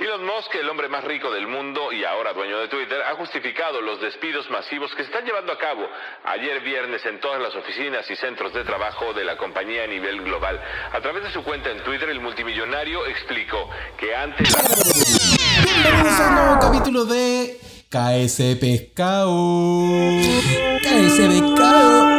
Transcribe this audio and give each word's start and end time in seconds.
Elon 0.00 0.24
Musk, 0.24 0.54
el 0.54 0.68
hombre 0.68 0.88
más 0.88 1.02
rico 1.02 1.30
del 1.30 1.48
mundo 1.48 1.92
y 1.92 2.04
ahora 2.04 2.32
dueño 2.32 2.58
de 2.60 2.68
Twitter, 2.68 3.02
ha 3.02 3.14
justificado 3.16 3.80
los 3.80 4.00
despidos 4.00 4.48
masivos 4.48 4.90
que 4.94 5.02
se 5.02 5.08
están 5.10 5.24
llevando 5.24 5.52
a 5.52 5.58
cabo 5.58 5.88
ayer 6.24 6.60
viernes 6.60 7.04
en 7.04 7.20
todas 7.20 7.42
las 7.42 7.54
oficinas 7.56 8.08
y 8.08 8.14
centros 8.14 8.52
de 8.52 8.64
trabajo 8.64 9.12
de 9.12 9.24
la 9.24 9.36
compañía 9.36 9.84
a 9.84 9.86
nivel 9.88 10.22
global. 10.22 10.60
A 10.92 11.00
través 11.00 11.24
de 11.24 11.32
su 11.32 11.42
cuenta 11.42 11.70
en 11.70 11.82
Twitter, 11.82 12.08
el 12.10 12.20
multimillonario 12.20 13.06
explicó 13.06 13.68
que 13.98 14.14
antes... 14.14 14.54
Bienvenidos 15.64 16.20
a 16.20 16.28
un 16.28 16.34
nuevo 16.34 16.60
capítulo 16.60 17.04
de 17.04 17.58
KS 17.90 18.56
Pescado. 18.60 19.34
KS 20.82 21.20
Pescado. 21.28 22.17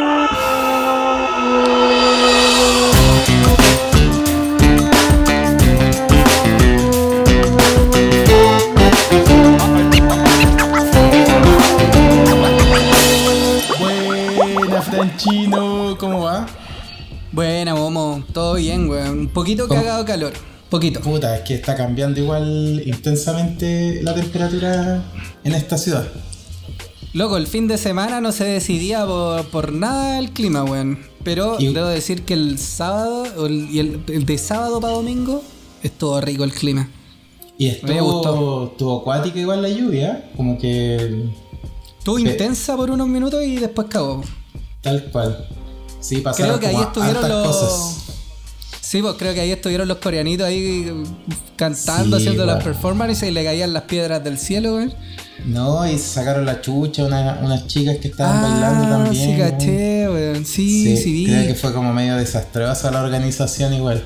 Franchino, 15.24 15.96
¿cómo 15.98 16.22
va? 16.22 16.46
Buena, 17.32 17.74
Momo, 17.74 18.24
todo 18.32 18.54
bien, 18.54 18.88
weón. 18.88 19.18
Un 19.20 19.28
poquito 19.28 19.68
¿Cómo? 19.68 19.78
cagado 19.80 20.04
calor. 20.06 20.32
Poquito. 20.70 21.00
Puta, 21.00 21.36
es 21.36 21.42
que 21.42 21.54
está 21.54 21.74
cambiando 21.76 22.18
igual 22.20 22.82
intensamente 22.86 24.00
la 24.02 24.14
temperatura 24.14 25.02
en 25.44 25.52
esta 25.52 25.76
ciudad. 25.76 26.08
Loco, 27.12 27.36
el 27.36 27.46
fin 27.46 27.68
de 27.68 27.76
semana 27.76 28.20
no 28.22 28.32
se 28.32 28.44
decidía 28.44 29.04
por, 29.04 29.44
por 29.50 29.72
nada 29.72 30.18
el 30.18 30.30
clima, 30.30 30.64
weón. 30.64 30.98
Pero 31.22 31.56
Y- 31.58 31.72
debo 31.74 31.88
decir 31.88 32.22
que 32.22 32.32
el 32.34 32.58
sábado, 32.58 33.46
el, 33.46 33.68
y 33.70 33.78
el, 33.80 34.00
el 34.08 34.24
de 34.24 34.38
sábado 34.38 34.80
para 34.80 34.94
domingo, 34.94 35.42
estuvo 35.82 36.18
rico 36.22 36.44
el 36.44 36.52
clima. 36.52 36.88
Y 37.58 37.66
estuvo, 37.66 38.68
estuvo 38.68 39.00
acuática 39.00 39.38
igual 39.38 39.60
la 39.60 39.68
lluvia, 39.68 40.30
como 40.34 40.56
que 40.56 41.24
Estuvo 41.98 42.18
intensa 42.18 42.74
por 42.74 42.90
unos 42.90 43.06
minutos 43.06 43.44
y 43.44 43.56
después 43.56 43.88
cagó. 43.90 44.22
Tal 44.80 45.04
cual. 45.10 45.46
Sí, 46.00 46.16
pasaron 46.18 46.58
Creo 46.58 46.60
que 46.60 46.76
ahí 46.76 46.82
estuvieron 46.82 47.28
los. 47.28 47.46
cosas. 47.46 47.96
Sí, 48.80 49.02
pues 49.02 49.14
creo 49.18 49.34
que 49.34 49.40
ahí 49.40 49.52
estuvieron 49.52 49.86
los 49.86 49.98
coreanitos 49.98 50.46
ahí 50.46 50.90
cantando, 51.56 52.16
Sí, 52.18 52.24
haciendo 52.24 52.44
las 52.46 52.64
performances 52.64 53.28
y 53.28 53.30
le 53.30 53.44
caían 53.44 53.72
las 53.72 53.84
piedras 53.84 54.24
del 54.24 54.36
cielo, 54.38 54.74
weón. 54.76 54.92
No, 55.44 55.86
y 55.88 55.96
sacaron 55.98 56.44
la 56.44 56.60
chucha 56.60 57.04
una- 57.04 57.38
unas 57.42 57.66
chicas 57.66 57.98
que 57.98 58.08
estaban 58.08 58.42
bailando 58.42 58.88
también. 58.88 59.30
Ah, 59.30 59.46
Sí, 59.46 59.52
caché, 59.52 60.08
weón. 60.08 60.44
Sí, 60.46 60.96
sí, 60.96 61.12
vi. 61.12 61.26
Creo 61.26 61.46
que 61.46 61.54
fue 61.54 61.72
como 61.72 61.92
medio 61.92 62.16
desastrosa 62.16 62.90
la 62.90 63.02
organización 63.02 63.72
igual. 63.74 64.02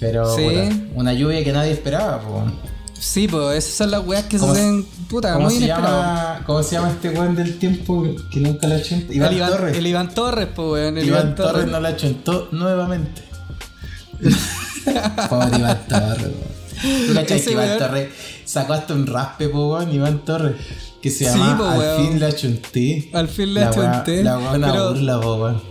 Pero 0.00 0.34
Sí. 0.34 0.88
una 0.94 1.12
lluvia 1.12 1.44
que 1.44 1.52
nadie 1.52 1.72
esperaba. 1.72 2.20
po. 2.20 2.44
Sí, 3.00 3.26
pues 3.28 3.56
esas 3.64 3.74
son 3.76 3.90
las 3.92 4.06
weas 4.06 4.24
que 4.26 4.36
se 4.38 4.40
¿Cómo 4.42 4.54
se- 4.54 4.60
hacen 4.60 4.84
puta, 5.08 5.32
¿Cómo 5.32 5.46
muy 5.46 5.54
se, 5.54 5.64
inesperado. 5.64 6.02
llama, 6.02 6.42
¿Cómo 6.46 6.62
se 6.62 6.72
llama 6.76 6.90
este 6.90 7.08
weón 7.10 7.34
del 7.34 7.58
tiempo 7.58 8.06
que 8.30 8.40
nunca 8.40 8.68
la 8.68 8.82
chuntó? 8.82 9.12
Iván 9.12 9.30
el 9.32 9.36
Iván 9.38 9.50
Torres. 9.50 9.76
El 9.78 9.86
Iván 9.86 10.14
Torres, 10.14 10.48
pues 10.54 10.68
weón. 10.68 10.98
El 10.98 11.08
Iván, 11.08 11.34
Torres 11.34 11.66
no 11.66 11.80
la 11.80 11.96
chuntó 11.96 12.48
nuevamente. 12.52 13.22
Pobre 15.28 15.58
Iván 15.58 15.80
Torres, 15.88 16.22
weón. 16.26 17.06
¿Tú 17.08 17.14
cachai 17.14 17.36
Ese 17.38 17.46
que 17.46 17.52
Iván 17.52 17.66
weón- 17.68 17.78
Torres 17.78 18.08
sacó 18.44 18.72
hasta 18.74 18.94
un 18.94 19.06
raspe, 19.06 19.48
po, 19.48 19.72
weón? 19.74 19.92
Iván 19.92 20.24
Torres. 20.24 20.56
Que 21.02 21.10
se 21.10 21.18
Sí, 21.24 21.38
llama 21.38 21.56
po, 21.58 21.64
Al 21.64 21.96
fin 21.96 22.20
la 22.20 22.32
chunté. 22.36 23.10
Al 23.14 23.28
fin 23.28 23.54
la 23.54 23.70
weá- 23.72 23.92
chunté, 24.04 24.22
La 24.22 24.36
buena 24.36 24.72
pero- 24.72 24.88
burla, 24.90 25.20
po, 25.20 25.34
weón. 25.36 25.62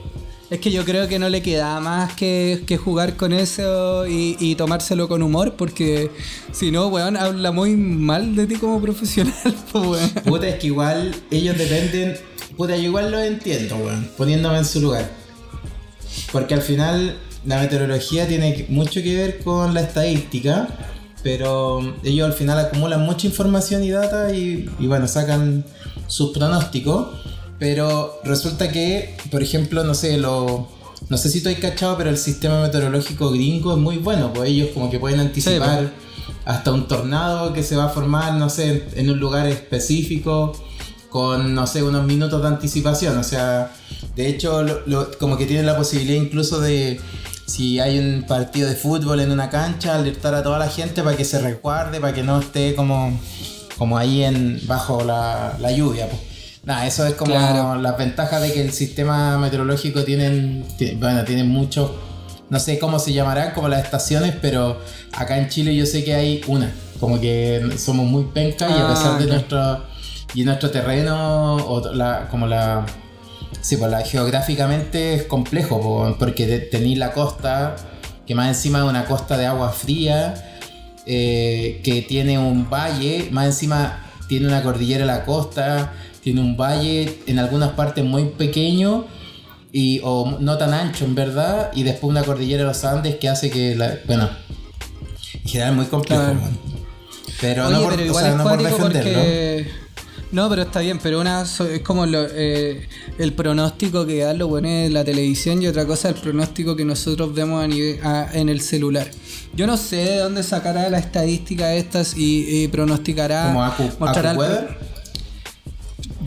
Es 0.49 0.59
que 0.59 0.71
yo 0.71 0.83
creo 0.83 1.07
que 1.07 1.19
no 1.19 1.29
le 1.29 1.43
queda 1.43 1.79
más 1.79 2.13
que, 2.13 2.63
que 2.65 2.75
jugar 2.75 3.15
con 3.15 3.33
eso 3.33 4.07
y, 4.07 4.55
tomárselo 4.55 5.07
con 5.07 5.21
humor, 5.21 5.53
porque 5.55 6.09
si 6.51 6.71
no, 6.71 6.87
weón, 6.87 7.17
habla 7.17 7.51
muy 7.51 7.75
mal 7.75 8.35
de 8.35 8.47
ti 8.47 8.55
como 8.55 8.81
profesional, 8.81 9.35
pues 9.71 9.85
weón. 9.85 10.09
Puta, 10.25 10.47
es 10.47 10.55
que 10.55 10.67
igual 10.67 11.13
ellos 11.29 11.55
dependen. 11.55 12.17
Puta, 12.57 12.75
yo 12.75 12.83
igual 12.83 13.11
lo 13.11 13.19
entiendo, 13.19 13.75
weón. 13.77 14.09
Poniéndome 14.17 14.57
en 14.57 14.65
su 14.65 14.81
lugar. 14.81 15.07
Porque 16.31 16.55
al 16.55 16.63
final 16.63 17.15
la 17.45 17.59
meteorología 17.59 18.27
tiene 18.27 18.65
mucho 18.69 19.03
que 19.03 19.15
ver 19.15 19.39
con 19.43 19.75
la 19.75 19.81
estadística. 19.81 20.67
Pero 21.21 21.95
ellos 22.03 22.25
al 22.25 22.33
final 22.33 22.57
acumulan 22.57 23.01
mucha 23.01 23.27
información 23.27 23.83
y 23.83 23.89
data 23.89 24.33
y 24.33 24.67
bueno, 24.79 25.07
sacan 25.07 25.63
sus 26.07 26.31
pronósticos. 26.31 27.07
Pero 27.59 28.19
resulta 28.23 28.71
que, 28.71 29.15
por 29.31 29.43
ejemplo, 29.43 29.83
no 29.83 29.93
sé, 29.93 30.17
lo. 30.17 30.67
No 31.09 31.17
sé 31.17 31.29
si 31.29 31.39
estoy 31.39 31.55
cachado, 31.55 31.97
pero 31.97 32.09
el 32.09 32.17
sistema 32.17 32.61
meteorológico 32.61 33.31
gringo 33.31 33.73
es 33.73 33.79
muy 33.79 33.97
bueno, 33.97 34.31
pues 34.33 34.49
ellos 34.49 34.69
como 34.73 34.89
que 34.91 34.99
pueden 34.99 35.19
anticipar 35.19 35.91
hasta 36.45 36.71
un 36.71 36.87
tornado 36.87 37.51
que 37.53 37.63
se 37.63 37.75
va 37.75 37.85
a 37.85 37.89
formar, 37.89 38.33
no 38.33 38.49
sé, 38.49 38.69
en, 38.69 38.83
en 38.95 39.09
un 39.09 39.19
lugar 39.19 39.47
específico, 39.47 40.53
con, 41.09 41.53
no 41.55 41.65
sé, 41.67 41.81
unos 41.83 42.05
minutos 42.05 42.41
de 42.41 42.47
anticipación. 42.49 43.17
O 43.17 43.23
sea, 43.23 43.71
de 44.15 44.27
hecho, 44.27 44.61
lo- 44.61 44.81
lo- 44.85 45.17
como 45.17 45.37
que 45.37 45.45
tienen 45.45 45.65
la 45.65 45.75
posibilidad 45.77 46.21
incluso 46.21 46.59
de, 46.59 46.99
si 47.47 47.79
hay 47.79 47.97
un 47.97 48.23
partido 48.27 48.69
de 48.69 48.75
fútbol 48.75 49.19
en 49.21 49.31
una 49.31 49.49
cancha, 49.49 49.95
alertar 49.95 50.35
a 50.35 50.43
toda 50.43 50.59
la 50.59 50.67
gente 50.69 51.01
para 51.01 51.17
que 51.17 51.25
se 51.25 51.39
resguarde, 51.39 51.99
para 51.99 52.13
que 52.13 52.23
no 52.23 52.39
esté 52.39 52.75
como, 52.75 53.17
como 53.77 53.97
ahí 53.97 54.23
en, 54.23 54.61
bajo 54.67 55.03
la, 55.03 55.57
la 55.59 55.71
lluvia. 55.71 56.07
pues. 56.07 56.21
Nada, 56.63 56.85
eso 56.85 57.05
es 57.05 57.13
como 57.13 57.31
Claro. 57.31 57.75
las 57.81 57.97
ventajas 57.97 58.41
de 58.41 58.51
que 58.53 58.61
el 58.61 58.71
sistema 58.71 59.37
meteorológico 59.37 60.03
tienen, 60.03 60.65
ti- 60.77 60.95
bueno, 60.99 61.23
tienen 61.23 61.47
muchos, 61.47 61.91
no 62.49 62.59
sé 62.59 62.77
cómo 62.79 62.99
se 62.99 63.13
llamarán, 63.13 63.53
como 63.53 63.69
las 63.69 63.83
estaciones, 63.83 64.35
pero 64.41 64.77
acá 65.13 65.37
en 65.37 65.47
Chile 65.49 65.75
yo 65.75 65.85
sé 65.85 66.03
que 66.03 66.13
hay 66.15 66.41
una, 66.47 66.71
como 66.99 67.19
que 67.19 67.69
somos 67.77 68.05
muy 68.05 68.25
pencas 68.25 68.69
y 68.71 68.73
a 68.81 68.83
Ah, 68.83 68.87
pesar 68.87 69.17
de 69.19 69.25
nuestro, 69.27 69.83
y 70.33 70.43
nuestro 70.43 70.69
terreno, 70.69 71.55
o 71.55 71.93
la, 71.93 72.27
como 72.29 72.45
la, 72.45 72.85
sí, 73.61 73.77
pues 73.77 73.89
la, 73.89 74.01
geográficamente 74.01 75.13
es 75.15 75.23
complejo, 75.23 75.79
po, 75.81 76.15
porque 76.19 76.45
te- 76.45 76.59
tenéis 76.59 76.97
la 76.97 77.13
costa, 77.13 77.75
que 78.27 78.35
más 78.35 78.49
encima 78.49 78.79
es 78.79 78.85
una 78.85 79.05
costa 79.05 79.37
de 79.37 79.45
agua 79.45 79.71
fría, 79.71 80.33
eh, 81.05 81.79
que 81.83 82.01
tiene 82.03 82.37
un 82.37 82.69
valle, 82.69 83.29
más 83.31 83.45
encima 83.45 84.05
tiene 84.27 84.47
una 84.47 84.61
cordillera 84.61 85.05
a 85.05 85.07
la 85.07 85.25
costa, 85.25 85.93
tiene 86.23 86.41
un 86.41 86.55
valle 86.57 87.19
en 87.27 87.39
algunas 87.39 87.71
partes 87.71 88.03
muy 88.03 88.25
pequeño 88.25 89.05
y 89.71 90.01
o 90.03 90.37
no 90.39 90.57
tan 90.57 90.73
ancho 90.73 91.05
en 91.05 91.15
verdad 91.15 91.71
y 91.73 91.83
después 91.83 92.09
una 92.09 92.23
cordillera 92.23 92.63
de 92.63 92.67
los 92.69 92.83
Andes 92.83 93.15
que 93.15 93.29
hace 93.29 93.49
que 93.49 93.75
la, 93.75 93.99
bueno 94.07 94.29
en 95.43 95.49
general 95.49 95.75
muy 95.75 95.85
complejo 95.85 96.21
Claro. 96.23 96.39
pero 97.39 97.67
Oye, 97.67 97.75
no 97.75 97.81
por, 97.83 97.91
pero 97.91 98.01
o 98.03 98.05
igual 98.07 98.23
sea, 98.23 98.31
es 98.31 98.37
no 98.37 98.43
por 98.43 98.57
defenderlo 98.63 99.13
porque... 99.13 99.67
No, 100.31 100.47
pero 100.47 100.61
está 100.61 100.81
bien, 100.81 100.99
pero 101.01 101.19
una 101.21 101.41
es 101.41 101.59
como 101.83 102.05
lo- 102.05 102.27
eh, 102.31 102.87
el 103.17 103.33
pronóstico 103.33 104.05
que 104.05 104.19
dan 104.19 104.37
los 104.37 104.47
buenos 104.47 104.69
en 104.69 104.93
la 104.93 105.03
televisión 105.03 105.59
y 105.63 105.65
otra 105.67 105.87
cosa 105.87 106.09
el 106.09 106.15
pronóstico 106.15 106.75
que 106.75 106.85
nosotros 106.85 107.33
vemos 107.33 107.63
a 107.63 107.67
nivel- 107.67 107.99
a- 108.03 108.29
en 108.33 108.47
el 108.47 108.61
celular. 108.61 109.07
Yo 109.55 109.65
no 109.65 109.75
sé 109.75 109.95
de 109.95 110.17
dónde 110.17 110.43
sacará 110.43 110.87
la 110.91 110.99
estadística 110.99 111.73
estas 111.73 112.15
y, 112.15 112.45
y 112.63 112.67
pronosticará... 112.67 113.45
como 113.47 113.63
Acu, 113.63 113.83
mostrará 113.99 114.31
el- 114.31 114.37
AccuWeather. 114.37 114.77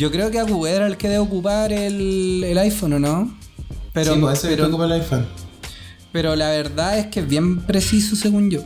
Yo 0.02 0.10
creo 0.10 0.32
que 0.32 0.40
AccuWeather 0.40 0.78
era 0.82 0.86
el 0.88 0.96
que 0.96 1.06
debe 1.06 1.20
ocupar 1.20 1.72
el, 1.72 2.42
el 2.42 2.58
iPhone, 2.58 2.94
¿o 2.94 2.98
no? 2.98 3.38
Pero, 3.92 4.14
sí, 4.14 4.20
pues 4.20 4.38
ese 4.38 4.48
pero, 4.48 4.66
es 4.66 4.74
el 4.84 4.92
iPhone 4.92 5.26
pero 6.10 6.34
la 6.34 6.50
verdad 6.50 6.98
es 6.98 7.06
que 7.06 7.20
es 7.20 7.28
bien 7.28 7.60
preciso 7.60 8.16
según 8.16 8.50
yo. 8.50 8.64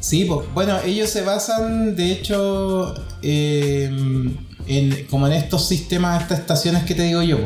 Sí, 0.00 0.24
pues, 0.24 0.48
bueno, 0.52 0.80
ellos 0.84 1.10
se 1.10 1.22
basan, 1.22 1.94
de 1.94 2.10
hecho, 2.10 2.92
eh, 3.22 3.88
en, 4.66 5.06
como 5.08 5.28
en 5.28 5.34
estos 5.34 5.68
sistemas, 5.68 6.22
estas 6.22 6.40
estaciones 6.40 6.82
que 6.82 6.96
te 6.96 7.02
digo 7.02 7.22
yo. 7.22 7.38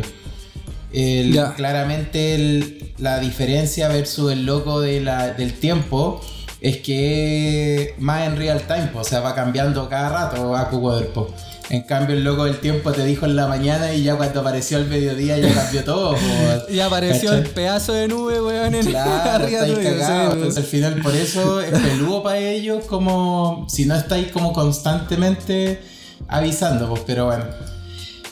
El- 0.91 1.35
Ya. 1.35 1.53
Claramente 1.53 2.35
el- 2.35 2.95
la 2.97 3.21
diferencia 3.21 3.89
versus 3.89 4.33
el 4.33 4.47
loco 4.47 4.81
de 4.81 5.03
la- 5.03 5.35
del 5.35 5.53
tiempo 5.53 6.23
es 6.63 6.79
que 6.79 7.95
más 7.99 8.27
en 8.27 8.37
real 8.37 8.63
time, 8.67 8.87
po, 8.87 9.01
o 9.01 9.05
sea, 9.05 9.21
va 9.21 9.35
cambiando 9.35 9.87
cada 9.91 10.09
rato 10.09 10.57
a 10.57 10.71
po. 10.71 11.29
En 11.71 11.83
cambio, 11.83 12.17
el 12.17 12.25
loco 12.25 12.45
del 12.45 12.59
tiempo 12.59 12.91
te 12.93 13.05
dijo 13.05 13.27
en 13.27 13.37
la 13.37 13.47
mañana 13.47 13.95
y 13.95 14.03
ya 14.03 14.17
cuando 14.17 14.41
apareció 14.41 14.79
el 14.79 14.87
mediodía 14.87 15.39
ya 15.39 15.55
cambió 15.55 15.85
todo. 15.85 16.13
po. 16.15 16.19
Y 16.69 16.81
apareció 16.81 17.31
¿Cachai? 17.31 17.45
el 17.45 17.51
pedazo 17.51 17.93
de 17.93 18.09
nube, 18.09 18.43
weón, 18.43 18.75
en 18.75 18.87
Claro, 18.87 19.31
arriba 19.45 19.61
estáis 19.67 19.75
tuyo, 19.77 19.91
cagados. 19.91 20.33
sí, 20.33 20.37
Entonces, 20.39 20.57
al 20.65 20.69
final, 20.71 21.01
por 21.03 21.15
eso 21.15 21.61
es 21.61 21.71
peludo 21.79 22.23
para 22.25 22.39
ellos, 22.39 22.85
como 22.87 23.67
si 23.69 23.87
no 23.87 23.95
estáis 23.95 24.33
como 24.33 24.53
constantemente 24.53 25.81
avisando, 26.29 26.89
pues, 26.89 27.03
pero 27.07 27.27
bueno. 27.27 27.45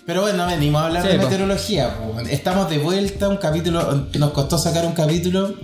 Pero 0.05 0.23
bueno, 0.23 0.47
venimos 0.47 0.81
a 0.83 0.87
hablar 0.87 1.03
Sí, 1.03 1.09
de 1.09 1.19
meteorología. 1.19 1.95
pues. 2.15 2.29
Estamos 2.31 2.69
de 2.71 2.79
vuelta, 2.79 3.29
un 3.29 3.37
capítulo. 3.37 4.07
Nos 4.19 4.31
costó 4.33 4.59
sacar 4.59 4.87
un 4.87 4.93
capítulo 4.93 5.55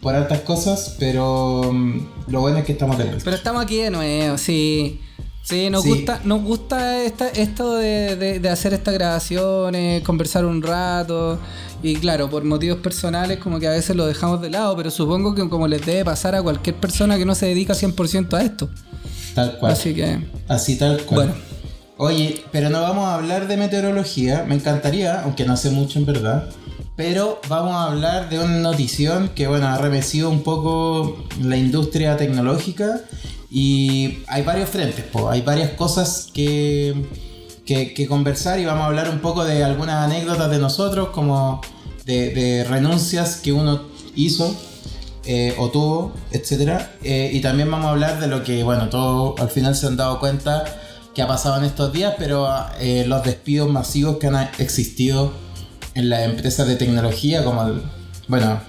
por 0.00 0.14
altas 0.14 0.40
cosas, 0.40 0.96
pero 0.98 1.70
mm, 1.72 2.06
lo 2.28 2.40
bueno 2.42 2.58
es 2.58 2.64
que 2.64 2.72
estamos 2.72 2.98
de 2.98 3.04
vuelta. 3.04 3.22
Pero 3.24 3.36
estamos 3.36 3.62
aquí 3.62 3.78
de 3.78 3.90
nuevo, 3.90 4.36
sí. 4.38 5.00
Sí, 5.44 5.68
nos 5.68 5.82
Sí. 5.82 5.90
gusta, 5.90 6.20
nos 6.24 6.42
gusta 6.42 7.02
esta, 7.04 7.28
esto 7.28 7.76
de, 7.76 8.16
de- 8.16 8.40
de 8.40 8.48
hacer 8.48 8.72
estas 8.72 8.94
grabaciones, 8.94 10.02
conversar 10.02 10.44
un 10.46 10.62
rato. 10.62 11.38
Y 11.82 11.96
claro, 11.96 12.30
por 12.30 12.44
motivos 12.44 12.78
personales 12.78 13.38
como 13.38 13.60
que 13.60 13.68
a 13.68 13.72
veces 13.72 13.94
lo 13.94 14.06
dejamos 14.06 14.40
de 14.40 14.48
lado, 14.48 14.74
pero 14.74 14.90
supongo 14.90 15.34
que 15.34 15.46
como 15.50 15.68
les 15.68 15.84
debe 15.84 16.02
pasar 16.04 16.34
a 16.34 16.42
cualquier 16.42 16.76
persona 16.76 17.18
que 17.18 17.26
no 17.26 17.34
se 17.34 17.44
dedica 17.46 17.74
100% 17.74 18.32
a 18.38 18.42
esto. 18.42 18.70
Tal 19.34 19.58
cual. 19.58 19.72
Así 19.72 19.92
que, 19.94 20.18
Así 20.48 20.76
tal 20.78 21.02
cual. 21.04 21.26
bueno. 21.28 21.34
Oye, 21.96 22.42
pero 22.50 22.70
no 22.70 22.80
vamos 22.80 23.04
a 23.06 23.14
hablar 23.16 23.46
de 23.46 23.56
meteorología, 23.58 24.44
me 24.48 24.54
encantaría, 24.54 25.20
aunque 25.22 25.44
no 25.44 25.56
sé 25.58 25.70
mucho 25.70 25.98
en 25.98 26.06
verdad. 26.06 26.48
Pero 26.96 27.40
vamos 27.48 27.74
a 27.74 27.84
hablar 27.84 28.30
de 28.30 28.38
una 28.38 28.58
notición 28.60 29.28
que, 29.34 29.46
bueno, 29.46 29.66
ha 29.68 29.76
remecido 29.78 30.30
un 30.30 30.42
poco 30.42 31.24
la 31.42 31.56
industria 31.56 32.16
tecnológica 32.16 33.02
y 33.56 34.24
hay 34.26 34.42
varios 34.42 34.68
frentes, 34.68 35.04
po, 35.04 35.30
hay 35.30 35.42
varias 35.42 35.70
cosas 35.70 36.26
que, 36.34 36.92
que, 37.64 38.06
conversar 38.08 38.58
y 38.58 38.64
vamos 38.64 38.82
a 38.82 38.86
hablar 38.86 39.08
un 39.08 39.20
poco 39.20 39.44
de 39.44 39.62
algunas 39.62 39.94
anécdotas 40.04 40.50
de 40.50 40.58
nosotros, 40.58 41.10
como 41.10 41.60
de, 42.04 42.66
renuncias 42.68 43.36
que 43.36 43.52
uno 43.52 43.82
hizo 44.16 44.52
eh, 45.24 45.54
o 45.56 45.70
tuvo, 45.70 46.12
etc. 46.32 46.80
y 47.04 47.40
también 47.42 47.70
vamos 47.70 47.86
a 47.86 47.90
hablar 47.90 48.18
de 48.18 48.26
lo 48.26 48.42
que, 48.42 48.64
bueno, 48.64 48.88
todos 48.88 49.38
al 49.40 49.50
final 49.50 49.76
se 49.76 49.86
han 49.86 49.96
dado 49.96 50.18
cuenta 50.18 50.64
que 51.14 51.22
ha 51.22 51.28
pasado 51.28 51.56
en 51.58 51.64
estos 51.64 51.92
días, 51.92 52.14
pero 52.18 52.48
eh, 52.80 53.04
los 53.06 53.22
despidos 53.22 53.70
masivos 53.70 54.16
que 54.16 54.26
han 54.26 54.50
existido 54.58 55.32
en 55.94 56.08
las 56.08 56.22
empresas 56.24 56.66
de 56.66 56.74
tecnología, 56.74 57.44
como, 57.44 57.62
el- 57.62 57.82
bueno, 58.26 58.60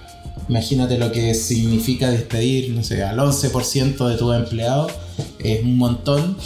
imagínate 0.48 0.98
lo 0.98 1.10
que 1.12 1.34
significa 1.34 2.10
despedir, 2.10 2.70
no 2.74 2.82
sé, 2.82 3.02
al 3.04 3.18
11% 3.18 4.06
de 4.08 4.16
tus 4.16 4.34
empleados, 4.34 4.92
es 5.38 5.62
un 5.62 5.76
montón. 5.78 6.36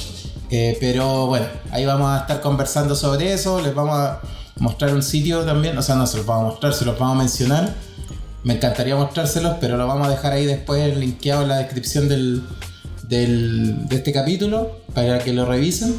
Eh, 0.50 0.76
pero 0.80 1.26
bueno, 1.26 1.46
ahí 1.70 1.84
vamos 1.84 2.08
a 2.10 2.20
estar 2.22 2.40
conversando 2.40 2.96
sobre 2.96 3.32
eso, 3.32 3.60
les 3.60 3.72
vamos 3.74 3.96
a 3.96 4.20
mostrar 4.58 4.92
un 4.94 5.02
sitio 5.02 5.40
también, 5.44 5.78
o 5.78 5.82
sea, 5.82 5.94
no 5.94 6.06
se 6.06 6.16
los 6.16 6.26
vamos 6.26 6.44
a 6.44 6.48
mostrar, 6.50 6.74
se 6.74 6.84
los 6.84 6.98
vamos 6.98 7.16
a 7.16 7.18
mencionar. 7.18 7.74
Me 8.42 8.54
encantaría 8.54 8.96
mostrárselos, 8.96 9.56
pero 9.60 9.76
lo 9.76 9.86
vamos 9.86 10.08
a 10.08 10.10
dejar 10.10 10.32
ahí 10.32 10.46
después 10.46 10.96
linkeado 10.96 11.42
en 11.42 11.48
la 11.48 11.58
descripción 11.58 12.08
del, 12.08 12.42
del- 13.06 13.86
de 13.86 13.96
este 13.96 14.12
capítulo 14.12 14.78
para 14.94 15.18
que 15.20 15.32
lo 15.32 15.44
revisen. 15.46 15.94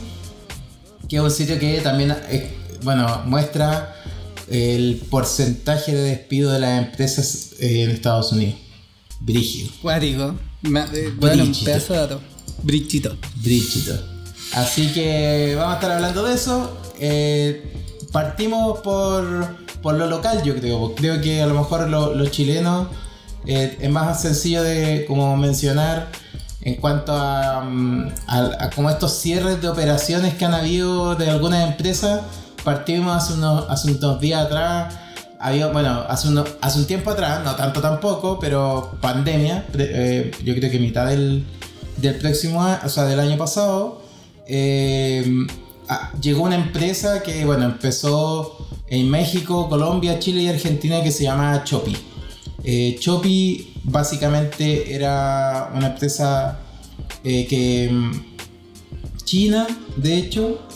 Que 1.07 1.17
es 1.17 1.21
un 1.21 1.31
sitio 1.31 1.59
que 1.59 1.79
también 1.81 2.15
bueno, 2.83 3.21
muestra 3.25 3.95
el 4.51 5.01
porcentaje 5.09 5.93
de 5.95 6.01
despido 6.03 6.51
de 6.51 6.59
las 6.59 6.83
empresas 6.83 7.53
eh, 7.59 7.83
en 7.83 7.91
Estados 7.91 8.31
Unidos. 8.31 8.55
Brígido. 9.19 9.69
Cuático. 9.81 10.35
Eh, 10.63 11.13
bueno, 11.17 11.43
un 11.43 11.53
pedazo 11.63 11.93
de 11.93 11.99
dato. 11.99 12.21
Brichito. 12.63 13.15
Brígido. 13.37 13.99
Así 14.53 14.87
que 14.93 15.53
vamos 15.57 15.73
a 15.73 15.75
estar 15.75 15.91
hablando 15.91 16.23
de 16.23 16.33
eso. 16.35 16.77
Eh, 16.99 17.73
partimos 18.11 18.79
por, 18.79 19.55
por 19.81 19.95
lo 19.95 20.07
local, 20.07 20.43
yo 20.43 20.55
creo. 20.55 20.93
Creo 20.95 21.21
que 21.21 21.41
a 21.41 21.47
lo 21.47 21.53
mejor 21.55 21.87
lo- 21.89 22.13
los 22.15 22.31
chilenos 22.31 22.87
eh, 23.45 23.77
es 23.79 23.89
más 23.89 24.21
sencillo 24.21 24.61
de 24.61 25.05
como 25.07 25.35
mencionar 25.37 26.11
en 26.61 26.75
cuanto 26.75 27.11
a, 27.13 27.61
mm, 27.61 28.07
a- 28.27 28.65
a 28.65 28.69
como 28.69 28.89
estos 28.89 29.13
cierres 29.13 29.61
de 29.61 29.67
operaciones 29.69 30.35
que 30.35 30.45
han 30.45 30.53
habido 30.53 31.15
de 31.15 31.29
algunas 31.29 31.67
empresas. 31.67 32.21
Partimos 32.63 33.15
hace 33.15 33.33
unos, 33.33 33.65
hace 33.69 33.91
unos 33.91 34.19
días 34.19 34.45
atrás. 34.45 34.95
Había, 35.39 35.67
bueno, 35.67 36.03
hace, 36.07 36.27
uno- 36.27 36.45
hace 36.61 36.79
un 36.79 36.85
tiempo 36.85 37.09
atrás, 37.09 37.43
no 37.43 37.55
tanto 37.55 37.81
tampoco, 37.81 38.37
pero 38.39 38.91
pandemia, 39.01 39.65
eh, 39.77 40.31
yo 40.43 40.53
creo 40.55 40.69
que 40.69 40.77
mitad 40.79 41.07
del, 41.07 41.43
del 41.97 42.15
próximo 42.15 42.61
año, 42.63 42.79
o 42.85 42.89
sea, 42.89 43.05
del 43.05 43.19
año 43.19 43.37
pasado, 43.37 44.03
eh, 44.45 45.25
llegó 46.21 46.43
una 46.43 46.55
empresa 46.55 47.23
que, 47.23 47.43
bueno, 47.45 47.65
empezó 47.65 48.67
en 48.87 49.09
México, 49.09 49.67
Colombia, 49.67 50.19
Chile 50.19 50.43
y 50.43 50.47
Argentina 50.49 51.01
que 51.01 51.11
se 51.11 51.23
llama 51.23 51.63
Chopi. 51.63 51.97
Eh, 52.63 52.97
Chopi 52.99 53.73
básicamente 53.85 54.93
era 54.93 55.71
una 55.73 55.87
empresa 55.87 56.59
que 57.23 57.89
mm, 57.91 58.11
China, 59.23 59.65
de 59.95 60.17
hecho, 60.17 60.67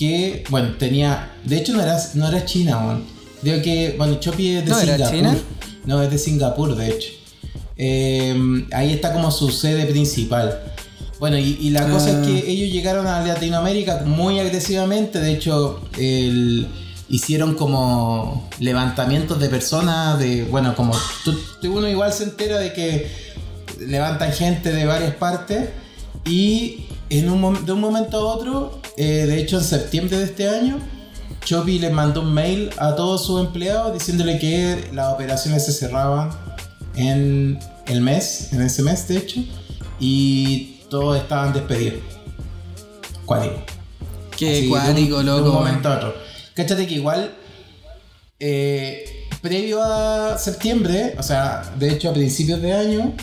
que, 0.00 0.44
bueno, 0.48 0.74
tenía, 0.78 1.30
de 1.44 1.58
hecho 1.58 1.74
no 1.74 1.82
era, 1.82 1.96
no 2.14 2.26
era 2.28 2.44
China, 2.46 2.78
weón. 2.84 3.04
Creo 3.42 3.62
que, 3.62 3.94
bueno, 3.98 4.14
Chopi 4.18 4.48
es 4.56 4.64
de 4.64 4.70
¿No 4.70 4.78
era 4.80 4.94
Singapur. 4.96 5.16
China? 5.16 5.38
No, 5.84 6.02
es 6.02 6.10
de 6.10 6.18
Singapur, 6.18 6.74
de 6.76 6.88
hecho. 6.88 7.08
Eh, 7.76 8.66
ahí 8.72 8.92
está 8.92 9.12
como 9.12 9.30
su 9.30 9.50
sede 9.50 9.86
principal. 9.86 10.60
Bueno, 11.18 11.38
y, 11.38 11.56
y 11.60 11.70
la 11.70 11.86
cosa 11.88 12.06
Ah. 12.08 12.20
es 12.20 12.26
que 12.26 12.50
ellos 12.50 12.72
llegaron 12.72 13.06
a 13.06 13.20
Latinoamérica 13.24 14.02
muy 14.06 14.38
agresivamente. 14.40 15.20
De 15.20 15.32
hecho, 15.32 15.82
el- 15.98 16.66
hicieron 17.10 17.54
como 17.54 18.48
levantamientos 18.58 19.38
de 19.40 19.48
personas. 19.48 20.18
De, 20.18 20.44
bueno, 20.44 20.74
como 20.76 20.94
tú- 21.24 21.38
tú- 21.60 21.76
uno 21.76 21.88
igual 21.88 22.12
se 22.12 22.24
entera 22.24 22.58
de 22.58 22.72
que 22.72 23.06
levantan 23.80 24.32
gente 24.32 24.72
de 24.72 24.86
varias 24.86 25.14
partes. 25.14 25.68
Y 26.24 26.84
en 27.10 27.28
un, 27.28 27.66
de 27.66 27.72
un 27.72 27.80
momento 27.80 28.16
a 28.18 28.34
otro, 28.34 28.80
eh, 28.96 29.26
de 29.26 29.40
hecho 29.40 29.58
en 29.58 29.64
septiembre 29.64 30.16
de 30.18 30.24
este 30.24 30.48
año, 30.48 30.78
Chopi 31.44 31.78
les 31.78 31.92
mandó 31.92 32.22
un 32.22 32.32
mail 32.32 32.70
a 32.78 32.94
todos 32.94 33.26
sus 33.26 33.40
empleados 33.40 33.92
diciéndole 33.92 34.38
que 34.38 34.88
las 34.92 35.12
operaciones 35.12 35.64
se 35.64 35.72
cerraban 35.72 36.30
en 36.94 37.58
el 37.86 38.00
mes, 38.00 38.52
en 38.52 38.62
ese 38.62 38.82
mes 38.82 39.08
de 39.08 39.16
hecho, 39.16 39.40
y 39.98 40.80
todos 40.88 41.18
estaban 41.18 41.52
despedidos. 41.52 42.00
Cuático. 43.24 43.62
Qué 44.36 44.70
Así, 44.76 45.04
de 45.04 45.22
loco. 45.22 45.48
un 45.48 45.54
momento 45.54 45.88
a 45.88 45.96
otro. 45.96 46.14
Cáchate 46.54 46.86
que 46.86 46.94
igual, 46.94 47.34
eh, 48.38 49.04
previo 49.42 49.82
a 49.82 50.38
septiembre, 50.38 51.14
o 51.18 51.22
sea, 51.22 51.62
de 51.78 51.90
hecho 51.90 52.10
a 52.10 52.12
principios 52.12 52.60
de 52.62 52.72
año, 52.72 53.14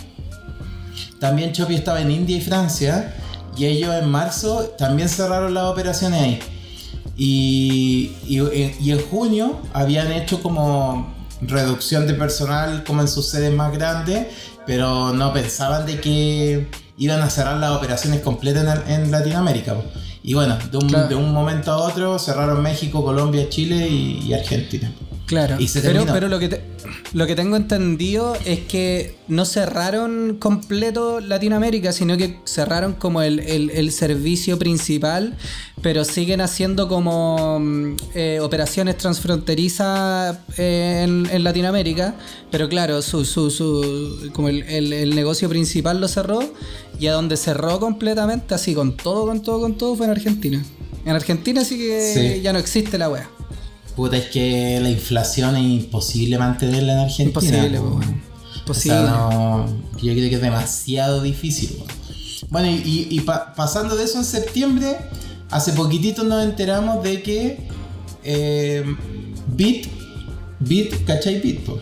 también 1.19 1.53
Chopi 1.53 1.75
estaba 1.75 2.01
en 2.01 2.11
India 2.11 2.37
y 2.37 2.41
Francia, 2.41 3.15
y 3.57 3.65
ellos 3.65 3.93
en 3.95 4.09
marzo 4.09 4.73
también 4.77 5.09
cerraron 5.09 5.53
las 5.53 5.65
operaciones 5.65 6.21
ahí. 6.21 6.39
Y, 7.15 8.11
y, 8.27 8.39
y 8.79 8.91
en 8.91 9.01
junio 9.09 9.59
habían 9.73 10.11
hecho 10.11 10.41
como 10.41 11.15
reducción 11.41 12.07
de 12.07 12.13
personal 12.13 12.83
como 12.83 13.01
en 13.01 13.07
sus 13.07 13.27
sedes 13.29 13.53
más 13.53 13.71
grandes, 13.73 14.27
pero 14.65 15.13
no 15.13 15.33
pensaban 15.33 15.85
de 15.85 15.99
que 15.99 16.67
iban 16.97 17.21
a 17.21 17.29
cerrar 17.29 17.57
las 17.57 17.71
operaciones 17.71 18.21
completas 18.21 18.81
en, 18.87 18.91
en 19.05 19.11
Latinoamérica. 19.11 19.75
Y 20.23 20.33
bueno, 20.33 20.57
de 20.71 20.77
un, 20.77 20.89
Claro. 20.89 21.07
de 21.07 21.15
un 21.15 21.31
momento 21.33 21.71
a 21.71 21.77
otro 21.77 22.19
cerraron 22.19 22.61
México, 22.61 23.03
Colombia, 23.03 23.49
Chile 23.49 23.87
y, 23.87 24.19
y 24.27 24.33
Argentina. 24.33 24.91
Claro. 25.27 25.57
Y 25.59 25.67
se 25.67 25.81
pero 25.81 25.93
terminó. 25.99 26.13
pero 26.13 26.27
lo, 26.29 26.39
que 26.39 26.47
te- 26.49 26.61
lo 27.13 27.27
que 27.27 27.35
tengo 27.35 27.55
entendido 27.57 28.35
es 28.45 28.61
que 28.61 29.15
no 29.27 29.45
cerraron 29.45 30.37
completo 30.39 31.19
Latinoamérica, 31.19 31.91
sino 31.91 32.17
que 32.17 32.39
cerraron 32.45 32.93
como 32.93 33.21
el, 33.21 33.39
el- 33.41 33.69
el 33.71 33.91
servicio 33.91 34.57
principal, 34.57 35.35
pero 35.81 36.03
siguen 36.05 36.39
haciendo 36.41 36.87
como 36.87 37.59
mm, 37.59 37.95
eh, 38.15 38.39
operaciones 38.41 38.97
transfronterizas 38.97 40.37
eh, 40.57 41.01
en, 41.03 41.27
en 41.31 41.43
Latinoamérica. 41.43 42.15
Pero 42.51 42.69
claro, 42.69 43.01
su, 43.01 43.25
su, 43.25 43.51
su- 43.51 44.29
como 44.33 44.49
el, 44.49 44.63
el- 44.63 44.93
el 44.93 45.15
negocio 45.15 45.49
principal 45.49 45.99
lo 45.99 46.07
cerró 46.07 46.39
y 46.99 47.07
a 47.07 47.13
donde 47.13 47.37
cerró 47.37 47.79
completamente, 47.79 48.53
así 48.55 48.73
con 48.73 48.95
todo, 48.97 49.25
con 49.25 49.41
todo, 49.41 49.59
con 49.59 49.77
todo, 49.77 49.95
fue 49.95 50.05
en 50.05 50.11
Argentina. 50.13 50.63
En 51.05 51.15
Argentina 51.15 51.63
sí 51.63 51.77
que 51.77 52.13
Sí. 52.37 52.41
ya 52.41 52.53
no 52.53 52.59
existe 52.59 52.97
la 52.97 53.09
wea. 53.09 53.29
Puta, 53.97 54.15
es 54.15 54.27
que 54.27 54.79
la 54.79 54.89
inflación 54.91 55.55
es 55.57 55.63
imposible 55.63 56.37
mantenerla 56.37 56.93
en 56.93 56.99
Argentina. 56.99 57.57
Imposible, 57.57 57.79
po, 57.79 57.85
weón. 57.97 58.21
Imposible. 58.59 58.97
O 58.99 59.01
sea, 59.01 59.09
no, 59.11 59.65
yo 60.01 60.13
creo 60.13 60.29
que 60.29 60.35
es 60.35 60.41
demasiado 60.41 61.21
difícil. 61.21 61.77
Bueno, 62.49 62.69
y, 62.69 62.75
y- 62.75 63.07
y 63.09 63.19
pa- 63.21 63.53
pasando 63.55 63.95
de 63.97 64.03
eso 64.05 64.19
en 64.19 64.23
septiembre, 64.25 64.97
hace 65.49 65.73
poquitito 65.73 66.23
nos 66.23 66.43
enteramos 66.45 67.03
de 67.03 67.21
que 67.23 67.67
eh, 68.23 68.85
Bit, 69.47 69.87
Bit, 70.59 71.03
¿cachai 71.05 71.41
Bit? 71.41 71.61
po? 71.65 71.79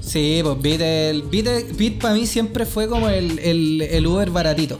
Sí, 0.00 0.40
pues 0.42 0.62
Bit, 0.62 0.80
el, 0.80 1.22
Bit, 1.22 1.48
Bit 1.76 2.00
para 2.00 2.14
mí 2.14 2.26
siempre 2.26 2.64
fue 2.64 2.88
como 2.88 3.08
el, 3.08 3.38
el, 3.40 3.82
el 3.82 4.06
Uber 4.06 4.30
baratito. 4.30 4.78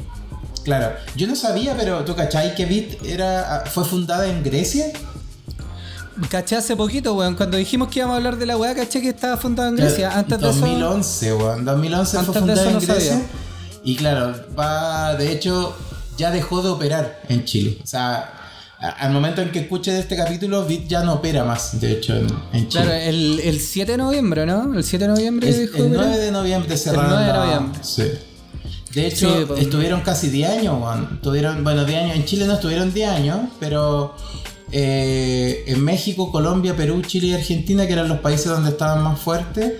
Claro, 0.64 0.92
yo 1.16 1.26
no 1.26 1.34
sabía, 1.34 1.74
pero 1.76 2.04
¿tú 2.04 2.14
cachai 2.14 2.54
que 2.54 2.64
Bit 2.66 3.02
era, 3.04 3.64
fue 3.66 3.84
fundada 3.84 4.28
en 4.28 4.42
Grecia? 4.44 4.86
Caché 6.30 6.56
hace 6.56 6.74
poquito, 6.76 7.14
weón, 7.14 7.34
cuando 7.36 7.56
dijimos 7.56 7.88
que 7.88 8.00
íbamos 8.00 8.14
a 8.14 8.16
hablar 8.16 8.36
de 8.36 8.46
la 8.46 8.56
weá, 8.56 8.74
caché 8.74 9.00
que 9.00 9.10
estaba 9.10 9.36
fundada 9.36 9.68
en 9.68 9.76
Grecia. 9.76 10.16
Antes 10.18 10.40
de 10.40 10.50
eso. 10.50 10.58
2011, 10.60 11.34
weón. 11.34 11.64
2011 11.64 12.10
fue 12.10 12.18
Antes 12.18 12.34
de 12.34 12.40
fundada 12.40 12.60
eso 12.60 12.68
en 12.68 12.74
no 12.74 12.80
Grecia. 12.80 13.12
sabía. 13.12 13.26
Y 13.84 13.96
claro, 13.96 14.34
va, 14.58 15.14
de 15.14 15.32
hecho, 15.32 15.76
ya 16.16 16.30
dejó 16.30 16.62
de 16.62 16.68
operar 16.70 17.20
en 17.28 17.44
Chile. 17.44 17.78
O 17.82 17.86
sea, 17.86 18.34
al 18.80 19.12
momento 19.12 19.40
en 19.42 19.50
que 19.52 19.60
escuche 19.60 19.92
de 19.92 20.00
este 20.00 20.16
capítulo, 20.16 20.64
Bit 20.64 20.88
ya 20.88 21.02
no 21.04 21.14
opera 21.14 21.44
más, 21.44 21.80
de 21.80 21.92
hecho, 21.92 22.14
en, 22.16 22.26
en 22.52 22.68
Chile. 22.68 22.84
Claro, 22.84 22.92
el, 22.92 23.40
el 23.40 23.60
7 23.60 23.92
de 23.92 23.98
noviembre, 23.98 24.44
¿no? 24.46 24.74
El 24.74 24.84
7 24.84 25.04
de 25.06 25.10
noviembre 25.12 25.48
Es- 25.48 25.56
el 25.56 25.72
de 25.72 25.82
operar. 25.82 26.06
9 26.06 26.18
de 26.18 26.32
noviembre 26.32 26.76
cerraron 26.76 27.10
9 27.10 27.26
de 27.26 27.32
la- 27.32 27.44
noviembre. 27.44 27.80
Sí. 27.82 28.04
De 28.94 29.06
hecho, 29.06 29.38
Sí, 29.38 29.44
pues. 29.46 29.60
estuvieron 29.60 30.00
casi 30.00 30.28
10 30.28 30.50
años, 30.50 30.82
weón. 30.82 31.20
Tuvieron, 31.22 31.62
bueno, 31.62 31.84
10 31.84 32.02
años. 32.02 32.16
En 32.16 32.24
Chile 32.24 32.46
no 32.46 32.54
estuvieron 32.54 32.92
10 32.92 33.08
años, 33.10 33.38
pero 33.60 34.14
eh, 34.72 35.64
en 35.66 35.84
México, 35.84 36.30
Colombia, 36.30 36.76
Perú, 36.76 37.02
Chile 37.02 37.28
y 37.28 37.34
Argentina, 37.34 37.86
que 37.86 37.92
eran 37.92 38.08
los 38.08 38.20
países 38.20 38.46
donde 38.46 38.70
estaban 38.70 39.02
más 39.02 39.18
fuertes, 39.18 39.74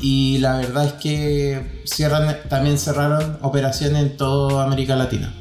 y 0.00 0.38
la 0.38 0.56
verdad 0.56 0.86
es 0.86 0.92
que 0.94 1.82
cierran, 1.84 2.36
también 2.48 2.78
cerraron 2.78 3.38
operaciones 3.42 4.02
en 4.02 4.16
toda 4.16 4.64
América 4.64 4.96
Latina. 4.96 5.34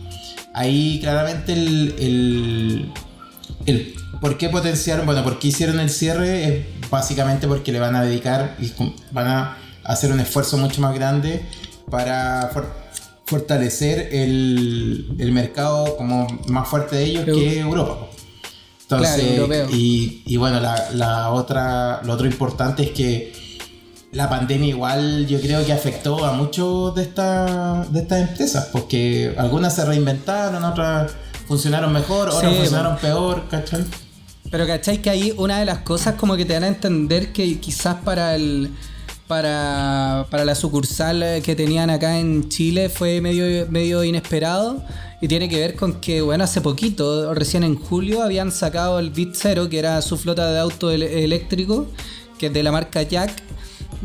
Ahí 0.54 1.00
claramente 1.00 1.54
el, 1.54 1.96
el, 2.00 2.94
el 3.66 3.96
por 4.20 4.38
qué 4.38 4.50
potenciaron, 4.50 5.06
bueno, 5.06 5.24
por 5.24 5.40
qué 5.40 5.50
hicieron 5.50 5.80
el 5.80 5.90
cierre 5.90 6.44
es 6.44 6.90
básicamente 6.90 7.48
porque 7.48 7.72
le 7.72 7.80
van 7.80 7.96
a 7.96 8.04
dedicar 8.04 8.58
y 8.60 8.72
van 9.12 9.28
a 9.28 9.58
hacer 9.84 10.12
un 10.12 10.20
esfuerzo 10.20 10.58
mucho 10.58 10.82
más 10.82 10.94
grande 10.94 11.42
para 11.90 12.52
fortalecer 13.26 14.10
el, 14.12 15.16
el, 15.20 15.32
mercado 15.32 15.96
como 15.98 16.28
más 16.48 16.68
fuerte 16.68 16.98
de 16.98 17.04
ellos 17.06 17.26
que 17.26 17.60
Europa. 17.60 18.09
Entonces, 18.90 19.70
y, 19.72 20.24
y, 20.26 20.38
bueno, 20.38 20.60
la, 20.60 20.90
la, 20.94 21.30
otra, 21.30 22.02
lo 22.04 22.14
otro 22.14 22.26
importante 22.26 22.82
es 22.82 22.90
que 22.90 23.32
la 24.12 24.28
pandemia 24.28 24.70
igual 24.70 25.28
yo 25.28 25.40
creo 25.40 25.64
que 25.64 25.72
afectó 25.72 26.26
a 26.26 26.34
muchos 26.34 26.96
de, 26.96 27.04
de 27.04 28.00
estas 28.00 28.30
empresas, 28.30 28.70
porque 28.72 29.36
algunas 29.38 29.76
se 29.76 29.86
reinventaron, 29.86 30.64
otras 30.64 31.12
funcionaron 31.48 31.94
mejor, 31.94 32.30
otras 32.30 32.56
funcionaron 32.56 32.98
peor, 32.98 33.48
¿cachai? 33.48 33.86
Pero 34.50 34.66
¿cachai? 34.66 35.00
Que 35.00 35.12
ahí 35.12 35.34
una 35.38 35.60
de 35.60 35.66
las 35.66 35.80
cosas 35.80 36.16
como 36.16 36.36
que 36.36 36.46
te 36.46 36.54
dan 36.54 36.64
a 36.64 36.68
entender 36.68 37.32
que 37.32 37.60
quizás 37.60 37.98
para 38.04 38.34
el... 38.36 38.72
Para, 39.30 40.26
para 40.32 40.44
la 40.44 40.56
sucursal 40.56 41.24
que 41.44 41.56
tenían 41.56 41.92
acá 41.92 42.18
en 42.18 42.50
Chile 42.50 42.90
fue 42.90 43.22
medio, 43.22 43.68
medio 43.70 44.04
inesperado 44.04 44.84
y 45.22 45.28
tiene 45.28 45.48
que 45.48 45.60
ver 45.60 45.76
con 45.76 46.02
que, 46.02 46.22
bueno, 46.22 46.46
hace 46.46 46.62
poquito, 46.62 47.32
recién 47.36 47.64
en 47.64 47.76
julio, 47.76 48.24
habían 48.24 48.52
sacado 48.52 48.98
el 48.98 49.12
Bit 49.12 49.36
Zero, 49.36 49.70
que 49.70 49.78
era 49.78 50.02
su 50.02 50.18
flota 50.18 50.52
de 50.52 50.60
auto 50.60 50.90
eléctrico, 50.90 51.86
que 52.40 52.48
es 52.48 52.54
de 52.54 52.64
la 52.64 52.72
marca 52.72 53.04
Jack, 53.04 53.32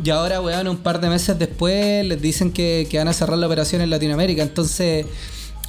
y 0.03 0.09
ahora, 0.09 0.41
weón, 0.41 0.67
un 0.67 0.77
par 0.77 0.99
de 0.99 1.09
meses 1.09 1.39
después 1.39 2.05
les 2.05 2.21
dicen 2.21 2.51
que, 2.51 2.87
van 2.93 3.07
a 3.07 3.13
cerrar 3.13 3.37
la 3.37 3.47
operación 3.47 3.81
en 3.81 3.89
Latinoamérica. 3.89 4.43
Entonces, 4.43 5.05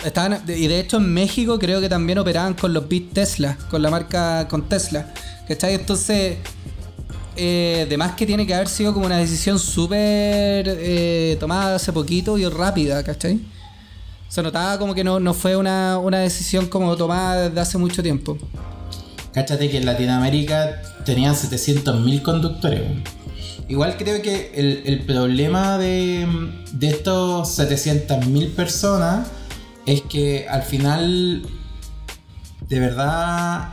estaban. 0.04 0.42
Y 0.48 0.66
de 0.66 0.80
hecho 0.80 0.96
en 0.96 1.12
México 1.12 1.58
creo 1.58 1.80
que 1.80 1.88
también 1.88 2.18
operaban 2.18 2.54
con 2.54 2.72
los 2.72 2.88
Bit 2.88 3.12
Tesla, 3.12 3.56
con 3.70 3.82
la 3.82 3.90
marca 3.90 4.48
con 4.48 4.68
Tesla. 4.68 5.12
¿Cachai? 5.46 5.74
Entonces. 5.74 6.38
Eh, 7.36 7.86
que 8.16 8.26
tiene 8.26 8.46
que 8.46 8.54
haber 8.54 8.68
sido 8.68 8.94
como 8.94 9.06
una 9.06 9.18
decisión 9.18 9.58
súper 9.58 9.98
eh, 10.68 11.36
tomada 11.38 11.76
hace 11.76 11.92
poquito 11.92 12.38
y 12.38 12.46
rápida, 12.48 13.02
¿cachai? 13.02 13.40
Se 14.28 14.42
notaba 14.42 14.78
como 14.78 14.94
que 14.94 15.04
no, 15.04 15.20
no 15.20 15.34
fue 15.34 15.56
una, 15.56 15.98
una 15.98 16.18
decisión 16.18 16.66
como 16.66 16.96
tomada 16.96 17.48
desde 17.48 17.60
hace 17.60 17.78
mucho 17.78 18.02
tiempo. 18.02 18.38
Cáchate 19.32 19.70
que 19.70 19.76
en 19.76 19.86
Latinoamérica 19.86 20.82
tenían 21.04 21.34
700.000 21.34 22.22
conductores. 22.22 22.82
Igual 23.68 23.96
creo 23.96 24.22
que 24.22 24.52
el, 24.54 25.00
problema 25.04 25.76
de, 25.76 26.26
de 26.72 26.88
estos 26.88 27.58
700.000 27.58 28.54
personas 28.54 29.28
es 29.86 30.02
que 30.02 30.46
al 30.48 30.62
final, 30.62 31.42
de 32.68 32.80
verdad, 32.80 33.72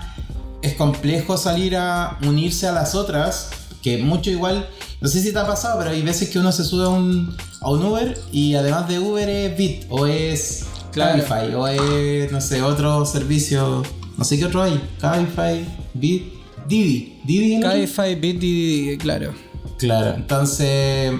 es 0.63 0.74
complejo 0.75 1.38
salir 1.38 1.75
a 1.75 2.17
unirse 2.25 2.67
a 2.67 2.72
las 2.72 2.96
otras, 2.96 3.50
que 3.82 3.98
mucho 3.98 4.32
igual, 4.32 4.67
no 5.01 5.10
sé 5.10 5.22
si 5.22 5.34
te 5.34 5.38
ha 5.38 5.46
pasado, 5.46 5.77
pero 5.77 5.91
hay 5.91 6.01
veces 6.01 6.29
que 6.29 6.39
uno 6.39 6.51
se 6.53 6.63
sube 6.63 6.86
a 6.86 6.89
un, 6.89 7.36
a 7.60 7.70
un 7.70 7.84
Uber 7.84 8.17
y 8.32 8.55
además 8.55 8.88
de 8.88 8.98
Uber 8.98 9.29
es 9.29 9.58
Bit 9.58 9.86
o 9.89 10.08
es 10.08 10.65
Cabify 10.93 11.53
o 11.53 11.67
es, 11.67 12.32
no 12.32 12.39
sé, 12.39 12.62
otro 12.62 13.05
servicio, 13.05 13.84
no 14.17 14.24
sé 14.24 14.39
qué 14.39 14.46
otro 14.46 14.63
hay, 14.63 14.82
Cabify, 15.01 15.65
Bit, 15.93 16.34
Didi, 16.65 17.20
Didi. 17.25 17.60
Cabify, 17.60 18.15
Bit, 18.15 18.39
Didi, 18.39 18.98
claro. 18.98 19.34
Claro, 19.77 20.15
entonces 20.15 21.12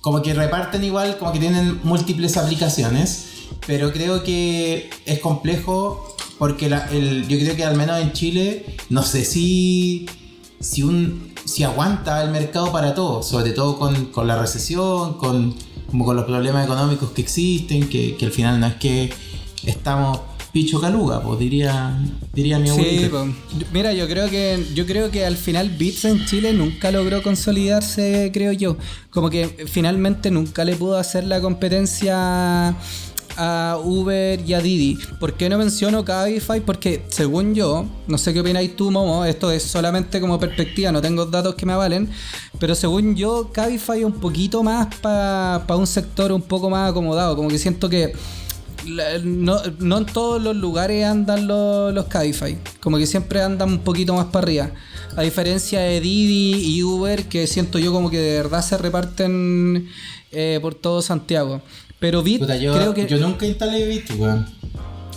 como 0.00 0.22
que 0.22 0.32
reparten 0.32 0.82
igual, 0.84 1.18
como 1.18 1.32
que 1.32 1.38
tienen 1.38 1.80
múltiples 1.82 2.38
aplicaciones, 2.38 3.26
pero 3.66 3.92
creo 3.92 4.22
que 4.22 4.88
es 5.04 5.18
complejo 5.18 6.16
porque 6.40 6.70
yo 6.70 7.38
creo 7.38 7.54
que 7.54 7.64
al 7.66 7.76
menos 7.76 8.00
en 8.00 8.12
Chile, 8.12 8.64
no 8.88 9.02
sé 9.02 9.26
si, 9.26 10.06
si, 10.58 10.82
un, 10.82 11.34
si 11.44 11.64
aguanta 11.64 12.22
el 12.22 12.30
mercado 12.30 12.72
para 12.72 12.94
todo, 12.94 13.22
sobre 13.22 13.50
todo 13.50 13.78
con, 13.78 14.26
la 14.26 14.40
recesión, 14.40 15.18
con, 15.18 15.54
como 15.90 16.06
con 16.06 16.16
los 16.16 16.24
problemas 16.24 16.64
económicos 16.64 17.10
que 17.10 17.20
existen, 17.20 17.90
que, 17.90 18.16
que 18.16 18.24
al 18.24 18.32
final 18.32 18.58
no 18.58 18.68
es 18.68 18.76
que 18.76 19.12
estamos 19.66 20.20
Picho 20.52 20.80
Caluga, 20.80 21.22
pues 21.22 21.38
diría, 21.38 21.96
diría 22.32 22.58
mi 22.58 22.70
abuelo. 22.70 23.26
Sí, 23.26 23.66
mira, 23.72 23.92
yo 23.92 24.08
creo 24.08 24.28
que 24.28 24.64
yo 24.74 24.84
creo 24.84 25.10
que 25.10 25.24
al 25.24 25.36
final 25.36 25.70
Beats 25.78 26.06
en 26.06 26.24
Chile 26.24 26.52
nunca 26.52 26.90
logró 26.90 27.22
consolidarse, 27.22 28.30
creo 28.32 28.52
yo. 28.52 28.76
Como 29.10 29.30
que 29.30 29.66
finalmente 29.68 30.30
nunca 30.30 30.64
le 30.64 30.74
pudo 30.74 30.96
hacer 30.96 31.24
la 31.24 31.40
competencia 31.40 32.74
a 33.42 33.78
Uber 33.82 34.38
y 34.46 34.52
a 34.52 34.60
Didi. 34.60 34.98
¿Por 35.18 35.32
qué 35.32 35.48
no 35.48 35.56
menciono 35.56 36.04
Cabify? 36.04 36.60
Porque 36.60 37.02
según 37.08 37.54
yo, 37.54 37.86
no 38.06 38.18
sé 38.18 38.34
qué 38.34 38.40
opináis 38.40 38.76
tú, 38.76 38.90
Momo, 38.90 39.24
esto 39.24 39.50
es 39.50 39.62
solamente 39.62 40.20
como 40.20 40.38
perspectiva, 40.38 40.92
no 40.92 41.00
tengo 41.00 41.24
datos 41.24 41.54
que 41.54 41.64
me 41.64 41.72
avalen, 41.72 42.10
pero 42.58 42.74
según 42.74 43.16
yo, 43.16 43.50
Cabify 43.50 44.00
es 44.00 44.04
un 44.04 44.20
poquito 44.20 44.62
más 44.62 44.94
para 44.96 45.64
un 45.74 45.86
sector 45.86 46.32
un 46.32 46.42
poco 46.42 46.68
más 46.68 46.90
acomodado, 46.90 47.34
como 47.34 47.48
que 47.48 47.58
siento 47.58 47.88
que 47.88 48.12
no, 49.24 49.98
en 49.98 50.06
todos 50.06 50.42
los 50.42 50.54
lugares 50.54 51.04
andan 51.06 51.46
los, 51.46 51.94
los 51.94 52.06
Cabify. 52.06 52.58
Como 52.80 52.98
que 52.98 53.06
siempre 53.06 53.40
andan 53.42 53.70
un 53.70 53.78
poquito 53.80 54.14
más 54.14 54.26
para 54.26 54.44
arriba. 54.44 54.70
A 55.16 55.22
diferencia 55.22 55.80
de 55.80 56.00
Didi 56.00 56.76
y 56.76 56.82
Uber, 56.82 57.28
que 57.28 57.46
siento 57.46 57.78
yo 57.78 57.92
como 57.92 58.10
que 58.10 58.18
de 58.18 58.36
verdad 58.36 58.62
se 58.62 58.76
reparten 58.76 59.88
eh, 60.30 60.58
por 60.60 60.74
todo 60.74 61.02
Santiago. 61.02 61.62
Pero 62.00 62.22
Bit, 62.22 62.40
yo, 62.58 62.74
creo 62.74 62.94
que. 62.94 63.06
Yo 63.06 63.18
nunca 63.18 63.46
instalé 63.46 63.86
Bit, 63.86 64.10
weón. 64.18 64.46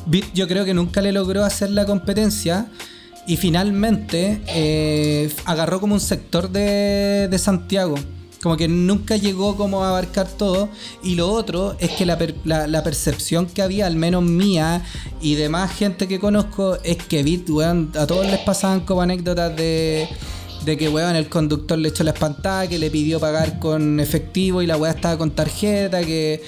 Bit, 0.06 0.34
yo 0.34 0.48
creo 0.48 0.66
que 0.66 0.74
nunca 0.74 1.02
le 1.02 1.12
logró 1.12 1.44
hacer 1.44 1.72
la 1.72 1.86
competencia. 1.86 2.68
Y 3.26 3.38
finalmente 3.38 4.42
eh, 4.48 5.34
agarró 5.46 5.80
como 5.80 5.94
un 5.94 6.02
sector 6.02 6.52
de, 6.52 7.30
de 7.32 7.40
Santiago. 7.40 7.96
Como 8.42 8.58
que 8.58 8.68
nunca 8.68 9.16
llegó 9.16 9.56
como 9.56 9.86
a 9.86 9.90
abarcar 9.90 10.28
todo. 10.28 10.68
Y 11.02 11.16
lo 11.16 11.32
otro 11.32 11.78
es 11.80 11.92
que 11.92 12.06
la, 12.06 12.18
la, 12.68 12.84
percepción 12.84 13.46
que 13.46 13.62
había, 13.62 13.88
al 13.88 13.96
menos 13.96 14.24
mía 14.24 14.84
y 15.22 15.36
de 15.36 15.48
más 15.48 15.72
gente 15.72 16.10
que 16.10 16.20
conozco, 16.20 16.78
es 16.84 16.98
que 16.98 17.24
Bit, 17.24 17.50
weón, 17.50 17.94
a 17.98 18.06
todos 18.06 18.26
les 18.26 18.40
pasaban 18.40 18.82
como 18.82 19.02
anécdotas 19.02 19.56
de, 19.56 20.10
de 20.66 20.78
que, 20.78 20.90
weón, 20.90 21.16
el 21.16 21.30
conductor 21.30 21.78
le 21.78 21.90
echó 21.90 22.04
la 22.04 22.12
espantada, 22.12 22.68
que 22.68 22.80
le 22.80 22.90
pidió 22.90 23.20
pagar 23.20 23.60
con 23.60 24.00
efectivo 24.00 24.62
y 24.62 24.68
la 24.68 24.78
weá 24.78 24.92
estaba 24.92 25.18
con 25.18 25.32
tarjeta, 25.32 26.04
que, 26.04 26.42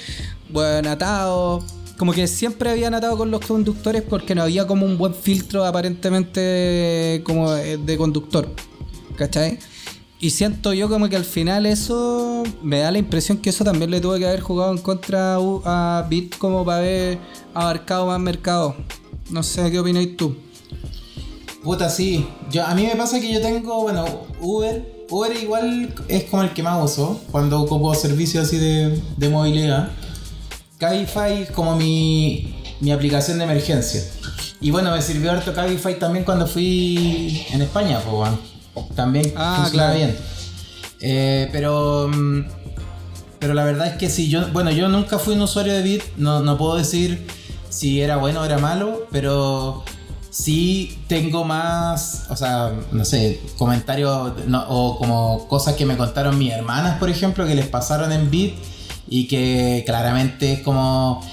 weón, 0.52 0.88
atado. 0.88 1.64
Como 1.98 2.12
que 2.12 2.28
siempre 2.28 2.70
habían 2.70 2.94
atado 2.94 3.18
con 3.18 3.32
los 3.32 3.46
conductores 3.46 4.02
porque 4.02 4.36
no 4.36 4.44
había 4.44 4.68
como 4.68 4.86
un 4.86 4.98
buen 4.98 5.14
filtro 5.14 5.66
aparentemente 5.66 7.22
como 7.26 7.52
de 7.52 7.98
conductor. 7.98 8.50
¿Cachai? 9.16 9.60
Y 10.20 10.32
siento 10.32 10.74
yo 10.74 10.90
como 10.90 11.08
que 11.08 11.16
al 11.18 11.26
final 11.26 11.66
eso 11.66 12.44
me 12.64 12.80
da 12.80 12.92
la 12.92 12.98
impresión 12.98 13.38
que 13.38 13.50
eso 13.50 13.64
también 13.64 13.92
le 13.92 14.02
tuvo 14.02 14.18
que 14.18 14.26
haber 14.26 14.42
jugado 14.42 14.72
en 14.72 14.80
contra 14.80 15.36
a 15.36 16.06
Bit 16.10 16.38
como 16.38 16.66
para 16.66 16.80
haber 16.80 17.18
abarcado 17.54 18.08
más 18.08 18.20
mercado. 18.20 18.76
No 19.30 19.44
sé 19.44 19.70
qué 19.72 19.80
opináis 19.80 20.18
tú. 20.18 20.36
Puta, 21.66 21.90
sí. 21.90 22.28
Yo, 22.52 22.64
a 22.64 22.76
mí 22.76 22.86
me 22.86 22.96
pasa 22.96 23.20
que 23.20 23.34
yo 23.34 23.42
tengo, 23.42 23.82
bueno, 23.82 24.06
Uber. 24.40 25.04
Uber 25.10 25.36
igual 25.36 25.94
es 26.08 26.26
como 26.26 26.44
el 26.44 26.54
que 26.54 26.62
más 26.62 26.84
uso 26.84 27.20
cuando 27.32 27.60
ocupo 27.62 27.94
servicios 27.96 28.46
así 28.46 28.58
de, 28.58 29.02
de 29.18 29.30
movilidad. 29.30 29.90
Cabify 30.78 31.42
es 31.42 31.52
como 31.52 31.76
mi, 31.76 32.56
mi 32.82 32.92
aplicación 32.92 33.40
de 33.40 33.46
emergencia. 33.46 34.04
Y 34.62 34.70
bueno, 34.70 34.92
me 34.92 35.02
sirvió 35.02 35.32
harto 35.32 35.56
Cabify 35.56 35.98
también 35.98 36.24
cuando 36.24 36.46
fui 36.46 37.44
en 37.52 37.64
España, 37.64 38.00
pues, 38.00 38.32
también 38.96 39.34
ah, 39.36 39.62
funciona 39.62 39.94
bien. 39.94 40.16
Eh, 41.02 41.50
pero, 41.52 42.10
mm, 42.14 42.46
pero 43.40 43.56
la 43.56 43.64
verdad 43.64 43.88
es 43.88 43.98
que 43.98 44.10
si 44.10 44.30
yo, 44.30 44.52
bueno, 44.52 44.70
yo 44.70 44.88
nunca 44.88 45.18
fui 45.18 45.34
un 45.34 45.42
usuario 45.42 45.74
de 45.74 45.82
Bit, 45.82 46.04
no, 46.18 46.42
no 46.42 46.60
puedo 46.60 46.76
decir 46.76 47.26
si 47.70 48.02
era 48.02 48.18
bueno 48.18 48.42
o 48.42 48.46
era 48.46 48.60
malo, 48.60 49.08
pero 49.12 49.84
sí 50.36 51.00
tengo 51.08 51.46
más, 51.46 52.26
o 52.30 52.36
sea, 52.36 52.74
no 52.92 53.06
sé, 53.06 53.40
comentarios 53.58 54.34
o 54.68 54.98
como 54.98 55.48
cosas 55.48 55.76
que 55.76 55.86
me 55.86 55.96
contaron 55.96 56.38
mis 56.38 56.52
hermanas, 56.52 56.98
por 57.00 57.10
ejemplo, 57.10 57.48
que 57.48 57.56
les 57.56 57.68
pasaron 57.68 58.12
en 58.12 58.30
Bit 58.30 58.54
y 59.08 59.30
que 59.30 59.84
claramente 59.86 60.52
es 60.52 60.60
como 60.60 61.26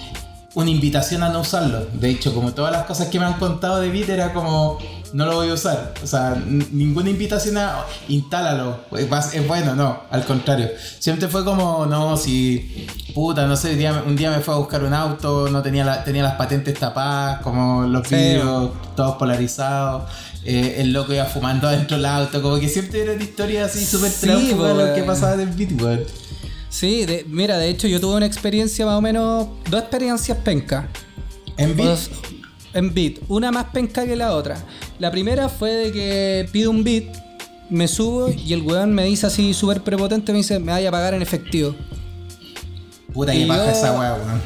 una 0.54 0.71
invitación 0.71 1.25
a 1.25 1.30
no 1.30 1.40
usarlo. 1.40 1.85
De 1.94 2.11
hecho, 2.11 2.32
como 2.32 2.52
todas 2.52 2.71
las 2.71 2.85
cosas 2.85 3.09
que 3.09 3.18
me 3.18 3.25
han 3.25 3.40
contado 3.40 3.80
de 3.80 3.90
Bit 3.90 4.09
era 4.09 4.32
como 4.32 4.78
no 5.12 5.26
lo 5.26 5.37
voy 5.37 5.50
a 5.50 5.54
usar. 5.54 5.95
O 6.02 6.07
sea, 6.07 6.37
ninguna 6.71 7.11
invitación 7.11 7.57
a 7.59 7.85
instálalo. 8.09 8.78
Es 8.97 9.09
vas- 9.09 9.35
es 9.35 9.47
bueno, 9.47 9.75
no, 9.75 10.00
al 10.11 10.25
contrario. 10.25 10.69
Siempre 10.99 11.28
fue 11.28 11.45
como, 11.45 11.87
no, 11.87 12.16
si 12.16 12.87
puta, 13.14 13.47
no 13.47 13.57
sé, 13.57 13.73
un 14.07 14.16
día, 14.16 14.31
me 14.31 14.40
fue 14.40 14.54
a 14.54 14.57
buscar 14.59 14.83
un 14.85 14.95
auto, 14.95 15.49
no 15.49 15.62
tenía, 15.62 15.85
la- 15.85 16.02
tenía 16.04 16.23
las 16.23 16.35
patentes 16.37 16.78
tapadas, 16.78 17.40
como 17.42 17.85
los 17.85 18.02
vidrios 18.09 18.71
todos 18.97 19.16
polarizados. 19.16 20.11
eh, 20.45 20.76
el 20.83 20.92
loco 20.92 21.12
iba 21.12 21.25
fumando 21.26 21.69
adentro 21.69 21.97
del 21.97 22.07
auto, 22.07 22.42
como 22.42 22.59
que 22.59 22.69
siempre 22.69 23.02
era 23.02 23.12
una 23.12 23.23
historia 23.23 23.64
así 23.66 23.85
súper 23.85 24.11
Sí, 24.11 24.26
lo 24.88 24.95
que 24.95 25.02
pasaba 25.04 25.40
en 25.40 25.54
weón. 25.81 26.00
Sí, 26.69 27.04
de- 27.07 27.25
mira, 27.28 27.59
de 27.59 27.69
hecho 27.69 27.87
yo 27.87 28.00
tuve 28.00 28.16
una 28.16 28.26
experiencia 28.26 28.85
más 28.87 28.97
o 28.97 29.00
menos, 29.00 29.47
dos 29.71 29.81
experiencias 29.83 30.37
penca. 30.38 30.88
En 31.59 31.76
beat, 31.76 31.88
Dos- 31.88 32.11
en 32.75 32.95
beat, 32.95 33.19
una 33.28 33.52
más 33.52 33.66
penca 33.66 34.04
que 34.07 34.16
la 34.16 34.33
otra. 34.33 34.57
La 35.02 35.11
primera 35.11 35.49
fue 35.49 35.73
de 35.73 35.90
que 35.90 36.49
pido 36.52 36.71
un 36.71 36.85
beat, 36.85 37.06
me 37.71 37.88
subo 37.88 38.28
y 38.28 38.52
el 38.52 38.62
weón 38.62 38.94
me 38.94 39.02
dice 39.04 39.26
así 39.26 39.52
súper 39.52 39.82
prepotente, 39.82 40.30
me 40.30 40.38
dice, 40.38 40.61
me 40.61 40.71
vaya 40.71 40.90
a 40.90 40.92
pagar 40.92 41.12
en 41.14 41.23
efectivo. 41.23 41.75
puta 43.12 43.35
y 43.35 43.40
que 43.40 43.47
pasa 43.49 43.64
yo- 43.64 43.71
esa 43.73 43.99
weá, 43.99 44.14
weón. 44.14 44.40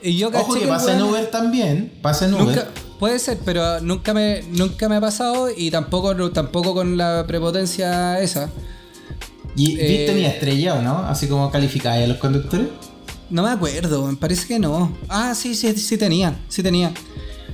Y 0.00 0.16
yo 0.16 0.28
Ojo 0.28 0.54
que 0.54 0.68
pasa 0.68 0.94
en 0.94 1.02
Uber 1.02 1.26
también, 1.26 1.92
pasa 2.02 2.26
en 2.26 2.34
Uber. 2.34 2.44
Nunca, 2.46 2.68
puede 3.00 3.18
ser, 3.18 3.38
pero 3.44 3.80
nunca 3.80 4.14
me, 4.14 4.42
nunca 4.52 4.88
me 4.88 4.94
ha 4.94 5.00
pasado 5.00 5.48
y 5.50 5.72
tampoco, 5.72 6.14
tampoco 6.30 6.72
con 6.72 6.96
la 6.96 7.24
prepotencia 7.26 8.20
esa. 8.20 8.48
¿Y 9.56 9.76
Eh, 9.80 10.04
tenía 10.06 10.28
estrella 10.28 10.74
o 10.76 10.82
no? 10.82 10.98
Así 10.98 11.26
como 11.26 11.50
calificaba 11.50 11.96
a 11.96 12.06
los 12.06 12.18
conductores. 12.18 12.68
No 13.28 13.42
me 13.42 13.48
acuerdo, 13.50 14.06
me 14.06 14.14
parece 14.16 14.46
que 14.46 14.60
no. 14.60 14.96
Ah, 15.08 15.34
sí, 15.34 15.56
sí, 15.56 15.72
sí 15.76 15.98
tenía, 15.98 16.38
sí 16.48 16.62
tenía. 16.62 16.92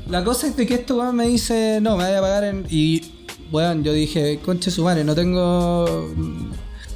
La 0.08 0.24
cosa 0.24 0.46
es 0.46 0.56
de 0.56 0.66
que 0.66 0.74
esto 0.74 0.96
weón 0.96 1.16
me 1.16 1.28
dice, 1.28 1.78
no, 1.80 1.96
me 1.96 2.04
vaya 2.04 2.18
a 2.18 2.22
pagar 2.22 2.44
en. 2.44 2.66
Y, 2.68 3.02
bueno, 3.50 3.82
yo 3.82 3.92
dije, 3.92 4.40
conche 4.44 4.70
su 4.70 4.84
madre, 4.84 5.04
no 5.04 5.14
tengo. 5.14 6.08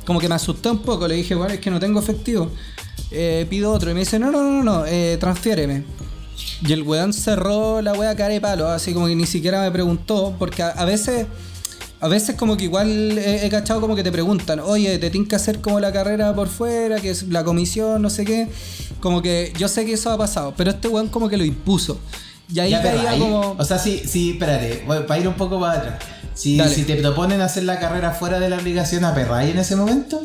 Como 0.04 0.20
que 0.20 0.28
me 0.28 0.34
asusté 0.34 0.70
un 0.70 0.78
poco, 0.78 1.08
le 1.08 1.16
dije, 1.16 1.34
bueno, 1.34 1.54
es 1.54 1.60
que 1.60 1.70
no 1.70 1.80
tengo 1.80 2.00
efectivo. 2.00 2.50
Eh, 3.10 3.46
pido 3.48 3.72
otro. 3.72 3.90
Y 3.90 3.94
me 3.94 4.00
dice, 4.00 4.18
no, 4.18 4.30
no, 4.30 4.42
no, 4.42 4.62
no, 4.62 4.86
eh, 4.86 5.16
transfiéreme. 5.18 5.84
Y 6.66 6.72
el 6.72 6.82
weón 6.82 7.12
cerró 7.12 7.80
la 7.82 7.92
wea 7.92 8.14
cara 8.16 8.34
y 8.34 8.40
palo, 8.40 8.68
así 8.68 8.92
como 8.92 9.06
que 9.06 9.14
ni 9.14 9.26
siquiera 9.26 9.62
me 9.62 9.70
preguntó, 9.70 10.34
porque 10.38 10.62
a, 10.62 10.68
a 10.70 10.84
veces. 10.84 11.26
A 11.98 12.08
veces 12.08 12.36
como 12.36 12.58
que 12.58 12.64
igual 12.64 13.16
he, 13.16 13.46
he 13.46 13.48
cachado 13.48 13.80
como 13.80 13.96
que 13.96 14.02
te 14.02 14.12
preguntan, 14.12 14.60
oye, 14.60 14.98
te 14.98 15.08
tienes 15.08 15.30
que 15.30 15.34
hacer 15.34 15.62
como 15.62 15.80
la 15.80 15.92
carrera 15.94 16.34
por 16.34 16.48
fuera, 16.48 17.00
que 17.00 17.08
es 17.08 17.22
la 17.28 17.42
comisión, 17.42 18.02
no 18.02 18.10
sé 18.10 18.26
qué. 18.26 18.48
Como 19.00 19.22
que 19.22 19.54
yo 19.58 19.66
sé 19.66 19.86
que 19.86 19.94
eso 19.94 20.10
ha 20.10 20.18
pasado, 20.18 20.52
pero 20.58 20.70
este 20.70 20.88
weón 20.88 21.08
como 21.08 21.30
que 21.30 21.38
lo 21.38 21.44
impuso. 21.44 21.98
Y 22.52 22.60
ahí 22.60 22.70
Ya, 22.70 22.82
caía 22.82 23.10
ahí- 23.10 23.18
como... 23.18 23.56
O 23.58 23.64
sea, 23.64 23.78
sí, 23.78 24.02
sí, 24.06 24.32
espérate, 24.32 24.84
voy- 24.86 25.02
para 25.04 25.20
ir 25.20 25.28
un 25.28 25.34
poco 25.34 25.58
para 25.60 25.78
atrás. 25.80 25.94
Si, 26.34 26.58
te 26.86 26.96
proponen 26.96 27.40
hacer 27.40 27.64
la 27.64 27.78
carrera 27.80 28.10
fuera 28.12 28.38
de 28.38 28.48
la 28.50 28.56
obligación, 28.58 29.04
¿aperráis 29.04 29.50
en 29.52 29.58
ese 29.58 29.74
momento? 29.74 30.20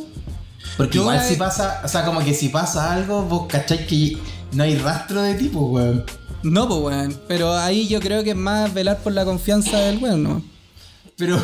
Porque 0.77 0.97
igual 0.97 1.21
si 1.23 1.35
pasa, 1.35 1.81
o 1.83 1.87
sea, 1.87 2.05
como 2.05 2.19
que 2.23 2.33
si 2.33 2.49
pasa 2.49 2.91
algo, 2.93 3.23
vos 3.23 3.45
cacháis 3.47 3.81
que 3.87 4.17
no 4.51 4.63
hay 4.63 4.77
rastro 4.77 5.21
de 5.21 5.35
tipo, 5.35 5.59
weón. 5.61 6.03
No, 6.43 6.67
pues 6.67 6.79
weón, 6.81 7.21
pero 7.27 7.53
ahí 7.57 7.87
yo 7.87 7.99
creo 7.99 8.23
que 8.23 8.31
es 8.31 8.35
más 8.35 8.73
velar 8.73 8.97
por 8.97 9.13
la 9.13 9.23
confianza 9.25 9.77
del 9.79 9.97
weón, 9.99 10.23
¿no? 10.23 10.43
Pero, 11.17 11.41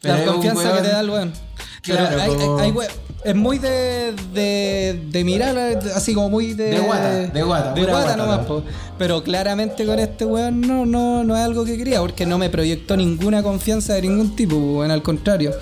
pero 0.00 0.18
la 0.18 0.24
confianza 0.24 0.62
que 0.62 0.68
weón- 0.68 0.82
te 0.82 0.88
da 0.88 1.00
el 1.00 1.10
weón. 1.10 1.32
Claro, 1.82 2.06
pero 2.10 2.22
hay, 2.22 2.28
como- 2.30 2.58
hay- 2.58 2.64
hay 2.66 2.70
we- 2.72 2.88
es 3.26 3.34
muy 3.34 3.58
de, 3.58 4.14
de, 4.32 5.00
de 5.10 5.24
mirar, 5.24 5.58
así 5.94 6.14
como 6.14 6.30
muy 6.30 6.54
de. 6.54 6.70
De 6.70 6.78
guata, 6.78 7.10
de 7.10 7.42
guata, 7.42 7.72
De 7.72 7.80
guata 7.82 8.02
guata, 8.02 8.16
nomás, 8.16 8.38
¿no? 8.42 8.46
po. 8.46 8.62
Pero 8.98 9.24
claramente 9.24 9.84
con 9.84 9.98
este 9.98 10.24
weón 10.24 10.60
no, 10.60 10.86
no, 10.86 11.24
no 11.24 11.36
es 11.36 11.42
algo 11.42 11.64
que 11.64 11.76
quería, 11.76 12.00
porque 12.00 12.24
no 12.24 12.38
me 12.38 12.50
proyectó 12.50 12.96
ninguna 12.96 13.42
confianza 13.42 13.94
de 13.94 14.02
ningún 14.02 14.36
tipo, 14.36 14.54
po, 14.54 14.78
weón, 14.78 14.92
al 14.92 15.02
contrario. 15.02 15.52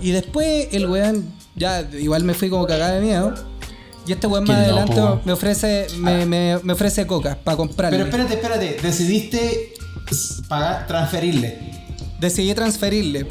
Y 0.00 0.10
después 0.10 0.66
el 0.72 0.88
weón, 0.88 1.24
ya 1.54 1.88
igual 1.92 2.24
me 2.24 2.34
fui 2.34 2.50
como 2.50 2.66
cagada 2.66 2.94
de 2.94 3.00
miedo. 3.00 3.32
Y 4.04 4.10
este 4.10 4.26
weón 4.26 4.42
más 4.44 4.58
adelante 4.58 5.00
me 5.24 5.32
ofrece, 5.32 5.86
me, 5.98 6.26
me, 6.26 6.58
me 6.60 6.72
ofrece 6.72 7.06
coca 7.06 7.38
para 7.44 7.56
comprarle. 7.56 7.98
Pero 7.98 8.10
espérate, 8.10 8.34
espérate, 8.34 8.76
decidiste 8.82 9.74
pagar, 10.48 10.88
transferirle. 10.88 11.56
Decidí 12.18 12.52
transferirle. 12.52 13.26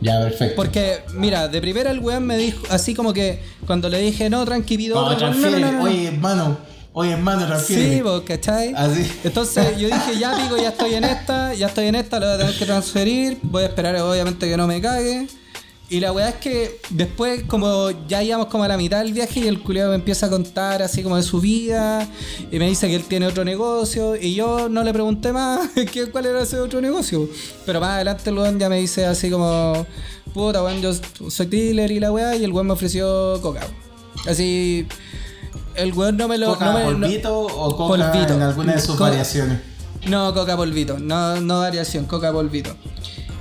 Ya, 0.00 0.20
perfecto. 0.20 0.56
Porque, 0.56 1.02
mira, 1.14 1.48
de 1.48 1.60
primera 1.60 1.90
el 1.90 1.98
weón 1.98 2.26
me 2.26 2.36
dijo, 2.36 2.62
así 2.70 2.94
como 2.94 3.12
que 3.12 3.40
cuando 3.66 3.88
le 3.88 3.98
dije, 4.00 4.28
no, 4.28 4.44
tranqui, 4.44 4.76
pido 4.76 4.96
No, 4.96 5.06
otro", 5.06 5.32
no, 5.32 5.72
no. 5.72 5.82
Oye, 5.82 6.08
hermano, 6.08 6.58
oye, 6.92 7.12
hermano, 7.12 7.46
transfiere. 7.46 7.94
Sí, 7.96 8.00
vos, 8.02 8.22
¿cachai? 8.26 8.72
Así. 8.76 9.10
Entonces 9.24 9.78
yo 9.78 9.86
dije, 9.86 10.18
ya 10.18 10.36
pico, 10.36 10.56
ya 10.56 10.68
estoy 10.70 10.94
en 10.94 11.04
esta, 11.04 11.54
ya 11.54 11.66
estoy 11.68 11.86
en 11.86 11.94
esta, 11.94 12.20
lo 12.20 12.26
voy 12.26 12.34
a 12.34 12.38
tener 12.38 12.54
que 12.58 12.66
transferir, 12.66 13.38
voy 13.42 13.62
a 13.62 13.66
esperar 13.66 13.96
obviamente 13.96 14.48
que 14.48 14.56
no 14.56 14.66
me 14.66 14.80
cague. 14.80 15.26
Y 15.90 16.00
la 16.00 16.12
weá 16.12 16.30
es 16.30 16.34
que 16.36 16.80
después, 16.90 17.42
como 17.44 17.90
ya 18.08 18.22
íbamos 18.22 18.46
como 18.46 18.64
a 18.64 18.68
la 18.68 18.76
mitad 18.78 19.02
del 19.04 19.12
viaje 19.12 19.40
y 19.40 19.46
el 19.48 19.60
culiado 19.60 19.90
me 19.90 19.96
empieza 19.96 20.26
a 20.26 20.30
contar 20.30 20.82
así 20.82 21.02
como 21.02 21.16
de 21.16 21.22
su 21.22 21.40
vida 21.40 22.08
y 22.50 22.58
me 22.58 22.66
dice 22.68 22.88
que 22.88 22.94
él 22.96 23.04
tiene 23.04 23.26
otro 23.26 23.44
negocio 23.44 24.16
y 24.16 24.34
yo 24.34 24.68
no 24.70 24.82
le 24.82 24.92
pregunté 24.94 25.32
más 25.32 25.68
que 25.92 26.06
cuál 26.10 26.26
era 26.26 26.42
ese 26.42 26.58
otro 26.58 26.80
negocio. 26.80 27.28
Pero 27.66 27.80
más 27.80 27.90
adelante 27.90 28.30
el 28.30 28.38
weón 28.38 28.58
ya 28.58 28.68
me 28.70 28.78
dice 28.78 29.04
así 29.04 29.30
como, 29.30 29.86
puta 30.32 30.62
weón, 30.64 30.80
yo 30.80 30.92
soy 31.28 31.46
dealer 31.46 31.90
y 31.90 32.00
la 32.00 32.10
weá 32.10 32.34
y 32.34 32.44
el 32.44 32.50
weón 32.52 32.66
me 32.66 32.72
ofreció 32.72 33.38
coca. 33.42 33.60
Así, 34.26 34.86
el 35.74 35.92
weón 35.92 36.16
no 36.16 36.28
me 36.28 36.38
lo... 36.38 36.54
¿Coca 36.54 36.64
no 36.64 36.72
me- 36.72 36.84
no- 36.84 36.90
polvito 37.00 37.40
o 37.40 37.76
coca 37.76 38.10
polvito. 38.12 38.32
en 38.34 38.42
alguna 38.42 38.72
de 38.74 38.80
sus 38.80 38.96
Co- 38.96 39.04
variaciones? 39.04 39.58
no, 40.08 40.32
coca 40.34 40.56
polvito, 40.56 40.98
no, 40.98 41.40
no 41.42 41.60
variación, 41.60 42.06
coca 42.06 42.32
polvito. 42.32 42.74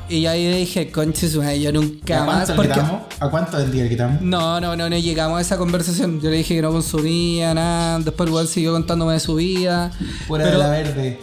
Y 0.09 0.25
ahí 0.25 0.51
dije, 0.59 0.91
conche 0.91 1.29
su 1.29 1.41
yo 1.41 1.71
nunca 1.71 2.23
¿A 2.23 2.25
más. 2.25 2.51
Porque... 2.51 2.79
¿A 3.19 3.29
cuánto 3.29 3.57
del 3.57 3.71
día 3.71 3.83
le 3.83 3.89
quitamos? 3.89 4.21
No, 4.21 4.59
no, 4.59 4.75
no, 4.75 4.89
no 4.89 4.97
llegamos 4.97 5.37
a 5.37 5.41
esa 5.41 5.57
conversación. 5.57 6.19
Yo 6.21 6.29
le 6.29 6.37
dije 6.37 6.55
que 6.55 6.61
no 6.61 6.71
consumía 6.71 7.53
nada. 7.53 7.99
Después 7.99 8.29
weón 8.29 8.47
siguió 8.47 8.73
contándome 8.73 9.13
de 9.13 9.19
su 9.19 9.35
vida. 9.35 9.91
Pura 10.27 10.43
Pero 10.43 10.57
de 10.57 10.63
la 10.63 10.69
verde. 10.69 11.19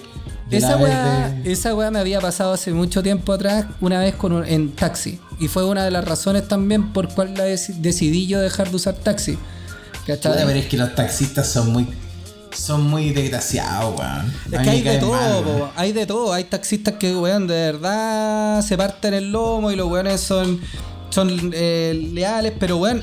De 0.48 0.56
esa 0.56 0.70
la 0.70 0.76
weá, 0.78 1.28
verde. 1.28 1.52
esa 1.52 1.74
weá 1.76 1.90
me 1.92 2.00
había 2.00 2.20
pasado 2.20 2.52
hace 2.52 2.72
mucho 2.72 3.02
tiempo 3.04 3.32
atrás, 3.32 3.66
una 3.80 4.00
vez 4.00 4.16
con 4.16 4.32
un- 4.32 4.44
en 4.44 4.72
taxi. 4.72 5.20
Y 5.38 5.46
fue 5.46 5.64
una 5.64 5.84
de 5.84 5.92
las 5.92 6.04
razones 6.04 6.48
también 6.48 6.92
por 6.92 7.08
cual 7.08 7.34
la 7.36 7.46
deci- 7.46 7.74
decidí 7.76 8.26
yo 8.26 8.40
dejar 8.40 8.68
de 8.70 8.76
usar 8.76 8.94
taxi. 8.94 9.38
Puta, 10.06 10.32
pero 10.34 10.50
es 10.58 10.66
que 10.66 10.76
los 10.76 10.92
taxistas 10.94 11.46
son 11.48 11.70
muy. 11.72 11.86
Son 12.52 12.82
muy 12.82 13.10
desgraciados, 13.10 13.98
weón. 13.98 14.34
Es 14.50 14.60
que 14.60 14.70
hay 14.70 14.82
de 14.82 14.98
todo, 14.98 15.12
mal, 15.12 15.42
po, 15.42 15.70
hay 15.76 15.92
de 15.92 16.06
todo. 16.06 16.32
Hay 16.32 16.44
taxistas 16.44 16.94
que, 16.94 17.14
weón, 17.14 17.46
de 17.46 17.72
verdad 17.72 18.62
se 18.62 18.76
parten 18.76 19.14
el 19.14 19.30
lomo 19.30 19.70
y 19.70 19.76
los 19.76 19.88
weones 19.88 20.20
son, 20.20 20.60
son 21.10 21.50
eh, 21.54 22.08
leales, 22.12 22.52
pero 22.58 22.78
weón, 22.78 23.00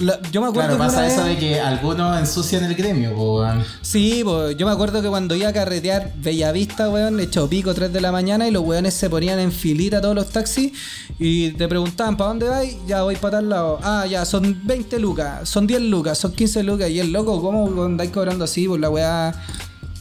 la- 0.00 0.20
yo 0.30 0.40
me 0.40 0.48
acuerdo 0.48 0.76
Claro, 0.76 0.78
pasa 0.78 0.98
una 0.98 1.06
eso 1.08 1.24
vez- 1.24 1.34
de 1.34 1.38
que 1.38 1.60
algunos 1.60 2.18
ensucian 2.18 2.64
el 2.64 2.74
gremio, 2.74 3.14
po, 3.14 3.40
weón. 3.40 3.64
Sí, 3.82 4.22
yo 4.56 4.66
me 4.66 4.72
acuerdo 4.72 5.02
que 5.02 5.08
cuando 5.08 5.34
iba 5.34 5.48
a 5.48 5.52
carretear 5.52 6.12
Bellavista, 6.16 6.88
weón, 6.88 7.18
hecho 7.20 7.48
pico 7.48 7.74
3 7.74 7.92
de 7.92 8.00
la 8.00 8.12
mañana 8.12 8.46
y 8.46 8.50
los 8.50 8.62
weones 8.64 8.94
se 8.94 9.08
ponían 9.10 9.38
en 9.38 9.52
filita 9.52 10.00
todos 10.00 10.14
los 10.14 10.28
taxis 10.28 10.72
y 11.18 11.50
te 11.52 11.68
preguntaban, 11.68 12.16
¿para 12.16 12.28
dónde 12.28 12.48
vais? 12.48 12.76
Ya 12.86 13.02
voy 13.02 13.16
para 13.16 13.38
tal 13.38 13.48
lado. 13.48 13.78
Ah, 13.82 14.06
ya, 14.06 14.24
son 14.24 14.60
20 14.64 14.98
lucas, 14.98 15.48
son 15.48 15.66
10 15.66 15.80
lucas, 15.82 16.18
son 16.18 16.32
15 16.32 16.62
lucas. 16.62 16.88
Y 16.90 17.00
el 17.00 17.12
loco, 17.12 17.40
¿cómo 17.42 17.82
andáis 17.84 18.10
cobrando 18.10 18.44
así? 18.44 18.66
Pues 18.68 18.80
la 18.80 18.90
weá 18.90 19.34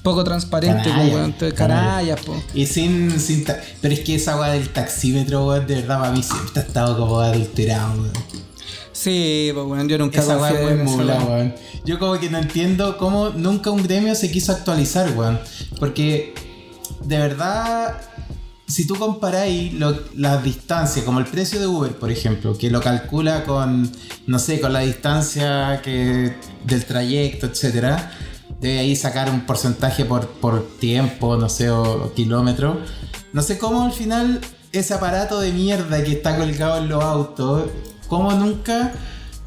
poco 0.03 0.23
transparente, 0.23 0.83
pues, 0.83 0.93
Canalla, 0.93 1.13
weón. 1.15 1.25
Entonces, 1.25 1.53
canalla. 1.53 1.81
canallas, 1.89 2.19
pues. 2.25 2.39
Y 2.53 2.65
sin, 2.65 3.19
sin 3.19 3.43
Pero 3.81 3.93
es 3.93 3.99
que 4.01 4.15
esa 4.15 4.39
weá 4.39 4.51
del 4.51 4.69
taxímetro, 4.69 5.45
weón, 5.47 5.67
de 5.67 5.75
verdad, 5.75 5.99
para 5.99 6.11
mí 6.13 6.23
siempre 6.23 6.61
ha 6.61 6.65
estado 6.65 6.97
como 6.97 7.19
adulterado, 7.19 7.93
weón. 8.01 8.11
Sí, 8.97 9.51
pues 9.53 9.67
weón, 9.67 9.87
yo 9.87 9.99
nunca 9.99 10.19
Esa 10.19 10.39
confié 10.39 10.71
en 10.71 10.81
esa 10.81 10.83
mula, 10.83 11.23
weón. 11.23 11.55
Yo 11.85 11.99
como 11.99 12.19
que 12.19 12.31
no 12.31 12.39
entiendo 12.39 12.97
cómo 12.97 13.29
nunca 13.29 13.69
un 13.69 13.83
gremio 13.83 14.15
se 14.15 14.31
quiso 14.31 14.51
actualizar, 14.51 15.15
weón. 15.15 15.39
Porque 15.79 16.33
de 17.03 17.19
verdad, 17.19 18.01
si 18.65 18.87
tú 18.87 18.95
comparáis 18.95 19.71
las 20.15 20.43
distancias, 20.43 21.05
como 21.05 21.19
el 21.19 21.27
precio 21.27 21.59
de 21.59 21.67
Uber, 21.67 21.91
por 21.91 22.09
ejemplo, 22.09 22.57
que 22.57 22.71
lo 22.71 22.81
calcula 22.81 23.43
con, 23.43 23.91
no 24.25 24.39
sé, 24.39 24.59
con 24.59 24.73
la 24.73 24.79
distancia 24.79 25.79
que 25.83 26.33
del 26.63 26.85
trayecto, 26.85 27.45
etcétera, 27.45 28.11
debe 28.59 28.79
ahí 28.79 28.95
sacar 28.95 29.29
un 29.29 29.41
porcentaje 29.41 30.05
por, 30.05 30.27
por 30.27 30.67
tiempo, 30.79 31.37
no 31.37 31.49
sé, 31.49 31.69
o, 31.69 32.05
o 32.05 32.13
kilómetro. 32.15 32.81
No 33.31 33.43
sé 33.43 33.59
cómo 33.59 33.83
al 33.83 33.93
final 33.93 34.41
ese 34.71 34.95
aparato 34.95 35.39
de 35.39 35.51
mierda 35.51 36.03
que 36.03 36.13
está 36.13 36.35
colgado 36.35 36.79
en 36.79 36.89
los 36.89 37.03
autos, 37.03 37.65
cómo 38.07 38.31
nunca 38.33 38.93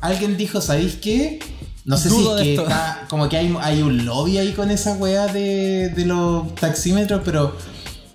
alguien 0.00 0.36
dijo, 0.36 0.60
¿sabéis 0.60 0.96
qué? 0.96 1.38
No 1.84 1.96
sé 1.96 2.08
Dudo 2.10 2.38
si 2.38 2.50
es 2.50 2.58
que 2.58 2.62
está, 2.62 3.06
como 3.08 3.28
que 3.28 3.36
hay, 3.38 3.54
hay 3.60 3.82
un 3.82 4.04
lobby 4.04 4.38
ahí 4.38 4.52
con 4.52 4.70
esa 4.70 4.94
weá 4.94 5.26
de, 5.26 5.88
de 5.90 6.04
los 6.04 6.54
taxímetros, 6.54 7.22
pero 7.24 7.56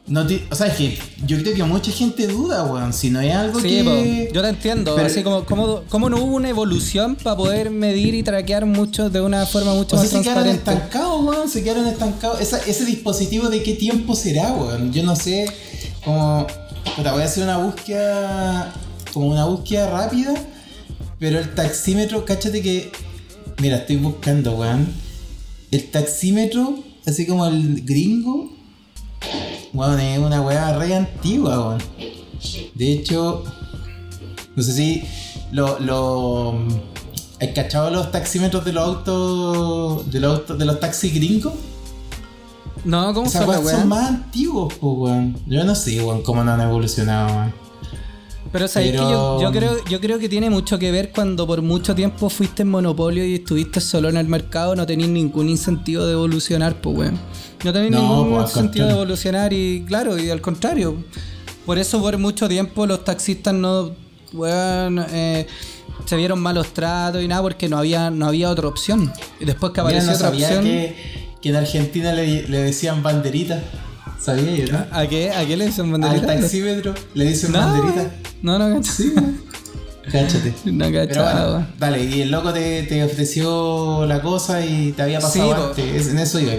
No 0.07 0.25
te- 0.27 0.45
o 0.51 0.55
sea, 0.55 0.67
es 0.67 0.75
que 0.75 0.99
yo 1.25 1.35
creo 1.39 1.55
que 1.55 1.63
mucha 1.63 1.91
gente 1.91 2.27
duda, 2.27 2.63
weón. 2.63 2.93
Si 2.93 3.09
no 3.09 3.19
es 3.21 3.33
algo 3.33 3.59
Sí, 3.59 3.69
que. 3.69 4.29
yo 4.31 4.43
te 4.43 4.49
entiendo. 4.49 4.93
Pero- 4.95 5.07
así 5.07 5.23
como, 5.23 5.45
como, 5.45 5.81
como 5.89 6.11
no 6.11 6.17
hubo 6.17 6.35
una 6.35 6.47
evolución 6.47 7.15
para 7.15 7.35
poder 7.35 7.71
medir 7.71 8.13
y 8.13 8.21
traquear 8.21 8.67
mucho 8.67 9.09
de 9.09 9.19
una 9.19 9.47
forma 9.47 9.73
mucho 9.73 9.95
O 9.95 9.99
sea, 9.99 10.03
más 10.03 10.09
se 10.11 10.21
quedaron 10.21 10.47
estancados, 10.47 11.23
weón. 11.25 11.49
Se 11.49 11.63
quedaron 11.63 11.87
estancados. 11.87 12.39
Esa- 12.39 12.59
ese 12.67 12.85
dispositivo 12.85 13.49
de 13.49 13.63
qué 13.63 13.73
tiempo 13.73 14.13
será, 14.15 14.53
weón. 14.53 14.93
Yo 14.93 15.01
no 15.01 15.15
sé. 15.15 15.47
Como. 16.03 16.45
puta, 16.95 17.11
voy 17.13 17.23
a 17.23 17.25
hacer 17.25 17.43
una 17.43 17.57
búsqueda. 17.57 18.71
Como 19.15 19.27
una 19.27 19.45
búsqueda 19.45 19.89
rápida. 19.89 20.33
Pero 21.19 21.39
el 21.39 21.55
taxímetro, 21.55 22.25
cáchate 22.25 22.61
que. 22.61 22.91
Mira, 23.61 23.77
estoy 23.77 23.95
buscando, 23.95 24.57
weón. 24.57 24.89
El 25.71 25.89
taxímetro, 25.89 26.79
así 27.07 27.25
como 27.25 27.45
el 27.45 27.85
gringo. 27.85 28.51
Weón, 29.73 30.01
es 30.01 30.19
una 30.19 30.41
weá 30.41 30.77
re 30.77 30.95
antigua, 30.95 31.59
weón. 31.59 31.83
De 32.73 32.91
hecho. 32.91 33.45
No 34.53 34.61
sé 34.61 34.73
si. 34.73 35.03
Lo. 35.53 35.79
lo 35.79 36.59
¿Has 37.39 37.49
cachado 37.55 37.91
los 37.91 38.11
taxímetros 38.11 38.65
de 38.65 38.73
los 38.73 38.83
autos. 38.83 40.11
de 40.11 40.19
los 40.19 40.39
autos. 40.39 40.59
de 40.59 40.65
los 40.65 40.81
taxis 40.81 41.13
gringos? 41.13 41.53
No, 42.83 43.13
¿cómo 43.13 43.27
Esas 43.27 43.45
son 43.45 43.65
son 43.65 43.87
más 43.87 44.09
antiguos, 44.09 44.73
po, 44.73 44.91
weón. 44.91 45.37
Yo 45.47 45.63
no 45.63 45.73
sé, 45.73 46.03
weón, 46.03 46.21
cómo 46.21 46.43
no 46.43 46.51
han 46.51 46.59
evolucionado, 46.59 47.33
weón. 47.33 47.64
Pero 48.55 48.67
sabes 48.69 48.91
Pero- 48.91 49.03
que 49.03 49.11
yo, 49.11 49.41
yo 49.41 49.51
creo, 49.51 49.85
yo 49.89 49.99
creo 49.99 50.17
que 50.17 50.29
tiene 50.29 50.49
mucho 50.49 50.79
que 50.79 50.89
ver 50.89 51.11
cuando 51.11 51.45
por 51.45 51.61
mucho 51.61 51.93
tiempo 51.93 52.29
fuiste 52.29 52.61
en 52.61 52.69
monopolio 52.69 53.25
y 53.25 53.35
estuviste 53.35 53.81
solo 53.81 54.07
en 54.07 54.15
el 54.15 54.29
mercado, 54.29 54.77
no 54.77 54.85
tenías 54.85 55.09
ningún 55.09 55.49
incentivo 55.49 56.05
de 56.05 56.13
evolucionar, 56.13 56.75
pues 56.79 56.97
weón. 56.97 57.19
No 57.65 57.73
tenías 57.73 57.91
No, 57.91 57.99
ningún 58.01 58.29
pues, 58.37 58.47
incentivo 58.51 58.85
de 58.85 58.91
contrario. 58.91 58.95
evolucionar 58.95 59.51
y 59.51 59.83
claro, 59.85 60.17
y 60.17 60.29
al 60.29 60.39
contrario. 60.39 60.95
Por 61.65 61.77
eso 61.79 61.99
por 61.99 62.17
mucho 62.17 62.47
tiempo 62.47 62.85
los 62.87 63.03
taxistas 63.03 63.53
no 63.53 63.91
weón, 64.31 65.03
eh, 65.11 65.47
se 66.05 66.15
vieron 66.15 66.39
malos 66.39 66.67
tratos 66.73 67.21
y 67.23 67.27
nada 67.27 67.41
porque 67.41 67.67
no 67.67 67.77
había, 67.77 68.09
no 68.09 68.25
había 68.27 68.49
otra 68.49 68.67
opción. 68.69 69.11
Y 69.41 69.43
después 69.45 69.73
que 69.73 69.81
Mira, 69.81 69.99
apareció 69.99 70.11
no 70.11 70.15
otra 70.15 70.29
opción. 70.29 70.63
que, 70.63 70.95
que 71.41 71.49
en 71.49 71.55
Argentina 71.57 72.13
le, 72.13 72.47
le 72.47 72.57
decían 72.59 73.03
banderita. 73.03 73.61
¿Sabía 74.19 74.65
yo, 74.65 74.73
no? 74.73 74.85
¿A 74.91 75.07
qué? 75.07 75.31
¿A 75.31 75.45
qué 75.45 75.55
le 75.57 75.67
dicen 75.67 75.85
Al 75.85 75.91
banderita? 76.01 76.27
taxímetro 76.27 76.93
le 77.13 77.25
dicen 77.25 77.51
No, 77.51 77.59
banderita. 77.59 78.11
no, 78.41 78.57
no, 78.59 78.75
cacho. 78.77 78.91
Sí. 78.91 79.13
Cáchate. 80.11 80.53
No 80.65 80.85
Pero 80.85 81.07
cachaba. 81.07 81.49
bueno, 81.51 81.67
dale, 81.79 82.03
y 82.05 82.21
el 82.21 82.31
loco 82.31 82.53
te, 82.53 82.83
te 82.83 83.03
ofreció 83.03 84.05
la 84.05 84.21
cosa 84.21 84.63
y 84.65 84.91
te 84.93 85.01
había 85.03 85.19
pasado 85.19 85.73
Sí, 85.75 85.81
antes. 85.81 86.07
En 86.07 86.19
eso 86.19 86.39
iba. 86.39 86.53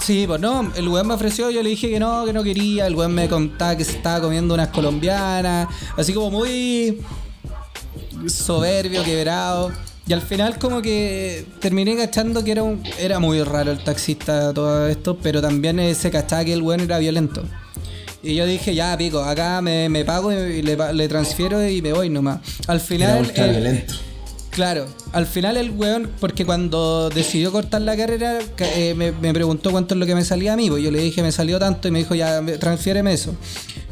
Sí, 0.00 0.24
pues 0.26 0.40
no, 0.40 0.70
el 0.76 0.86
weón 0.88 1.06
me 1.08 1.14
ofreció, 1.14 1.50
yo 1.50 1.62
le 1.62 1.70
dije 1.70 1.88
que 1.88 1.98
no, 1.98 2.24
que 2.26 2.32
no 2.34 2.42
quería, 2.42 2.86
el 2.86 2.94
weón 2.94 3.14
me 3.14 3.26
contaba 3.28 3.74
que 3.76 3.84
se 3.84 3.92
estaba 3.92 4.20
comiendo 4.20 4.52
unas 4.54 4.68
colombianas, 4.68 5.66
así 5.96 6.12
como 6.12 6.30
muy 6.30 7.00
soberbio, 8.26 9.02
quebrado. 9.04 9.72
Y 10.08 10.12
al 10.14 10.22
final 10.22 10.58
como 10.58 10.80
que 10.80 11.44
terminé 11.60 11.94
cachando 11.94 12.42
que 12.42 12.52
era 12.52 12.62
un, 12.62 12.82
era 12.98 13.18
muy 13.18 13.42
raro 13.42 13.72
el 13.72 13.84
taxista 13.84 14.54
todo 14.54 14.88
esto, 14.88 15.18
pero 15.22 15.42
también 15.42 15.78
eh, 15.78 15.94
se 15.94 16.10
cachaba 16.10 16.46
que 16.46 16.54
el 16.54 16.62
weón 16.62 16.80
era 16.80 16.96
violento. 16.98 17.44
Y 18.22 18.34
yo 18.34 18.46
dije, 18.46 18.74
ya 18.74 18.96
pico, 18.96 19.20
acá 19.22 19.60
me, 19.60 19.90
me 19.90 20.06
pago 20.06 20.32
y 20.32 20.62
le, 20.62 20.76
le 20.94 21.08
transfiero 21.08 21.66
y 21.68 21.82
me 21.82 21.92
voy 21.92 22.08
nomás. 22.08 22.40
Al 22.66 22.78
Era 22.78 22.84
final... 22.86 23.20
ultra 23.20 23.46
eh, 23.46 23.50
violento. 23.50 23.94
Claro, 24.58 24.86
al 25.12 25.26
final 25.28 25.56
el 25.56 25.70
weón, 25.70 26.10
porque 26.18 26.44
cuando 26.44 27.10
decidió 27.10 27.52
cortar 27.52 27.80
la 27.82 27.96
carrera, 27.96 28.40
ca- 28.56 28.66
eh, 28.74 28.92
me, 28.92 29.12
preguntó 29.32 29.70
cuánto 29.70 29.94
es 29.94 30.00
lo 30.00 30.04
que 30.04 30.16
me 30.16 30.24
salía 30.24 30.54
a 30.54 30.56
mí, 30.56 30.68
pues 30.68 30.82
yo 30.82 30.90
le 30.90 30.98
dije 30.98 31.22
me 31.22 31.30
salió 31.30 31.60
tanto 31.60 31.86
y 31.86 31.92
me 31.92 32.00
dijo 32.00 32.16
ya, 32.16 32.40
me- 32.42 32.58
transfiéreme 32.58 33.12
eso. 33.12 33.36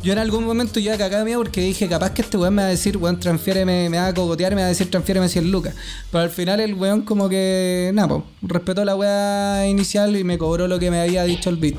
Yo 0.02 0.12
en 0.12 0.18
algún 0.18 0.42
momento 0.42 0.80
ya 0.80 0.98
cagaba 0.98 1.24
miedo 1.24 1.38
porque 1.38 1.60
dije, 1.60 1.86
capaz 1.86 2.10
que 2.14 2.22
este 2.22 2.36
weón 2.36 2.54
me 2.56 2.62
va 2.62 2.66
a 2.66 2.70
decir, 2.72 2.96
weón, 2.96 3.20
transfiéreme, 3.20 3.88
me 3.88 3.98
va 3.98 4.08
a 4.08 4.14
cogotear, 4.14 4.56
me 4.56 4.62
va 4.62 4.66
a 4.66 4.70
decir, 4.70 4.90
transfiéreme 4.90 5.28
100 5.28 5.52
lucas. 5.52 5.72
Pero 6.10 6.24
al 6.24 6.30
final 6.30 6.58
el 6.58 6.74
weón 6.74 7.02
como 7.02 7.28
que, 7.28 7.92
nada, 7.94 8.08
pues, 8.08 8.22
respetó 8.42 8.84
la 8.84 8.96
weá 8.96 9.68
inicial 9.68 10.16
y 10.16 10.24
me 10.24 10.36
cobró 10.36 10.66
lo 10.66 10.80
que 10.80 10.90
me 10.90 11.00
había 11.00 11.22
dicho 11.22 11.48
el 11.48 11.58
beat. 11.58 11.76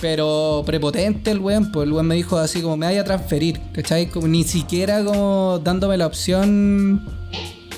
Pero 0.00 0.62
prepotente 0.66 1.30
el 1.30 1.38
weón, 1.38 1.70
pues 1.70 1.86
el 1.86 1.92
weón 1.92 2.06
me 2.08 2.16
dijo 2.16 2.36
así 2.38 2.60
como 2.60 2.76
me 2.76 2.86
vaya 2.86 3.02
a 3.02 3.04
transferir, 3.04 3.60
¿cachai? 3.72 4.08
Como, 4.10 4.26
ni 4.26 4.42
siquiera 4.42 5.02
como 5.04 5.60
dándome 5.62 5.96
la 5.96 6.06
opción 6.08 7.08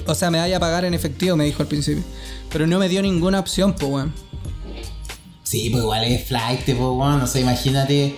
o 0.09 0.15
sea, 0.15 0.31
me 0.31 0.39
vaya 0.39 0.57
a 0.57 0.61
pagar 0.61 0.87
en 0.87 0.95
efectivo, 0.95 1.37
me 1.37 1.45
dijo 1.45 1.63
al 1.63 1.69
principio. 1.69 2.03
Pero 2.51 2.67
no 2.67 2.79
me 2.79 2.89
dio 2.89 3.03
ninguna 3.03 3.39
opción, 3.39 3.75
pues, 3.75 3.93
weón. 3.93 4.15
Sí, 5.43 5.69
pues 5.71 5.83
igual 5.83 6.05
es 6.05 6.25
flight, 6.27 6.65
pues, 6.65 6.79
weón. 6.79 7.21
O 7.21 7.27
sea, 7.27 7.41
imagínate. 7.43 8.17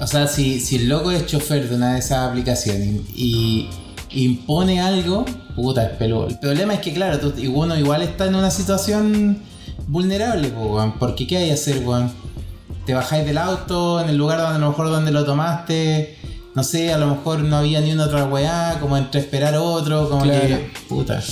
O 0.00 0.06
sea, 0.06 0.26
si, 0.26 0.58
si 0.58 0.76
el 0.76 0.88
loco 0.88 1.12
es 1.12 1.26
chofer 1.26 1.68
de 1.68 1.76
una 1.76 1.92
de 1.94 2.00
esas 2.00 2.28
aplicaciones 2.28 3.02
y 3.14 3.68
impone 4.10 4.80
algo, 4.80 5.24
puta, 5.54 5.84
es 5.84 5.96
peludo. 5.96 6.26
El 6.26 6.38
problema 6.40 6.74
es 6.74 6.80
que, 6.80 6.92
claro, 6.92 7.20
tú, 7.20 7.32
uno 7.52 7.78
igual 7.78 8.02
está 8.02 8.26
en 8.26 8.34
una 8.34 8.50
situación 8.50 9.42
vulnerable, 9.86 10.48
pues, 10.48 10.66
weón. 10.66 10.98
Porque, 10.98 11.26
¿qué 11.28 11.36
hay 11.36 11.46
que 11.46 11.52
hacer, 11.52 11.86
weón? 11.86 12.10
Te 12.84 12.94
bajáis 12.94 13.24
del 13.24 13.38
auto 13.38 14.00
en 14.00 14.08
el 14.08 14.16
lugar 14.16 14.40
donde 14.40 14.56
a 14.56 14.58
lo 14.58 14.70
mejor 14.70 14.90
donde 14.90 15.12
lo 15.12 15.24
tomaste. 15.24 16.18
No 16.54 16.62
sé, 16.64 16.92
a 16.92 16.98
lo 16.98 17.06
mejor 17.06 17.40
no 17.40 17.56
había 17.56 17.80
ni 17.80 17.92
una 17.92 18.04
otra 18.04 18.24
weá, 18.26 18.76
como 18.80 18.96
entre 18.98 19.20
esperar 19.20 19.54
otro, 19.56 20.08
como 20.10 20.22
Claro. 20.24 20.40
que. 20.48 20.70
Puta. 20.88 21.22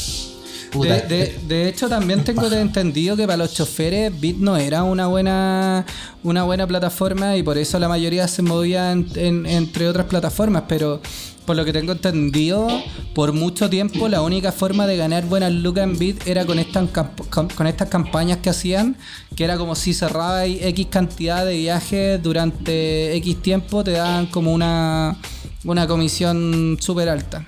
Puta. 0.72 0.94
De, 0.94 1.00
de- 1.02 1.38
de 1.48 1.68
hecho, 1.68 1.88
también 1.88 2.22
tengo 2.22 2.46
entendido 2.46 3.16
que 3.16 3.26
para 3.26 3.36
los 3.38 3.52
choferes 3.52 4.18
Bit 4.20 4.36
no 4.38 4.56
era 4.56 4.84
una 4.84 5.08
buena 5.08 5.84
una 6.22 6.44
buena 6.44 6.64
plataforma 6.66 7.36
y 7.36 7.42
por 7.42 7.58
eso 7.58 7.78
la 7.80 7.88
mayoría 7.88 8.28
se 8.28 8.42
movía 8.42 8.92
en- 8.92 9.08
en- 9.16 9.46
entre 9.46 9.88
otras 9.88 10.06
plataformas. 10.06 10.64
Pero 10.68 11.00
por 11.46 11.56
lo 11.56 11.64
que 11.64 11.72
tengo 11.72 11.92
entendido, 11.92 12.68
por 13.14 13.32
mucho 13.32 13.68
tiempo 13.68 14.08
la 14.08 14.22
única 14.22 14.52
forma 14.52 14.86
de 14.86 14.96
ganar 14.96 15.24
buenas 15.26 15.52
lucas 15.52 15.84
en 15.84 15.98
Bit 15.98 16.26
era 16.26 16.44
con 16.44 16.58
estas, 16.58 16.88
con, 17.30 17.66
estas 17.66 17.88
campañas 17.88 18.38
que 18.38 18.50
hacían, 18.50 18.96
que 19.34 19.44
era 19.44 19.56
como 19.58 19.74
si 19.74 19.92
cerraba 19.94 20.46
X 20.46 20.86
cantidad 20.90 21.44
de 21.44 21.56
viajes 21.56 22.22
durante 22.22 23.14
X 23.16 23.42
tiempo, 23.42 23.82
te 23.82 23.92
daban 23.92 24.26
como 24.26 24.52
una, 24.52 25.16
una 25.64 25.86
comisión 25.88 26.76
súper 26.80 27.08
alta. 27.08 27.46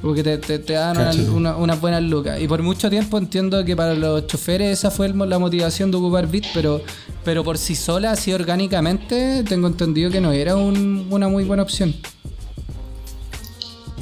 Porque 0.00 0.24
te, 0.24 0.38
te, 0.38 0.58
te 0.58 0.72
dan 0.72 0.96
una- 0.96 1.04
Cacho. 1.10 1.32
una- 1.32 1.56
unas 1.56 1.80
buenas 1.80 2.02
lucas. 2.02 2.40
Y 2.40 2.48
por 2.48 2.60
mucho 2.60 2.90
tiempo 2.90 3.18
entiendo 3.18 3.64
que 3.64 3.76
para 3.76 3.94
los 3.94 4.26
choferes 4.26 4.76
esa 4.76 4.90
fue 4.90 5.08
la 5.10 5.38
motivación 5.38 5.92
de 5.92 5.96
ocupar 5.98 6.26
Bit, 6.26 6.46
pero, 6.52 6.82
pero 7.24 7.44
por 7.44 7.56
sí 7.56 7.76
sola, 7.76 8.10
así 8.10 8.32
orgánicamente, 8.32 9.44
tengo 9.44 9.68
entendido 9.68 10.10
que 10.10 10.20
no 10.20 10.32
era 10.32 10.56
un- 10.56 11.06
una 11.10 11.28
muy 11.28 11.44
buena 11.44 11.62
opción. 11.62 11.94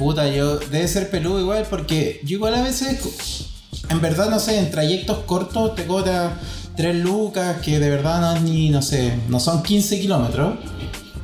Puta, 0.01 0.27
yo 0.27 0.57
debe 0.57 0.87
ser 0.87 1.11
peludo 1.11 1.39
igual 1.39 1.67
porque 1.69 2.21
yo 2.23 2.37
igual 2.37 2.55
a 2.55 2.63
veces, 2.63 3.45
en 3.87 4.01
verdad, 4.01 4.31
no 4.31 4.39
sé, 4.39 4.57
en 4.57 4.71
trayectos 4.71 5.19
cortos 5.27 5.75
te 5.75 5.85
cobra 5.85 6.39
3 6.75 6.95
lucas 6.95 7.57
que 7.61 7.79
de 7.79 7.87
verdad 7.87 8.19
no 8.19 8.35
es 8.35 8.41
ni, 8.41 8.69
no 8.71 8.81
sé, 8.81 9.13
no 9.29 9.39
son 9.39 9.61
15 9.61 10.01
kilómetros. 10.01 10.55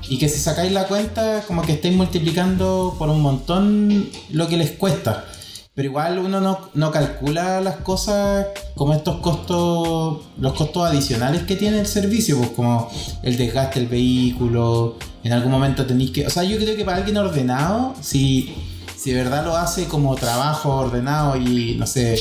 Y 0.07 0.19
que 0.19 0.29
si 0.29 0.39
sacáis 0.39 0.71
la 0.71 0.85
cuenta, 0.85 1.41
como 1.47 1.63
que 1.63 1.71
estáis 1.71 1.95
multiplicando 1.95 2.95
por 2.99 3.09
un 3.09 3.19
montón 3.19 4.11
lo 4.29 4.47
que 4.47 4.57
les 4.57 4.73
cuesta. 4.73 5.25
Pero 5.73 5.89
igual 5.89 6.19
uno 6.19 6.39
no, 6.39 6.69
no 6.75 6.91
calcula 6.91 7.61
las 7.61 7.77
cosas 7.77 8.45
como 8.75 8.93
estos 8.93 9.21
costos, 9.21 10.23
los 10.39 10.53
costos 10.53 10.87
adicionales 10.87 11.43
que 11.43 11.55
tiene 11.55 11.79
el 11.79 11.87
servicio, 11.87 12.37
pues 12.37 12.51
como 12.51 12.91
el 13.23 13.37
desgaste 13.37 13.79
del 13.79 13.89
vehículo, 13.89 14.97
en 15.23 15.33
algún 15.33 15.51
momento 15.51 15.85
tenéis 15.85 16.11
que... 16.11 16.25
O 16.25 16.29
sea, 16.29 16.43
yo 16.43 16.57
creo 16.57 16.75
que 16.75 16.85
para 16.85 16.97
alguien 16.97 17.17
ordenado, 17.17 17.93
si, 18.01 18.55
si 18.97 19.11
de 19.11 19.23
verdad 19.23 19.45
lo 19.45 19.55
hace 19.55 19.85
como 19.85 20.15
trabajo 20.15 20.75
ordenado 20.75 21.37
y, 21.37 21.75
no 21.77 21.85
sé, 21.87 22.19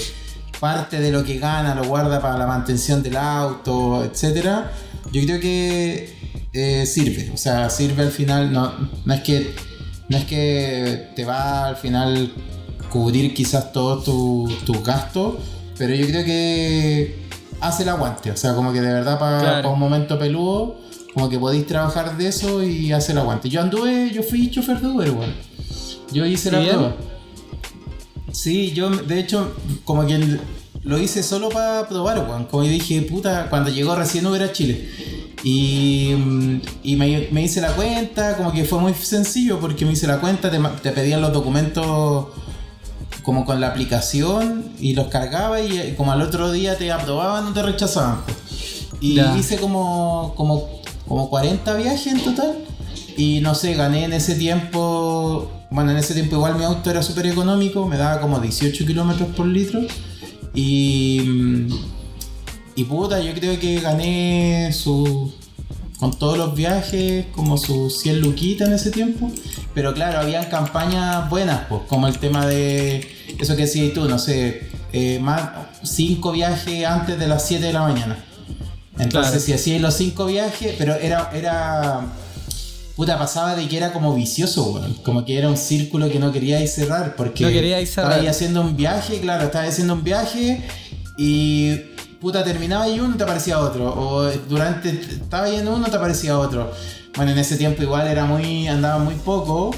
parte 0.61 1.01
de 1.01 1.11
lo 1.11 1.25
que 1.25 1.39
gana 1.39 1.75
lo 1.75 1.85
guarda 1.85 2.21
para 2.21 2.37
la 2.39 2.47
mantención 2.47 3.03
del 3.03 3.17
auto, 3.17 4.05
etcétera, 4.05 4.71
yo 5.13 5.23
creo 5.23 5.41
que 5.41 6.15
eh, 6.53 6.87
sirve. 6.87 7.31
O 7.33 7.37
sea, 7.37 7.71
sirve 7.71 8.03
al 8.03 8.11
final, 8.11 8.53
no, 8.53 8.73
no 9.05 9.15
es 9.15 9.21
que 9.23 9.55
no 10.09 10.17
es 10.17 10.25
que 10.25 11.09
te 11.17 11.25
va 11.25 11.67
al 11.67 11.77
final 11.77 12.33
cubrir 12.91 13.35
quizás 13.35 13.73
todos 13.73 14.05
tus 14.05 14.65
tus 14.65 14.83
gastos, 14.85 15.37
pero 15.77 15.95
yo 15.95 16.07
creo 16.07 16.25
que 16.25 17.27
hace 17.61 17.83
el 17.83 17.89
aguante. 17.91 18.31
O 18.31 18.37
sea, 18.37 18.55
como 18.55 18.73
que 18.73 18.81
de 18.81 18.93
verdad 18.93 19.19
para 19.19 19.39
Claro. 19.41 19.73
un 19.73 19.79
momento 19.81 20.19
peludo, 20.19 20.81
como 21.15 21.29
que 21.29 21.39
podéis 21.39 21.67
trabajar 21.67 22.17
de 22.17 22.29
eso 22.29 22.63
y 22.63 22.93
hace 22.93 23.13
el 23.13 23.19
aguante. 23.19 23.49
Yo 23.49 23.61
anduve, 23.61 24.11
yo 24.13 24.23
fui 24.23 24.51
chofer 24.51 24.81
de 24.81 24.87
Uber, 24.89 25.11
weón. 25.11 25.35
Yo 26.17 26.27
hice 26.27 26.51
la 26.51 26.61
prueba. 26.61 26.97
Sí, 28.33 28.73
yo 28.73 28.91
de 28.91 29.21
hecho 29.21 29.53
como 29.85 30.07
que 30.07 30.39
lo 30.83 30.99
hice 30.99 31.23
solo 31.23 31.49
para 31.49 31.89
probar, 31.89 32.19
weón. 32.29 32.45
Como 32.47 32.65
yo 32.65 32.71
dije, 32.71 33.03
puta, 33.03 33.49
cuando 33.51 33.71
llegó 33.71 33.95
recién 33.95 34.27
Uber 34.27 34.43
a 34.43 34.53
Chile. 34.53 34.89
Y, 35.43 36.15
mm, 36.17 36.61
y 36.83 36.97
me, 36.97 37.29
me 37.31 37.43
hice 37.43 37.61
la 37.61 37.73
cuenta, 37.73 38.37
como 38.37 38.53
que 38.53 38.65
fue 38.65 38.79
muy 38.81 38.95
sencillo 38.95 39.61
porque 39.61 39.85
me 39.85 39.93
hice 39.93 40.07
la 40.07 40.19
cuenta, 40.21 40.51
te, 40.51 40.91
pedían 40.91 41.21
los 41.21 41.33
documentos 41.33 42.29
como 43.23 43.45
con 43.45 43.61
la 43.61 43.69
aplicación 43.69 44.65
y 44.81 44.95
los 44.95 45.09
cargaba 45.09 45.61
y 45.61 45.79
eh, 45.79 45.95
como 45.97 46.13
al 46.13 46.23
otro 46.23 46.51
día 46.53 46.79
te 46.79 46.91
aprobaban 46.93 47.47
o 47.49 47.53
te 47.53 47.63
rechazaban. 47.63 48.21
Y 49.01 49.17
Ya. 49.17 49.37
hice 49.37 49.59
como, 49.59 50.33
como 50.37 50.77
como 51.07 51.31
40 51.31 51.75
viajes 51.75 52.07
en 52.07 52.21
total. 52.23 52.57
Y 53.17 53.41
no 53.41 53.55
sé, 53.55 53.75
gané 53.75 54.05
en 54.05 54.13
ese 54.13 54.35
tiempo. 54.35 55.51
Bueno, 55.77 55.91
en 55.91 55.99
ese 55.99 56.15
tiempo 56.15 56.37
igual 56.37 56.57
mi 56.57 56.65
auto 56.65 56.91
era 56.91 57.03
súper 57.03 57.27
económico, 57.27 57.87
me 57.87 57.99
daba 57.99 58.19
como 58.19 58.41
18 58.41 58.87
kilómetros 58.87 59.29
por 59.37 59.45
litro. 59.45 59.81
Y. 60.55 61.67
Y 62.75 62.85
puta, 62.85 63.21
yo 63.21 63.35
creo 63.35 63.61
que 63.61 63.79
gané 63.81 64.73
su. 64.73 65.35
Con 65.99 66.19
todos 66.19 66.39
los 66.39 66.55
viajes, 66.55 67.27
como 67.35 67.59
sus 67.59 67.99
100 68.01 68.23
luquitas 68.23 68.69
en 68.69 68.75
ese 68.75 68.91
tiempo. 68.91 69.31
Pero 69.75 69.93
claro, 69.93 70.21
habían 70.21 70.47
campañas 70.47 71.29
buenas, 71.29 71.67
pues, 71.69 71.83
como 71.89 72.09
el 72.09 72.17
tema 72.17 72.47
de. 72.47 73.07
Eso 73.39 73.55
que 73.55 73.63
decías 73.67 73.93
tú, 73.93 74.09
no 74.09 74.19
sé, 74.19 74.71
eh, 74.95 75.19
más 75.21 75.51
5 75.83 76.33
viajes 76.33 76.87
antes 76.87 77.19
de 77.19 77.27
las 77.29 77.47
7 77.47 77.67
de 77.67 77.75
la 77.75 77.83
mañana. 77.83 78.25
Entonces, 78.99 79.31
Claro. 79.31 79.41
si 79.45 79.53
hacías 79.53 79.83
los 79.83 79.93
5 79.93 80.25
viajes, 80.25 80.75
pero 80.79 80.95
era. 80.95 81.31
era 81.35 82.01
Puta, 82.97 83.19
pasaba 83.19 83.55
de 83.55 83.69
que 83.69 83.77
era 83.77 83.93
como 83.93 84.15
vicioso, 84.15 84.73
weón. 84.73 84.95
Como 85.05 85.25
que 85.27 85.37
era 85.37 85.51
un 85.51 85.59
círculo 85.59 86.09
que 86.09 86.19
no 86.19 86.33
queríais 86.33 86.75
cerrar. 86.75 87.15
Porque 87.15 87.45
No 87.45 87.51
queríais 87.51 87.91
cerrar. 87.91 88.13
estabais 88.13 88.31
haciendo 88.31 88.63
un 88.63 88.75
viaje, 88.75 89.21
claro, 89.21 89.45
estabas 89.45 89.69
haciendo 89.69 89.93
un 89.93 90.03
viaje 90.03 90.63
y 91.19 91.77
puta, 92.21 92.43
terminaba 92.43 92.89
y 92.89 92.99
uno 92.99 93.15
te 93.17 93.25
aparecía 93.25 93.59
otro. 93.59 93.93
O 93.95 94.31
durante, 94.49 94.89
estaba 94.91 95.51
yendo 95.51 95.75
uno 95.75 95.89
te 95.89 95.97
aparecía 95.97 96.39
otro. 96.39 96.73
Bueno, 97.15 97.33
en 97.33 97.39
ese 97.39 97.57
tiempo 97.57 97.83
igual 97.83 98.07
era 98.09 98.25
muy, 98.25 98.67
andaba 98.67 98.99
muy 98.99 99.15
poco. 99.17 99.73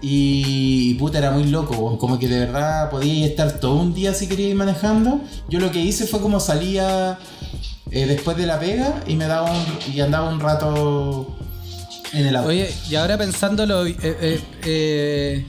Y 0.00 0.94
puta, 0.94 1.18
era 1.18 1.32
muy 1.32 1.44
loco, 1.44 1.98
como 1.98 2.20
que 2.20 2.28
de 2.28 2.38
verdad 2.38 2.88
podía 2.88 3.26
estar 3.26 3.58
todo 3.58 3.74
un 3.74 3.94
día 3.94 4.14
si 4.14 4.28
quería 4.28 4.48
ir 4.48 4.54
manejando. 4.54 5.20
Yo 5.48 5.58
lo 5.58 5.72
que 5.72 5.80
hice 5.80 6.06
fue 6.06 6.20
como 6.20 6.38
salía 6.38 7.18
eh, 7.90 8.06
después 8.06 8.36
de 8.36 8.46
la 8.46 8.60
pega 8.60 9.02
y 9.08 9.16
me 9.16 9.26
daba 9.26 9.50
un, 9.50 9.92
y 9.92 10.00
andaba 10.00 10.28
un 10.28 10.38
rato 10.38 11.36
en 12.12 12.26
el 12.26 12.36
auto. 12.36 12.48
Oye, 12.48 12.70
y 12.90 12.94
ahora 12.96 13.16
pensándolo, 13.18 13.86
eh, 13.86 13.96
eh, 14.02 14.40
eh, 14.64 15.46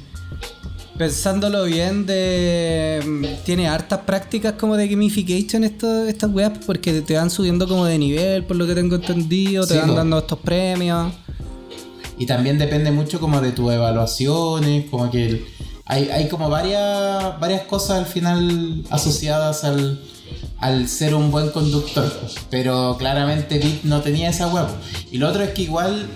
pensándolo 0.98 1.64
bien, 1.66 2.06
de 2.06 3.02
mm, 3.06 3.44
tiene 3.46 3.68
hartas 3.68 4.00
prácticas 4.00 4.54
como 4.54 4.76
de 4.76 4.88
gamification 4.88 5.64
esto, 5.64 6.06
estas 6.06 6.30
weas, 6.32 6.52
porque 6.66 7.02
te 7.02 7.16
van 7.16 7.30
subiendo 7.30 7.68
como 7.68 7.86
de 7.86 7.98
nivel, 7.98 8.44
por 8.44 8.58
lo 8.58 8.68
que 8.68 8.76
tengo 8.76 8.96
entendido, 8.96 9.66
te 9.66 9.74
Sí, 9.76 9.80
van 9.80 9.90
po. 9.90 9.96
dando 9.96 10.18
estos 10.20 10.40
premios. 10.40 11.14
Y 12.18 12.26
también 12.26 12.58
depende 12.58 12.92
mucho 12.92 13.20
como 13.20 13.40
de 13.40 13.54
tus 13.54 13.72
evaluaciones, 13.72 14.90
como 14.90 15.10
que 15.10 15.26
el- 15.28 15.46
hay, 15.86 16.10
hay 16.10 16.28
como 16.28 16.50
varias, 16.50 17.40
varias 17.40 17.62
cosas 17.62 18.00
al 18.00 18.06
final 18.06 18.84
asociadas 18.90 19.64
al, 19.64 20.00
al 20.60 20.88
ser 20.90 21.16
un 21.16 21.32
buen 21.32 21.50
conductor. 21.52 22.12
Pero 22.52 22.98
claramente 23.00 23.58
Bit 23.58 23.84
no 23.86 24.02
tenía 24.02 24.30
esa 24.30 24.48
huevo. 24.54 24.68
Y 25.12 25.18
lo 25.18 25.30
otro 25.30 25.42
es 25.44 25.52
que 25.52 25.62
igual 25.64 26.08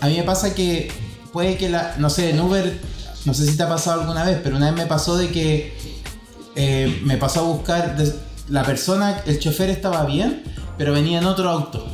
a 0.00 0.06
mí 0.08 0.16
me 0.16 0.22
pasa 0.22 0.54
que 0.54 0.90
puede 1.32 1.56
que 1.56 1.68
la, 1.68 1.94
no 1.98 2.10
sé, 2.10 2.30
en 2.30 2.40
Uber, 2.40 2.80
no 3.24 3.34
sé 3.34 3.46
si 3.46 3.56
te 3.56 3.62
ha 3.62 3.68
pasado 3.68 4.00
alguna 4.00 4.24
vez, 4.24 4.38
pero 4.42 4.56
una 4.56 4.70
vez 4.70 4.80
me 4.82 4.86
pasó 4.86 5.16
de 5.16 5.28
que 5.30 5.76
eh, 6.54 7.00
me 7.04 7.16
pasó 7.16 7.40
a 7.40 7.42
buscar, 7.44 7.96
de- 7.96 8.14
la 8.48 8.62
persona, 8.62 9.22
el 9.26 9.38
chofer 9.40 9.70
estaba 9.70 10.04
bien, 10.06 10.42
pero 10.78 10.92
venía 10.92 11.18
en 11.18 11.26
otro 11.26 11.50
auto. 11.50 11.84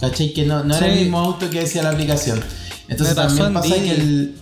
¿Cachai? 0.00 0.32
Que 0.32 0.46
no, 0.46 0.62
no 0.64 0.74
era 0.76 0.86
el 0.86 0.94
Sí. 0.94 1.00
mismo 1.04 1.18
auto 1.18 1.50
que 1.50 1.60
decía 1.60 1.82
la 1.82 1.90
aplicación. 1.90 2.40
Entonces 2.88 3.14
Me 3.16 3.22
también 3.22 3.52
pasa 3.52 3.74
Didi. 3.74 3.88
que 3.88 3.94
el, 3.94 4.38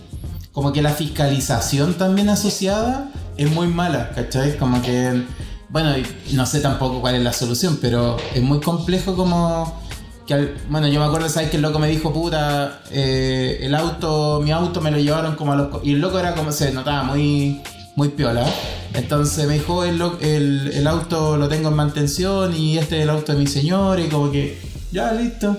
como 0.53 0.71
que 0.71 0.81
la 0.81 0.91
fiscalización 0.91 1.95
también 1.95 2.29
asociada 2.29 3.11
es 3.37 3.51
muy 3.51 3.67
mala, 3.67 4.11
¿cachai? 4.11 4.55
Como 4.57 4.81
que, 4.81 5.23
bueno, 5.69 5.93
no 6.31 6.45
sé 6.45 6.59
tampoco 6.61 7.01
cuál 7.01 7.15
es 7.15 7.23
la 7.23 7.33
solución, 7.33 7.77
pero 7.81 8.17
es 8.33 8.41
muy 8.41 8.59
complejo 8.61 9.15
como... 9.15 9.81
Que 10.27 10.33
al- 10.33 10.53
bueno, 10.69 10.87
yo 10.89 10.99
me 10.99 11.05
acuerdo, 11.05 11.29
¿sabes? 11.29 11.49
Que 11.49 11.55
el 11.55 11.61
loco 11.63 11.79
me 11.79 11.87
dijo, 11.87 12.11
puta, 12.11 12.81
eh, 12.91 13.59
el 13.61 13.73
auto, 13.73 14.41
mi 14.43 14.51
auto 14.51 14.81
me 14.81 14.91
lo 14.91 14.97
llevaron 14.99 15.35
como 15.35 15.53
a 15.53 15.55
los... 15.55 15.67
co-". 15.69 15.81
Y 15.83 15.93
el 15.93 15.99
loco 16.01 16.19
era 16.19 16.35
como, 16.35 16.51
se 16.51 16.71
notaba 16.73 17.03
muy, 17.03 17.61
muy 17.95 18.09
piola. 18.09 18.45
Entonces 18.93 19.47
me 19.47 19.53
dijo, 19.55 19.83
el, 19.85 20.01
el, 20.21 20.71
el 20.73 20.87
auto 20.87 21.37
lo 21.37 21.47
tengo 21.47 21.69
en 21.69 21.75
mantención 21.75 22.55
y 22.55 22.77
este 22.77 22.97
es 22.97 23.03
el 23.03 23.09
auto 23.09 23.31
de 23.33 23.37
mi 23.39 23.47
señor 23.47 23.99
y 24.01 24.07
como 24.09 24.29
que, 24.31 24.59
ya, 24.91 25.13
listo. 25.13 25.55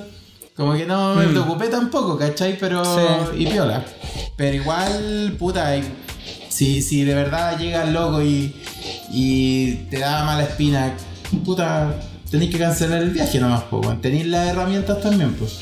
Como 0.54 0.74
que 0.74 0.84
no 0.84 1.14
me 1.14 1.26
Mm. 1.28 1.30
preocupé 1.30 1.68
tampoco, 1.68 2.18
¿cachai? 2.18 2.58
Pero... 2.58 2.84
Sí. 2.84 3.44
Y 3.44 3.46
piola. 3.46 3.84
Pero 4.36 4.56
igual, 4.56 5.36
puta, 5.38 5.72
si, 6.48 6.82
si 6.82 7.04
de 7.04 7.14
verdad 7.14 7.56
llega 7.58 7.84
el 7.84 7.92
loco 7.94 8.20
y, 8.22 8.54
y 9.12 9.74
te 9.90 9.98
da 10.00 10.24
mala 10.24 10.42
espina, 10.42 10.92
puta, 11.44 11.94
tenéis 12.30 12.50
que 12.50 12.58
cancelar 12.58 13.02
el 13.02 13.10
viaje 13.10 13.38
nomás, 13.38 13.64
pues. 13.70 14.00
Tenéis 14.00 14.26
las 14.26 14.48
herramientas 14.48 15.00
también, 15.00 15.34
pues. 15.34 15.58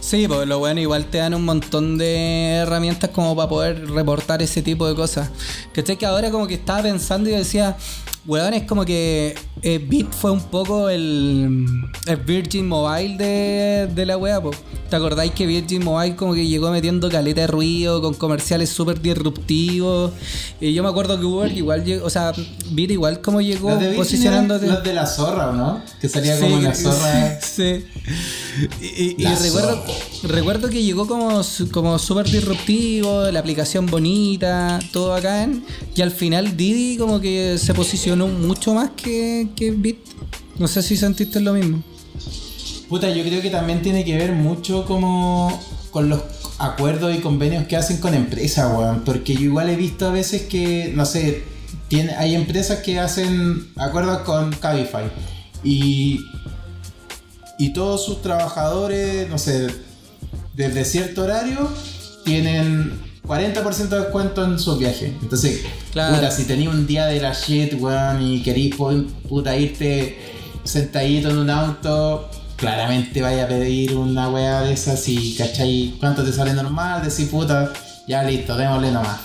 Sí, 0.00 0.26
pues 0.26 0.48
lo 0.48 0.58
bueno, 0.58 0.80
igual 0.80 1.04
te 1.06 1.18
dan 1.18 1.34
un 1.34 1.44
montón 1.44 1.98
de 1.98 2.54
herramientas 2.62 3.10
como 3.10 3.36
para 3.36 3.48
poder 3.48 3.90
reportar 3.90 4.42
ese 4.42 4.62
tipo 4.62 4.88
de 4.88 4.94
cosas. 4.94 5.30
¿Cachai? 5.74 5.96
Que 5.96 6.06
ahora 6.06 6.30
como 6.30 6.46
que 6.46 6.54
estaba 6.54 6.82
pensando 6.82 7.28
y 7.28 7.34
decía, 7.34 7.76
weón, 8.26 8.54
es 8.54 8.64
como 8.64 8.84
que 8.84 9.34
eh, 9.62 9.78
Bit 9.78 10.12
fue 10.12 10.30
un 10.30 10.40
poco 10.42 10.88
el, 10.88 11.66
el 12.06 12.16
Virgin 12.16 12.66
Mobile 12.68 13.16
de, 13.16 13.88
de 13.94 14.06
la 14.06 14.16
wea, 14.16 14.40
po. 14.40 14.50
¿Te 14.88 14.96
acordáis 14.96 15.32
que 15.32 15.46
Virgin 15.46 15.84
Mobile 15.84 16.16
como 16.16 16.34
que 16.34 16.46
llegó 16.46 16.70
metiendo 16.70 17.08
caleta 17.08 17.42
de 17.42 17.46
ruido 17.46 18.00
con 18.02 18.14
comerciales 18.14 18.70
súper 18.70 19.00
disruptivos? 19.00 20.10
Y 20.60 20.72
yo 20.74 20.82
me 20.82 20.88
acuerdo 20.88 21.18
que 21.18 21.24
Uber 21.24 21.52
igual 21.56 21.84
llegó, 21.84 22.06
o 22.06 22.10
sea, 22.10 22.32
Bit 22.72 22.90
igual 22.90 23.20
como 23.20 23.40
llegó 23.40 23.70
Los 23.70 23.80
de 23.80 23.92
posicionándote. 23.92 24.66
los 24.66 24.82
de 24.82 24.94
la 24.94 25.06
zorra, 25.06 25.50
¿o 25.50 25.52
no? 25.52 25.82
Que 26.00 26.08
salía 26.08 26.38
como 26.38 26.48
Sí, 26.58 26.64
una 26.64 26.74
zorra. 26.74 27.38
Sí. 27.40 27.84
Y, 28.80 28.84
y- 28.86 29.14
y 29.18 29.22
La 29.22 29.34
recuerdo, 29.36 29.84
zorra. 29.86 30.34
recuerdo 30.34 30.68
que 30.70 30.82
llegó 30.82 31.06
como, 31.06 31.40
como 31.70 31.98
súper 31.98 32.26
disruptivo, 32.28 33.30
la 33.30 33.40
aplicación 33.40 33.86
bonita, 33.86 34.78
todo 34.92 35.10
bacán. 35.10 35.62
Y 35.94 36.02
al 36.02 36.10
final 36.10 36.56
Didi 36.56 36.96
como 36.96 37.20
que 37.20 37.58
se 37.58 37.74
posicionó 37.74 38.19
mucho 38.28 38.74
más 38.74 38.90
que, 38.90 39.48
que 39.56 39.70
Bit. 39.70 39.98
No 40.58 40.68
sé 40.68 40.82
si 40.82 40.96
sentiste 40.96 41.40
lo 41.40 41.54
mismo. 41.54 41.82
Puta, 42.88 43.08
yo 43.10 43.22
creo 43.22 43.40
que 43.40 43.50
también 43.50 43.82
tiene 43.82 44.04
que 44.04 44.16
ver 44.16 44.32
mucho 44.32 44.84
como 44.84 45.58
con 45.90 46.08
los 46.08 46.20
acuerdos 46.58 47.14
y 47.14 47.20
convenios 47.20 47.66
que 47.66 47.76
hacen 47.76 47.98
con 47.98 48.14
empresas, 48.14 48.70
weón. 48.76 49.02
Porque 49.04 49.34
yo 49.34 49.42
igual 49.42 49.70
he 49.70 49.76
visto 49.76 50.06
a 50.06 50.10
veces 50.10 50.42
que, 50.42 50.92
no 50.94 51.06
sé, 51.06 51.42
tiene, 51.88 52.14
hay 52.16 52.34
empresas 52.34 52.80
que 52.80 52.98
hacen 52.98 53.72
acuerdos 53.76 54.20
con 54.20 54.52
Cabify. 54.52 55.10
Y, 55.62 56.20
y 57.58 57.72
todos 57.72 58.04
sus 58.04 58.22
trabajadores, 58.22 59.28
no 59.28 59.38
sé, 59.38 59.68
desde 60.54 60.84
cierto 60.84 61.22
horario, 61.22 61.68
tienen 62.24 63.09
40% 63.30 63.88
de 63.88 64.00
descuento 64.00 64.44
en 64.44 64.58
sus 64.58 64.78
viajes. 64.78 65.12
Entonces, 65.22 65.62
Claro. 65.92 66.16
puta, 66.16 66.30
si 66.32 66.44
tenía 66.44 66.68
un 66.68 66.86
día 66.86 67.06
de 67.06 67.20
la 67.20 67.32
shit, 67.32 67.74
weón, 67.80 68.20
y 68.22 68.42
querís 68.42 68.74
puta 68.74 69.56
irte 69.56 70.18
sentadito 70.64 71.30
en 71.30 71.38
un 71.38 71.48
auto, 71.50 72.28
claramente 72.56 73.22
vaya 73.22 73.44
a 73.44 73.48
pedir 73.48 73.96
una 73.96 74.28
weá 74.30 74.62
de 74.62 74.72
esas 74.72 75.06
y 75.08 75.34
cachai 75.36 75.94
cuánto 76.00 76.24
te 76.24 76.32
sale 76.32 76.52
normal, 76.54 77.02
decir 77.04 77.30
puta, 77.30 77.72
ya 78.08 78.22
listo, 78.24 78.56
démosle 78.56 78.90
nomás. 78.90 79.20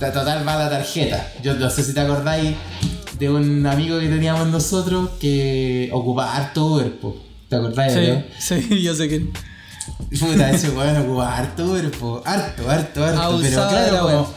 Ta- 0.00 0.12
Total 0.12 0.46
va 0.46 0.56
la 0.56 0.68
tarjeta. 0.68 1.32
Yo 1.42 1.54
no 1.54 1.70
sé 1.70 1.82
si 1.84 1.94
te 1.94 2.00
acordáis 2.00 2.54
de 3.18 3.30
un 3.30 3.64
amigo 3.66 3.98
que 4.00 4.08
teníamos 4.08 4.48
nosotros 4.48 5.10
que 5.20 5.88
ocupaba 5.92 6.36
harto 6.36 6.66
Uber, 6.66 6.98
po. 7.00 7.16
¿Te 7.48 7.56
acordáis? 7.56 7.94
no? 7.96 8.22
sí, 8.38 8.82
yo 8.82 8.94
sé 8.94 9.08
que. 9.08 9.26
Puta, 10.18 10.50
ese 10.50 10.70
weón 10.70 10.96
ocupa 10.98 11.36
harto 11.36 11.64
Uber, 11.66 11.90
po. 11.92 12.22
Harto, 12.24 12.70
harto, 12.70 13.04
harto. 13.04 13.38
Pero 13.42 13.68
claro, 13.68 13.92
la 13.92 14.00
como- 14.00 14.28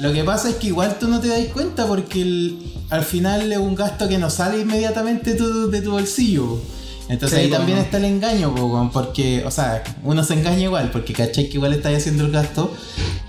lo 0.00 0.12
que 0.12 0.24
pasa 0.24 0.48
es 0.50 0.56
que 0.56 0.68
igual 0.68 0.96
tú 1.00 1.08
no 1.08 1.20
te 1.20 1.28
das 1.28 1.44
cuenta 1.52 1.86
porque 1.86 2.22
el- 2.22 2.72
al 2.90 3.02
final 3.04 3.50
es 3.50 3.58
un 3.58 3.74
gasto 3.74 4.08
que 4.08 4.18
no 4.18 4.30
sale 4.30 4.60
inmediatamente 4.60 5.34
tu- 5.34 5.70
de 5.70 5.80
tu 5.82 5.90
bolsillo. 5.92 6.60
Entonces 7.08 7.38
Sí, 7.38 7.44
ahí 7.46 7.50
también 7.50 7.78
no. 7.78 7.84
está 7.84 7.96
el 7.96 8.04
engaño, 8.04 8.54
porque, 8.92 9.42
o 9.46 9.50
sea, 9.50 9.82
uno 10.04 10.22
se 10.22 10.34
engaña 10.34 10.64
igual, 10.64 10.90
porque 10.90 11.14
cachai 11.14 11.48
que 11.48 11.54
igual 11.54 11.72
estás 11.72 11.96
haciendo 11.96 12.26
el 12.26 12.30
gasto, 12.32 12.70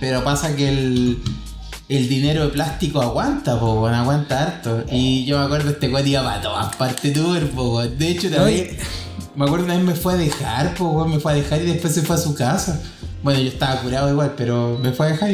pero 0.02 0.22
pasa 0.24 0.54
que 0.56 0.68
el, 0.68 1.18
el 1.88 2.10
dinero 2.10 2.44
de 2.44 2.50
plástico 2.50 3.02
aguanta, 3.02 3.58
po, 3.58 3.88
aguanta 3.88 4.42
harto. 4.44 4.84
Y 4.92 5.24
yo 5.26 5.40
me 5.40 5.46
acuerdo 5.46 5.70
este 5.72 5.88
weón 5.90 6.06
iba 6.08 6.22
para 6.24 6.42
todas 6.42 6.76
partes 6.76 7.14
de 7.14 7.22
Uber, 7.22 7.50
po. 7.52 7.82
De 7.82 8.10
hecho, 8.10 8.30
No, 8.30 8.36
también, 8.36 8.78
me 9.40 9.46
acuerdo 9.46 9.66
una 9.66 9.76
vez 9.78 9.84
me 9.86 9.96
fue 9.96 10.14
a 10.14 10.18
dejar, 10.18 10.74
po, 10.76 10.90
weón, 10.92 11.12
me 11.12 11.20
fue 11.20 11.32
a 11.32 11.36
dejar 11.36 11.62
y 11.62 11.66
después 11.66 11.94
se 11.94 12.02
fue 12.02 12.16
a 12.16 12.20
su 12.20 12.36
casa. 12.36 12.82
Bueno, 13.24 13.40
yo 13.40 13.48
estaba 13.48 13.82
curado 13.82 14.10
igual, 14.12 14.34
pero 14.38 14.78
me 14.82 14.92
fue 14.92 15.08
a 15.08 15.10
dejar. 15.12 15.30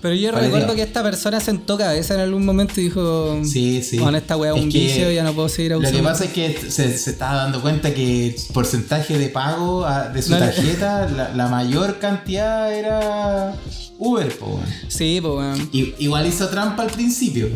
Pero 0.00 0.14
yo 0.14 0.30
recuerdo 0.30 0.76
que 0.76 0.82
esta 0.82 1.02
persona 1.02 1.40
sentó 1.40 1.76
cabeza 1.76 2.14
en 2.14 2.20
algún 2.20 2.44
momento 2.46 2.74
y 2.80 2.84
dijo: 2.84 3.40
Sí, 3.44 3.82
sí. 3.82 3.98
Con 3.98 4.14
esta 4.14 4.36
weá 4.36 4.54
es 4.54 4.62
un 4.62 4.68
vicio, 4.68 5.10
ya 5.10 5.24
no 5.24 5.32
puedo 5.32 5.48
seguir 5.48 5.72
Lo 5.72 5.78
abusando. 5.78 5.98
que 5.98 6.04
pasa 6.04 6.24
es 6.26 6.30
que 6.32 6.70
se, 6.70 6.96
se 6.96 7.10
estaba 7.10 7.34
dando 7.42 7.60
cuenta 7.60 7.92
que 7.92 8.28
el 8.28 8.34
porcentaje 8.54 9.18
de 9.18 9.28
pago 9.28 9.84
a- 9.84 10.08
de 10.08 10.22
su 10.22 10.30
No, 10.30 10.38
no. 10.38 10.44
tarjeta, 10.44 11.08
la, 11.08 11.34
la 11.34 11.48
mayor 11.48 11.98
cantidad 11.98 12.72
era 12.72 13.54
Uber, 13.98 14.38
po. 14.38 14.60
Sí, 14.86 15.18
pues 15.20 15.34
weón. 15.34 15.68
I- 15.72 15.94
Igual 15.98 16.28
hizo 16.28 16.48
trampa 16.48 16.84
al 16.84 16.90
principio. 16.90 17.48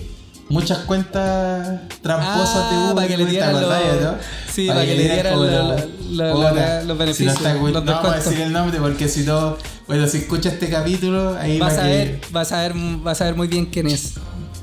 Muchas 0.48 0.78
cuentas 0.80 1.80
tramposas 2.02 2.70
de 2.70 2.76
Ah, 2.76 2.82
Uber. 2.84 2.94
para 2.96 3.08
que 3.08 3.16
le 3.16 3.24
¿te 3.24 3.30
dieran 3.30 3.52
los- 3.52 3.62
no? 4.02 4.14
Sí, 4.52 4.66
para, 4.66 4.84
que 4.84 4.94
le 4.96 5.02
dieran 5.04 5.34
lo- 5.34 5.44
los 5.46 6.92
si 6.92 6.98
beneficios. 6.98 7.26
no, 7.26 7.32
está, 7.32 7.54
los 7.54 7.72
no 7.84 7.92
vamos 7.92 8.12
a 8.12 8.16
decir 8.16 8.40
el 8.40 8.52
nombre 8.52 8.78
porque 8.78 9.08
si 9.08 9.20
no, 9.22 9.56
bueno, 9.86 10.06
si 10.06 10.18
escucha 10.18 10.50
este 10.50 10.68
capítulo, 10.68 11.36
ahí 11.38 11.58
Vas 11.58 11.78
va 11.78 11.80
a 11.80 11.84
que- 11.84 11.88
ver, 11.90 12.20
vas 12.30 12.52
a 12.52 12.60
ver, 12.62 12.74
vas 12.74 13.20
a 13.20 13.24
ver 13.24 13.34
muy 13.34 13.48
bien 13.48 13.66
quién 13.66 13.86
es. 13.86 14.14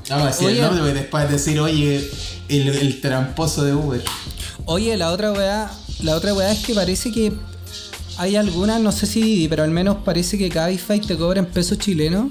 Vamos 0.08 0.26
a 0.26 0.30
decir 0.30 0.48
el 0.50 0.60
nombre 0.60 0.78
porque 0.80 0.94
después 0.94 1.30
decir, 1.30 1.58
oye, 1.60 2.08
el, 2.48 2.68
el 2.68 3.00
tramposo 3.00 3.64
de 3.64 3.74
Uber. 3.74 4.02
Oye, 4.66 4.96
la 4.96 5.10
otra 5.10 5.32
weá, 5.32 5.70
la 6.02 6.14
otra 6.14 6.34
weá 6.34 6.52
es 6.52 6.64
que 6.64 6.74
parece 6.74 7.10
que 7.10 7.32
hay 8.16 8.36
algunas, 8.36 8.80
no 8.80 8.92
sé 8.92 9.06
si, 9.06 9.48
pero 9.48 9.64
al 9.64 9.70
menos 9.70 9.98
parece 10.04 10.38
que 10.38 10.48
Cabify 10.50 11.00
te 11.00 11.16
cobra 11.16 11.40
en 11.40 11.46
pesos 11.46 11.78
chilenos. 11.78 12.26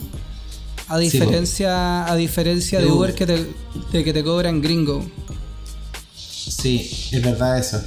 A 0.89 0.97
Sí, 0.97 1.04
diferencia, 1.06 2.06
a 2.12 2.15
diferencia 2.15 2.80
De 2.80 2.86
de 2.86 2.91
Uber 2.91 3.12
Uber. 3.12 3.15
que 3.15 3.25
te, 3.25 3.54
de 3.91 4.04
que 4.04 4.12
te 4.13 4.23
cobran 4.23 4.62
gringo. 4.62 5.04
Sí, 6.15 6.89
es 7.12 7.21
verdad 7.23 7.60
eso. 7.60 7.82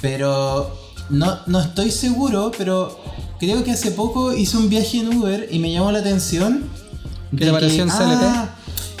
Pero 0.00 0.76
no, 1.10 1.38
no 1.46 1.60
estoy 1.60 1.90
seguro, 1.90 2.50
pero 2.56 2.98
creo 3.38 3.62
que 3.64 3.72
hace 3.72 3.92
poco 3.92 4.32
hice 4.32 4.56
un 4.56 4.68
viaje 4.68 4.98
en 4.98 5.16
Uber 5.16 5.48
y 5.50 5.58
me 5.58 5.70
llamó 5.70 5.92
la 5.92 6.00
atención. 6.00 6.68
¿Qué 7.36 7.44
te 7.46 7.52
pareció 7.52 7.86
ah, 7.90 8.54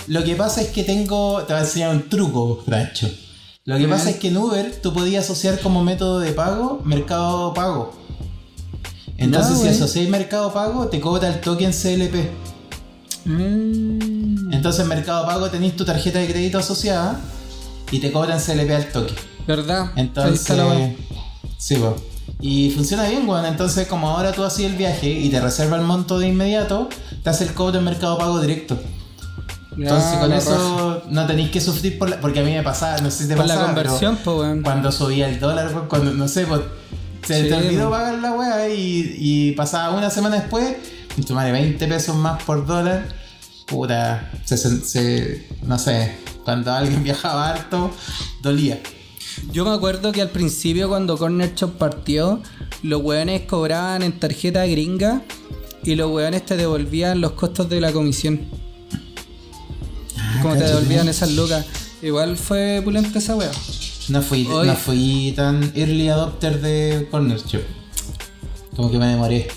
Lo 0.06 0.24
que 0.24 0.36
pasa 0.36 0.62
es 0.62 0.68
que 0.68 0.84
tengo. 0.84 1.42
Te 1.42 1.52
voy 1.52 1.60
a 1.60 1.64
enseñar 1.64 1.94
un 1.94 2.08
truco, 2.08 2.62
Francho. 2.64 3.08
Lo 3.64 3.78
que 3.78 3.86
pasa 3.86 4.10
es 4.10 4.16
que 4.16 4.28
en 4.28 4.36
Uber 4.36 4.80
tú 4.82 4.92
podías 4.92 5.24
asociar 5.24 5.60
como 5.60 5.84
método 5.84 6.18
de 6.18 6.32
pago 6.32 6.80
Mercado 6.84 7.54
Pago. 7.54 7.92
Entonces, 9.16 9.62
Ya, 9.62 9.62
si 9.62 9.68
asocias 9.68 10.08
Mercado 10.08 10.52
Pago, 10.52 10.88
te 10.88 11.00
cobra 11.00 11.28
el 11.28 11.40
token 11.40 11.70
CLP. 11.72 12.28
Mm, 13.24 14.52
Entonces, 14.52 14.82
en 14.82 14.88
Mercado 14.88 15.26
Pago 15.26 15.50
tenés 15.50 15.76
tu 15.76 15.84
tarjeta 15.84 16.18
de 16.18 16.28
crédito 16.28 16.58
asociada 16.58 17.20
y 17.90 17.98
te 18.00 18.10
cobran 18.12 18.38
CLP 18.40 18.70
al 18.74 18.86
toque. 18.92 19.14
¿Verdad? 19.46 19.90
Entonces, 19.96 20.48
la 20.56 20.90
sí, 21.58 21.76
po. 21.76 21.96
Y 22.40 22.70
funciona 22.70 23.08
bien, 23.08 23.28
weón. 23.28 23.44
Entonces, 23.46 23.86
como 23.86 24.08
ahora 24.10 24.32
tú 24.32 24.44
haces 24.44 24.66
el 24.66 24.76
viaje 24.76 25.08
y 25.10 25.28
te 25.30 25.40
reserva 25.40 25.76
el 25.76 25.82
monto 25.82 26.18
de 26.18 26.28
inmediato, 26.28 26.88
te 27.22 27.30
hace 27.30 27.44
el 27.44 27.54
cobro 27.54 27.78
en 27.78 27.84
Mercado 27.84 28.18
Pago 28.18 28.40
directo. 28.40 28.78
Entonces, 29.76 30.18
con 30.18 30.28
la 30.28 30.36
eso 30.36 30.94
raja. 30.94 31.06
no 31.10 31.26
tenéis 31.26 31.50
que 31.50 31.60
sufrir 31.60 31.98
por 31.98 32.10
la- 32.10 32.20
porque 32.20 32.40
a 32.40 32.42
mí 32.42 32.52
me 32.52 32.62
pasaba, 32.62 32.98
no 33.00 33.10
sé 33.10 33.22
si 33.24 33.28
te 33.28 33.36
Por 33.36 33.46
la 33.46 33.54
pasaba, 33.54 33.74
pero 33.74 33.88
conversión, 33.90 34.18
pues 34.22 34.36
weón. 34.36 34.62
cuando 34.62 34.92
subía 34.92 35.28
el 35.28 35.40
dólar, 35.40 35.68
weón, 35.74 35.88
cuando, 35.88 36.12
no 36.12 36.28
sé, 36.28 36.46
pues, 36.46 36.60
se 37.26 37.42
Sí, 37.44 37.48
te 37.48 37.54
olvidó 37.54 37.90
pagar 37.90 38.18
la 38.18 38.32
weá 38.32 38.68
y, 38.68 39.14
y 39.18 39.52
pasaba 39.52 39.96
una 39.96 40.10
semana 40.10 40.36
después, 40.36 40.76
madre 41.30 41.52
20 41.52 41.86
pesos 41.86 42.16
más 42.16 42.42
por 42.42 42.66
dólar, 42.66 43.08
puta, 43.66 44.30
se, 44.44 44.56
se- 44.56 45.46
no 45.62 45.78
sé, 45.78 46.16
cuando 46.44 46.72
alguien 46.72 47.02
viajaba 47.04 47.48
harto, 47.50 47.90
dolía. 48.42 48.80
Yo 49.52 49.64
me 49.64 49.70
acuerdo 49.72 50.12
que 50.12 50.20
al 50.20 50.30
principio 50.30 50.88
cuando 50.88 51.16
Corner 51.16 51.54
Shop 51.54 51.78
partió, 51.78 52.42
los 52.82 53.02
weones 53.02 53.42
cobraban 53.42 54.02
en 54.02 54.18
tarjeta 54.18 54.66
gringa 54.66 55.22
y 55.84 55.94
los 55.94 56.10
weones 56.10 56.44
te 56.44 56.56
devolvían 56.56 57.20
los 57.20 57.32
costos 57.32 57.68
de 57.68 57.80
la 57.80 57.92
comisión. 57.92 58.40
Como 60.42 60.54
te 60.54 60.64
devolvían 60.64 61.08
esas 61.08 61.32
lucas. 61.32 61.64
Igual 62.02 62.36
fue 62.36 62.80
pulenta 62.84 63.18
esa 63.20 63.36
wea. 63.36 63.50
No 64.08 64.20
fui, 64.22 64.44
no 64.44 64.74
fui 64.74 65.32
tan 65.36 65.72
early 65.76 66.08
adopter 66.08 66.60
de 66.60 67.08
Corner 67.10 67.38
Shop. 67.38 67.62
Como 68.76 68.90
que 68.90 68.98
me 68.98 69.06
demoré. 69.06 69.48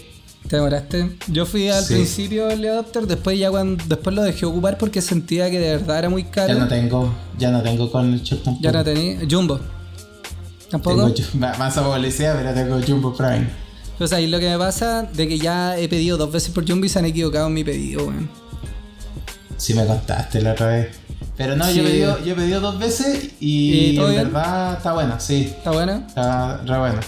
¿Te 0.48 0.58
demoraste? 0.58 1.18
Yo 1.28 1.46
fui 1.46 1.70
al 1.70 1.84
Sí. 1.84 1.96
principio 1.96 2.50
el 2.50 2.64
adopter, 2.68 3.08
después 3.08 3.38
ya 3.40 3.50
cuando 3.50 3.84
después 3.88 4.16
lo 4.16 4.22
dejé 4.22 4.46
ocupar 4.46 4.78
porque 4.78 5.02
sentía 5.02 5.50
que 5.50 5.60
de 5.60 5.78
verdad 5.78 6.00
era 6.00 6.10
muy 6.10 6.24
caro. 6.26 6.54
Ya 6.54 6.60
no 6.60 6.68
tengo, 6.68 7.14
ya 7.40 7.50
no 7.52 7.64
tengo 7.64 7.92
Corner 7.92 8.22
Shop 8.22 8.44
tampoco. 8.44 8.64
Ya 8.64 8.72
no 8.72 8.84
tenía. 8.84 9.20
Jumbo. 9.30 9.60
¿Tampoco? 10.70 11.12
Tengo, 11.12 11.30
más 11.58 11.78
a 11.78 11.84
publicidad, 11.84 12.36
pero 12.38 12.54
tengo 12.54 12.80
Jumbo 12.86 13.16
Prime. 13.16 13.48
Pues 13.98 14.14
ahí 14.14 14.28
lo 14.28 14.40
que 14.40 14.50
me 14.50 14.58
pasa 14.58 15.04
de 15.04 15.28
que 15.28 15.40
ya 15.40 15.78
he 15.80 15.88
pedido 15.88 16.18
dos 16.18 16.32
veces 16.32 16.52
por 16.52 16.68
Jumbo 16.70 16.86
y 16.86 16.90
se 16.90 17.00
han 17.00 17.06
equivocado 17.06 17.48
en 17.48 17.54
mi 17.54 17.64
pedido, 17.64 18.06
weón. 18.06 18.30
Si 19.58 19.74
me 19.74 19.86
contaste 19.86 20.42
la 20.42 20.52
otra 20.52 20.68
vez. 20.68 20.90
Pero 21.38 21.56
no, 21.56 21.66
yo, 21.72 21.82
he 21.82 21.86
Sí. 21.86 21.92
pedido, 21.92 22.24
yo 22.24 22.34
he 22.34 22.36
pedido 22.36 22.60
dos 22.62 22.78
veces 22.78 23.30
y, 23.40 23.92
¿Y 23.94 23.98
en 23.98 24.10
bien? 24.10 24.24
verdad 24.26 24.74
está 24.78 24.94
buena, 24.94 25.20
sí. 25.20 25.44
¿Está 25.58 25.72
buena? 25.72 26.04
Está 26.08 26.58
re 26.66 26.78
buena. 26.78 27.00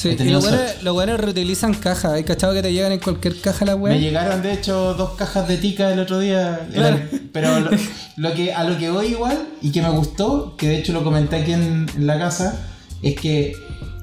Sí, 0.00 0.16
y 0.18 0.24
los 0.30 0.46
los 0.82 0.94
buenos 0.94 1.18
reutilizan 1.18 1.74
cajas. 1.74 2.12
¿Hay 2.12 2.22
cachado 2.24 2.54
que 2.54 2.62
te 2.62 2.72
llegan 2.72 2.92
en 2.92 3.00
cualquier 3.00 3.40
caja 3.40 3.64
la 3.64 3.74
Me 3.74 3.82
web? 3.82 3.98
llegaron 3.98 4.40
de 4.42 4.52
hecho 4.52 4.94
dos 4.94 5.10
cajas 5.16 5.48
de 5.48 5.56
tica 5.56 5.92
el 5.92 5.98
otro 5.98 6.20
día. 6.20 6.68
Claro. 6.72 6.96
Eran- 6.96 7.30
pero 7.32 7.58
lo, 7.60 7.70
lo 8.16 8.32
que, 8.34 8.52
a 8.54 8.62
lo 8.64 8.78
que 8.78 8.90
voy 8.90 9.06
igual 9.08 9.38
y 9.60 9.72
que 9.72 9.82
me 9.82 9.90
gustó, 9.90 10.56
que 10.56 10.68
de 10.68 10.78
hecho 10.78 10.92
lo 10.92 11.02
comenté 11.02 11.36
aquí 11.36 11.52
en, 11.52 11.86
en 11.96 12.06
la 12.06 12.16
casa, 12.18 12.60
es 13.02 13.18
que 13.20 13.54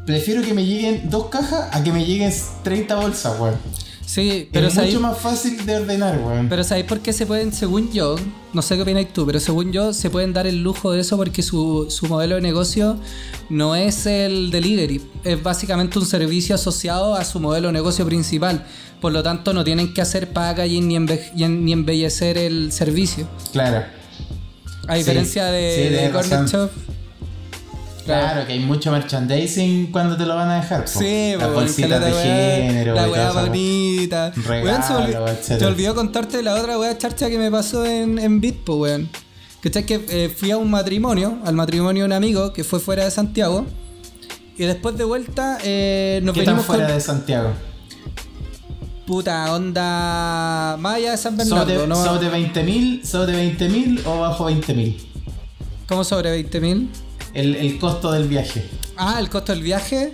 prefiero 0.05 0.41
que 0.41 0.53
me 0.53 0.65
lleguen 0.65 1.09
dos 1.09 1.27
cajas 1.27 1.69
a 1.71 1.81
que 1.83 1.91
me 1.93 2.05
lleguen 2.05 2.31
30 2.63 2.95
bolsas, 2.95 3.39
weón. 3.39 3.55
Sí, 4.05 4.47
pero 4.51 4.67
es 4.67 4.73
¿sabéis, 4.75 4.93
mucho 4.93 5.07
más 5.07 5.17
fácil 5.17 5.65
de 5.65 5.75
ordenar, 5.77 6.19
weón. 6.23 6.47
pero 6.47 6.63
¿sabéis 6.63 6.85
por 6.85 6.99
qué 6.99 7.11
se 7.11 7.25
pueden, 7.25 7.51
según 7.51 7.91
yo, 7.91 8.15
no 8.53 8.61
sé 8.61 8.75
qué 8.75 8.83
opinas 8.83 9.05
tú, 9.13 9.25
pero 9.25 9.39
según 9.39 9.71
yo 9.73 9.93
se 9.93 10.09
pueden 10.09 10.31
dar 10.31 10.45
el 10.47 10.61
lujo 10.63 10.91
de 10.91 11.01
eso 11.01 11.17
porque 11.17 11.41
su, 11.41 11.87
su 11.89 12.05
modelo 12.05 12.35
de 12.35 12.41
negocio 12.41 12.97
no 13.49 13.75
es 13.75 14.05
el 14.05 14.51
delivery, 14.51 15.01
es 15.23 15.41
básicamente 15.41 15.97
un 15.99 16.05
servicio 16.05 16.55
asociado 16.55 17.15
a 17.15 17.25
su 17.25 17.39
modelo 17.39 17.67
de 17.67 17.73
negocio 17.73 18.05
principal. 18.05 18.65
Por 19.01 19.11
lo 19.11 19.21
tanto, 19.21 19.53
no 19.53 19.63
tienen 19.63 19.93
que 19.93 20.01
hacer 20.01 20.29
packaging 20.31 20.87
ni, 20.87 20.95
embe- 20.97 21.31
ni 21.33 21.73
embellecer 21.73 22.37
el 22.37 22.71
servicio. 22.71 23.27
Claro. 23.51 23.83
A 24.87 24.93
Sí, 24.93 24.99
diferencia 24.99 25.45
de, 25.45 25.75
sí, 25.89 25.93
de 25.95 26.11
Corner. 26.11 26.45
Shop. 26.47 26.69
Claro, 28.05 28.45
que 28.45 28.53
hay 28.53 28.59
mucho 28.59 28.91
merchandising 28.91 29.91
cuando 29.91 30.15
te 30.15 30.25
lo 30.25 30.35
van 30.35 30.49
a 30.49 30.55
dejar. 30.61 30.87
Sí, 30.87 31.33
las 31.37 31.47
po, 31.47 31.55
bolsitas 31.55 32.05
de 32.05 32.11
género, 32.11 32.93
La 32.93 33.09
weá 33.09 33.31
bonita. 33.31 34.31
Regalo, 34.35 34.85
se 34.85 34.93
olvidó, 34.93 35.27
se 35.41 35.65
olvidó 35.65 35.95
contarte 35.95 36.43
la 36.43 36.53
otra 36.55 36.77
weá 36.77 36.95
charcha 36.97 37.29
que 37.29 37.37
me 37.39 37.49
pasó 37.49 37.85
en, 37.85 38.19
en 38.19 38.39
Bitpo, 38.39 38.75
weón. 38.75 39.09
¿Cachai? 39.61 39.85
Que 39.85 40.05
eh, 40.09 40.29
fui 40.29 40.51
a 40.51 40.57
un 40.57 40.69
matrimonio, 40.69 41.39
al 41.43 41.55
matrimonio 41.55 42.03
de 42.03 42.05
un 42.05 42.13
amigo 42.13 42.53
que 42.53 42.63
fue 42.63 42.79
fuera 42.79 43.03
de 43.05 43.11
Santiago. 43.11 43.65
Y 44.57 44.63
después 44.65 44.95
de 44.97 45.03
vuelta 45.03 45.57
eh, 45.63 46.19
nos 46.23 46.33
¿Qué 46.35 46.41
tan 46.41 46.53
venimos 46.53 46.65
fuera 46.65 46.85
con 46.85 46.95
de 46.95 47.01
Santiago? 47.01 47.49
puta 49.05 49.53
onda 49.53 50.77
más 50.79 50.95
allá 50.95 51.11
de 51.11 51.17
San 51.17 51.37
Bernardo, 51.37 51.71
¿Sobre, 51.73 51.87
¿no? 51.87 51.95
sobre 52.03 52.31
20.000 52.31 53.03
sobre 53.03 53.55
20.000 53.55 54.01
o 54.05 54.19
bajo 54.19 54.49
20.000? 54.49 54.97
¿Cómo 55.87 56.03
sobre 56.03 56.31
20 56.31 56.61
mil? 56.61 56.89
El, 57.35 57.55
el 57.55 57.77
costo 57.77 58.11
del 58.11 58.27
viaje. 58.27 58.67
Ah, 58.97 59.17
el 59.19 59.29
costo 59.29 59.51
del 59.53 59.61
viaje. 59.61 60.13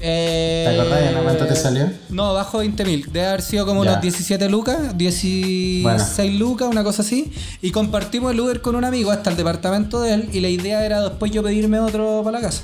Eh, 0.00 0.64
¿Te 0.68 0.74
acordás, 0.80 1.08
Ana, 1.08 1.22
cuánto 1.22 1.46
te 1.46 1.56
salió? 1.56 1.90
No, 2.10 2.32
bajo 2.34 2.58
20 2.58 2.84
mil. 2.84 3.06
Debe 3.12 3.26
haber 3.26 3.42
sido 3.42 3.64
como 3.66 3.84
Ya. 3.84 3.90
unos 3.92 4.02
17 4.02 4.48
lucas, 4.48 4.96
16 4.96 5.82
Bueno. 5.82 6.04
lucas, 6.38 6.68
una 6.70 6.84
cosa 6.84 7.02
así. 7.02 7.32
Y 7.62 7.70
compartimos 7.70 8.32
el 8.32 8.40
Uber 8.40 8.60
con 8.60 8.76
un 8.76 8.84
amigo 8.84 9.10
hasta 9.10 9.30
el 9.30 9.36
departamento 9.36 10.00
de 10.00 10.14
él. 10.14 10.28
Y 10.32 10.40
la 10.40 10.48
idea 10.48 10.84
era 10.84 11.00
después 11.02 11.30
yo 11.32 11.42
pedirme 11.42 11.78
otro 11.80 12.22
para 12.24 12.38
la 12.40 12.46
casa. 12.46 12.62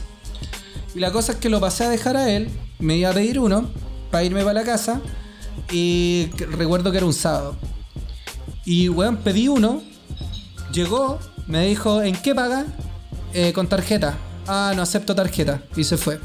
Y 0.95 0.99
la 1.01 1.13
cosa 1.13 1.33
es 1.33 1.39
que 1.39 1.49
lo 1.49 1.61
pasé 1.61 1.85
a 1.85 1.89
dejar 1.91 2.17
a 2.17 2.31
él. 2.31 2.49
Me 2.79 2.97
iba 2.97 3.11
a 3.11 3.13
pedir 3.13 3.39
uno 3.41 3.71
para 4.11 4.25
irme 4.25 4.43
para 4.43 4.55
la 4.55 4.65
casa. 4.65 5.01
Y 5.73 6.29
recuerdo 6.57 6.91
que 6.91 6.99
era 6.99 7.07
un 7.07 7.15
sábado. 7.15 7.57
Y 8.65 8.89
weón, 8.89 9.17
pedí 9.19 9.49
uno. 9.49 9.83
Llegó, 10.73 11.19
me 11.47 11.67
dijo, 11.67 12.03
¿en 12.03 12.15
qué 12.17 12.35
paga? 12.35 12.67
"Eh, 13.35 13.53
con 13.53 13.69
tarjeta. 13.69 14.17
Ah, 14.47 14.73
no 14.75 14.83
acepto 14.83 15.15
tarjeta. 15.15 15.63
Y 15.77 15.85
se 15.85 15.97
fue. 15.97 16.19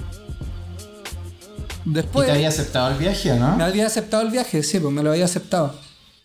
¿Y 1.85 1.93
Después 1.93 2.25
te 2.25 2.31
había 2.33 2.47
aceptado 2.49 2.89
el 2.91 2.97
viaje 2.97 3.31
o 3.31 3.35
no? 3.39 3.55
me 3.57 3.63
había 3.63 3.85
aceptado 3.85 4.23
el 4.23 4.31
viaje, 4.31 4.63
sí, 4.63 4.79
pues 4.79 4.91
me 4.93 5.03
lo 5.03 5.11
había 5.11 5.25
aceptado. 5.25 5.75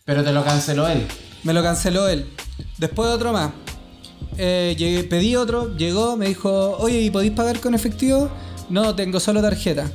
Pero 0.05 0.23
te 0.23 0.31
lo 0.31 0.43
canceló 0.43 0.87
él. 0.87 1.05
Me 1.43 1.53
lo 1.53 1.61
canceló 1.61 2.07
él. 2.07 2.25
Después 2.79 3.09
otro 3.09 3.31
más. 3.31 3.51
Eh, 4.37 4.75
llegué- 4.77 5.03
pedí 5.03 5.35
otro, 5.35 5.75
llegó, 5.77 6.17
me 6.17 6.27
dijo, 6.27 6.77
oye, 6.79 6.99
¿y 7.01 7.11
podéis 7.11 7.33
pagar 7.33 7.59
con 7.59 7.75
efectivo? 7.75 8.29
No, 8.69 8.95
tengo 8.95 9.19
solo 9.19 9.41
tarjeta. 9.41 9.91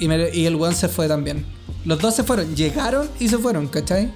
Y, 0.00 0.08
me- 0.08 0.30
y 0.34 0.46
el 0.46 0.56
one 0.56 0.74
se 0.74 0.88
fue 0.88 1.06
también. 1.06 1.44
Los 1.84 2.00
dos 2.00 2.14
se 2.14 2.24
fueron, 2.24 2.56
llegaron 2.56 3.08
y 3.20 3.28
se 3.28 3.38
fueron, 3.38 3.68
¿cachai? 3.68 4.10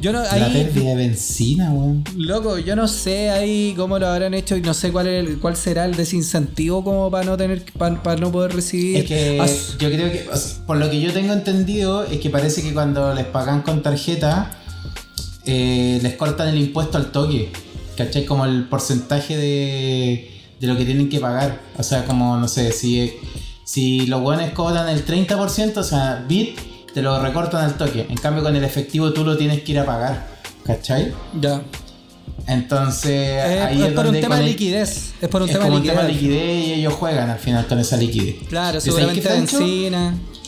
Yo 0.00 0.12
no, 0.12 0.22
La 0.22 0.48
pérdida 0.50 0.90
de 0.90 0.94
benzina, 0.96 1.70
weón. 1.72 2.02
loco, 2.16 2.56
yo 2.58 2.74
no 2.74 2.88
sé 2.88 3.28
ahí 3.30 3.74
cómo 3.76 3.98
lo 3.98 4.06
habrán 4.08 4.32
hecho 4.32 4.56
y 4.56 4.62
no 4.62 4.72
sé 4.72 4.90
cuál, 4.92 5.08
es 5.08 5.28
el- 5.28 5.38
cuál 5.38 5.56
será 5.56 5.84
el 5.84 5.94
desincentivo 5.94 6.82
como 6.82 7.10
para 7.10 7.24
no 7.24 7.36
tener, 7.36 7.64
para, 7.76 8.02
para 8.02 8.18
no 8.18 8.32
poder 8.32 8.54
recibir. 8.54 8.96
Es 8.96 9.04
que 9.04 9.38
as- 9.40 9.76
yo 9.78 9.90
creo 9.90 10.10
que, 10.10 10.26
por 10.66 10.78
lo 10.78 10.88
que 10.88 11.00
yo 11.02 11.12
tengo 11.12 11.34
entendido, 11.34 12.04
es 12.04 12.18
que 12.18 12.30
parece 12.30 12.62
que 12.62 12.72
cuando 12.72 13.12
les 13.14 13.26
pagan 13.26 13.60
con 13.60 13.82
tarjeta, 13.82 14.50
eh, 15.44 15.98
les 16.02 16.14
cortan 16.14 16.48
el 16.48 16.58
impuesto 16.58 16.96
al 16.98 17.12
toque. 17.12 17.50
¿Cachai? 17.96 18.24
Como 18.24 18.46
el 18.46 18.64
porcentaje 18.64 19.36
de, 19.36 20.30
de 20.58 20.66
lo 20.66 20.76
que 20.78 20.86
tienen 20.86 21.10
que 21.10 21.20
pagar. 21.20 21.60
O 21.76 21.82
sea, 21.82 22.06
como, 22.06 22.38
no 22.38 22.48
sé, 22.48 22.72
si, 22.72 23.12
si 23.64 24.06
los 24.06 24.22
buenos 24.22 24.50
cobran 24.52 24.88
el 24.88 25.04
30%, 25.04 25.76
o 25.76 25.82
sea, 25.84 26.24
bit, 26.26 26.58
te 26.94 27.02
lo 27.02 27.20
recortan 27.22 27.64
al 27.64 27.74
toque. 27.74 28.06
En 28.08 28.16
cambio, 28.16 28.42
con 28.42 28.54
el 28.56 28.64
efectivo 28.64 29.12
tú 29.12 29.24
lo 29.24 29.36
tienes 29.36 29.62
que 29.62 29.72
ir 29.72 29.78
a 29.78 29.84
pagar. 29.86 30.26
¿Cachai? 30.64 31.12
ya. 31.40 31.62
Entonces, 32.46 33.10
Eh, 33.12 33.60
ahí 33.62 33.82
es 33.82 33.88
es 33.88 33.92
por 33.94 34.06
un 34.06 34.18
tema 34.20 34.36
de 34.38 34.44
liquidez. 34.44 35.12
Es 35.20 35.28
por 35.28 35.42
un 35.42 35.48
es 35.48 35.52
tema 35.52 35.64
de 35.66 35.70
como 35.70 35.76
un 35.78 35.82
liquidez. 35.82 35.96
tema 35.98 36.06
de 36.08 36.12
liquidez 36.14 36.66
y 36.68 36.72
ellos 36.74 36.94
juegan 36.94 37.30
al 37.30 37.38
final 37.38 37.66
con 37.66 37.78
esa 37.78 37.96
liquidez. 37.96 38.36
Claro, 38.48 38.78
¿Y 38.78 38.80
sabéis 38.80 38.94
qué, 39.12 39.22
seguramente 39.22 39.28
Francho? 39.28 39.58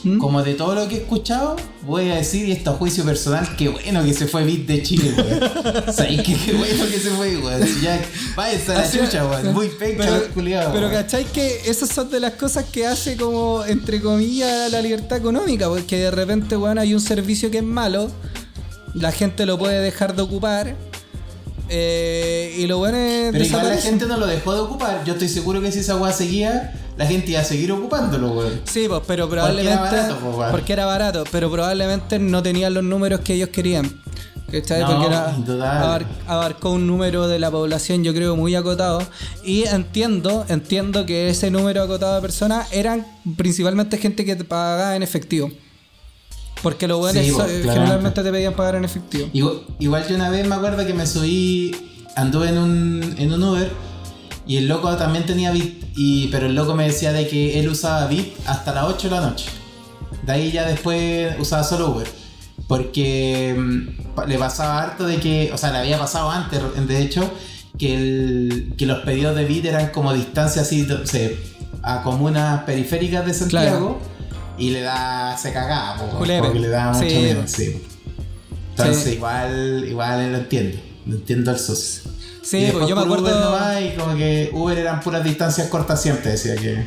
¿Mm? 0.05 0.19
Como 0.19 0.43
de 0.43 0.55
todo 0.55 0.75
lo 0.75 0.89
que 0.89 0.97
he 0.97 0.99
escuchado, 0.99 1.57
voy 1.83 2.11
a 2.11 2.17
decir, 2.17 2.49
y 2.49 2.53
esto 2.53 2.71
a 2.71 2.75
juicio 2.75 3.05
personal, 3.05 3.57
qué 3.57 3.69
bueno 3.69 4.05
que 4.05 4.13
se 4.13 4.27
fue 4.27 4.45
Bit 4.45 4.67
de 4.67 4.83
Chile, 4.83 5.15
weón. 5.17 5.85
¿Sabéis 5.93 6.23
qué, 6.23 6.37
qué 6.37 6.53
bueno 6.55 6.85
que 6.87 6.99
se 6.99 7.11
fue, 7.11 7.37
weón? 7.37 7.67
Si 7.67 7.81
ya, 7.83 8.01
a 8.37 8.75
la 8.75 8.91
chucha, 8.91 9.27
weón. 9.27 9.55
Muy 9.55 9.69
penca 9.69 10.05
pero, 10.05 10.19
los 10.19 10.29
culiados, 10.29 10.73
pero. 10.73 10.91
¿cachai 10.91 11.25
que 11.27 11.63
esas 11.67 11.89
son 11.89 12.11
de 12.11 12.21
las 12.21 12.33
cosas 12.33 12.65
que 12.65 12.87
hace 12.87 13.17
como, 13.17 13.65
entre 13.65 14.01
comillas, 14.01 14.71
la 14.73 14.81
libertad 14.81 15.19
económica? 15.19 15.69
Porque 15.69 15.97
de 15.97 16.11
repente, 16.11 16.57
weón, 16.57 16.79
hay 16.79 16.95
un 16.95 17.01
servicio 17.01 17.51
que 17.51 17.59
es 17.59 17.65
malo, 17.65 18.11
la 18.95 19.13
gente 19.13 19.47
lo 19.47 19.59
puede 19.59 19.81
dejar 19.81 20.17
de 20.17 20.23
ocupar, 20.23 20.77
eh, 21.75 22.55
y 22.59 22.67
lo 22.67 22.77
bueno 22.79 22.99
es 22.99 23.33
Pero 23.33 23.45
igual 23.45 23.69
la 23.71 23.77
gente 23.79 24.07
no 24.07 24.19
lo 24.19 24.27
dejó 24.27 24.55
de 24.55 24.61
ocupar. 24.61 25.05
Yo 25.05 25.15
estoy 25.15 25.29
seguro 25.29 25.61
que 25.63 25.73
si 25.73 25.79
esa 25.79 25.97
weá 25.97 26.13
seguía, 26.13 26.75
la 26.99 27.07
gente 27.07 27.31
iba 27.33 27.41
a 27.41 27.45
seguir 27.45 27.73
ocupándolo, 27.73 28.33
weón. 28.33 28.61
Sí, 28.65 28.85
pues, 28.89 29.01
pero 29.07 29.27
Porque 29.29 29.41
era 29.41 29.53
probablemente. 29.55 29.97
barato, 29.97 30.19
pues, 30.37 30.51
porque 30.51 30.73
era 30.75 30.85
barato, 30.87 31.25
pero 31.33 31.51
probablemente 31.51 32.19
no 32.19 32.43
tenían 32.43 32.75
los 32.75 32.85
números 32.85 33.21
que 33.21 33.35
ellos 33.35 33.49
querían. 33.49 33.91
¿Cachai? 34.51 34.81
No, 34.83 34.87
porque 34.89 35.07
era, 35.07 35.35
abar- 35.83 36.05
abarcó 36.27 36.73
un 36.73 36.87
número 36.87 37.27
de 37.27 37.39
la 37.39 37.51
población, 37.51 38.05
yo 38.05 38.13
creo, 38.13 38.37
muy 38.37 38.55
acotado. 38.55 39.03
Y 39.43 39.63
entiendo, 39.65 40.45
entiendo 40.51 41.07
que 41.07 41.31
ese 41.31 41.51
número 41.51 41.83
acotado 41.83 42.17
de 42.17 42.21
personas 42.21 42.69
eran 42.71 43.07
principalmente 43.39 43.97
gente 43.97 44.27
que 44.27 44.37
pagaba 44.37 44.95
en 44.95 45.03
efectivo. 45.03 45.51
Porque 46.63 46.87
los 46.87 46.99
buenos 46.99 47.25
Sí, 47.25 47.33
claramente. 47.33 47.73
generalmente 47.73 48.23
te 48.23 48.31
pedían 48.31 48.55
pagar 48.55 48.77
en 48.77 48.85
efectivo. 48.85 49.29
Igual, 49.33 49.63
igual 49.79 50.07
yo 50.09 50.15
una 50.15 50.31
vez 50.31 50.47
me 50.47 50.55
acuerdo 50.55 50.87
que 50.87 50.95
me 50.95 51.07
subí, 51.07 51.75
anduve 52.17 52.49
en 52.51 52.59
un, 52.59 53.15
en 53.19 53.33
un 53.33 53.43
Uber 53.43 53.71
y 54.47 54.57
el 54.57 54.69
loco 54.69 54.95
también 54.97 55.25
tenía 55.25 55.51
Bit, 55.51 55.85
y, 55.97 56.29
pero 56.29 56.47
el 56.47 56.55
loco 56.55 56.75
me 56.75 56.85
decía 56.85 57.13
de 57.13 57.29
que 57.29 57.61
él 57.61 57.69
usaba 57.69 58.07
Bit 58.07 58.35
hasta 58.47 58.73
las 58.75 58.85
8 58.85 59.09
de 59.09 59.15
la 59.15 59.21
noche. 59.21 59.47
De 60.25 60.33
ahí 60.33 60.53
ya 60.53 60.67
después 60.67 61.35
usaba 61.39 61.65
solo 61.65 61.91
Uber. 61.91 62.07
Porque 62.69 63.55
mm, 63.57 64.29
le 64.29 64.39
pasaba 64.39 64.83
harto 64.83 65.07
de 65.07 65.19
que, 65.19 65.51
o 65.53 65.59
sea, 65.59 65.73
le 65.73 65.79
había 65.79 65.99
pasado 65.99 66.31
antes, 66.31 66.61
de 66.87 67.03
hecho, 67.03 67.31
que, 67.79 67.95
el, 67.95 68.75
que 68.77 68.87
los 68.87 69.01
pedidos 69.01 69.35
de 69.37 69.45
Bit 69.45 69.67
eran 69.67 69.89
como 69.89 70.13
distancias 70.13 70.67
así, 70.67 70.83
no 70.83 71.07
sé, 71.07 71.39
a 71.83 72.03
comunas 72.03 72.63
periféricas 72.65 73.27
de 73.27 73.35
Santiago. 73.35 74.01
Y 74.59 74.71
le 74.71 74.81
da, 74.83 75.37
se 75.39 75.53
cagaba, 75.53 75.97
porque 76.19 76.59
le 76.59 76.69
daba 76.69 76.93
mucho 76.93 77.09
Sí. 77.09 77.15
miedo, 77.17 77.43
sí. 77.47 77.83
Entonces 78.71 79.03
Sí. 79.05 79.11
igual, 79.13 79.85
igual 79.89 80.33
lo 80.33 80.39
entiendo. 80.39 80.79
Lo 81.07 81.17
entiendo 81.17 81.51
al 81.51 81.59
socio. 81.59 82.11
Sí, 82.43 82.69
pues 82.73 82.87
yo 82.89 82.97
me 82.97 83.03
acuerdo. 83.03 83.25
Uber 83.51 83.83
y 83.83 83.97
como 83.97 84.17
que 84.17 84.51
Uber 84.53 84.79
eran 84.79 85.01
puras 85.01 85.23
distancias 85.25 85.69
cortas 85.69 86.01
siempre, 86.03 86.33
decía 86.33 86.55
que. 86.57 86.87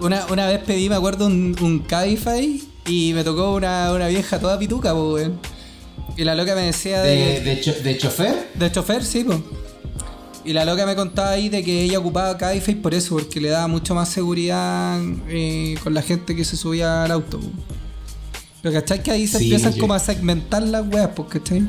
Una, 0.00 0.26
una 0.26 0.46
vez 0.46 0.60
pedí, 0.64 0.88
me 0.88 0.96
acuerdo, 0.96 1.26
un, 1.26 1.56
un 1.60 1.78
Cabify 1.80 2.62
y 2.86 3.12
me 3.14 3.24
tocó 3.24 3.54
una, 3.54 3.92
una 3.92 4.08
vieja 4.08 4.38
toda 4.38 4.58
pituca, 4.58 4.94
pues. 4.94 5.30
Y 6.16 6.24
la 6.24 6.34
loca 6.34 6.54
me 6.54 6.62
decía 6.62 7.00
de, 7.02 7.10
De, 7.16 7.34
que- 7.34 7.40
de, 7.50 7.60
cho- 7.60 7.82
de 7.82 7.98
chofer. 7.98 8.48
de 8.54 8.72
chofer, 8.72 9.04
sí, 9.04 9.24
pues. 9.24 9.38
Y 10.44 10.52
la 10.52 10.64
loca 10.64 10.84
me 10.86 10.94
contaba 10.94 11.30
ahí 11.30 11.48
de 11.48 11.62
que 11.64 11.82
ella 11.82 11.98
ocupaba 11.98 12.36
Cabify 12.36 12.74
por 12.74 12.92
eso, 12.94 13.14
porque 13.16 13.40
le 13.40 13.48
daba 13.48 13.66
mucho 13.66 13.94
más 13.94 14.08
seguridad 14.10 15.00
eh, 15.28 15.76
con 15.82 15.94
la 15.94 16.02
gente 16.02 16.36
que 16.36 16.44
se 16.44 16.56
subía 16.56 17.04
al 17.04 17.10
auto. 17.12 17.40
Pero 18.62 18.74
¿cachai? 18.80 19.02
Que 19.02 19.10
ahí 19.10 19.26
se 19.26 19.38
Sí, 19.38 19.44
empiezan 19.44 19.72
yo- 19.74 19.80
como 19.80 19.94
a 19.94 19.98
segmentar 19.98 20.62
las 20.62 20.86
weas, 20.86 21.10
pues, 21.14 21.28
¿cachai? 21.28 21.66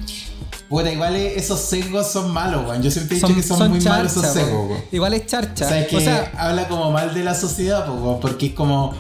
Puta, 0.70 0.92
igual 0.92 1.16
esos 1.16 1.60
sesgos 1.60 2.12
son 2.12 2.32
malos, 2.32 2.68
weón. 2.68 2.82
Yo 2.82 2.90
siempre 2.92 3.16
he 3.16 3.20
dicho 3.20 3.28
Son, 3.28 3.36
que 3.36 3.44
son, 3.44 3.58
son 3.60 3.70
muy 3.72 3.82
malos 3.82 4.12
esos 4.12 4.26
sesgos, 4.28 4.70
weón. 4.70 4.82
Igual 4.92 5.14
es 5.14 5.26
charcha. 5.28 5.66
O 5.66 5.70
sea, 5.70 5.80
es 5.82 5.88
que 5.88 5.98
O 5.98 6.02
sea, 6.02 6.32
habla 6.38 6.68
como 6.68 6.92
mal 6.92 7.14
de 7.14 7.24
la 7.24 7.36
sociedad, 7.36 7.88
weón, 7.90 8.20
porque 8.20 8.48
es 8.48 8.54
como, 8.54 8.94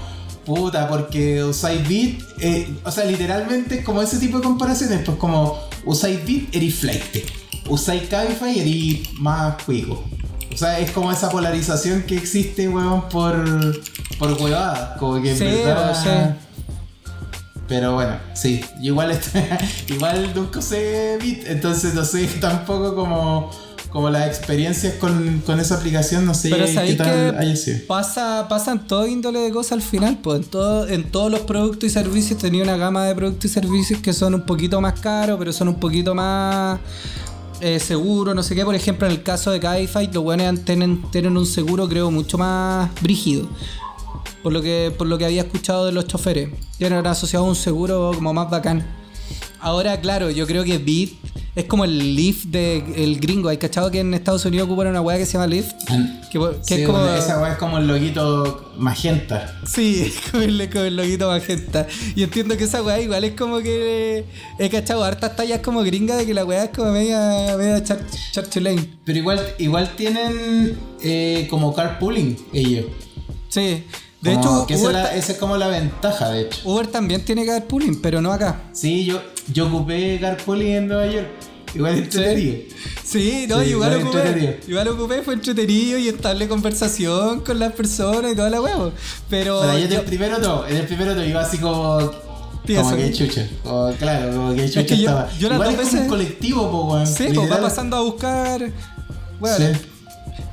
puta, 0.46 0.88
porque 0.88 1.44
usáis 1.44 1.86
Bit, 1.88 2.22
eh, 2.40 2.74
o 2.84 2.92
sea, 2.92 3.06
literalmente 3.06 3.80
es 3.80 3.86
como 3.86 4.02
ese 4.02 4.20
tipo 4.20 4.38
de 4.38 4.44
comparaciones, 4.44 5.02
pues 5.06 5.18
como 5.18 5.58
usáis 5.86 6.24
Bit, 6.26 6.54
eres 6.56 6.76
flight, 6.76 7.04
usáis 7.68 8.04
Cabify, 8.10 8.60
eres 8.60 9.14
más 9.20 9.62
cuico. 9.64 10.04
O 10.54 10.58
sea, 10.58 10.80
es 10.80 10.92
como 10.92 11.12
esa 11.12 11.30
polarización 11.30 12.04
que 12.04 12.16
existe, 12.16 12.70
weón, 12.70 13.10
por, 13.10 13.36
por 14.18 14.32
huevadas, 14.42 14.98
como 15.00 15.22
que 15.22 15.32
en 15.32 15.38
Sí, 15.38 15.44
verdad... 15.44 16.38
Pero 17.68 17.96
bueno, 17.96 18.16
sí, 18.36 18.62
igual, 18.82 19.10
est- 19.12 19.36
igual 19.90 20.32
nunca 20.36 20.60
usé 20.60 21.18
Bit, 21.20 21.48
entonces 21.48 21.96
no 21.96 22.06
sé 22.06 22.28
tampoco 22.40 22.94
como, 22.96 23.50
como 23.90 24.12
las 24.12 24.28
experiencias 24.28 24.94
con, 24.94 25.42
con 25.44 25.60
esa 25.60 25.76
aplicación, 25.76 26.26
no 26.28 26.36
sé 26.36 26.50
Pero 26.52 26.66
qué 26.68 26.94
tal 26.94 27.38
haya 27.40 27.52
que 27.52 27.56
sido. 27.58 27.80
pasa, 27.88 28.46
pasan 28.48 28.86
todo 28.86 29.08
índole 29.08 29.40
de 29.40 29.50
cosas 29.52 29.72
al 29.74 29.82
final, 29.82 30.20
pues 30.22 30.42
en, 30.42 30.46
todo, 30.46 30.88
en 30.88 31.10
todos 31.10 31.32
los 31.32 31.40
productos 31.42 31.86
y 31.86 31.90
servicios 31.90 32.38
tenía 32.40 32.62
una 32.62 32.78
gama 32.78 33.04
de 33.06 33.16
productos 33.16 33.50
y 33.50 33.54
servicios 33.56 34.00
que 34.00 34.14
son 34.14 34.36
un 34.36 34.42
poquito 34.44 34.80
más 34.80 35.00
caros, 35.00 35.38
pero 35.40 35.52
son 35.52 35.68
un 35.70 35.80
poquito 35.80 36.14
más 36.14 36.80
eh, 37.62 37.80
seguros, 37.80 38.36
no 38.36 38.44
sé 38.44 38.56
qué. 38.56 38.66
Por 38.66 38.76
ejemplo, 38.76 39.08
en 39.08 39.14
el 39.14 39.24
caso 39.24 39.52
de 39.52 39.60
Cabify, 39.60 40.10
los 40.12 40.24
buenos 40.24 40.64
tienen, 40.66 41.02
tienen 41.12 41.38
un 41.38 41.46
seguro, 41.46 41.88
creo, 41.88 42.12
mucho 42.12 42.38
más 42.38 42.90
brígido. 43.02 43.48
Por 44.44 44.54
lo 44.54 44.62
que, 44.62 44.94
por 44.96 45.08
lo 45.08 45.18
que 45.18 45.26
había 45.26 45.42
escuchado 45.42 45.86
de 45.86 45.92
los 45.92 46.08
choferes. 46.08 46.50
Tienen 46.78 47.06
asociado 47.08 47.46
un 47.46 47.56
seguro 47.56 48.12
como 48.14 48.34
más 48.34 48.50
bacán. 48.50 48.86
Ahora, 49.66 50.00
claro, 50.00 50.30
yo 50.30 50.46
creo 50.46 50.64
que 50.64 50.78
Bit 50.78 51.16
es 51.56 51.66
como 51.66 51.86
el 51.86 52.16
Lyft 52.16 52.46
del 52.50 53.20
gringo. 53.20 53.50
¿Hay 53.50 53.58
cachado 53.58 53.90
que 53.90 54.00
en 54.00 54.14
Estados 54.14 54.46
Unidos 54.46 54.68
ocupan 54.68 54.90
una 54.90 55.02
weá 55.02 55.18
que 55.18 55.26
se 55.26 55.34
llama 55.34 55.48
Lyft? 55.48 55.72
Que, 56.32 56.38
que 56.38 56.52
Sí, 56.62 56.74
es 56.76 56.86
como. 56.86 57.04
Esa 57.04 57.42
weá 57.42 57.54
es 57.54 57.58
como 57.58 57.80
el 57.80 57.88
loguito 57.88 58.74
magenta. 58.78 59.60
Sí, 59.66 60.14
el, 60.34 60.70
con 60.70 60.82
el 60.86 60.96
loguito 60.96 61.30
magenta. 61.30 61.88
Y 62.16 62.22
entiendo 62.22 62.56
que 62.58 62.66
esa 62.66 62.84
weá 62.84 63.02
igual 63.02 63.24
es 63.24 63.34
como 63.34 63.58
que. 63.62 64.26
He 64.60 64.70
cachado 64.70 65.04
hartas 65.04 65.36
tallas 65.36 65.62
como 65.62 65.82
gringa 65.82 66.16
de 66.16 66.28
que 66.28 66.36
la 66.36 66.46
weá 66.46 66.66
es 66.66 66.70
como 66.70 66.92
media, 66.92 67.56
media 67.58 67.84
char. 67.84 68.02
Pero 69.04 69.18
igual, 69.18 69.42
igual 69.58 69.90
tienen 69.98 70.78
eh, 71.02 71.48
como 71.50 71.74
carpooling 71.74 72.38
ellos. 72.54 72.86
Sí. 73.50 73.84
De 74.26 74.34
Como 74.34 74.42
hecho, 74.58 74.68
que 74.68 74.74
esa, 74.74 74.84
es 74.84 74.90
Uber, 74.90 75.18
esa 75.18 75.32
es 75.34 75.38
como 75.38 75.56
la 75.58 75.68
ventaja, 75.68 76.30
de 76.32 76.42
hecho. 76.42 76.62
Uber 76.66 76.88
también 76.88 77.24
tiene 77.24 77.46
carpooling, 77.46 78.02
pero 78.02 78.22
no 78.22 78.34
acá. 78.34 78.64
Sí, 78.74 79.06
yo, 79.06 79.22
yo 79.54 79.68
ocupé 79.68 80.18
carpooling 80.20 80.68
en 80.74 80.88
Nueva 80.88 81.06
York. 81.08 81.28
Igual 81.76 81.98
entretenido. 81.98 82.58
Sí, 83.04 83.46
no, 83.50 83.62
Sí, 83.62 83.70
igual 83.72 84.00
igual 84.00 84.08
ocupé. 84.08 84.60
Igual 84.68 84.88
ocupé, 84.88 85.22
fue 85.22 85.34
entretenido 85.36 85.98
y 86.00 86.08
estable 86.08 86.48
conversación 86.48 87.42
con 87.42 87.60
las 87.60 87.74
personas 87.74 88.32
y 88.32 88.36
toda 88.36 88.50
la 88.50 88.62
huevo. 88.62 88.92
Pero. 89.30 89.58
Bueno, 89.58 89.78
yo 89.78 89.88
yo- 89.88 90.00
el 90.00 90.06
primero 90.06 90.40
no, 90.40 90.66
en 90.68 90.78
el 90.78 90.88
primero 90.88 91.14
no 91.14 91.24
iba 91.24 91.42
así 91.42 91.58
como. 91.58 92.00
Como 92.66 92.96
que 92.96 93.12
chucha. 93.12 93.48
Como, 93.62 93.92
claro, 94.00 94.32
como 94.36 94.56
que 94.56 94.68
chucha 94.70 94.86
que 94.86 94.98
yo- 94.98 95.10
estaba. 95.10 95.30
yo 95.38 95.54
Igual 95.54 95.70
es 95.80 95.90
como 95.90 96.02
un 96.02 96.08
colectivo, 96.08 96.72
po, 96.72 96.94
weón. 96.94 97.06
sí, 97.08 97.28
pues 97.36 97.52
va 97.52 97.62
pasando 97.62 97.98
a 97.98 98.02
buscar. 98.02 98.72
Bueno, 99.40 99.58
Sí. 99.58 99.66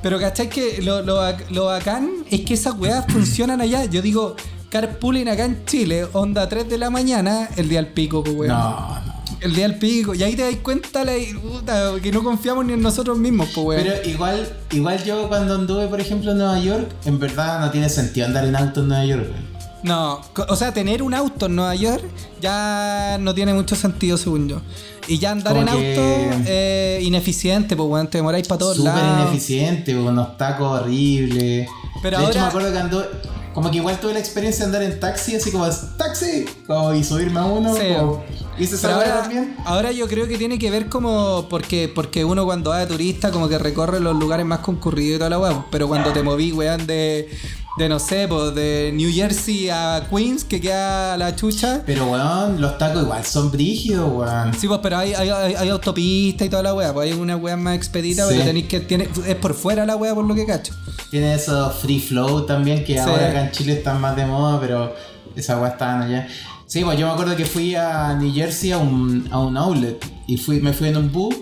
Pero 0.01 0.19
¿cachai 0.19 0.49
que 0.49 0.81
lo, 0.81 1.01
lo, 1.01 1.21
lo 1.49 1.65
bacán 1.65 2.09
es 2.29 2.41
que 2.41 2.53
esas 2.53 2.77
weas 2.77 3.05
funcionan 3.09 3.61
allá? 3.61 3.85
Yo 3.85 4.01
digo, 4.01 4.35
carpooling 4.69 5.29
acá 5.29 5.45
en 5.45 5.65
Chile, 5.65 6.07
onda 6.13 6.49
3 6.49 6.67
de 6.67 6.77
la 6.77 6.89
mañana, 6.89 7.47
el 7.57 7.69
día 7.69 7.79
al 7.79 7.87
pico, 7.87 8.23
pues 8.23 8.35
weón. 8.35 8.53
No, 8.53 9.01
no. 9.05 9.13
El 9.39 9.53
día 9.53 9.65
al 9.65 9.75
pico. 9.75 10.15
Y 10.15 10.23
ahí 10.23 10.35
te 10.35 10.43
das 10.43 10.55
cuenta 10.63 11.03
la, 11.03 11.13
puta, 11.41 11.93
que 12.01 12.11
no 12.11 12.23
confiamos 12.23 12.65
ni 12.65 12.73
en 12.73 12.81
nosotros 12.81 13.17
mismos, 13.17 13.49
pues 13.53 13.67
weón. 13.67 13.83
Pero 13.83 14.09
igual, 14.09 14.49
igual 14.71 15.03
yo 15.03 15.27
cuando 15.27 15.55
anduve, 15.55 15.87
por 15.87 16.01
ejemplo, 16.01 16.31
en 16.31 16.39
Nueva 16.39 16.59
York, 16.59 16.89
en 17.05 17.19
verdad 17.19 17.59
no 17.59 17.71
tiene 17.71 17.87
sentido 17.87 18.25
andar 18.25 18.45
en 18.45 18.55
auto 18.55 18.81
en 18.81 18.87
Nueva 18.87 19.05
York, 19.05 19.27
weón. 19.31 19.52
No, 19.83 20.21
o 20.47 20.55
sea, 20.55 20.73
tener 20.73 21.03
un 21.03 21.13
auto 21.13 21.47
en 21.47 21.55
Nueva 21.55 21.75
York 21.75 22.03
ya 22.41 23.17
no 23.19 23.33
tiene 23.35 23.53
mucho 23.53 23.75
sentido, 23.75 24.17
según 24.17 24.47
yo. 24.47 24.61
Y 25.07 25.19
ya 25.19 25.31
andar 25.31 25.53
Como 25.55 25.67
en 25.67 25.73
que- 25.77 25.89
auto 26.29 26.43
eh, 26.47 26.99
ineficiente, 27.03 27.75
pues 27.75 27.89
weón, 27.89 28.07
te 28.09 28.17
demoráis 28.19 28.47
para 28.47 28.59
todos 28.59 28.77
Súper 28.77 28.93
lados. 28.93 29.21
ineficiente, 29.29 29.93
weón, 29.93 30.09
unos 30.13 30.37
tacos 30.37 30.81
horribles. 30.81 31.67
Pero 32.01 32.17
de 32.19 32.23
hecho, 32.23 32.39
ahora- 32.39 32.41
me 32.41 32.47
acuerdo 32.47 32.71
que 32.71 32.79
anduve. 32.79 33.05
Como 33.53 33.69
que 33.69 33.77
igual 33.77 33.99
tuve 33.99 34.13
la 34.13 34.19
experiencia 34.19 34.65
de 34.65 34.75
andar 34.77 34.81
en 34.91 34.99
taxi, 34.99 35.35
así 35.35 35.51
como 35.51 35.67
taxi, 35.97 36.45
como 36.65 36.91
y 36.95 37.03
subirme 37.03 37.39
a 37.39 37.45
uno. 37.45 37.75
Sí. 37.75 37.81
como- 37.99 38.23
¿Hice 38.57 38.75
esa 38.75 38.87
Pero 38.87 38.99
weá 38.99 39.07
ahora, 39.09 39.21
también? 39.23 39.55
ahora 39.65 39.91
yo 39.91 40.07
creo 40.07 40.27
que 40.27 40.37
tiene 40.37 40.57
que 40.59 40.69
ver 40.71 40.87
como 40.87 41.47
porque 41.49 41.87
porque 41.93 42.23
uno 42.23 42.45
cuando 42.45 42.69
va 42.71 42.79
de 42.79 42.85
turista 42.87 43.31
como 43.31 43.49
que 43.49 43.57
recorre 43.57 43.99
los 43.99 44.15
lugares 44.15 44.45
más 44.45 44.59
concurridos 44.59 45.15
y 45.15 45.17
toda 45.19 45.29
la 45.31 45.39
weá, 45.39 45.65
pero 45.71 45.87
cuando 45.87 46.11
te 46.13 46.21
moví, 46.23 46.51
weón, 46.51 46.85
de, 46.87 47.29
de 47.77 47.89
no 47.89 47.97
sé, 47.99 48.27
pues 48.27 48.53
de 48.53 48.91
New 48.93 49.11
Jersey 49.11 49.69
a 49.69 50.07
Queens, 50.09 50.43
que 50.43 50.61
queda 50.61 51.17
la 51.17 51.35
chucha. 51.35 51.81
Pero 51.85 52.05
weón, 52.05 52.61
los 52.61 52.77
tacos 52.77 53.01
igual 53.03 53.25
son 53.25 53.51
brígidos, 53.51 54.11
weón. 54.13 54.53
Sí, 54.53 54.67
pues, 54.67 54.79
pero 54.83 54.97
hay, 54.97 55.13
hay, 55.13 55.29
hay, 55.29 55.55
hay 55.55 55.69
autopista 55.69 56.45
y 56.45 56.49
toda 56.49 56.61
la 56.63 56.73
weá, 56.75 56.93
pues 56.93 57.11
hay 57.11 57.17
una 57.19 57.35
weá 57.35 57.57
más 57.57 57.75
expedita, 57.75 58.27
Sí. 58.27 58.33
pero 58.33 58.45
tenéis 58.45 58.67
que. 58.67 58.79
Tiene, 58.81 59.09
es 59.27 59.35
por 59.35 59.53
fuera 59.55 59.85
la 59.85 59.95
weá 59.95 60.13
por 60.13 60.25
lo 60.25 60.35
que 60.35 60.45
cacho. 60.45 60.73
Tiene 61.09 61.33
esos 61.33 61.73
free 61.75 61.99
flow 61.99 62.45
también, 62.45 62.83
que 62.85 62.93
Sí. 62.93 62.99
ahora 62.99 63.29
acá 63.29 63.45
en 63.45 63.51
Chile 63.51 63.73
están 63.73 63.99
más 63.99 64.15
de 64.15 64.25
moda, 64.25 64.59
pero 64.59 64.93
esa 65.35 65.59
weá 65.59 65.71
estaban 65.71 66.03
allá. 66.03 66.27
Sí, 66.67 66.83
pues 66.83 66.97
yo 66.99 67.07
me 67.07 67.13
acuerdo 67.13 67.35
que 67.35 67.45
fui 67.45 67.75
a 67.75 68.13
New 68.19 68.33
Jersey 68.33 68.71
a 68.71 68.77
un, 68.77 69.27
a 69.31 69.39
un 69.39 69.57
outlet 69.57 69.97
y 70.27 70.37
fui, 70.37 70.59
me 70.61 70.73
fui 70.73 70.89
en 70.89 70.97
un 70.97 71.11
bus 71.11 71.35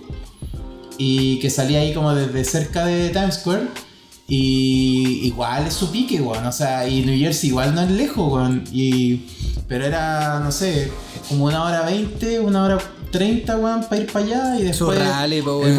y 0.98 1.40
que 1.40 1.50
salía 1.50 1.80
ahí 1.80 1.94
como 1.94 2.14
desde 2.14 2.44
cerca 2.44 2.86
de 2.86 3.10
Times 3.10 3.36
Square. 3.36 3.64
Y 4.34 5.28
igual 5.28 5.68
es 5.68 5.74
su 5.74 5.92
pique, 5.92 6.22
weón. 6.22 6.46
O 6.46 6.54
sea, 6.54 6.88
y 6.88 7.02
New 7.02 7.20
Jersey 7.20 7.50
igual 7.50 7.76
no 7.76 7.82
es 7.82 7.92
lejos, 7.92 8.32
weón. 8.32 8.64
Y, 8.72 9.26
pero 9.68 9.86
era, 9.86 10.40
no 10.40 10.54
sé, 10.54 10.90
como 11.28 11.44
una 11.48 11.66
hora 11.66 11.82
veinte, 11.82 12.40
una 12.40 12.64
hora 12.64 12.78
treinta, 13.12 13.58
weón, 13.58 13.84
para 13.84 13.98
ir 14.02 14.10
para 14.10 14.26
allá. 14.26 14.58
Y 14.58 14.64
después 14.64 14.98
rally, 14.98 15.42
po, 15.42 15.66
el, 15.66 15.78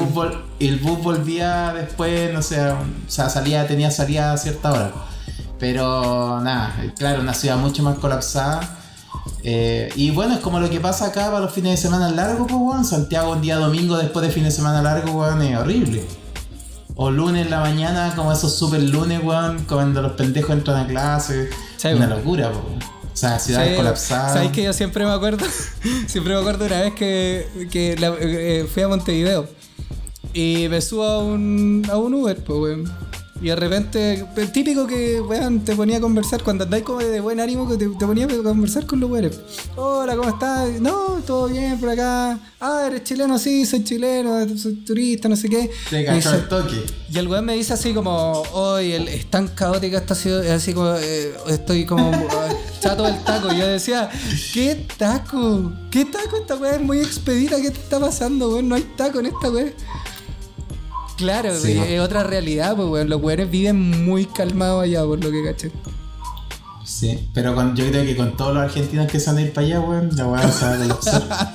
el 0.60 0.76
bus 0.80 1.02
volvía 1.02 1.72
después, 1.72 2.30
no 2.34 2.42
sé, 2.42 2.60
o 2.60 2.76
sea, 3.08 3.30
salía, 3.30 3.66
tenía 3.66 3.90
salida 3.90 4.34
a 4.34 4.36
cierta 4.36 4.70
hora. 4.70 4.92
Pero 5.58 6.38
nada, 6.42 6.76
claro, 6.98 7.22
una 7.22 7.32
ciudad 7.32 7.56
mucho 7.56 7.82
más 7.82 7.96
colapsada. 8.00 8.60
Eh, 9.44 9.88
y 9.96 10.10
bueno, 10.10 10.34
es 10.34 10.40
como 10.40 10.60
lo 10.60 10.68
que 10.68 10.78
pasa 10.78 11.06
acá 11.06 11.28
para 11.28 11.40
los 11.40 11.54
fines 11.54 11.70
de 11.70 11.76
semana 11.78 12.10
largos, 12.10 12.48
pues, 12.50 12.60
weón. 12.60 12.84
Santiago 12.84 13.32
un 13.32 13.40
día 13.40 13.56
domingo 13.56 13.96
después 13.96 14.26
de 14.26 14.30
fin 14.30 14.44
de 14.44 14.50
semana 14.50 14.82
largo, 14.82 15.12
weón, 15.12 15.40
es 15.40 15.56
horrible. 15.56 16.04
O 16.94 17.10
lunes 17.10 17.44
en 17.46 17.50
la 17.50 17.60
mañana, 17.60 18.12
como 18.14 18.32
esos 18.32 18.54
super 18.54 18.82
lunes, 18.82 19.20
weón, 19.22 19.64
cuando 19.68 20.02
los 20.02 20.12
pendejos 20.12 20.50
entran 20.50 20.84
a 20.84 20.86
clase. 20.86 21.48
Sí, 21.76 21.88
una 21.88 22.06
weón. 22.06 22.10
locura, 22.18 22.50
po. 22.52 22.58
O 22.58 23.16
sea, 23.16 23.38
ciudades 23.38 23.70
Sí, 23.70 23.76
colapsadas. 23.76 24.32
¿Sabéis 24.34 24.52
que 24.52 24.62
yo 24.62 24.72
siempre 24.72 25.04
me 25.04 25.12
acuerdo? 25.12 25.44
siempre 26.06 26.34
me 26.34 26.40
acuerdo 26.40 26.66
una 26.66 26.80
vez 26.80 26.94
que, 26.94 27.68
que 27.70 27.96
la- 27.98 28.14
eh, 28.20 28.66
fui 28.72 28.82
a 28.82 28.88
Montevideo 28.88 29.46
y 30.34 30.66
me 30.70 30.80
subo 30.80 31.04
a 31.04 31.18
un, 31.22 31.86
a 31.90 31.96
un 31.98 32.14
Uber, 32.14 32.42
pues, 32.44 32.58
weón. 32.58 33.11
Y 33.42 33.46
de 33.46 33.56
repente, 33.56 34.24
el 34.36 34.52
típico 34.52 34.86
que, 34.86 35.20
weón, 35.20 35.64
te 35.64 35.74
ponía 35.74 35.96
a 35.96 36.00
conversar 36.00 36.44
cuando 36.44 36.62
andáis 36.62 36.84
como 36.84 37.00
de 37.00 37.18
buen 37.18 37.40
ánimo, 37.40 37.68
que 37.68 37.76
te, 37.76 37.88
te 37.88 38.06
ponía 38.06 38.26
a 38.26 38.28
conversar 38.28 38.86
con 38.86 39.00
los 39.00 39.10
weones. 39.10 39.40
Hola, 39.74 40.14
¿cómo 40.14 40.28
estás? 40.28 40.80
No, 40.80 41.20
todo 41.26 41.48
bien 41.48 41.76
por 41.80 41.88
acá. 41.88 42.38
Ah, 42.60 42.84
eres 42.86 43.02
chileno, 43.02 43.36
sí, 43.40 43.66
soy 43.66 43.82
chileno, 43.82 44.46
soy 44.56 44.74
turista, 44.84 45.28
no 45.28 45.34
sé 45.34 45.48
qué. 45.48 45.68
Te 45.90 46.02
Y 46.02 46.04
cachó 46.04 46.34
el 46.36 46.46
toque. 46.48 46.84
y 47.12 47.18
el 47.18 47.26
weón 47.26 47.44
me 47.44 47.54
dice 47.54 47.72
así 47.72 47.92
como, 47.92 48.42
hoy 48.52 48.92
es 48.92 49.28
tan 49.28 49.48
caótica 49.48 49.98
esta 49.98 50.14
ciudad, 50.14 50.48
así 50.48 50.72
como, 50.72 50.94
eh, 50.94 51.34
estoy 51.48 51.84
como 51.84 52.12
eh, 52.12 52.56
chato 52.78 53.02
del 53.02 53.24
taco. 53.24 53.52
Y 53.52 53.58
yo 53.58 53.66
decía, 53.66 54.08
¿qué 54.54 54.86
taco? 54.96 55.72
¿Qué 55.90 56.04
taco? 56.04 56.36
Esta 56.36 56.54
weá 56.54 56.76
es 56.76 56.80
muy 56.80 57.00
expedita, 57.00 57.56
¿qué 57.60 57.72
te 57.72 57.80
está 57.80 57.98
pasando, 57.98 58.50
weón? 58.50 58.68
No 58.68 58.76
hay 58.76 58.82
taco 58.96 59.18
en 59.18 59.26
esta 59.26 59.50
weá. 59.50 59.72
Claro, 61.22 61.58
Sí. 61.58 61.72
es 61.78 62.00
otra 62.00 62.24
realidad, 62.24 62.74
pues 62.76 62.88
weón. 62.88 63.08
Los 63.08 63.22
weones 63.22 63.50
viven 63.50 64.04
muy 64.04 64.26
calmados 64.26 64.84
allá, 64.84 65.04
por 65.04 65.22
lo 65.22 65.30
que 65.30 65.44
caché. 65.44 65.70
Sí, 66.84 67.28
pero 67.32 67.54
con- 67.54 67.74
yo 67.76 67.86
creo 67.88 68.04
que 68.04 68.16
con 68.16 68.36
todos 68.36 68.54
los 68.54 68.64
argentinos 68.64 69.06
que 69.10 69.20
se 69.20 69.26
van 69.30 69.38
a 69.38 69.42
ir 69.42 69.52
para 69.52 69.66
allá, 69.66 69.80
weón, 69.80 70.10
la 70.16 70.26
weá 70.26 70.50
se 70.52 70.64
va 70.64 70.74
a 70.74 70.78
colapsar. 70.78 71.22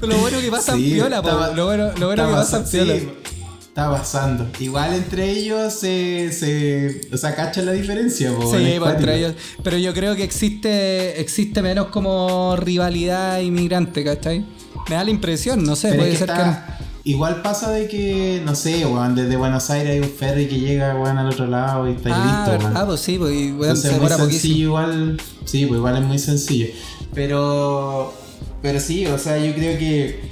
lo 0.00 0.18
bueno 0.18 0.40
que 0.40 0.50
pasan 0.50 0.78
Sí, 0.78 0.92
piola, 0.94 1.22
po, 1.22 1.28
estaba- 1.28 1.52
lo 1.54 1.66
bueno, 1.66 1.90
lo 1.98 2.06
bueno 2.08 2.26
que 2.28 2.32
pasa- 2.34 2.64
piola. 2.70 2.94
sí, 2.94 3.08
está 3.68 3.90
pasando. 3.90 4.46
Igual 4.60 4.94
entre 4.94 5.30
ellos 5.30 5.72
se, 5.72 6.32
se 6.32 7.00
o 7.12 7.16
sea, 7.16 7.34
cachan 7.34 7.66
la 7.66 7.72
diferencia, 7.72 8.32
po, 8.32 8.50
Sí, 8.56 8.64
es 8.64 8.78
pues, 8.78 8.94
entre 8.94 9.16
ellos. 9.18 9.34
Pero 9.62 9.78
yo 9.78 9.92
creo 9.94 10.14
que 10.16 10.24
existe 10.24 11.20
existe 11.20 11.62
menos 11.62 11.88
como 11.88 12.56
rivalidad 12.56 13.40
inmigrante, 13.40 14.04
¿cachai? 14.04 14.44
Me 14.88 14.96
da 14.96 15.04
la 15.04 15.10
impresión, 15.10 15.64
no 15.64 15.76
sé, 15.76 15.88
Pero 15.88 16.00
puede 16.02 16.12
es 16.12 16.18
que 16.20 16.26
ser 16.26 16.36
que 16.36 16.42
Igual 17.06 17.42
pasa 17.42 17.70
de 17.70 17.86
que, 17.86 18.40
no 18.46 18.54
sé, 18.54 18.86
weón, 18.86 19.14
desde 19.14 19.36
Buenos 19.36 19.68
Aires 19.68 19.92
hay 19.92 20.00
un 20.00 20.08
ferry 20.16 20.46
que 20.48 20.58
llega, 20.58 20.94
weón, 20.96 21.18
al 21.18 21.28
otro 21.28 21.46
lado 21.46 21.86
y 21.88 21.92
está 21.92 22.10
Ah, 22.14 22.46
listo, 22.56 22.66
weón. 22.66 22.86
pues 22.86 23.00
sí, 23.00 23.18
pues 23.18 23.30
weón, 23.30 23.52
Entonces 23.60 23.90
se 23.92 23.98
muy 24.00 24.08
sencillo 24.08 24.24
poquísimo. 24.24 24.56
igual. 24.62 25.20
Sí, 25.44 25.66
pues 25.66 25.78
igual 25.78 25.96
es 25.98 26.02
muy 26.04 26.18
sencillo. 26.18 26.66
Pero. 27.14 28.14
Pero 28.62 28.80
sí, 28.80 29.06
o 29.06 29.18
sea, 29.18 29.38
yo 29.38 29.52
creo 29.54 29.78
que 29.78 30.30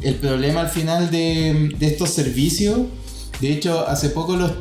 el 0.00 0.14
problema 0.14 0.62
al 0.62 0.68
final 0.70 1.10
de, 1.10 1.70
de 1.78 1.86
estos 1.86 2.08
servicios. 2.10 2.78
De 3.42 3.52
hecho, 3.52 3.86
hace 3.86 4.08
poco 4.08 4.34
los, 4.36 4.52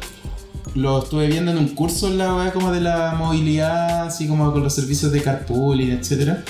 los 0.73 1.05
estuve 1.05 1.27
viendo 1.27 1.51
en 1.51 1.57
un 1.57 1.69
curso 1.69 2.09
en 2.09 2.17
la 2.17 2.35
weá 2.35 2.51
como 2.51 2.73
de 2.73 2.81
la 2.81 3.15
movilidad, 3.17 4.07
así 4.07 4.27
como 4.27 4.51
con 4.51 4.61
los 4.61 4.75
servicios 4.75 5.13
de 5.13 5.21
carpooling, 5.21 5.91
etcétera. 5.91 6.43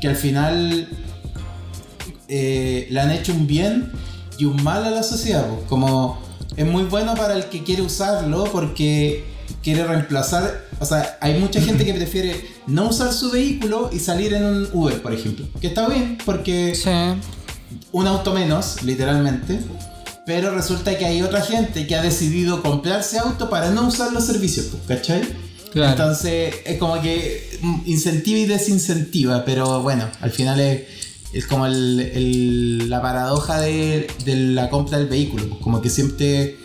Que 0.00 0.08
al 0.08 0.16
final 0.16 0.88
eh, 2.28 2.88
le 2.90 3.00
han 3.00 3.12
hecho 3.12 3.32
un 3.32 3.46
bien 3.46 3.92
y 4.40 4.44
un 4.46 4.62
mal 4.62 4.84
a 4.84 4.90
la 4.90 5.02
sociedad. 5.02 5.46
pues. 5.46 5.60
Como 5.68 6.18
es 6.56 6.66
muy 6.66 6.84
bueno 6.84 7.14
para 7.14 7.34
el 7.34 7.44
que 7.46 7.62
quiere 7.62 7.82
usarlo 7.82 8.44
porque 8.44 9.24
quiere 9.62 9.84
reemplazar. 9.84 10.66
O 10.80 10.84
sea, 10.86 11.18
hay 11.20 11.38
mucha 11.38 11.60
gente 11.68 11.84
que 11.84 11.94
prefiere 11.94 12.34
no 12.66 12.88
usar 12.88 13.12
su 13.12 13.30
vehículo 13.30 13.90
y 13.92 13.98
salir 13.98 14.32
en 14.34 14.44
un 14.44 14.68
Uber, 14.72 15.00
por 15.02 15.12
ejemplo. 15.12 15.46
Que 15.60 15.68
está 15.68 15.88
bien 15.88 16.18
porque 16.24 16.74
Sí. 16.74 16.90
un 17.92 18.06
auto 18.06 18.32
menos, 18.32 18.82
literalmente. 18.82 19.60
Pero 20.26 20.52
resulta 20.54 20.96
que 20.96 21.04
hay 21.06 21.22
otra 21.22 21.40
gente 21.40 21.86
que 21.86 21.94
ha 21.96 22.02
decidido 22.02 22.62
comprarse 22.62 23.18
auto 23.18 23.50
para 23.50 23.70
no 23.70 23.88
usar 23.88 24.12
los 24.12 24.24
servicios, 24.26 24.66
pues, 24.70 24.82
¿cachai? 25.00 25.22
Claro. 25.72 25.90
Entonces 25.92 26.54
es 26.64 26.78
como 26.78 27.00
que 27.00 27.58
incentiva 27.86 28.38
y 28.38 28.44
desincentiva, 28.46 29.44
pero 29.44 29.82
bueno, 29.82 30.04
al 30.20 30.30
final 30.30 30.60
es, 30.60 30.82
es 31.32 31.46
como 31.46 31.66
el- 31.66 32.88
la 32.88 33.00
paradoja 33.00 33.60
de, 33.60 34.06
la 34.26 34.68
compra 34.68 34.98
del 34.98 35.08
vehículo. 35.08 35.58
Como 35.60 35.80
que 35.80 35.88
siempre, 35.90 36.56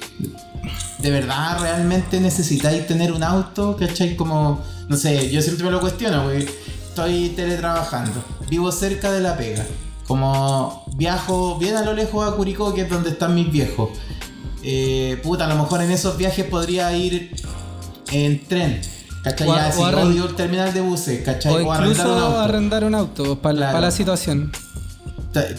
de 1.00 1.12
verdad, 1.12 1.60
realmente 1.62 2.20
necesitáis 2.20 2.88
tener 2.88 3.12
un 3.12 3.24
auto, 3.24 3.76
¿cachai? 3.78 4.16
Como, 4.16 4.62
no 4.90 4.98
sé, 4.98 5.30
yo 5.32 5.42
siempre 5.42 5.66
me 5.66 5.72
lo 5.72 5.80
cuestiono, 5.80 6.24
porque 6.24 6.48
estoy 6.88 7.30
teletrabajando, 7.30 8.24
vivo 8.50 8.72
cerca 8.72 9.12
de 9.12 9.22
la 9.22 9.38
pega, 9.38 9.66
como 10.08 10.86
viajo 10.96 11.58
bien 11.58 11.76
a 11.76 11.84
lo 11.84 11.94
lejos 11.94 12.28
a 12.28 12.36
Curicó, 12.36 12.74
que 12.74 12.82
es 12.82 12.90
donde 12.90 13.10
están 13.12 13.36
mis 13.36 13.52
viejos. 13.52 13.90
Eh, 14.64 15.20
puta, 15.22 15.46
a 15.46 15.48
lo 15.48 15.56
mejor 15.62 15.82
en 15.84 15.92
esos 15.92 16.18
viajes 16.18 16.46
podría 16.46 16.96
ir 16.98 17.32
en 18.12 18.44
tren. 18.48 18.82
¿Cachai? 19.26 19.50
O 19.50 19.54
si 19.74 19.82
arren- 19.82 20.08
odio 20.08 20.26
el 20.28 20.36
terminal 20.36 20.74
de 20.74 20.80
buses, 20.82 21.22
¿cachai? 21.24 21.54
O 21.54 21.60
incluso 21.62 22.40
arrendar 22.40 22.84
un 22.86 22.96
auto 22.96 23.38
para 23.42 23.56
Claro. 23.58 23.82
la 23.82 23.92
situación. 23.92 24.52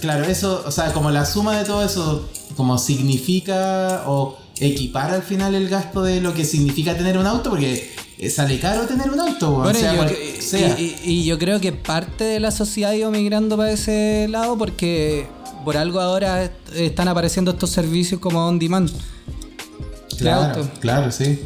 Claro, 0.01 0.25
eso, 0.25 0.63
o 0.67 0.71
sea, 0.71 0.93
como 0.95 1.11
la 1.11 1.27
suma 1.27 1.59
de 1.59 1.65
todo 1.67 1.85
eso, 1.85 2.27
como 2.57 2.79
significa 2.79 4.05
o 4.07 4.39
equipara 4.59 5.15
al 5.17 5.23
final 5.23 5.55
el 5.55 5.69
gasto 5.69 6.03
de 6.03 6.23
lo 6.23 6.33
que 6.33 6.47
significa 6.47 6.97
tener 6.97 7.19
un 7.19 7.27
auto, 7.27 7.51
porque 7.51 7.93
eh, 8.19 8.31
sale 8.31 8.59
caro 8.59 8.87
tener 8.87 9.11
un 9.11 9.21
auto, 9.21 9.51
Bueno, 9.57 9.79
sea 9.79 9.91
yo 9.93 9.97
cual 9.99 10.09
cre- 10.11 10.41
sea. 10.41 10.79
y, 10.81 10.97
y- 11.05 11.11
y 11.11 11.25
yo 11.27 11.39
creo 11.39 11.61
que 11.61 11.73
parte 11.73 12.25
de 12.25 12.41
la 12.41 12.51
sociedad 12.51 12.93
ha 12.93 12.97
ido 12.97 13.11
migrando 13.11 13.59
para 13.59 13.71
ese 13.73 14.27
lado 14.31 14.57
porque 14.57 15.27
por 15.67 15.77
algo 15.77 16.01
ahora 16.01 16.45
est- 16.45 16.53
están 16.75 17.09
apareciendo 17.09 17.51
estos 17.51 17.69
servicios 17.69 18.19
como 18.21 18.47
on 18.49 18.59
demand. 18.59 18.91
de 18.91 20.17
Claro, 20.17 20.67
claro, 20.81 21.13
sí. 21.13 21.41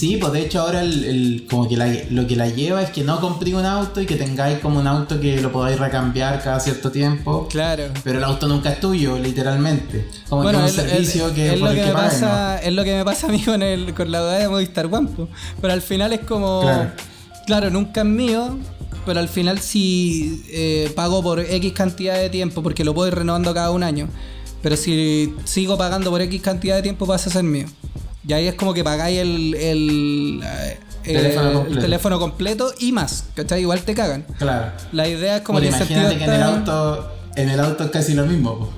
Sí, 0.00 0.16
pues 0.16 0.32
de 0.32 0.40
hecho 0.42 0.60
ahora 0.62 0.80
el, 0.80 1.04
el- 1.04 1.46
como 1.50 1.68
que 1.68 1.76
la- 1.76 1.94
lo 2.10 2.26
que 2.26 2.34
la 2.36 2.48
lleva 2.48 2.82
es 2.82 2.88
que 2.90 3.02
no 3.04 3.20
compré 3.20 3.54
un 3.54 3.66
auto 3.66 4.00
y 4.00 4.06
que 4.06 4.16
tengáis 4.16 4.58
como 4.60 4.80
un 4.80 4.86
auto 4.86 5.20
que 5.20 5.40
lo 5.42 5.52
podáis 5.52 5.78
recambiar 5.78 6.42
cada 6.42 6.58
cierto 6.58 6.90
tiempo. 6.90 7.46
Claro. 7.50 7.84
Pero 8.02 8.16
el 8.18 8.24
auto 8.24 8.48
nunca 8.48 8.70
es 8.72 8.80
tuyo, 8.80 9.18
literalmente. 9.18 10.06
Como 10.28 10.42
que 10.42 10.48
es 10.50 10.56
un 10.56 10.64
es, 10.64 10.72
servicio 10.72 11.26
es- 11.28 11.32
que 11.34 11.46
es 11.48 11.52
por 11.52 11.60
lo 11.60 11.70
el 11.70 11.76
que, 11.76 11.84
me 11.86 11.92
pagan, 11.92 12.10
pasa, 12.10 12.58
es 12.62 12.72
lo 12.72 12.82
que 12.84 12.94
me 12.96 13.04
pasa 13.04 13.26
a 13.26 13.30
mí 13.30 13.42
con, 13.42 13.62
el, 13.62 13.92
con 13.94 14.10
la 14.10 14.22
weá 14.22 14.38
de 14.38 14.48
Movistar 14.48 14.86
One. 14.86 15.08
Pero 15.60 15.72
al 15.72 15.82
final 15.82 16.12
es 16.14 16.20
como. 16.20 16.62
Claro. 16.62 16.90
Claro, 17.46 17.70
nunca 17.70 18.00
es 18.00 18.06
mío. 18.06 18.58
Pero 19.04 19.20
al 19.20 19.28
final 19.28 19.58
si 19.60 20.44
eh, 20.50 20.92
pago 20.96 21.22
por 21.22 21.40
X 21.40 21.72
cantidad 21.72 22.16
de 22.18 22.30
tiempo, 22.30 22.62
porque 22.62 22.84
lo 22.84 22.94
puedo 22.94 23.08
ir 23.08 23.14
renovando 23.14 23.52
cada 23.52 23.70
un 23.70 23.82
año. 23.82 24.08
Pero 24.62 24.76
si 24.76 25.34
sigo 25.44 25.76
pagando 25.78 26.10
por 26.10 26.20
X 26.22 26.40
cantidad 26.42 26.76
de 26.76 26.82
tiempo, 26.82 27.06
pasa 27.06 27.28
a 27.30 27.32
ser 27.32 27.44
mío. 27.44 27.66
Y 28.26 28.32
ahí 28.32 28.48
es 28.48 28.54
como 28.54 28.74
que 28.74 28.84
pagáis 28.84 29.18
el, 29.20 29.54
el, 29.54 30.40
Teléfono 31.02 31.48
el 31.48 31.54
completo. 31.54 31.80
teléfono 31.80 32.18
completo 32.18 32.74
y 32.78 32.92
más. 32.92 33.24
¿Cachai? 33.34 33.62
Igual 33.62 33.80
te 33.82 33.94
cagan. 33.94 34.24
Claro. 34.38 34.72
La 34.92 35.08
idea 35.08 35.36
es 35.36 35.42
como 35.42 35.58
Bueno, 35.58 35.72
incentivo 35.74 36.00
imagínate 36.00 36.18
que 36.18 36.30
en 36.30 36.36
el 36.36 36.42
auto, 36.42 37.12
en 37.36 37.48
el 37.48 37.60
auto 37.60 37.84
es 37.84 37.90
casi 37.90 38.14
lo 38.14 38.26
mismo. 38.26 38.58
po. 38.58 38.70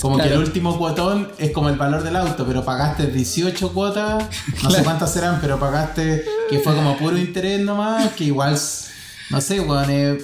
Como 0.00 0.16
que 0.16 0.28
el 0.28 0.38
último 0.38 0.78
cuotón 0.78 1.28
es 1.38 1.50
como 1.50 1.68
el 1.68 1.76
valor 1.76 2.02
del 2.02 2.16
auto, 2.16 2.46
pero 2.46 2.64
pagaste 2.64 3.08
18 3.08 3.72
cuotas, 3.72 4.24
no 4.62 4.70
sé 4.70 4.82
cuántas 4.84 5.12
serán, 5.12 5.38
pero 5.42 5.60
pagaste 5.60 6.24
que 6.48 6.60
fue 6.60 6.74
como 6.74 6.96
puro 6.96 7.18
interés 7.18 7.60
nomás, 7.60 8.12
que 8.12 8.24
igual, 8.24 8.58
no 9.30 9.40
sé, 9.42 9.60
weón, 9.60 9.90
eh, 9.90 10.18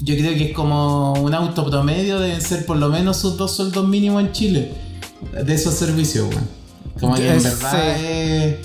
yo 0.00 0.16
creo 0.16 0.34
que 0.34 0.46
es 0.50 0.52
como 0.52 1.12
un 1.12 1.32
auto 1.32 1.64
promedio, 1.70 2.18
deben 2.18 2.40
ser 2.40 2.66
por 2.66 2.76
lo 2.76 2.88
menos 2.88 3.18
sus 3.18 3.36
dos 3.36 3.54
sueldos 3.54 3.86
mínimos 3.86 4.20
en 4.20 4.32
Chile, 4.32 4.72
de 5.44 5.54
esos 5.54 5.74
servicios, 5.74 6.28
weón. 6.28 6.59
Como 7.00 7.14
que 7.14 7.28
en 7.32 7.42
verdad 7.42 7.72
sí. 7.96 8.02
es... 8.06 8.56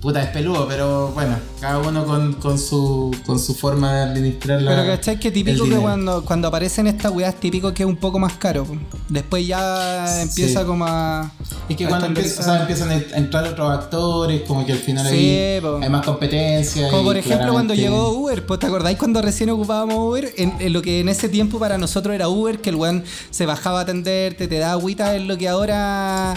puta, 0.00 0.22
es 0.22 0.28
peludo, 0.30 0.66
pero 0.68 1.08
bueno, 1.08 1.36
cada 1.60 1.78
uno 1.78 2.04
con, 2.06 2.34
con, 2.34 2.58
su, 2.58 3.14
con 3.26 3.38
su 3.38 3.54
forma 3.54 3.92
de 3.94 4.00
administrar 4.02 4.62
la. 4.62 4.70
Pero 4.70 4.86
¿cachai? 4.86 5.18
Que 5.20 5.30
típico 5.30 5.64
que 5.64 5.76
cuando, 5.76 6.24
cuando 6.24 6.48
aparecen 6.48 6.86
estas 6.86 7.12
weas, 7.12 7.34
típico 7.34 7.72
que 7.74 7.82
es 7.82 7.88
un 7.88 7.96
poco 7.96 8.18
más 8.18 8.34
caro. 8.34 8.66
Después 9.08 9.46
ya 9.46 10.22
empieza 10.22 10.60
Sí. 10.60 10.66
como 10.66 10.84
a. 10.86 11.30
Es 11.68 11.76
que 11.76 11.84
a 11.86 11.88
cuando 11.88 12.06
empieza- 12.06 12.40
o 12.40 12.44
sea, 12.44 12.60
empiezan 12.60 12.90
a 12.90 12.94
entrar 13.16 13.44
otros 13.48 13.70
actores, 13.70 14.42
como 14.42 14.64
que 14.64 14.72
al 14.72 14.78
final 14.78 15.06
Sí, 15.08 15.36
hay 15.36 15.88
más 15.90 16.04
competencia. 16.06 16.88
Como 16.90 17.02
por 17.04 17.16
ejemplo 17.16 17.52
cuando 17.52 17.74
llegó 17.74 18.10
Uber, 18.10 18.46
pues 18.46 18.60
te 18.60 18.66
acordáis 18.66 18.96
cuando 18.98 19.20
recién 19.22 19.50
ocupábamos 19.50 19.96
Uber, 19.98 20.32
en, 20.36 20.54
en 20.60 20.72
lo 20.72 20.82
que 20.82 21.00
en 21.00 21.08
ese 21.08 21.28
tiempo 21.28 21.58
para 21.58 21.76
nosotros 21.78 22.14
era 22.14 22.28
Uber, 22.28 22.60
que 22.60 22.70
el 22.70 22.76
weón 22.76 23.02
se 23.30 23.44
bajaba 23.46 23.80
a 23.80 23.82
atenderte, 23.82 24.46
te 24.46 24.58
da 24.58 24.72
agüita, 24.72 25.16
es 25.16 25.22
lo 25.22 25.36
que 25.36 25.48
ahora... 25.48 26.34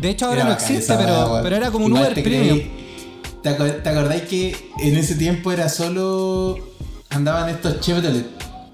De 0.00 0.10
hecho 0.10 0.26
ahora 0.26 0.44
no 0.44 0.52
existe, 0.52 0.94
pero, 0.96 1.40
pero 1.42 1.56
era 1.56 1.70
como 1.70 1.86
un 1.86 1.92
Uber 1.92 2.14
te 2.14 2.22
Premium. 2.22 2.58
creí- 2.58 2.70
¿Te, 3.42 3.48
aco- 3.50 3.82
te 3.82 3.88
acordáis 3.88 4.22
que 4.22 4.70
en 4.82 4.96
ese 4.96 5.14
tiempo 5.14 5.52
era 5.52 5.68
solo. 5.68 6.58
andaban 7.10 7.48
estos 7.48 7.80
Chevrolet? 7.80 8.26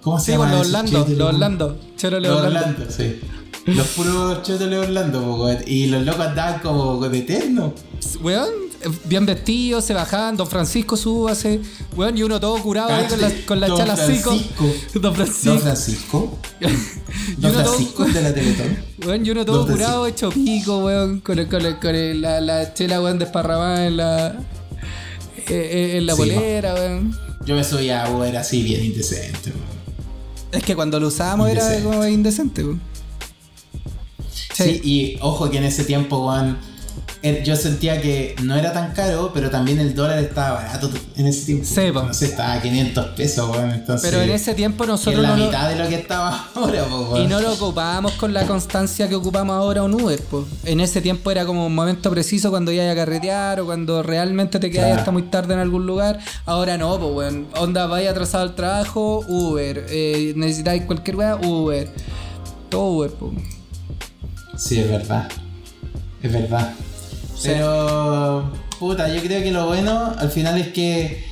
¿Cómo 0.02 0.18
se 0.18 0.26
Sí, 0.26 0.32
llaman 0.32 0.50
los 0.52 0.66
Orlando, 0.66 1.06
los? 1.08 1.28
Orlando. 1.34 1.78
Chevrolet 1.96 2.28
Los 2.30 2.40
Orlando. 2.42 2.60
Orlando, 2.68 2.86
sí. 2.94 3.20
Los 3.66 3.86
puros 3.88 4.42
Chevrolet 4.42 4.78
Orlando, 4.80 5.20
po. 5.22 5.48
Y 5.66 5.86
los 5.86 6.04
locos 6.04 6.26
andaban 6.26 6.60
como 6.60 7.08
de 7.08 7.18
eterno. 7.18 7.72
Weón, 8.22 8.48
bien 9.04 9.26
vestidos, 9.26 9.84
se 9.84 9.94
bajaban, 9.94 10.36
Don 10.36 10.46
Francisco 10.46 10.96
súbase, 10.96 11.60
weón, 11.96 12.16
y 12.18 12.22
uno 12.22 12.38
todo 12.40 12.60
curado 12.62 12.92
ahí 12.94 13.06
con 13.06 13.20
la, 13.20 13.32
con 13.46 13.60
la 13.60 13.66
Don 13.68 13.78
chala. 13.78 13.96
Francisco. 13.96 14.36
Don 14.94 15.14
Francisco. 15.14 15.50
Don 15.50 15.60
Francisco. 15.60 16.38
Y 17.36 17.40
Don 17.40 17.52
uno 17.52 17.62
todo- 17.62 17.72
Francisco 17.74 18.04
de 18.06 18.22
la 18.22 18.34
Teletón. 18.34 18.76
Weón, 19.06 19.24
y 19.26 19.30
uno 19.30 19.44
todo 19.44 19.66
curado, 19.66 20.06
hecho 20.06 20.30
pico, 20.30 20.78
weón, 20.84 21.20
con, 21.20 21.38
el- 21.38 21.48
con, 21.48 21.64
el- 21.64 21.78
con 21.78 21.94
el- 21.94 22.20
la, 22.20 22.40
la 22.40 22.74
chela, 22.74 23.00
weón, 23.00 23.18
desparramada 23.18 23.86
en 23.86 23.96
la. 23.96 24.28
eh, 24.28 25.44
eh, 25.48 25.96
en 25.98 26.06
la 26.06 26.14
Sí, 26.14 26.18
polera, 26.18 26.74
weón. 26.74 27.16
Yo 27.46 27.54
me 27.54 27.62
subía 27.62 28.04
a 28.04 28.10
Uber 28.10 28.36
así 28.36 28.62
bien 28.62 28.84
indecente, 28.84 29.50
weón. 29.50 29.74
Es 30.52 30.62
que 30.64 30.74
cuando 30.74 30.98
lo 31.00 31.08
usábamos 31.08 31.48
era 31.50 31.80
como 31.82 32.04
indecente, 32.06 32.64
weón. 32.64 32.80
Sí, 34.54 34.80
y 34.84 35.18
ojo 35.20 35.50
que 35.50 35.58
en 35.58 35.64
ese 35.64 35.84
tiempo, 35.84 36.22
Juan, 36.24 36.58
yo 37.44 37.56
sentía 37.56 38.00
que 38.02 38.36
no 38.42 38.54
era 38.56 38.72
tan 38.72 38.92
caro, 38.92 39.30
pero 39.32 39.48
también 39.50 39.78
el 39.80 39.94
dólar 39.94 40.18
estaba 40.18 40.62
barato 40.62 40.90
en 41.16 41.26
ese 41.26 41.46
tiempo. 41.46 41.64
Sí, 41.66 41.80
po. 41.92 42.02
No 42.02 42.12
sé, 42.14 42.26
estaba 42.26 42.52
a 42.54 42.60
500 42.62 43.06
pesos, 43.16 43.48
weón. 43.50 43.70
Entonces, 43.70 44.10
Pero 44.10 44.22
en 44.22 44.30
ese 44.30 44.54
tiempo 44.54 44.84
nosotros 44.84 45.16
es 45.16 45.22
la 45.22 45.28
no 45.30 45.36
lo, 45.36 45.44
mitad 45.46 45.68
de 45.70 45.76
lo 45.76 45.88
que 45.88 45.94
estaba 45.94 46.48
ahora, 46.54 46.84
po, 46.84 47.18
y 47.18 47.26
no 47.26 47.40
lo 47.40 47.52
ocupábamos 47.54 48.12
con 48.12 48.34
la 48.34 48.46
constancia 48.46 49.08
que 49.08 49.14
ocupamos 49.14 49.54
ahora 49.54 49.82
un 49.82 49.94
Uber, 49.94 50.20
pues. 50.30 50.44
En 50.64 50.80
ese 50.80 51.00
tiempo 51.00 51.30
era 51.30 51.46
como 51.46 51.66
un 51.66 51.74
momento 51.74 52.10
preciso 52.10 52.50
cuando 52.50 52.72
ibas 52.72 52.90
a 52.90 52.94
carretear 52.94 53.60
o 53.60 53.64
cuando 53.66 54.02
realmente 54.02 54.58
te 54.58 54.70
quedas 54.70 54.84
Claro. 54.86 54.98
hasta 55.00 55.10
muy 55.10 55.22
tarde 55.22 55.54
en 55.54 55.60
algún 55.60 55.86
lugar. 55.86 56.18
Ahora 56.44 56.76
no, 56.76 56.98
pues, 56.98 57.12
weón. 57.32 57.46
Onda, 57.58 57.86
vaya 57.86 58.10
atrasado 58.10 58.44
al 58.44 58.54
trabajo, 58.54 59.24
Uber. 59.26 59.86
Eh, 59.88 60.34
necesitáis 60.36 60.82
cualquier 60.82 61.16
weá, 61.16 61.36
Uber. 61.36 61.88
Todo 62.68 62.86
Uber, 62.90 63.10
pues. 63.12 63.32
Sí, 64.56 64.78
es 64.78 64.90
verdad. 64.90 65.28
Es 66.22 66.32
verdad. 66.32 66.72
Sí. 67.36 67.48
Pero, 67.48 68.50
puta, 68.78 69.08
yo 69.08 69.20
creo 69.22 69.42
que 69.42 69.50
lo 69.50 69.66
bueno 69.66 70.12
al 70.18 70.30
final 70.30 70.58
es 70.58 70.68
que 70.68 71.24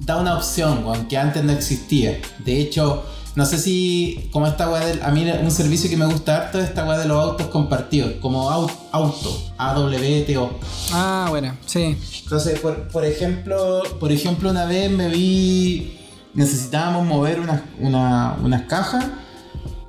da 0.00 0.16
una 0.18 0.36
opción, 0.36 0.84
weón, 0.84 1.06
que 1.08 1.16
antes 1.18 1.42
no 1.44 1.52
existía. 1.52 2.18
De 2.44 2.60
hecho, 2.60 3.02
no 3.34 3.44
sé 3.46 3.58
si, 3.58 4.28
como 4.32 4.46
esta 4.46 4.68
weá 4.70 4.84
del. 4.86 5.02
A 5.02 5.10
mí, 5.10 5.28
un 5.28 5.50
servicio 5.50 5.90
que 5.90 5.96
me 5.96 6.06
gusta 6.06 6.36
harto 6.36 6.58
es 6.60 6.68
esta 6.68 6.84
weá 6.84 6.98
de 6.98 7.06
los 7.08 7.18
autos 7.22 7.48
compartidos, 7.48 8.12
como 8.20 8.48
au- 8.50 8.70
auto, 8.92 9.36
AWTO. 9.58 10.58
Ah, 10.92 11.26
bueno, 11.30 11.56
sí. 11.66 11.96
Entonces, 12.22 12.60
por, 12.60 12.88
por 12.88 13.04
ejemplo, 13.04 13.82
por 13.98 14.12
ejemplo, 14.12 14.50
una 14.50 14.64
vez 14.66 14.90
me 14.90 15.08
vi. 15.08 15.98
Necesitábamos 16.34 17.06
mover 17.06 17.38
unas, 17.38 17.60
una- 17.78 18.36
unas 18.42 18.62
cajas 18.62 19.04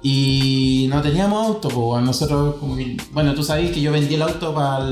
y 0.07 0.85
no 0.91 1.01
teníamos 1.01 1.47
auto, 1.47 1.67
pues 1.69 2.03
nosotros, 2.03 2.57
como 2.59 2.75
que- 2.75 2.95
bueno, 3.11 3.33
tú 3.33 3.41
sabes 3.43 3.71
que 3.71 3.81
yo 3.81 3.91
vendí 3.91 4.13
el 4.13 4.21
auto 4.21 4.53
para 4.53 4.85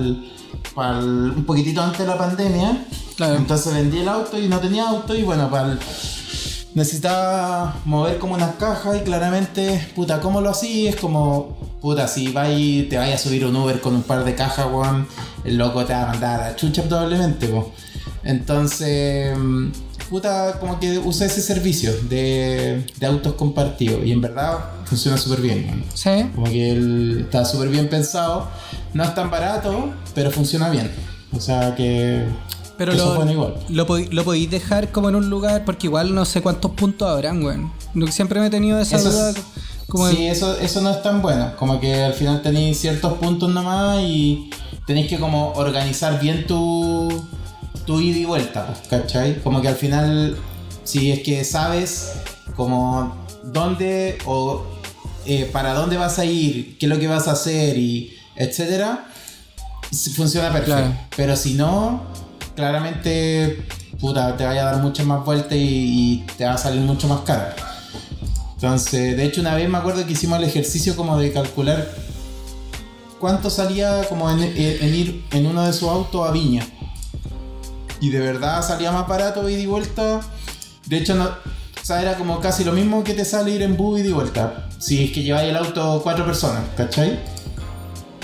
un 1.00 1.44
poquitito 1.46 1.84
antes 1.84 2.00
de 2.00 2.08
la 2.08 2.18
pandemia, 2.18 2.88
Claro. 3.16 3.36
entonces 3.36 3.76
vendí 3.76 4.00
el 4.00 4.10
auto 4.10 4.40
y 4.40 4.48
no 4.48 4.58
tenía 4.60 4.90
auto 4.90 5.14
y 5.16 5.22
bueno, 5.22 5.52
para 5.52 5.78
necesitaba 6.74 7.76
mover 7.86 8.18
como 8.18 8.34
unas 8.34 8.56
cajas 8.56 8.98
y 8.98 9.02
claramente, 9.02 9.88
puta, 9.96 10.20
¿cómo 10.20 10.42
lo 10.42 10.50
hacía? 10.50 10.90
Es 10.90 10.96
como, 10.96 11.58
puta, 11.80 12.08
si 12.08 12.30
vas 12.32 12.50
y 12.58 12.88
te 12.90 12.98
vayas 12.98 13.22
a 13.22 13.24
subir 13.24 13.46
un 13.46 13.56
Uber 13.56 13.80
con 13.82 13.94
un 13.94 14.02
par 14.02 14.24
de 14.24 14.34
cajas, 14.34 14.66
weón, 14.66 15.06
el 15.44 15.58
loco 15.58 15.86
te 15.86 15.94
va 15.94 16.04
a 16.04 16.08
mandar 16.08 16.42
a 16.42 16.50
la 16.50 16.56
chucha 16.56 16.82
probablemente. 16.82 17.54
Entonces, 18.24 19.38
puta, 20.14 20.60
como 20.60 20.80
que 20.80 21.00
usé 21.00 21.26
ese 21.26 21.42
servicio 21.42 21.92
de, 22.08 22.86
de 23.00 23.06
autos 23.08 23.34
compartidos 23.34 24.06
y 24.06 24.12
en 24.12 24.22
verdad 24.22 24.60
funciona 24.86 25.18
súper 25.18 25.42
bien. 25.42 25.84
Sí. 25.96 26.30
Como 26.36 26.46
que 26.46 26.70
él 26.72 27.22
está 27.26 27.44
súper 27.46 27.70
bien 27.70 27.90
pensado. 27.90 28.48
No 28.94 29.04
es 29.04 29.16
tan 29.16 29.32
barato, 29.32 29.92
pero 30.14 30.30
funciona 30.30 30.70
bien. 30.70 30.92
O 31.36 31.40
sea 31.40 31.74
que. 31.74 32.24
Pero 32.78 32.94
lo, 32.94 33.32
igual. 33.32 33.56
lo, 33.70 33.88
pod- 33.88 34.10
lo 34.12 34.24
podéis 34.24 34.52
dejar 34.52 34.92
como 34.92 35.10
en 35.10 35.16
un 35.16 35.32
lugar, 35.32 35.66
porque 35.66 35.88
igual 35.88 36.14
no 36.14 36.26
sé 36.26 36.42
cuántos 36.42 36.72
puntos 36.72 37.10
habrán, 37.10 37.44
weón. 37.44 37.72
Siempre 38.12 38.40
me 38.40 38.48
he 38.48 38.50
tenido 38.52 38.80
esa 38.80 38.98
Eso 38.98 39.10
es- 39.10 39.16
duda. 39.16 39.34
Como 39.88 40.08
sí, 40.10 40.28
eso, 40.28 40.58
eso 40.60 40.82
no 40.82 40.92
es 40.92 41.02
tan 41.02 41.24
bueno. 41.24 41.54
Como 41.58 41.80
que 41.80 42.04
al 42.04 42.14
final 42.14 42.42
tenéis 42.44 42.80
ciertos 42.80 43.14
puntos 43.14 43.50
nomás 43.52 44.00
y 44.02 44.50
tenéis 44.86 45.08
que 45.08 45.20
como 45.20 45.54
organizar 45.54 46.20
bien 46.20 46.46
tu, 46.46 47.10
tu 47.86 48.00
ida 48.00 48.18
y 48.18 48.26
vuelta, 48.26 48.68
pues, 48.68 48.88
¿cachai? 48.88 49.42
Como 49.42 49.62
que 49.62 49.68
al 49.68 49.76
final, 49.76 50.38
si 50.84 51.12
es 51.12 51.20
que 51.24 51.44
sabes 51.44 52.14
como 52.56 53.16
dónde 53.44 54.18
o 54.26 54.66
eh, 55.26 55.50
para 55.52 55.74
dónde 55.74 55.98
vas 55.98 56.20
a 56.20 56.26
ir, 56.26 56.78
qué 56.78 56.86
es 56.86 56.90
lo 56.90 57.00
que 57.00 57.08
vas 57.08 57.28
a 57.28 57.32
hacer 57.32 57.78
y 57.78 58.14
etcétera, 58.36 59.08
funciona 60.16 60.52
perfecto. 60.52 60.76
Claro. 60.76 60.98
Pero 61.16 61.36
si 61.36 61.54
no, 61.54 62.04
claramente 62.56 63.66
puta, 64.00 64.36
te 64.36 64.46
vaya 64.46 64.68
a 64.68 64.74
dar 64.74 64.82
muchas 64.82 65.06
más 65.06 65.24
vueltas 65.24 65.54
y, 65.54 65.60
y 65.60 66.26
te 66.38 66.46
va 66.46 66.54
a 66.54 66.58
salir 66.58 66.82
mucho 66.82 67.08
más 67.08 67.22
caro. 67.22 67.56
Entonces, 68.56 69.18
de 69.18 69.26
hecho, 69.26 69.42
una 69.42 69.56
vez 69.56 69.70
me 69.70 69.78
acuerdo 69.78 70.06
que 70.06 70.14
hicimos 70.14 70.40
el 70.40 70.46
ejercicio 70.46 70.96
como 70.96 71.18
de 71.18 71.32
calcular 71.32 71.90
cuánto 73.20 73.50
salía 73.50 74.04
como 74.10 74.30
en, 74.30 74.42
en 74.42 74.96
ir 74.96 75.26
en 75.32 75.46
uno 75.46 75.66
de 75.66 75.74
sus 75.74 75.90
autos 75.90 76.28
a 76.28 76.32
Viña. 76.32 76.66
Y 78.04 78.10
de 78.10 78.20
verdad 78.20 78.62
salía 78.62 78.92
más 78.92 79.08
barato 79.08 79.48
ida 79.48 79.62
y 79.62 79.66
vuelta. 79.66 80.20
De 80.88 80.98
hecho, 80.98 81.16
no, 81.16 81.24
o 81.24 81.86
sea, 81.86 82.02
era 82.02 82.18
como 82.18 82.42
casi 82.42 82.66
lo 82.66 82.74
mismo 82.74 83.02
que 83.02 83.14
te 83.14 83.24
sale 83.24 83.52
ir 83.52 83.62
en 83.62 83.78
bus 83.78 84.02
y 84.02 84.12
vuelta. 84.12 84.68
Si 84.78 85.06
es 85.06 85.12
que 85.14 85.24
lleváis 85.24 85.50
el 85.50 85.56
auto 85.56 86.02
cuatro 86.04 86.26
personas, 86.26 86.64
¿cachai? 86.76 87.18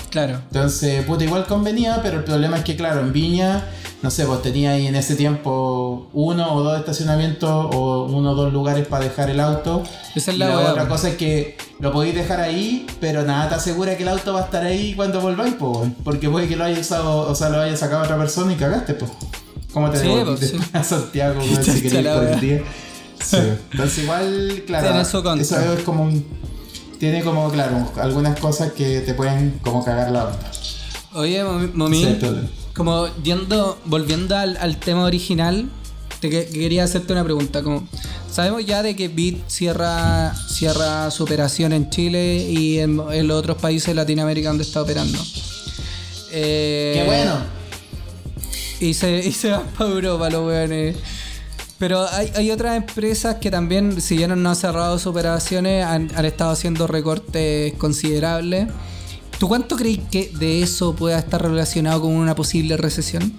Claro. 0.09 0.41
Entonces, 0.47 1.05
puta, 1.05 1.23
igual 1.23 1.45
convenía, 1.45 2.01
pero 2.03 2.17
el 2.17 2.25
problema 2.25 2.57
es 2.57 2.65
que, 2.65 2.75
claro, 2.75 2.99
en 2.99 3.13
Viña, 3.13 3.69
no 4.01 4.11
sé, 4.11 4.25
vos 4.25 4.41
tenías 4.41 4.73
ahí 4.73 4.87
en 4.87 4.95
ese 4.95 5.15
tiempo 5.15 6.09
uno 6.11 6.55
o 6.55 6.61
dos 6.61 6.77
estacionamientos 6.77 7.49
o 7.73 8.03
uno 8.03 8.31
o 8.31 8.35
dos 8.35 8.51
lugares 8.51 8.85
para 8.85 9.05
dejar 9.05 9.29
el 9.29 9.39
auto. 9.39 9.83
Esa 10.13 10.31
es 10.31 10.37
la 10.37 10.49
la 10.49 10.71
otra 10.71 10.83
po. 10.83 10.89
cosa 10.89 11.07
es 11.07 11.15
que 11.15 11.57
lo 11.79 11.93
podéis 11.93 12.15
dejar 12.15 12.41
ahí, 12.41 12.85
pero 12.99 13.23
nada 13.23 13.47
te 13.47 13.55
asegura 13.55 13.95
que 13.95 14.03
el 14.03 14.09
auto 14.09 14.33
va 14.33 14.41
a 14.41 14.43
estar 14.43 14.65
ahí 14.65 14.93
cuando 14.93 15.21
volváis, 15.21 15.53
po, 15.53 15.87
porque 16.03 16.29
puede 16.29 16.49
que 16.49 16.57
lo 16.57 16.65
haya 16.65 16.81
usado, 16.81 17.29
o 17.29 17.33
sea, 17.33 17.47
lo 17.47 17.61
haya 17.61 17.77
sacado 17.77 18.03
otra 18.03 18.17
persona 18.17 18.51
y 18.51 18.57
cagaste, 18.57 18.95
pues. 18.95 19.09
¿Cómo 19.73 19.89
te 19.91 19.99
Sí, 19.99 20.07
pues, 20.25 20.39
sí. 20.39 20.45
después 20.57 20.69
a 20.75 20.83
Santiago, 20.83 21.41
si 21.63 21.81
queréis 21.81 22.03
la 22.05 22.13
por 22.15 22.23
el 22.27 22.39
día? 22.39 22.63
Sí. 23.23 23.37
Entonces 23.71 24.03
igual, 24.03 24.63
claro, 24.65 25.01
eso 25.01 25.23
es 25.73 25.83
como 25.83 26.03
un- 26.03 26.25
tiene 26.99 27.23
como, 27.23 27.49
claro, 27.51 27.89
algunas 28.01 28.37
cosas 28.39 28.73
que 28.73 28.99
te 29.01 29.13
pueden 29.13 29.59
como 29.61 29.83
cagar 29.85 30.11
la 30.11 30.25
onda. 30.25 30.51
Oye, 31.13 31.39
el 31.39 32.17
problema. 32.17 32.47
como 32.73 33.07
yendo, 33.23 33.79
volviendo 33.85 34.35
al, 34.35 34.57
al 34.57 34.77
tema 34.77 35.05
original, 35.05 35.69
te 36.19 36.29
que- 36.29 36.45
quería 36.47 36.83
hacerte 36.83 37.13
una 37.13 37.23
pregunta. 37.23 37.63
Como, 37.63 37.87
sabemos 38.29 38.65
ya 38.65 38.83
de 38.83 38.95
que 38.97 39.07
Bit 39.07 39.47
cierra, 39.47 40.33
cierra 40.35 41.09
su 41.09 41.23
operación 41.23 41.71
en 41.71 41.89
Chile 41.89 42.45
y 42.49 42.79
en, 42.79 43.01
en 43.11 43.27
los 43.27 43.39
otros 43.39 43.57
países 43.57 43.87
de 43.87 43.93
Latinoamérica 43.95 44.49
donde 44.49 44.63
está 44.65 44.81
operando. 44.81 45.17
Eh, 46.31 46.91
¡Qué 46.95 47.03
bueno! 47.05 47.58
Y 48.79 48.93
se, 48.93 49.19
y 49.19 49.31
se 49.31 49.49
van 49.49 49.67
para 49.77 49.89
Europa 49.89 50.29
los 50.29 50.47
weones. 50.47 50.95
Pero 51.77 52.07
hay, 52.09 52.31
hay 52.35 52.51
otras 52.51 52.75
empresas 52.75 53.35
que 53.35 53.49
también, 53.49 54.01
si 54.01 54.17
bien 54.17 54.41
no 54.41 54.49
han 54.49 54.55
cerrado 54.55 54.97
sus 54.97 55.07
operaciones, 55.07 55.85
han, 55.85 56.11
han 56.15 56.25
estado 56.25 56.51
haciendo 56.51 56.87
recortes 56.87 57.73
considerables. 57.75 58.67
¿Tú 59.37 59.47
cuánto 59.47 59.77
crees 59.77 59.99
que 60.11 60.31
de 60.37 60.61
eso 60.61 60.93
pueda 60.95 61.17
estar 61.19 61.41
relacionado 61.41 62.01
con 62.01 62.11
una 62.13 62.35
posible 62.35 62.75
recesión? 62.75 63.33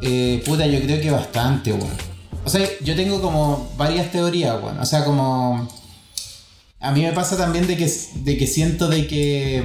Eh, 0.00 0.42
puta, 0.46 0.66
yo 0.66 0.80
creo 0.80 1.00
que 1.00 1.10
bastante, 1.10 1.72
weón. 1.72 1.90
O 2.44 2.50
sea, 2.50 2.64
yo 2.84 2.94
tengo 2.94 3.20
como 3.20 3.72
varias 3.76 4.12
teorías, 4.12 4.62
weón. 4.62 4.78
O 4.78 4.86
sea, 4.86 5.04
como... 5.04 5.68
A 6.78 6.92
mí 6.92 7.02
me 7.02 7.12
pasa 7.12 7.36
también 7.36 7.66
de 7.66 7.76
que, 7.76 7.92
de 8.22 8.36
que 8.36 8.46
siento 8.46 8.86
de 8.86 9.08
que... 9.08 9.64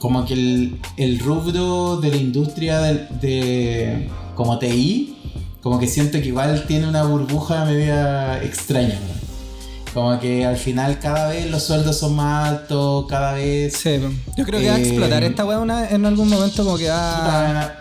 como 0.00 0.24
que 0.24 0.34
el, 0.34 0.80
el 0.96 1.20
rubro 1.20 1.98
de 1.98 2.10
la 2.10 2.16
industria 2.16 2.80
de, 2.80 3.06
de 3.20 4.08
como 4.34 4.58
TI, 4.58 5.16
como 5.62 5.78
que 5.78 5.86
siento 5.86 6.18
que 6.20 6.28
igual 6.28 6.64
tiene 6.66 6.88
una 6.88 7.04
burbuja 7.04 7.66
media 7.66 8.42
extraña. 8.42 8.98
Como 9.92 10.18
que 10.18 10.46
al 10.46 10.56
final 10.56 10.98
cada 11.00 11.28
vez 11.28 11.50
los 11.50 11.64
sueldos 11.64 11.98
son 11.98 12.16
más 12.16 12.48
altos, 12.48 13.06
cada 13.08 13.34
vez... 13.34 13.76
Sí, 13.76 14.00
yo 14.36 14.44
creo 14.46 14.60
que 14.60 14.68
va 14.68 14.76
a 14.76 14.78
Eh, 14.78 14.82
explotar 14.88 15.22
esta 15.22 15.44
weá 15.44 15.90
en 15.90 16.06
algún 16.06 16.28
momento 16.28 16.64
como 16.64 16.78
que 16.78 16.88
va... 16.88 17.74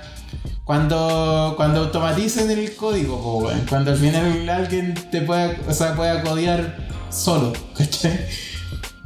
Cuando, 0.65 1.53
cuando 1.55 1.79
automaticen 1.81 2.51
el 2.51 2.75
código, 2.75 3.19
po, 3.19 3.49
cuando 3.69 3.91
al 3.91 3.97
final 3.97 4.47
alguien 4.49 4.93
te 5.09 5.21
pueda, 5.21 5.55
o 5.67 5.73
sea, 5.73 5.95
pueda 5.95 6.21
codear 6.21 6.77
solo, 7.09 7.53
¿cachai? 7.77 8.19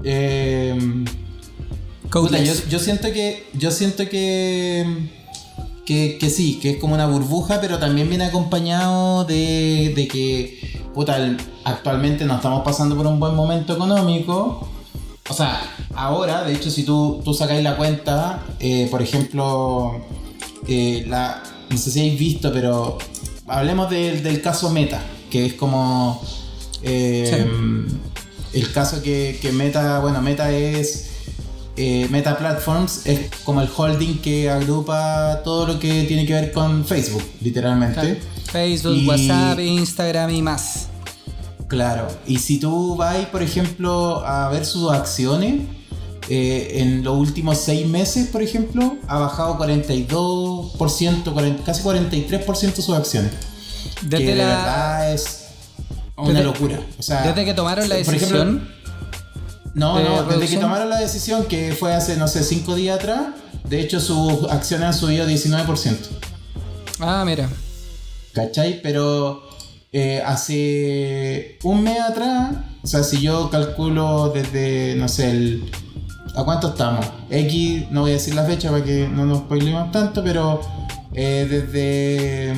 Eh, 0.03 1.05
puta, 2.21 2.37
yo, 2.43 2.53
yo 2.69 2.79
siento 2.79 3.11
que. 3.11 3.45
Yo 3.53 3.71
siento 3.71 4.07
que, 4.09 4.85
que. 5.85 6.17
que 6.19 6.29
sí, 6.29 6.59
que 6.61 6.71
es 6.71 6.77
como 6.77 6.93
una 6.93 7.07
burbuja, 7.07 7.59
pero 7.61 7.79
también 7.79 8.09
viene 8.09 8.25
acompañado 8.25 9.25
de, 9.25 9.93
de 9.95 10.07
que. 10.07 10.81
Puta, 10.93 11.35
actualmente 11.63 12.23
no 12.25 12.35
estamos 12.35 12.63
pasando 12.63 12.95
por 12.95 13.07
un 13.07 13.19
buen 13.19 13.35
momento 13.35 13.73
económico. 13.73 14.69
O 15.29 15.33
sea, 15.33 15.61
ahora, 15.95 16.43
de 16.43 16.53
hecho, 16.53 16.69
si 16.69 16.83
tú, 16.83 17.21
tú 17.23 17.33
sacáis 17.33 17.63
la 17.63 17.77
cuenta, 17.77 18.43
eh, 18.59 18.87
por 18.91 19.01
ejemplo, 19.01 20.01
eh, 20.67 21.05
la, 21.07 21.41
no 21.69 21.77
sé 21.77 21.89
si 21.91 21.99
habéis 22.01 22.19
visto, 22.19 22.51
pero 22.53 22.97
hablemos 23.47 23.89
del- 23.89 24.21
del 24.21 24.41
caso 24.41 24.69
Meta, 24.69 25.01
que 25.31 25.45
es 25.45 25.53
como 25.53 26.21
eh, 26.83 27.47
el 28.53 28.71
caso 28.73 29.01
que, 29.01 29.39
que 29.41 29.51
Meta, 29.53 29.99
bueno, 29.99 30.21
Meta 30.21 30.51
es 30.51 31.12
eh, 31.75 32.07
Meta 32.11 32.37
Platforms, 32.37 33.05
es 33.05 33.29
como 33.43 33.61
el 33.61 33.69
holding 33.75 34.19
que 34.19 34.49
agrupa 34.49 35.41
todo 35.43 35.65
lo 35.67 35.79
que 35.79 36.03
tiene 36.03 36.25
que 36.25 36.33
ver 36.33 36.51
con 36.51 36.85
Facebook, 36.85 37.23
literalmente. 37.41 37.99
Claro. 37.99 38.15
Facebook, 38.51 38.95
Y- 38.97 39.07
WhatsApp, 39.07 39.59
Instagram 39.59 40.29
y 40.29 40.41
más. 40.41 40.87
Claro, 41.67 42.07
y 42.27 42.37
si 42.37 42.59
tú 42.59 42.95
vas, 42.95 43.17
por 43.27 43.41
ejemplo, 43.41 44.23
a 44.25 44.49
ver 44.49 44.63
sus 44.65 44.91
acciones, 44.91 45.61
eh, 46.29 46.73
en 46.81 47.03
los 47.03 47.17
últimos 47.17 47.57
seis 47.57 47.87
meses, 47.87 48.27
por 48.27 48.41
ejemplo, 48.43 48.95
ha 49.07 49.17
bajado 49.19 49.57
42%, 49.57 51.33
40 51.33 51.63
casi 51.63 51.81
43% 51.81 52.81
sus 52.81 52.95
acciones. 52.95 53.31
Desde 54.03 54.25
que 54.25 54.31
de 54.31 54.35
la- 54.35 54.45
verdad 54.47 55.13
es 55.13 55.45
una 56.15 56.29
Desde- 56.29 56.43
locura. 56.43 56.79
O 56.99 57.03
sea, 57.03 57.23
Desde 57.23 57.43
que 57.45 57.53
tomaron 57.53 57.89
la 57.89 57.95
por 58.03 58.13
ejemplo, 58.13 58.45
decisión. 58.45 58.69
No, 59.73 59.97
de 59.97 60.03
no, 60.03 60.23
desde 60.23 60.47
que 60.55 60.57
tomaron 60.61 60.89
la 60.89 60.99
decisión, 60.99 61.45
que 61.45 61.73
fue 61.73 61.93
hace, 61.93 62.17
no 62.17 62.27
sé, 62.27 62.43
cinco 62.43 62.75
días 62.75 62.99
atrás, 62.99 63.21
de 63.67 63.81
hecho 63.81 63.99
sus 63.99 64.49
acciones 64.51 64.87
han 64.87 64.93
subido 64.93 65.27
19%. 65.27 65.97
Ah, 66.99 67.23
mira. 67.25 67.49
¿Cachai? 68.33 68.81
Pero 68.81 69.43
eh, 69.91 70.21
hace 70.25 71.57
un 71.63 71.83
mes 71.83 71.99
atrás, 71.99 72.55
o 72.83 72.87
sea, 72.87 73.03
si 73.03 73.21
yo 73.21 73.49
calculo 73.49 74.29
desde, 74.33 74.95
no 74.95 75.07
sé, 75.07 75.29
el, 75.31 75.71
¿a 76.35 76.43
cuánto 76.43 76.69
estamos? 76.69 77.05
X, 77.29 77.85
no 77.91 78.01
voy 78.01 78.11
a 78.11 78.13
decir 78.13 78.35
la 78.35 78.45
fecha 78.45 78.69
para 78.71 78.83
que 78.83 79.07
no 79.07 79.25
nos 79.25 79.39
spoilemos 79.39 79.91
tanto, 79.91 80.23
pero 80.23 80.61
eh, 81.13 81.47
desde, 81.49 82.53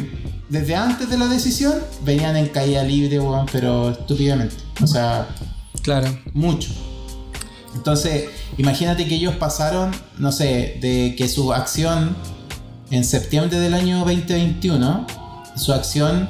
desde 0.50 0.76
antes 0.76 1.10
de 1.10 1.18
la 1.18 1.28
decisión 1.28 1.74
venían 2.04 2.36
en 2.38 2.48
caída 2.48 2.84
libre, 2.84 3.20
weón, 3.20 3.46
pero 3.52 3.92
estúpidamente. 3.92 4.56
O 4.82 4.88
sea, 4.88 5.28
Claro. 5.82 6.08
mucho. 6.34 6.72
Entonces, 7.76 8.30
imagínate 8.58 9.08
que 9.08 9.16
ellos 9.16 9.36
pasaron, 9.36 9.92
no 10.18 10.32
sé, 10.32 10.78
de 10.82 11.14
que 11.18 11.28
su 11.28 11.54
acción 11.54 12.16
en 12.90 13.04
septiembre 13.04 13.60
del 13.60 13.74
año 13.74 14.00
2021, 14.00 15.06
su 15.56 15.74
acción 15.74 16.28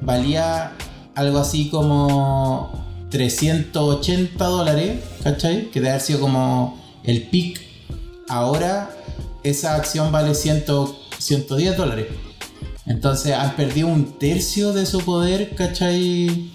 valía 0.00 0.72
algo 1.14 1.38
así 1.38 1.68
como 1.68 2.70
380 3.10 4.44
dólares, 4.44 5.00
¿cachai? 5.22 5.70
Que 5.70 5.80
debe 5.80 5.90
haber 5.90 6.00
sido 6.02 6.20
como 6.20 6.78
el 7.04 7.22
pic. 7.24 7.60
Ahora 8.28 8.90
esa 9.42 9.74
acción 9.74 10.10
vale 10.12 10.34
100, 10.34 10.64
110 11.18 11.76
dólares. 11.76 12.06
Entonces 12.86 13.32
han 13.34 13.54
perdido 13.56 13.88
un 13.88 14.18
tercio 14.18 14.72
de 14.72 14.86
su 14.86 15.00
poder, 15.00 15.54
¿cachai? 15.54 16.50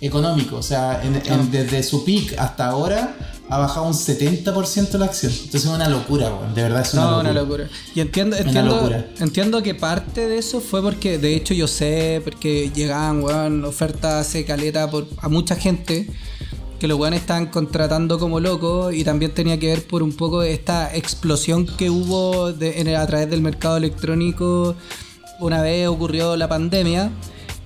Económico. 0.00 0.56
O 0.56 0.62
sea, 0.62 1.00
en- 1.04 1.16
en- 1.30 1.50
desde 1.50 1.82
su 1.82 2.04
pic 2.04 2.36
hasta 2.38 2.66
ahora 2.68 3.14
ha 3.50 3.58
bajado 3.58 3.86
un 3.86 3.94
70% 3.94 4.96
la 4.98 5.06
acción. 5.06 5.32
Entonces 5.32 5.64
es 5.64 5.70
una 5.70 5.88
locura, 5.88 6.32
weón. 6.32 6.54
De 6.54 6.62
verdad 6.62 6.82
es 6.82 6.94
una 6.94 7.02
No, 7.02 7.10
locura. 7.10 7.30
una 7.30 7.40
locura. 7.40 7.68
Y 7.94 8.00
entiendo, 8.00 8.36
Una 8.36 8.46
entiendo, 8.46 8.76
locura. 8.76 9.06
entiendo 9.18 9.62
que 9.62 9.74
parte 9.74 10.26
de 10.28 10.38
eso 10.38 10.60
fue 10.60 10.80
porque, 10.82 11.18
de 11.18 11.34
hecho, 11.34 11.52
yo 11.54 11.66
sé, 11.66 12.20
porque 12.24 12.70
llegaban, 12.74 13.22
weón, 13.22 13.64
ofertas 13.64 14.26
hace 14.26 14.44
caleta 14.44 14.90
por, 14.90 15.08
a 15.18 15.28
mucha 15.28 15.56
gente, 15.56 16.06
que 16.78 16.86
los 16.88 16.98
weones 16.98 17.20
estaban 17.20 17.46
contratando 17.46 18.18
como 18.18 18.40
locos, 18.40 18.94
y 18.94 19.04
también 19.04 19.32
tenía 19.34 19.58
que 19.58 19.66
ver 19.66 19.86
por 19.86 20.02
un 20.02 20.12
poco 20.12 20.42
esta 20.42 20.94
explosión 20.96 21.66
que 21.66 21.90
hubo 21.90 22.52
de- 22.52 22.80
en 22.80 22.86
el- 22.86 22.96
a 22.96 23.06
través 23.06 23.28
del 23.28 23.42
mercado 23.42 23.76
electrónico 23.76 24.74
una 25.40 25.60
vez 25.62 25.88
ocurrió 25.88 26.36
la 26.36 26.48
pandemia. 26.48 27.10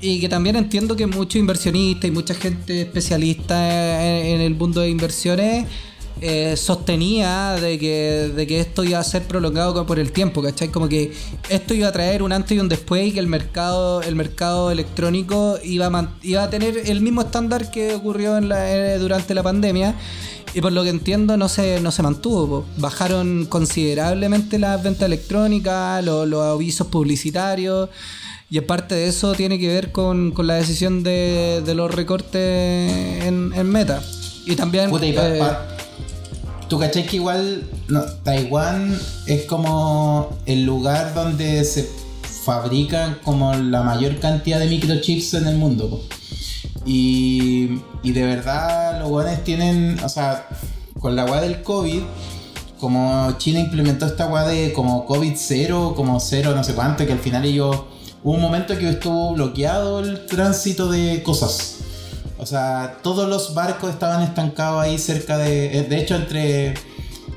Y 0.07 0.21
que 0.21 0.29
también 0.29 0.55
entiendo 0.57 0.97
que 0.97 1.07
muchos 1.07 1.37
inversionistas 1.37 2.09
y 2.09 2.11
mucha 2.11 2.35
gente 2.35 2.83
especialista 2.83 3.57
en, 4.05 4.39
el 4.43 4.55
mundo 4.55 4.83
de 4.83 4.91
inversiones 4.91 5.67
eh, 6.21 6.59
sostenía 6.59 7.53
de 7.55 7.79
que, 7.79 8.31
de 8.37 8.47
que 8.47 8.61
esto 8.61 8.85
iba 8.85 8.99
a 8.99 9.03
ser 9.03 9.23
prolongado 9.23 9.87
por 9.87 9.99
el 9.99 10.13
tiempo, 10.13 10.43
¿cachai? 10.43 10.69
Como 10.69 10.91
que 10.91 11.11
esto 11.49 11.73
iba 11.73 11.89
a 11.89 11.93
traer 11.93 12.23
un 12.23 12.33
antes 12.33 12.55
y 12.55 12.61
un 12.61 12.69
después 12.69 13.07
y 13.09 13.13
que 13.13 13.19
el 13.19 13.29
mercado, 13.29 14.03
el 14.03 14.15
mercado 14.15 14.71
electrónico 14.71 15.59
iba 15.65 15.87
a, 15.87 16.11
iba 16.23 16.43
a 16.43 16.51
tener 16.51 16.77
el 16.85 17.01
mismo 17.01 17.23
estándar 17.23 17.71
que 17.71 17.95
ocurrió 17.95 18.37
en 18.37 18.51
la- 18.51 18.71
eh, 18.95 18.99
durante 18.99 19.33
la 19.35 19.43
pandemia. 19.43 19.95
Y 20.53 20.61
por 20.61 20.73
lo 20.73 20.83
que 20.85 20.91
entiendo 20.91 21.39
no 21.39 21.49
se, 21.49 21.81
no 21.81 21.91
se 21.91 22.03
mantuvo. 22.03 22.67
Bajaron 22.77 23.47
considerablemente 23.47 24.59
las 24.59 24.83
ventas 24.83 25.07
electrónicas, 25.07 26.05
lo- 26.05 26.27
los 26.27 26.43
avisos 26.45 26.89
publicitarios. 26.89 27.89
Y 28.55 28.59
en 28.59 28.67
parte 28.69 28.95
de 28.95 29.09
eso 29.09 29.33
tiene 29.35 29.59
que 29.59 29.67
ver 29.67 29.91
con, 29.91 30.31
con 30.31 30.47
la 30.47 30.55
decisión 30.55 31.03
de, 31.03 31.61
de 31.67 31.75
los 31.75 31.93
recortes 31.93 33.25
en, 33.25 33.53
en 33.53 33.67
meta. 33.69 34.01
Y 34.47 34.55
también... 34.55 34.91
Puta, 34.91 35.05
y 35.09 35.13
pa- 35.13 35.29
eh, 35.29 35.39
pa- 35.41 35.67
Tú 36.69 36.79
cachai 36.79 37.05
que 37.05 37.17
igual 37.17 37.65
no, 37.89 38.03
Taiwán 38.23 38.97
es 39.27 39.43
como 39.47 40.39
el 40.47 40.65
lugar 40.65 41.15
donde 41.15 41.65
se 41.65 41.91
fabrican 42.45 43.19
como 43.25 43.53
la 43.55 43.83
mayor 43.83 44.21
cantidad 44.21 44.61
de 44.61 44.67
microchips 44.69 45.35
en 45.35 45.49
el 45.49 45.57
mundo. 45.57 45.91
po. 45.91 46.01
Y, 46.87 47.81
y 48.05 48.13
de 48.13 48.23
verdad 48.23 49.01
los 49.01 49.09
guanes 49.09 49.43
tienen, 49.43 49.99
o 50.05 50.09
sea, 50.09 50.47
con 51.01 51.17
la 51.17 51.25
weá 51.25 51.41
del 51.41 51.61
COVID, 51.65 52.03
como 52.79 53.35
China 53.39 53.59
implementó 53.59 54.07
esta 54.07 54.29
weá 54.29 54.45
de 54.47 54.73
como 54.73 55.07
COVID 55.07 55.33
cero, 55.37 55.95
como 55.97 56.21
cero 56.21 56.53
no 56.55 56.63
sé 56.63 56.75
cuánto, 56.75 57.05
que 57.05 57.13
al 57.15 57.19
final 57.19 57.45
ellos, 57.45 57.81
hubo 58.25 58.35
un 58.35 58.41
momento 58.41 58.77
que 58.77 58.89
estuvo 58.89 59.35
bloqueado 59.35 60.01
el 60.01 60.27
tránsito 60.27 60.91
de 60.91 61.23
cosas. 61.23 61.77
O 62.39 62.47
sea, 62.47 62.99
todos 63.03 63.29
los 63.29 63.55
barcos 63.55 63.91
estaban 63.91 64.23
estancados 64.23 64.83
ahí 64.83 64.99
cerca 64.99 65.39
de. 65.39 65.79
eh, 65.79 65.83
De 65.85 65.99
hecho, 66.01 66.17
entre. 66.17 66.75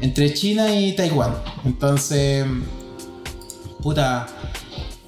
Entre 0.01 0.33
China 0.33 0.73
y 0.75 0.93
Taiwán. 0.93 1.35
Entonces. 1.65 2.45
Puta. 3.81 4.27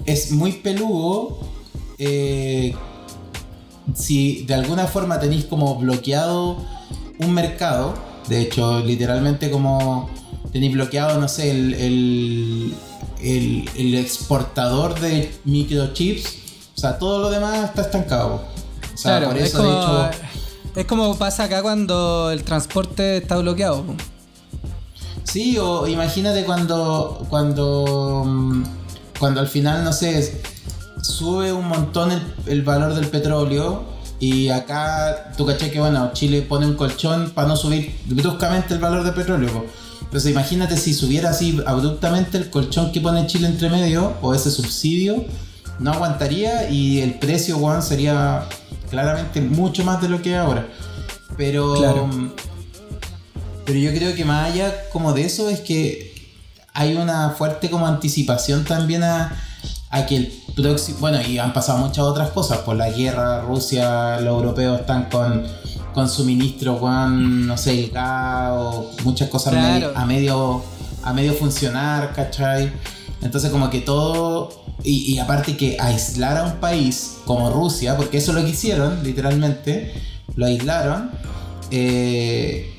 Es 0.06 0.30
muy 0.32 0.52
peludo. 0.52 1.38
eh, 1.98 2.74
si 3.94 4.44
de 4.44 4.54
alguna 4.54 4.86
forma 4.86 5.18
tenéis 5.18 5.44
como 5.46 5.74
bloqueado 5.76 6.56
un 7.18 7.32
mercado. 7.34 7.94
De 8.28 8.40
hecho, 8.42 8.80
literalmente 8.80 9.50
como 9.50 10.08
tenéis 10.52 10.72
bloqueado, 10.74 11.18
no 11.18 11.26
sé, 11.28 11.50
el, 11.50 11.74
el, 11.74 12.74
el- 13.22 13.68
el 13.76 13.94
exportador 13.96 14.98
de 15.00 15.32
microchips. 15.44 16.38
O 16.76 16.80
sea, 16.80 16.98
todo 16.98 17.20
lo 17.20 17.30
demás 17.30 17.64
está 17.68 17.82
estancado. 17.82 18.42
O 18.94 18.96
sea, 18.96 19.18
claro, 19.18 19.26
por 19.28 19.38
es, 19.38 19.48
eso, 19.48 19.58
como, 19.58 19.70
de 19.98 20.06
hecho. 20.08 20.18
es 20.76 20.86
como 20.86 21.16
pasa 21.18 21.44
acá 21.44 21.62
cuando 21.62 22.30
el 22.30 22.42
transporte 22.42 23.18
está 23.18 23.36
bloqueado. 23.36 23.84
Sí, 25.24 25.58
o 25.58 25.86
imagínate 25.86 26.44
cuando, 26.44 27.24
cuando, 27.28 28.24
mm, 28.26 28.64
cuando 29.18 29.40
al 29.40 29.48
final, 29.48 29.84
no 29.84 29.92
sé, 29.92 30.42
sube 31.02 31.52
un 31.52 31.68
montón 31.68 32.10
el, 32.10 32.22
el 32.46 32.62
valor 32.62 32.94
del 32.94 33.06
petróleo 33.08 33.84
y 34.18 34.48
acá, 34.48 35.32
tú 35.36 35.46
caché 35.46 35.70
que, 35.70 35.78
bueno, 35.80 36.10
Chile 36.14 36.42
pone 36.42 36.66
un 36.66 36.74
colchón 36.74 37.30
para 37.30 37.48
no 37.48 37.56
subir 37.56 37.94
bruscamente 38.06 38.74
el 38.74 38.80
valor 38.80 39.04
del 39.04 39.14
petróleo. 39.14 39.52
po. 39.52 39.64
Entonces 40.10 40.32
imagínate 40.32 40.76
si 40.76 40.92
subiera 40.92 41.30
así 41.30 41.60
abruptamente 41.64 42.36
el 42.36 42.50
colchón 42.50 42.90
que 42.90 43.00
pone 43.00 43.28
Chile 43.28 43.46
entre 43.46 43.70
medio 43.70 44.14
o 44.22 44.34
ese 44.34 44.50
subsidio, 44.50 45.24
no 45.78 45.92
aguantaría 45.92 46.68
y 46.68 47.00
el 47.00 47.14
precio, 47.14 47.58
weón, 47.58 47.80
sería 47.80 48.48
claramente 48.90 49.40
mucho 49.40 49.84
más 49.84 50.02
de 50.02 50.08
lo 50.08 50.20
que 50.20 50.32
es 50.32 50.36
ahora. 50.36 50.66
Pero... 51.36 51.74
Claro. 51.74 52.10
pero 53.64 53.78
yo 53.78 53.92
creo 53.92 54.12
que 54.16 54.24
más 54.24 54.50
allá 54.50 54.74
como 54.92 55.12
de 55.12 55.26
eso 55.26 55.48
es 55.48 55.60
que 55.60 56.12
hay 56.74 56.96
una 56.96 57.30
fuerte 57.30 57.70
como 57.70 57.86
anticipación 57.86 58.64
también 58.64 59.04
a, 59.04 59.40
a 59.90 60.06
que 60.06 60.16
el 60.16 60.32
próximo, 60.56 60.98
bueno, 60.98 61.22
y 61.22 61.38
han 61.38 61.52
pasado 61.52 61.78
muchas 61.78 62.04
otras 62.04 62.30
cosas, 62.30 62.58
por 62.58 62.74
la 62.74 62.90
guerra, 62.90 63.42
Rusia, 63.42 64.18
los 64.20 64.42
europeos 64.42 64.80
están 64.80 65.04
con, 65.04 65.46
con 65.92 66.08
suministro, 66.08 66.78
con, 66.78 67.46
no 67.46 67.56
sé, 67.56 67.84
el 67.84 67.90
gas 67.90 68.50
o 68.52 68.90
muchas 69.04 69.28
cosas 69.28 69.52
Claro. 69.52 69.92
a 69.94 70.04
medio 70.06 70.62
a 71.02 71.12
medio 71.12 71.32
funcionar, 71.34 72.12
¿cachai? 72.12 72.70
Entonces 73.22 73.50
como 73.50 73.70
que 73.70 73.80
todo, 73.80 74.64
y, 74.84 75.12
y 75.14 75.18
aparte 75.18 75.56
que 75.56 75.76
aislar 75.80 76.36
a 76.36 76.44
un 76.44 76.54
país 76.60 77.18
como 77.24 77.50
Rusia, 77.50 77.96
porque 77.96 78.18
eso 78.18 78.32
es 78.32 78.38
lo 78.38 78.44
que 78.44 78.50
hicieron, 78.50 79.02
literalmente, 79.02 79.94
lo 80.36 80.46
aislaron, 80.46 81.10
eh, 81.70 82.70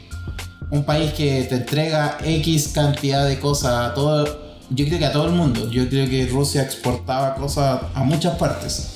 un 0.70 0.84
país 0.84 1.14
que 1.14 1.44
te 1.44 1.56
entrega 1.56 2.18
X 2.24 2.70
cantidad 2.74 3.26
de 3.26 3.40
cosas 3.40 3.92
a 3.92 3.94
todo, 3.94 4.26
yo 4.70 4.86
creo 4.86 5.00
que 5.00 5.06
a 5.06 5.12
todo 5.12 5.26
el 5.26 5.34
mundo, 5.34 5.70
yo 5.70 5.90
creo 5.90 6.08
que 6.10 6.28
Rusia 6.28 6.62
exportaba 6.64 7.36
cosas 7.36 7.82
a 7.94 8.04
muchas 8.04 8.38
partes. 8.38 8.88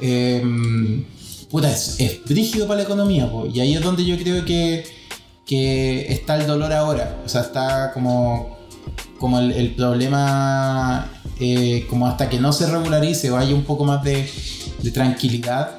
Eh, 0.00 0.42
puta, 1.54 1.70
es, 1.70 2.00
es 2.00 2.24
brígido 2.24 2.66
para 2.66 2.78
la 2.78 2.82
economía, 2.82 3.30
po, 3.30 3.46
y 3.46 3.60
ahí 3.60 3.74
es 3.76 3.80
donde 3.80 4.04
yo 4.04 4.18
creo 4.18 4.44
que, 4.44 4.84
que 5.46 6.12
está 6.12 6.34
el 6.36 6.48
dolor 6.48 6.72
ahora, 6.72 7.22
o 7.24 7.28
sea, 7.28 7.42
está 7.42 7.92
como, 7.92 8.58
como 9.20 9.38
el, 9.38 9.52
el 9.52 9.74
problema, 9.76 11.08
eh, 11.38 11.86
como 11.88 12.08
hasta 12.08 12.28
que 12.28 12.40
no 12.40 12.52
se 12.52 12.66
regularice 12.66 13.30
o 13.30 13.36
haya 13.36 13.54
un 13.54 13.62
poco 13.62 13.84
más 13.84 14.02
de, 14.02 14.28
de 14.82 14.90
tranquilidad, 14.90 15.78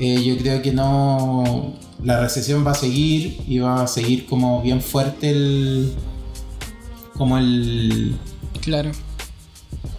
eh, 0.00 0.20
yo 0.24 0.36
creo 0.36 0.62
que 0.62 0.72
no. 0.72 1.74
La 2.02 2.18
recesión 2.20 2.66
va 2.66 2.72
a 2.72 2.74
seguir 2.74 3.40
y 3.46 3.60
va 3.60 3.82
a 3.84 3.86
seguir 3.86 4.26
como 4.26 4.62
bien 4.62 4.80
fuerte 4.80 5.30
el. 5.30 5.92
Como 7.16 7.38
el. 7.38 8.16
Claro. 8.62 8.90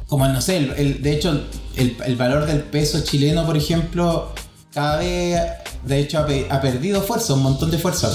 Como 0.08 0.26
el, 0.26 0.34
no 0.34 0.41
sé, 0.41 0.58
el, 0.58 0.72
el- 0.78 1.02
de 1.02 1.12
hecho, 1.14 1.41
el, 1.78 1.95
el 2.06 2.16
valor 2.18 2.45
del 2.45 2.62
peso 2.64 3.02
chileno, 3.02 3.45
por 3.45 3.56
ejemplo, 3.58 4.34
cada 4.74 4.97
vez, 4.97 5.39
de 5.86 5.99
hecho, 5.99 6.20
ha, 6.20 6.26
pe- 6.26 6.47
ha 6.49 6.61
perdido 6.61 7.01
fuerza, 7.01 7.34
un 7.34 7.43
montón 7.43 7.72
de 7.72 7.78
fuerza. 7.78 8.09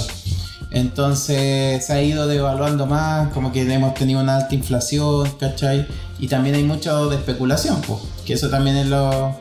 Entonces 0.70 1.86
se 1.86 1.92
ha 1.92 2.02
ido 2.02 2.26
devaluando 2.26 2.86
más, 2.86 3.32
como 3.32 3.52
que 3.52 3.62
hemos 3.72 3.94
tenido 3.94 4.20
una 4.20 4.36
alta 4.36 4.54
inflación, 4.54 5.30
¿cachai? 5.38 5.86
Y 6.18 6.26
también 6.26 6.56
hay 6.56 6.64
mucho 6.64 7.08
de 7.10 7.16
especulación, 7.16 7.80
pues, 7.86 8.00
que 8.26 8.32
eso 8.34 8.48
también 8.50 8.76
es 8.76 8.86
lo, 8.88 9.36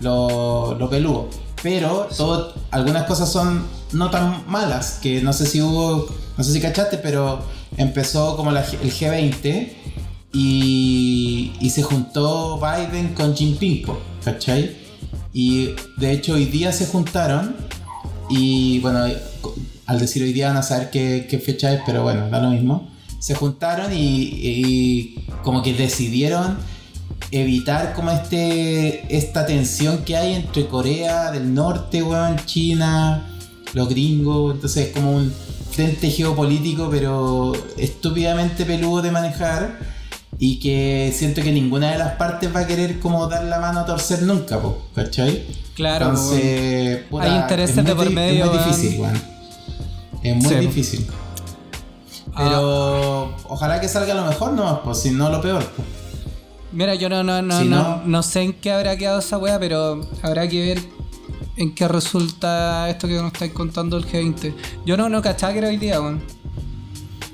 lo, 0.00 0.76
lo 0.78 0.88
peludo. 0.90 1.28
Pero 1.62 2.08
todo, 2.16 2.54
algunas 2.70 3.04
cosas 3.04 3.30
son 3.30 3.64
no 3.92 4.10
tan 4.10 4.44
malas, 4.48 4.98
que 5.02 5.20
no 5.20 5.32
sé 5.32 5.46
si 5.46 5.60
hubo, 5.60 6.06
no 6.36 6.44
sé 6.44 6.52
si 6.52 6.60
cachaste, 6.60 6.98
pero 6.98 7.40
empezó 7.76 8.36
como 8.36 8.50
el 8.50 8.56
G20 8.58 9.72
y, 10.32 11.52
y 11.60 11.70
se 11.70 11.82
juntó 11.82 12.60
Biden 12.60 13.14
con 13.14 13.34
Jinping, 13.34 13.84
¿cachai? 14.24 14.76
Y 15.32 15.74
de 15.96 16.12
hecho 16.12 16.34
hoy 16.34 16.46
día 16.46 16.72
se 16.72 16.86
juntaron 16.86 17.56
y 18.28 18.80
bueno, 18.80 19.04
al 19.86 19.98
decir 19.98 20.22
hoy 20.22 20.32
día 20.32 20.48
van 20.48 20.56
a 20.58 20.62
saber 20.62 20.90
qué, 20.90 21.42
fecha 21.44 21.72
es, 21.72 21.80
pero 21.84 22.02
bueno, 22.02 22.28
da 22.28 22.40
lo 22.40 22.50
mismo. 22.50 22.90
Se 23.18 23.34
juntaron 23.34 23.92
y, 23.92 23.96
y 23.96 25.26
como 25.42 25.62
que 25.62 25.72
decidieron 25.74 26.58
evitar 27.30 27.94
como 27.94 28.10
este 28.10 29.16
esta 29.16 29.46
tensión 29.46 30.04
que 30.04 30.16
hay 30.16 30.34
entre 30.34 30.66
Corea 30.66 31.30
del 31.30 31.54
Norte, 31.54 32.02
weón, 32.02 32.36
China, 32.44 33.26
los 33.72 33.88
gringos, 33.88 34.54
entonces 34.54 34.88
es 34.88 34.92
como 34.92 35.16
un 35.16 35.32
frente 35.70 36.10
geopolítico 36.10 36.90
pero 36.90 37.52
estúpidamente 37.78 38.66
peludo 38.66 39.00
de 39.00 39.10
manejar 39.10 39.78
y 40.38 40.58
que 40.60 41.12
siento 41.14 41.42
que 41.42 41.52
ninguna 41.52 41.92
de 41.92 41.98
las 41.98 42.12
partes 42.16 42.54
va 42.54 42.60
a 42.60 42.66
querer 42.66 42.98
como 43.00 43.26
dar 43.28 43.44
la 43.44 43.60
mano 43.60 43.80
a 43.80 43.86
torcer 43.86 44.22
nunca, 44.22 44.60
po, 44.60 44.78
¿cachai? 44.94 45.44
Claro, 45.74 46.08
Entonces, 46.10 47.00
puta, 47.10 47.24
Hay 47.24 47.40
intereses 47.40 47.84
de 47.84 47.94
por 47.94 48.08
di- 48.08 48.14
medio, 48.14 48.44
Es 48.46 48.50
muy 48.50 48.58
difícil, 48.58 49.00
weón. 49.00 49.22
Es 50.22 50.36
muy 50.36 50.48
Sí. 50.48 50.54
difícil. 50.56 51.06
Ah. 52.34 52.44
Pero 52.44 53.34
ojalá 53.48 53.80
que 53.80 53.88
salga 53.88 54.14
lo 54.14 54.24
mejor 54.24 54.52
nomás, 54.52 54.78
pues 54.84 54.98
si 54.98 55.10
no 55.10 55.28
lo 55.30 55.40
peor. 55.40 55.62
Mira, 56.72 56.94
yo 56.94 57.08
no, 57.10 57.22
no, 57.22 57.42
no, 57.42 57.58
Si 57.58 57.68
no, 57.68 57.82
no- 57.98 58.02
no 58.06 58.22
sé 58.22 58.42
en 58.42 58.52
qué 58.54 58.72
habrá 58.72 58.96
quedado 58.96 59.18
esa 59.18 59.36
wea, 59.38 59.58
pero 59.58 60.00
habrá 60.22 60.48
que 60.48 60.60
ver 60.64 60.82
en 61.56 61.74
qué 61.74 61.86
resulta 61.86 62.88
esto 62.88 63.06
que 63.06 63.14
nos 63.14 63.32
estáis 63.32 63.52
contando 63.52 63.98
el 63.98 64.06
G20. 64.06 64.54
Yo 64.86 64.96
no, 64.96 65.08
no 65.10 65.20
cachaba 65.20 65.52
que 65.52 65.58
era 65.58 65.68
hoy 65.68 65.76
día, 65.76 66.00
weón. 66.00 66.22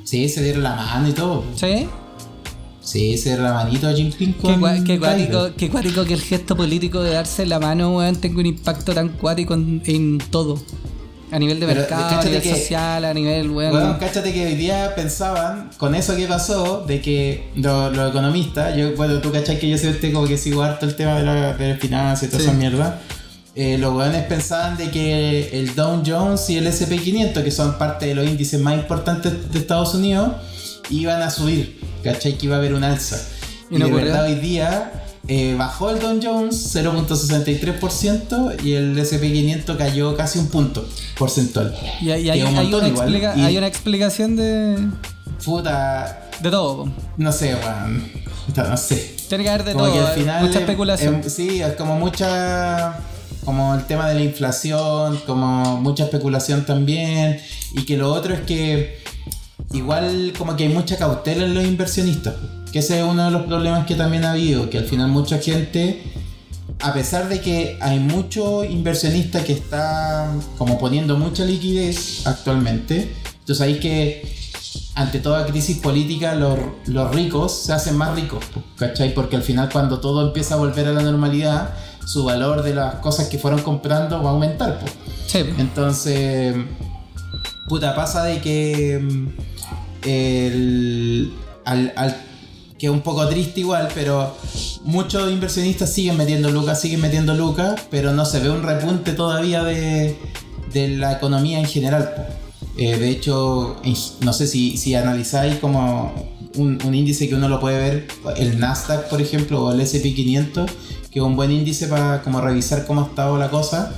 Sí, 0.02 0.28
se 0.28 0.42
dieron 0.42 0.62
la 0.64 0.74
mano 0.74 1.08
y 1.08 1.12
todo. 1.12 1.44
¿Sí? 1.54 1.88
Sí, 2.90 3.18
se 3.18 3.28
dieron 3.30 3.44
la 3.44 3.52
manito 3.52 3.86
a 3.86 3.94
Qué, 3.94 4.10
con 4.40 4.60
gua- 4.62 4.82
qué 4.82 4.98
cuático, 4.98 5.50
qué 5.58 5.68
cuático 5.68 6.04
que 6.06 6.14
el 6.14 6.22
gesto 6.22 6.56
político 6.56 7.02
de 7.02 7.10
darse 7.12 7.44
la 7.44 7.58
mano, 7.58 7.96
weón, 7.96 8.16
tenga 8.16 8.40
un 8.40 8.46
impacto 8.46 8.94
tan 8.94 9.10
cuático 9.10 9.52
en, 9.54 9.82
en 9.84 10.18
todo. 10.30 10.58
A 11.30 11.38
nivel 11.38 11.60
de 11.60 11.66
Pero, 11.66 11.80
mercado, 11.80 12.20
a 12.20 12.24
nivel 12.24 12.40
que- 12.40 12.54
social, 12.56 13.04
a 13.04 13.12
nivel, 13.12 13.50
weón. 13.50 13.72
Bueno, 13.72 13.96
cáchate 14.00 14.32
que 14.32 14.46
hoy 14.46 14.54
día 14.54 14.94
pensaban, 14.96 15.68
con 15.76 15.94
eso 15.94 16.16
que 16.16 16.26
pasó, 16.26 16.84
de 16.86 17.02
que 17.02 17.50
lo- 17.56 17.90
los 17.90 18.08
economistas, 18.10 18.74
yo, 18.74 18.94
bueno, 18.96 19.18
tú 19.20 19.30
cachai 19.32 19.58
que 19.58 19.68
yo 19.68 19.76
siempre 19.76 20.10
como 20.10 20.26
que 20.26 20.38
sigo 20.38 20.62
harto 20.62 20.86
el 20.86 20.96
tema 20.96 21.18
de 21.18 21.24
la, 21.26 21.52
de 21.58 21.68
la 21.74 21.76
finanza 21.76 22.24
y 22.24 22.28
toda 22.28 22.40
Sí. 22.40 22.48
esa 22.48 22.56
mierda. 22.56 23.02
Eh, 23.54 23.76
los 23.76 23.92
weones 23.94 24.22
pensaban 24.24 24.78
de 24.78 24.90
que 24.90 25.50
el 25.60 25.74
Dow 25.74 26.02
Jones 26.06 26.48
y 26.48 26.56
el 26.56 26.66
SP500, 26.66 27.42
que 27.44 27.50
son 27.50 27.76
parte 27.76 28.06
de 28.06 28.14
los 28.14 28.26
índices 28.26 28.58
más 28.60 28.74
importantes 28.76 29.52
de 29.52 29.58
Estados 29.58 29.94
Unidos, 29.94 30.32
iban 30.88 31.20
a 31.20 31.28
subir, 31.28 31.78
cachai 32.02 32.36
que 32.38 32.46
iba 32.46 32.56
a 32.56 32.58
haber 32.58 32.74
un 32.74 32.84
alza. 32.84 33.16
¿Y 33.70 33.76
Y, 33.76 33.78
no 33.78 33.86
de 33.86 33.90
ocurrió? 33.92 34.12
verdad 34.12 34.24
hoy 34.26 34.34
día 34.36 34.92
eh, 35.26 35.54
bajó 35.58 35.90
el 35.90 35.98
Dow 36.00 36.18
Jones 36.22 36.74
0.63% 36.74 38.62
y 38.64 38.72
el 38.74 38.96
SP500 38.98 39.76
cayó 39.76 40.16
casi 40.16 40.38
un 40.38 40.48
punto 40.48 40.88
porcentual. 41.18 41.74
y 42.00 42.10
hay, 42.10 42.42
un 42.42 42.48
una 42.48 42.62
igual, 42.64 42.86
explica- 42.86 43.34
y- 43.36 43.42
hay 43.42 43.58
una 43.58 43.66
explicación 43.66 44.36
de, 44.36 44.78
Puta, 45.44 46.28
de 46.40 46.50
todo. 46.50 46.88
no 47.16 47.32
sé. 47.32 47.56
Puta, 48.46 48.64
No 48.70 48.76
sé. 48.76 49.16
Tiene 49.28 49.44
que 49.44 49.50
haber 49.50 49.64
de 49.64 49.72
Como 49.72 49.84
todo, 49.84 49.94
que 49.94 50.00
al 50.00 50.12
eh, 50.12 50.20
final. 50.20 50.40
mucha 50.42 50.54
es- 50.54 50.60
especulación. 50.62 51.14
es- 51.24 51.32
sí, 51.34 51.60
es 51.60 51.74
como 51.74 51.96
mucha. 51.96 52.98
Como 53.44 53.74
el 53.74 53.84
tema 53.86 54.08
de 54.08 54.14
la 54.14 54.22
inflación, 54.22 55.18
como 55.26 55.78
mucha 55.80 56.04
especulación 56.04 56.64
también. 56.66 57.38
Y 57.74 57.84
que 57.84 57.96
lo 57.98 58.12
otro 58.12 58.32
es 58.34 58.40
que. 58.40 58.97
Igual, 59.72 60.32
como 60.36 60.56
que 60.56 60.64
hay 60.64 60.72
mucha 60.72 60.96
cautela 60.96 61.44
en 61.44 61.54
los 61.54 61.64
inversionistas. 61.64 62.34
Que 62.72 62.80
ese 62.80 62.98
es 62.98 63.04
uno 63.04 63.24
de 63.24 63.30
los 63.30 63.42
problemas 63.42 63.86
que 63.86 63.94
también 63.94 64.24
ha 64.24 64.32
habido. 64.32 64.70
Que 64.70 64.78
al 64.78 64.84
final, 64.84 65.08
mucha 65.08 65.38
gente. 65.38 66.02
A 66.80 66.92
pesar 66.92 67.28
de 67.28 67.40
que 67.40 67.76
hay 67.80 67.98
mucho 67.98 68.62
inversionista 68.64 69.42
que 69.42 69.52
está 69.52 70.32
como 70.56 70.78
poniendo 70.78 71.16
mucha 71.16 71.44
liquidez 71.44 72.24
actualmente, 72.24 73.12
entonces 73.40 73.60
ahí 73.60 73.80
que 73.80 74.22
ante 74.94 75.18
toda 75.18 75.46
crisis 75.46 75.78
política 75.78 76.34
los, 76.36 76.56
los 76.86 77.12
ricos 77.12 77.52
se 77.52 77.72
hacen 77.72 77.96
más 77.96 78.14
ricos, 78.14 78.44
¿cachai? 78.76 79.12
Porque 79.12 79.34
al 79.36 79.42
final 79.42 79.68
cuando 79.72 79.98
todo 79.98 80.26
empieza 80.26 80.54
a 80.54 80.58
volver 80.58 80.86
a 80.86 80.92
la 80.92 81.02
normalidad, 81.02 81.74
su 82.04 82.24
valor 82.24 82.62
de 82.62 82.74
las 82.74 82.96
cosas 82.96 83.28
que 83.28 83.38
fueron 83.38 83.62
comprando 83.62 84.22
va 84.22 84.30
a 84.30 84.32
aumentar. 84.32 84.78
po. 84.80 84.86
Sí. 85.26 85.44
Entonces, 85.58 86.56
puta, 87.68 87.94
pasa 87.94 88.24
de 88.24 88.40
que 88.40 88.98
mm, 89.00 89.28
el, 90.04 91.32
al, 91.64 91.92
al- 91.96 92.16
que 92.78 92.86
es 92.86 92.92
un 92.92 93.00
poco 93.00 93.26
triste 93.28 93.60
igual, 93.60 93.88
pero 93.94 94.36
muchos 94.84 95.30
inversionistas 95.32 95.92
siguen 95.92 96.16
metiendo 96.16 96.50
lucas, 96.50 96.80
siguen 96.80 97.00
metiendo 97.00 97.34
lucas, 97.34 97.80
pero 97.90 98.12
no 98.12 98.24
se 98.24 98.38
ve 98.38 98.50
un 98.50 98.62
repunte 98.62 99.12
todavía 99.14 99.64
de, 99.64 100.16
de 100.72 100.88
la 100.96 101.12
economía 101.14 101.58
en 101.58 101.66
general. 101.66 102.28
Eh, 102.76 102.96
de 102.96 103.10
hecho, 103.10 103.76
no 104.20 104.32
sé 104.32 104.46
si, 104.46 104.76
si 104.76 104.94
analizáis 104.94 105.56
como 105.56 106.14
un, 106.54 106.78
un 106.84 106.94
índice 106.94 107.28
que 107.28 107.34
uno 107.34 107.48
lo 107.48 107.58
puede 107.58 107.78
ver, 107.78 108.08
el 108.36 108.60
Nasdaq, 108.60 109.08
por 109.08 109.20
ejemplo, 109.20 109.64
o 109.64 109.72
el 109.72 109.80
SP500, 109.80 110.66
que 111.10 111.18
es 111.18 111.24
un 111.24 111.34
buen 111.34 111.50
índice 111.50 111.88
para 111.88 112.22
como 112.22 112.40
revisar 112.40 112.86
cómo 112.86 113.00
ha 113.00 113.06
estado 113.06 113.36
la 113.38 113.50
cosa. 113.50 113.92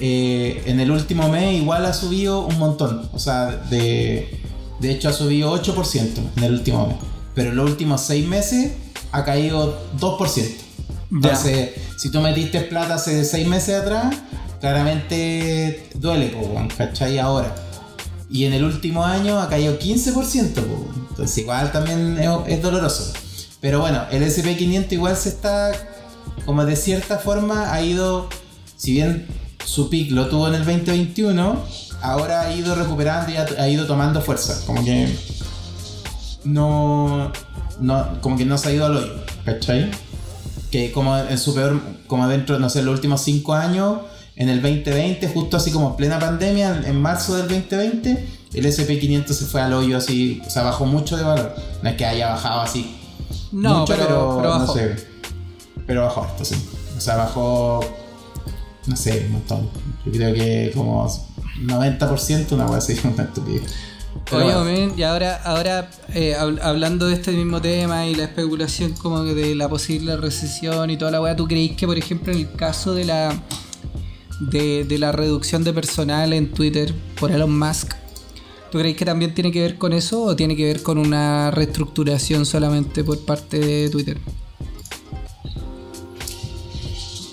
Eh, 0.00 0.62
en 0.66 0.80
el 0.80 0.90
último 0.90 1.28
mes 1.28 1.54
igual 1.60 1.84
ha 1.84 1.92
subido 1.92 2.46
un 2.46 2.58
montón. 2.58 3.10
O 3.12 3.18
sea, 3.18 3.48
de, 3.68 4.40
de 4.80 4.92
hecho 4.92 5.08
ha 5.08 5.12
subido 5.12 5.54
8% 5.54 6.10
en 6.36 6.44
el 6.44 6.52
último 6.52 6.86
mes. 6.86 6.96
Pero 7.34 7.50
en 7.50 7.56
los 7.56 7.70
últimos 7.70 8.00
6 8.02 8.26
meses 8.26 8.72
ha 9.12 9.24
caído 9.24 9.78
2%. 9.98 10.66
Entonces, 11.10 11.70
si 11.98 12.10
tú 12.10 12.20
metiste 12.20 12.60
plata 12.62 12.94
hace 12.94 13.24
6 13.24 13.46
meses 13.46 13.80
atrás, 13.80 14.16
claramente 14.60 15.88
duele, 15.94 16.28
po, 16.28 16.56
¿cachai? 16.76 17.18
Ahora. 17.18 17.54
Y 18.28 18.44
en 18.44 18.54
el 18.54 18.64
último 18.64 19.04
año 19.04 19.38
ha 19.38 19.48
caído 19.48 19.78
15%, 19.78 20.54
po, 20.54 20.88
entonces 21.10 21.38
igual 21.38 21.70
también 21.70 22.18
es, 22.18 22.28
es 22.48 22.62
doloroso. 22.62 23.12
Pero 23.60 23.80
bueno, 23.80 24.02
el 24.10 24.22
SP500 24.22 24.92
igual 24.92 25.16
se 25.16 25.28
está, 25.28 25.72
como 26.44 26.64
de 26.64 26.76
cierta 26.76 27.18
forma, 27.18 27.72
ha 27.72 27.82
ido, 27.82 28.28
si 28.76 28.92
bien 28.92 29.26
su 29.64 29.88
pic 29.88 30.10
lo 30.10 30.28
tuvo 30.28 30.48
en 30.48 30.54
el 30.54 30.64
2021, 30.64 31.64
ahora 32.10 32.42
ha 32.42 32.54
ido 32.54 32.74
recuperando 32.74 33.32
y 33.32 33.36
ha, 33.36 33.46
ha 33.58 33.68
ido 33.68 33.86
tomando 33.86 34.20
fuerza. 34.20 34.64
Como 34.66 34.84
que 34.84 35.14
no, 36.46 37.32
no, 37.80 38.20
como 38.20 38.36
que 38.36 38.44
no 38.44 38.56
se 38.56 38.68
ha 38.68 38.72
ido 38.72 38.86
al 38.86 38.96
hoyo, 38.96 39.12
¿cachai? 39.44 39.90
Que 40.70 40.92
como 40.92 41.16
en 41.16 41.38
su 41.38 41.54
peor, 41.54 41.80
como 42.06 42.28
dentro, 42.28 42.58
no 42.58 42.70
sé, 42.70 42.82
los 42.82 42.94
últimos 42.94 43.20
cinco 43.22 43.54
años, 43.54 43.98
en 44.36 44.48
el 44.48 44.62
2020, 44.62 45.28
justo 45.28 45.56
así 45.56 45.70
como 45.70 45.90
en 45.90 45.96
plena 45.96 46.18
pandemia, 46.18 46.82
en 46.84 47.00
marzo 47.00 47.36
del 47.36 47.48
2020, 47.48 48.28
el 48.54 48.64
SP500 48.66 49.26
se 49.26 49.46
fue 49.46 49.60
al 49.60 49.72
hoyo 49.72 49.96
así, 49.96 50.40
o 50.46 50.50
sea, 50.50 50.62
bajó 50.62 50.86
mucho 50.86 51.16
de 51.16 51.24
valor. 51.24 51.54
No 51.82 51.90
es 51.90 51.96
que 51.96 52.06
haya 52.06 52.30
bajado 52.30 52.60
así. 52.60 52.96
No, 53.52 53.80
mucho, 53.80 53.94
pero, 53.94 54.36
pero, 54.36 54.50
bajó. 54.50 54.66
no 54.66 54.72
sé. 54.72 54.96
Pero 55.86 56.02
bajó 56.02 56.26
esto, 56.26 56.44
sí. 56.44 56.54
O 56.96 57.00
sea, 57.00 57.16
bajó, 57.16 57.80
no 58.86 58.96
sé, 58.96 59.24
un 59.26 59.32
montón. 59.32 59.70
Yo 60.04 60.12
creo 60.12 60.34
que 60.34 60.72
como 60.74 61.08
90%, 61.62 62.52
una 62.52 62.66
cosa 62.66 62.78
así, 62.78 62.98
una 63.04 63.24
estupidez. 63.24 63.62
Oye, 64.32 64.54
bueno. 64.56 64.94
y 64.96 65.02
ahora, 65.02 65.40
ahora 65.44 65.90
eh, 66.14 66.34
hablando 66.34 67.06
de 67.06 67.14
este 67.14 67.32
mismo 67.32 67.60
tema 67.60 68.06
y 68.06 68.14
la 68.14 68.24
especulación 68.24 68.92
como 68.92 69.22
de 69.22 69.54
la 69.54 69.68
posible 69.68 70.16
recesión 70.16 70.90
y 70.90 70.96
toda 70.96 71.10
la 71.10 71.20
weá, 71.20 71.36
¿tú 71.36 71.46
creéis 71.46 71.76
que, 71.76 71.86
por 71.86 71.96
ejemplo, 71.96 72.32
en 72.32 72.40
el 72.40 72.52
caso 72.52 72.94
de 72.94 73.04
la 73.04 73.34
de, 74.40 74.84
de, 74.84 74.98
la 74.98 75.12
reducción 75.12 75.64
de 75.64 75.72
personal 75.72 76.32
en 76.32 76.50
Twitter 76.52 76.92
por 77.18 77.30
Elon 77.30 77.56
Musk, 77.58 77.94
¿tú 78.70 78.78
creéis 78.78 78.96
que 78.96 79.04
también 79.04 79.34
tiene 79.34 79.52
que 79.52 79.62
ver 79.62 79.78
con 79.78 79.92
eso 79.92 80.22
o 80.22 80.36
tiene 80.36 80.56
que 80.56 80.64
ver 80.64 80.82
con 80.82 80.98
una 80.98 81.50
reestructuración 81.50 82.44
solamente 82.46 83.04
por 83.04 83.24
parte 83.24 83.58
de 83.58 83.90
Twitter? 83.90 84.18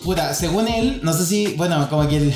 Puta, 0.04 0.34
según 0.34 0.68
él, 0.68 1.00
no 1.02 1.14
sé 1.14 1.26
si, 1.26 1.54
bueno, 1.56 1.88
como 1.90 2.08
que 2.08 2.18
el, 2.18 2.34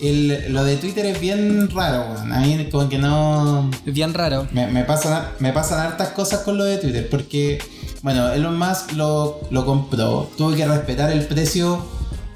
el, 0.00 0.52
lo 0.52 0.64
de 0.64 0.76
Twitter 0.76 1.06
es 1.06 1.20
bien 1.20 1.70
raro, 1.70 2.06
weón. 2.12 2.32
A 2.32 2.40
mí 2.40 2.68
como 2.70 2.88
que 2.88 2.98
no... 2.98 3.70
Es 3.86 3.94
bien 3.94 4.14
raro. 4.14 4.46
Me, 4.52 4.66
me, 4.66 4.84
pasan, 4.84 5.24
me 5.38 5.52
pasan 5.52 5.80
hartas 5.80 6.08
cosas 6.10 6.40
con 6.40 6.58
lo 6.58 6.64
de 6.64 6.78
Twitter, 6.78 7.08
porque, 7.10 7.58
bueno, 8.02 8.30
Elon 8.30 8.58
Musk 8.58 8.92
lo, 8.92 9.40
lo 9.50 9.64
compró, 9.64 10.30
tuvo 10.36 10.54
que 10.54 10.66
respetar 10.66 11.10
el 11.12 11.24
precio 11.26 11.84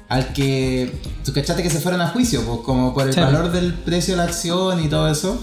al 0.07 0.33
que... 0.33 0.99
Tú 1.23 1.33
cachaste 1.33 1.61
que 1.61 1.69
se 1.69 1.79
fueron 1.79 2.01
a 2.01 2.07
juicio, 2.09 2.43
pues, 2.45 2.59
como 2.65 2.93
por 2.93 3.07
el 3.07 3.13
sí. 3.13 3.19
valor 3.19 3.51
del 3.51 3.73
precio 3.73 4.13
de 4.13 4.17
la 4.17 4.23
acción 4.23 4.83
y 4.83 4.87
todo 4.87 5.09
eso. 5.09 5.41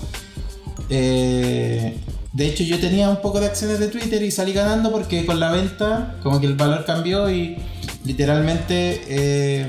Eh, 0.89 1.99
de 2.33 2.47
hecho, 2.47 2.65
yo 2.65 2.79
tenía 2.79 3.09
un 3.09 3.23
poco 3.23 3.41
de 3.41 3.47
acciones 3.47 3.79
de 3.79 3.89
Twitter 3.89 4.23
y 4.23 4.31
salí 4.31 4.53
ganando 4.53 4.93
porque 4.93 5.25
con 5.25 5.41
la 5.41 5.51
venta, 5.53 6.17
como 6.23 6.41
que 6.41 6.47
el 6.47 6.55
valor 6.55 6.85
cambió 6.85 7.31
y 7.31 7.57
literalmente 8.05 9.03
eh, 9.09 9.67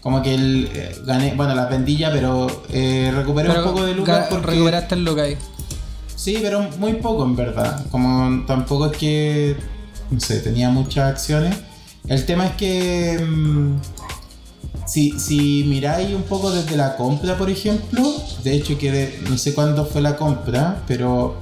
como 0.00 0.22
que 0.22 0.34
el, 0.34 0.70
eh, 0.72 0.96
gané, 1.04 1.34
bueno, 1.34 1.54
las 1.54 1.68
vendí 1.68 1.96
ya, 1.96 2.10
pero 2.10 2.46
eh, 2.70 3.12
recuperé 3.14 3.48
pero 3.48 3.62
un 3.62 3.70
poco 3.70 3.84
de 3.84 3.94
lucas 3.94 4.26
porque... 4.30 4.46
Recuperaste 4.52 4.94
el 4.94 5.18
ahí. 5.18 5.36
Sí, 6.16 6.38
pero 6.42 6.62
muy 6.78 6.94
poco 6.94 7.24
en 7.24 7.36
verdad. 7.36 7.86
Como 7.90 8.44
tampoco 8.46 8.86
es 8.86 8.96
que, 8.96 9.56
no 10.10 10.20
sé, 10.20 10.40
tenía 10.40 10.70
muchas 10.70 11.10
acciones. 11.10 11.56
El 12.08 12.24
tema 12.26 12.46
es 12.46 12.52
que 12.56 13.18
mmm, 13.26 13.76
si, 14.86 15.18
si 15.18 15.64
miráis 15.68 16.14
un 16.14 16.24
poco 16.24 16.50
desde 16.50 16.76
la 16.76 16.96
compra, 16.96 17.36
por 17.38 17.48
ejemplo, 17.48 18.02
de 18.42 18.54
hecho 18.54 18.76
que 18.76 18.90
de, 18.90 19.20
no 19.28 19.38
sé 19.38 19.54
cuándo 19.54 19.86
fue 19.86 20.00
la 20.00 20.16
compra, 20.16 20.82
pero 20.86 21.36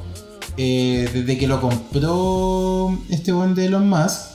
eh, 0.57 1.09
desde 1.13 1.39
que 1.39 1.47
lo 1.47 1.61
compró 1.61 2.99
este 3.09 3.33
buen 3.33 3.55
de 3.55 3.67
Elon 3.67 3.89
Musk, 3.89 4.28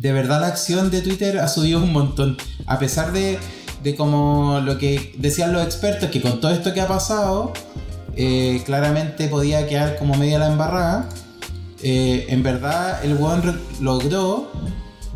de 0.00 0.12
verdad 0.12 0.40
la 0.40 0.46
acción 0.46 0.90
de 0.90 1.00
Twitter 1.00 1.38
ha 1.38 1.48
subido 1.48 1.78
un 1.82 1.92
montón. 1.92 2.36
A 2.66 2.78
pesar 2.78 3.12
de, 3.12 3.38
de 3.82 3.96
como 3.96 4.60
lo 4.60 4.78
que 4.78 5.14
decían 5.18 5.52
los 5.52 5.64
expertos, 5.64 6.10
que 6.10 6.20
con 6.20 6.40
todo 6.40 6.52
esto 6.52 6.72
que 6.72 6.80
ha 6.80 6.86
pasado, 6.86 7.52
eh, 8.14 8.62
claramente 8.64 9.28
podía 9.28 9.66
quedar 9.66 9.96
como 9.98 10.14
media 10.14 10.38
la 10.38 10.48
embarrada. 10.48 11.08
Eh, 11.82 12.26
en 12.28 12.42
verdad 12.42 13.04
el 13.04 13.16
one 13.20 13.54
logró 13.80 14.50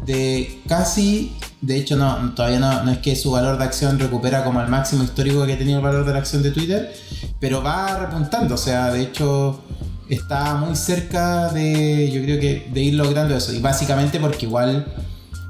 de 0.05 0.61
casi, 0.69 1.37
de 1.61 1.77
hecho 1.77 1.97
no, 1.97 2.33
todavía 2.35 2.61
no, 2.61 2.85
no, 2.85 2.93
es 2.93 2.99
que 2.99 3.17
su 3.17 3.33
valor 3.33 3.59
de 3.59 3.65
acción 3.65 3.99
recupera 3.99 4.45
como 4.45 4.61
el 4.61 4.69
máximo 4.69 5.03
histórico 5.03 5.45
que 5.47 5.57
tenía 5.57 5.77
el 5.77 5.83
valor 5.83 6.05
de 6.05 6.13
la 6.13 6.19
acción 6.19 6.43
de 6.43 6.51
Twitter, 6.53 6.93
pero 7.41 7.63
va 7.63 7.99
repuntando, 7.99 8.55
o 8.55 8.59
sea, 8.59 8.93
de 8.93 9.03
hecho 9.03 9.61
está 10.09 10.55
muy 10.55 10.77
cerca 10.77 11.49
de, 11.53 12.11
yo 12.11 12.23
creo 12.23 12.41
que, 12.41 12.69
de 12.73 12.83
ir 12.83 12.95
logrando 12.95 13.37
eso. 13.37 13.53
Y 13.53 13.61
básicamente 13.61 14.21
porque 14.21 14.47
igual 14.47 14.87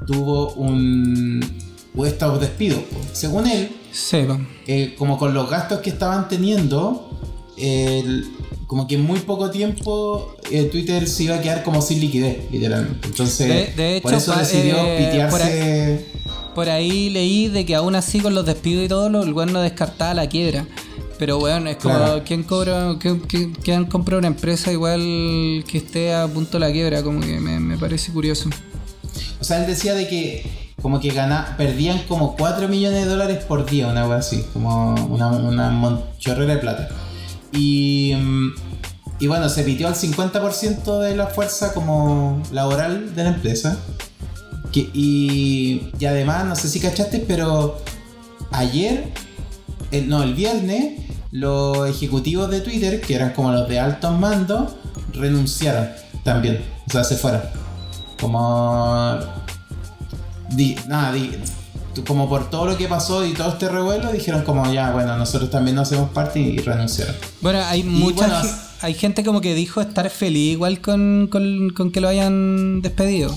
tuvo 0.05 0.53
un 0.53 1.43
puesto 1.93 2.33
de 2.33 2.47
despido. 2.47 2.81
Según 3.11 3.47
él, 3.47 3.69
sí. 3.91 4.19
eh, 4.67 4.95
como 4.97 5.17
con 5.17 5.33
los 5.33 5.49
gastos 5.49 5.79
que 5.79 5.89
estaban 5.89 6.27
teniendo, 6.27 7.09
el, 7.57 8.25
como 8.67 8.87
que 8.87 8.95
en 8.95 9.03
muy 9.03 9.19
poco 9.19 9.51
tiempo 9.51 10.35
eh, 10.49 10.63
Twitter 10.63 11.07
se 11.07 11.23
iba 11.23 11.35
a 11.35 11.41
quedar 11.41 11.63
como 11.63 11.81
sin 11.81 11.99
liquidez, 11.99 12.51
literalmente. 12.51 13.07
Entonces, 13.07 13.47
de, 13.47 13.83
de 13.83 13.97
hecho, 13.97 14.03
por 14.03 14.13
eso 14.13 14.35
decidió 14.35 14.77
eh, 14.77 14.97
pitearse. 14.97 15.31
Por 15.31 15.41
ahí, 15.41 16.05
por 16.55 16.69
ahí, 16.69 17.09
leí 17.09 17.47
de 17.49 17.65
que 17.65 17.75
aún 17.75 17.95
así 17.95 18.19
con 18.19 18.33
los 18.33 18.45
despidos 18.45 18.85
y 18.85 18.87
todo, 18.87 19.23
el 19.23 19.33
güey 19.33 19.47
no 19.51 19.61
descartaba 19.61 20.13
la 20.13 20.27
quiebra. 20.27 20.65
Pero 21.23 21.39
bueno, 21.39 21.69
es 21.69 21.77
como 21.77 21.95
Claro. 21.95 22.21
¿quién 22.25 22.43
cobra, 22.43 22.97
compra 23.89 24.17
una 24.17 24.27
empresa 24.27 24.73
igual 24.73 24.99
que 25.65 25.77
esté 25.77 26.13
a 26.13 26.27
punto 26.27 26.59
de 26.59 26.67
la 26.67 26.69
quiebra? 26.73 27.01
Como 27.01 27.21
que 27.21 27.39
me, 27.39 27.61
me 27.61 27.77
parece 27.77 28.11
curioso. 28.11 28.49
O 29.39 29.43
sea, 29.45 29.61
él 29.61 29.65
decía 29.67 29.93
de 29.93 30.05
que 30.09 30.73
como 30.81 30.99
que 30.99 31.11
gana, 31.11 31.55
perdían 31.57 31.99
como 32.09 32.35
4 32.35 32.67
millones 32.67 33.05
de 33.05 33.09
dólares 33.09 33.41
por 33.45 33.65
día, 33.65 33.87
una 33.87 34.03
cosa 34.03 34.17
así, 34.17 34.43
como 34.51 34.95
una, 34.95 35.29
una 35.29 36.01
chorrera 36.19 36.55
de 36.55 36.59
plata. 36.59 36.89
Y, 37.53 38.13
mm, 38.21 38.49
y 39.21 39.27
bueno, 39.27 39.47
se 39.47 39.63
pitió 39.63 39.87
al 39.87 39.95
50% 39.95 40.99
de 40.99 41.15
la 41.15 41.27
fuerza 41.27 41.73
como 41.73 42.43
laboral 42.51 43.15
de 43.15 43.23
la 43.23 43.29
empresa. 43.29 43.79
Que, 44.73 44.89
y, 44.93 45.87
y 45.97 46.05
además, 46.05 46.43
no 46.47 46.55
sé 46.57 46.67
si 46.67 46.81
cachaste, 46.81 47.19
pero 47.25 47.77
ayer, 48.51 49.05
el- 49.91 50.09
no, 50.09 50.21
el 50.21 50.33
viernes, 50.33 50.99
los 51.33 51.89
ejecutivos 51.89 52.49
de 52.51 52.61
Twitter, 52.61 53.01
que 53.01 53.15
eran 53.15 53.33
como 53.33 53.51
los 53.51 53.67
de 53.67 53.79
altos 53.79 54.17
mandos, 54.19 54.73
renunciaron 55.13 55.89
también. 56.23 56.63
O 56.87 56.91
sea, 56.91 57.03
se 57.03 57.17
fueron. 57.17 57.41
Como. 58.21 59.17
Di, 60.51 60.75
nada, 60.87 61.11
di- 61.11 61.31
como 62.07 62.29
por 62.29 62.49
todo 62.49 62.65
lo 62.67 62.77
que 62.77 62.87
pasó 62.87 63.25
y 63.25 63.33
todo 63.33 63.49
este 63.49 63.67
revuelo, 63.69 64.11
dijeron 64.11 64.43
como 64.43 64.71
ya, 64.71 64.91
bueno, 64.91 65.15
nosotros 65.17 65.49
también 65.49 65.75
no 65.75 65.81
hacemos 65.81 66.09
parte 66.11 66.39
y, 66.39 66.57
renunciaron. 66.57 67.15
Bueno, 67.41 67.59
hay 67.65 67.83
mucha 67.83 68.27
bueno, 68.27 68.41
ge- 68.41 68.49
hay 68.81 68.93
gente 68.93 69.23
como 69.23 69.41
que 69.41 69.53
dijo 69.55 69.81
estar 69.81 70.09
feliz 70.09 70.53
igual 70.53 70.81
con, 70.81 71.27
con, 71.31 71.69
con 71.71 71.91
que 71.91 71.99
lo 72.01 72.07
hayan 72.09 72.81
despedido. 72.81 73.33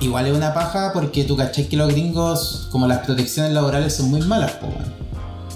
Igual 0.00 0.26
es 0.26 0.36
una 0.36 0.52
paja 0.54 0.92
porque 0.92 1.24
tú 1.24 1.36
cachai 1.36 1.68
que 1.68 1.76
los 1.76 1.90
gringos, 1.92 2.68
como 2.72 2.86
las 2.88 3.04
protecciones 3.04 3.52
laborales 3.52 3.94
son 3.94 4.10
muy 4.10 4.20
malas, 4.22 4.54
weón. 4.62 4.92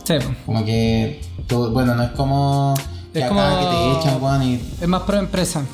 Sí. 0.05 0.15
Como 0.47 0.65
que, 0.65 1.21
todo- 1.49 1.71
bueno, 1.73 1.95
no 1.97 2.03
es 2.05 2.11
como 2.13 2.75
que 3.13 3.21
Es 3.21 3.27
como- 3.29 3.41
que 3.41 3.67
te 4.05 4.09
echan, 4.09 4.43
y 4.45 4.61
es 4.81 4.87
más 4.89 5.03
pro 5.03 5.19
empresa. 5.19 5.65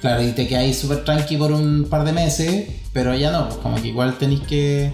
Claro, 0.00 0.22
y 0.22 0.32
te 0.32 0.48
quedáis 0.48 0.78
súper 0.80 1.04
tranqui 1.04 1.36
por 1.36 1.52
un 1.52 1.86
par 1.88 2.04
de 2.04 2.12
meses, 2.12 2.68
pero 2.92 3.14
ya 3.14 3.30
no, 3.30 3.46
pues 3.48 3.60
como 3.60 3.76
que 3.80 3.88
igual 3.88 4.18
tenéis 4.18 4.40
que... 4.40 4.92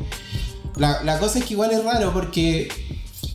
La, 0.76 1.03
la 1.03 1.18
cosa 1.18 1.39
es 1.39 1.45
que 1.47 1.55
igual 1.55 1.70
es 1.70 1.83
raro 1.85 2.12
porque... 2.12 2.68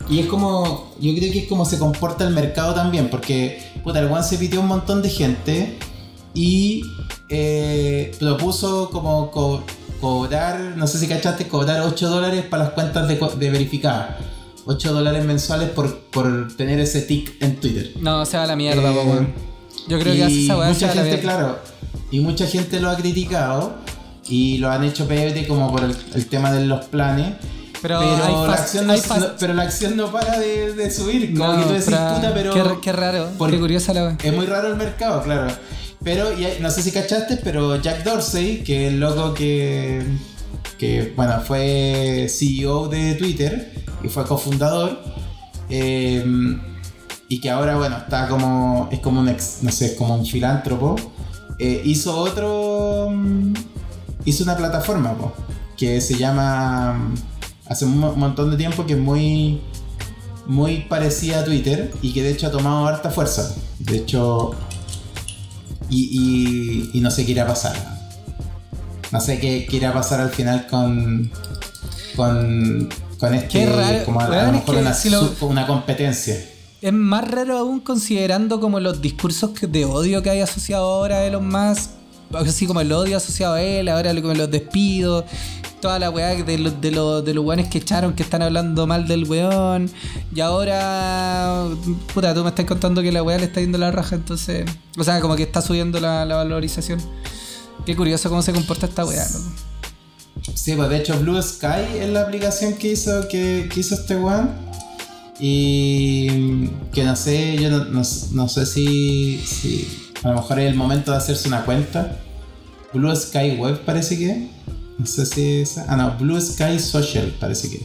Y 0.08 0.20
es 0.20 0.26
como... 0.26 0.92
Yo 1.00 1.12
creo 1.16 1.32
que 1.32 1.40
es 1.40 1.48
como 1.48 1.64
se 1.64 1.78
comporta 1.78 2.24
el 2.24 2.32
mercado 2.32 2.74
también, 2.74 3.10
porque... 3.10 3.72
Puta, 3.82 3.98
el 3.98 4.06
One 4.06 4.22
se 4.22 4.38
pitió 4.38 4.60
un 4.60 4.68
montón 4.68 5.02
de 5.02 5.10
gente 5.10 5.76
y 6.32 6.82
eh, 7.28 8.12
propuso 8.20 8.88
como 8.90 9.30
co- 9.30 9.62
cobrar, 10.00 10.74
no 10.76 10.86
sé 10.86 10.98
si 10.98 11.08
cachaste, 11.08 11.48
cobrar 11.48 11.80
8 11.80 12.08
dólares 12.08 12.44
para 12.48 12.64
las 12.64 12.72
cuentas 12.72 13.08
de, 13.08 13.16
de 13.38 13.50
verificadas. 13.50 14.16
8 14.66 14.92
dólares 14.92 15.24
mensuales 15.24 15.70
por, 15.70 15.98
por 16.10 16.54
tener 16.56 16.80
ese 16.80 17.02
tick 17.02 17.40
en 17.42 17.56
Twitter. 17.56 17.90
No, 18.00 18.24
se 18.24 18.36
va 18.36 18.44
a 18.44 18.46
la 18.46 18.56
mierda, 18.56 18.90
Eh, 18.90 18.94
weón. 18.94 19.32
Yo 19.88 19.98
creo 19.98 20.14
que 20.14 20.24
hace 20.24 20.44
esa 20.44 20.56
weá 20.58 20.68
mucha 20.68 20.88
gente, 20.88 21.20
claro, 21.20 21.58
y 22.10 22.20
mucha 22.20 22.46
gente 22.46 22.80
lo 22.80 22.88
ha 22.90 22.96
criticado 22.96 23.74
y 24.28 24.56
lo 24.58 24.70
han 24.70 24.84
hecho 24.84 25.06
pebre 25.06 25.46
como 25.46 25.70
por 25.70 25.84
el, 25.84 25.94
el 26.14 26.26
tema 26.26 26.50
de 26.52 26.64
los 26.64 26.86
planes. 26.86 27.34
Pero 27.82 28.00
la 28.00 28.54
acción 28.54 28.86
no, 28.86 28.94
pero 29.38 29.52
la 29.52 29.62
acción 29.64 29.94
no 29.96 30.10
para 30.10 30.38
de, 30.38 30.72
de 30.72 30.90
subir. 30.90 31.36
Como 31.36 31.52
No, 31.52 31.58
que 31.58 31.64
tú 31.66 31.68
decís, 31.72 31.84
fra- 31.84 32.14
puta, 32.14 32.32
pero. 32.32 32.54
Qué, 32.54 32.80
qué 32.80 32.92
raro, 32.92 33.28
qué 33.50 33.58
curiosa 33.58 33.92
la 33.92 34.04
weá. 34.04 34.16
Es 34.22 34.32
muy 34.32 34.46
raro 34.46 34.68
el 34.68 34.76
mercado, 34.76 35.22
claro. 35.22 35.52
Pero, 36.02 36.32
y 36.32 36.46
no 36.60 36.70
sé 36.70 36.82
si 36.82 36.92
cachaste, 36.92 37.38
pero 37.44 37.76
Jack 37.82 38.02
Dorsey, 38.04 38.62
que 38.64 38.86
es 38.86 38.92
el 38.94 39.00
loco 39.00 39.34
que, 39.34 40.02
que 40.78 41.12
bueno, 41.16 41.40
fue 41.40 42.26
CEO 42.28 42.88
de 42.88 43.14
Twitter 43.14 43.72
y 44.02 44.08
fue 44.08 44.24
cofundador, 44.26 44.98
eh, 45.70 46.24
y 47.28 47.40
que 47.40 47.50
ahora, 47.50 47.76
bueno, 47.76 47.96
está 47.96 48.28
como, 48.28 48.88
es 48.92 49.00
como 49.00 49.20
un 49.20 49.28
ex, 49.28 49.58
no 49.62 49.70
sé, 49.72 49.96
como 49.96 50.14
un 50.14 50.26
filántropo, 50.26 50.96
eh, 51.58 51.80
hizo 51.84 52.16
otro, 52.16 53.08
mm, 53.10 53.52
hizo 54.26 54.44
una 54.44 54.56
plataforma, 54.56 55.14
que 55.76 56.00
se 56.00 56.16
llama, 56.16 57.12
hace 57.66 57.84
un 57.86 57.98
mo- 57.98 58.14
montón 58.14 58.50
de 58.50 58.56
tiempo 58.56 58.84
que 58.86 58.92
es 58.92 58.98
muy, 58.98 59.60
muy 60.46 60.80
parecida 60.82 61.40
a 61.40 61.44
Twitter 61.44 61.92
y 62.02 62.12
que 62.12 62.22
de 62.22 62.30
hecho 62.32 62.48
ha 62.48 62.50
tomado 62.50 62.86
harta 62.86 63.10
fuerza. 63.10 63.54
De 63.78 63.96
hecho, 63.96 64.50
y, 65.88 66.90
y, 66.92 67.00
no 67.00 67.10
sé 67.10 67.24
qué 67.24 67.32
irá 67.32 67.44
a 67.44 67.46
pasar. 67.46 67.93
No 69.14 69.20
sé 69.20 69.38
qué, 69.38 69.66
qué 69.70 69.76
irá 69.76 69.90
a 69.90 69.92
pasar 69.94 70.20
al 70.20 70.30
final 70.30 70.66
con. 70.66 71.30
con. 72.16 72.88
con 73.18 73.34
este. 73.34 73.66
Raro. 73.66 74.04
Como 74.04 74.20
a, 74.20 74.24
a 74.26 74.46
lo 74.46 74.52
mejor 74.52 74.74
una, 74.76 74.92
si 74.92 75.08
lo- 75.10 75.28
su- 75.34 75.46
una 75.46 75.66
competencia. 75.66 76.36
Es 76.82 76.92
más 76.92 77.26
raro 77.30 77.56
aún 77.56 77.80
considerando 77.80 78.60
como 78.60 78.78
los 78.78 79.00
discursos 79.00 79.52
de 79.60 79.84
odio 79.86 80.22
que 80.22 80.28
hay 80.30 80.40
asociado 80.40 80.84
ahora 80.84 81.16
a 81.18 81.24
Elon 81.24 81.48
Musk. 81.48 81.90
Así 82.34 82.66
como 82.66 82.80
el 82.80 82.90
odio 82.92 83.16
asociado 83.16 83.54
a 83.54 83.62
él, 83.62 83.88
ahora 83.88 84.12
como 84.20 84.34
los 84.34 84.50
despidos, 84.50 85.24
toda 85.80 85.98
la 86.00 86.10
weá 86.10 86.34
de 86.34 86.58
los 86.58 86.80
de 86.80 86.90
los 86.90 87.24
de 87.24 87.32
los 87.34 87.44
weones 87.44 87.68
que 87.68 87.78
echaron 87.78 88.14
que 88.14 88.22
están 88.24 88.42
hablando 88.42 88.86
mal 88.88 89.06
del 89.06 89.24
weón. 89.24 89.88
Y 90.34 90.40
ahora, 90.40 91.66
puta, 92.12 92.34
tú 92.34 92.42
me 92.42 92.48
estás 92.48 92.64
contando 92.66 93.00
que 93.02 93.12
la 93.12 93.22
weá 93.22 93.38
le 93.38 93.44
está 93.44 93.60
yendo 93.60 93.78
la 93.78 93.90
raja, 93.92 94.16
entonces. 94.16 94.64
O 94.98 95.04
sea, 95.04 95.20
como 95.20 95.36
que 95.36 95.44
está 95.44 95.62
subiendo 95.62 96.00
la, 96.00 96.24
la 96.24 96.34
valorización. 96.36 97.00
Qué 97.86 97.94
curioso 97.96 98.28
cómo 98.28 98.42
se 98.42 98.52
comporta 98.52 98.86
esta 98.86 99.04
weá. 99.04 99.26
Sí, 100.54 100.74
pues 100.74 100.88
de 100.88 100.96
hecho 100.98 101.18
Blue 101.20 101.40
Sky 101.42 101.98
es 102.00 102.08
la 102.08 102.22
aplicación 102.22 102.74
que 102.74 102.92
hizo, 102.92 103.28
que, 103.28 103.68
que 103.72 103.80
hizo 103.80 103.94
este 103.94 104.16
weón. 104.16 104.50
Y 105.40 106.68
que 106.92 107.04
no 107.04 107.16
sé, 107.16 107.56
yo 107.60 107.68
no, 107.70 107.84
no- 107.86 108.02
no 108.32 108.48
sé 108.48 108.66
si, 108.66 109.38
si 109.44 110.12
a 110.22 110.28
lo 110.30 110.36
mejor 110.36 110.60
es 110.60 110.70
el 110.70 110.76
momento 110.76 111.10
de 111.10 111.16
hacerse 111.18 111.48
una 111.48 111.64
cuenta. 111.64 112.18
Blue 112.92 113.14
Sky 113.14 113.56
Web 113.58 113.84
parece 113.84 114.18
que. 114.18 114.48
No 114.98 115.06
sé 115.06 115.26
si 115.26 115.42
es. 115.60 115.76
Ah, 115.78 115.96
no, 115.96 116.16
Blue 116.18 116.40
Sky 116.40 116.78
Social 116.78 117.34
parece 117.40 117.68
que. 117.70 117.84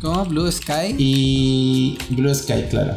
¿Cómo? 0.00 0.24
Blue 0.26 0.50
Sky. 0.50 0.94
Y 0.96 1.98
Blue 2.10 2.32
Sky, 2.34 2.64
claro. 2.70 2.96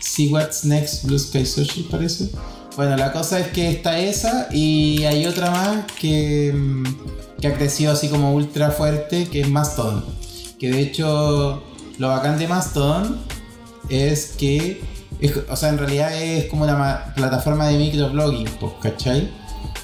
See 0.00 0.28
What's 0.28 0.64
Next 0.64 1.04
Blue 1.06 1.18
Sky 1.18 1.46
Social 1.46 1.86
parece. 1.90 2.30
Bueno, 2.78 2.96
la 2.96 3.10
cosa 3.10 3.40
es 3.40 3.48
que 3.48 3.68
está 3.70 3.98
esa 3.98 4.46
y 4.52 5.02
hay 5.02 5.26
otra 5.26 5.50
más 5.50 5.84
que, 6.00 6.52
mm, 6.54 6.84
que 7.40 7.48
ha 7.48 7.54
crecido 7.54 7.90
así 7.90 8.06
como 8.08 8.32
ultra 8.32 8.70
fuerte, 8.70 9.26
que 9.26 9.40
es 9.40 9.48
Mastodon. 9.48 10.04
Que 10.60 10.70
de 10.70 10.80
hecho 10.82 11.60
lo 11.98 12.06
bacán 12.06 12.38
de 12.38 12.46
Mastodon 12.46 13.16
es 13.88 14.26
que, 14.38 14.80
es- 15.18 15.34
o 15.50 15.56
sea, 15.56 15.70
en 15.70 15.78
realidad 15.78 16.16
es 16.22 16.44
como 16.44 16.62
una 16.62 16.76
ma- 16.76 17.12
plataforma 17.16 17.66
de 17.66 17.78
microblogging, 17.78 18.46
pues, 18.60 18.72
¿cachai? 18.80 19.28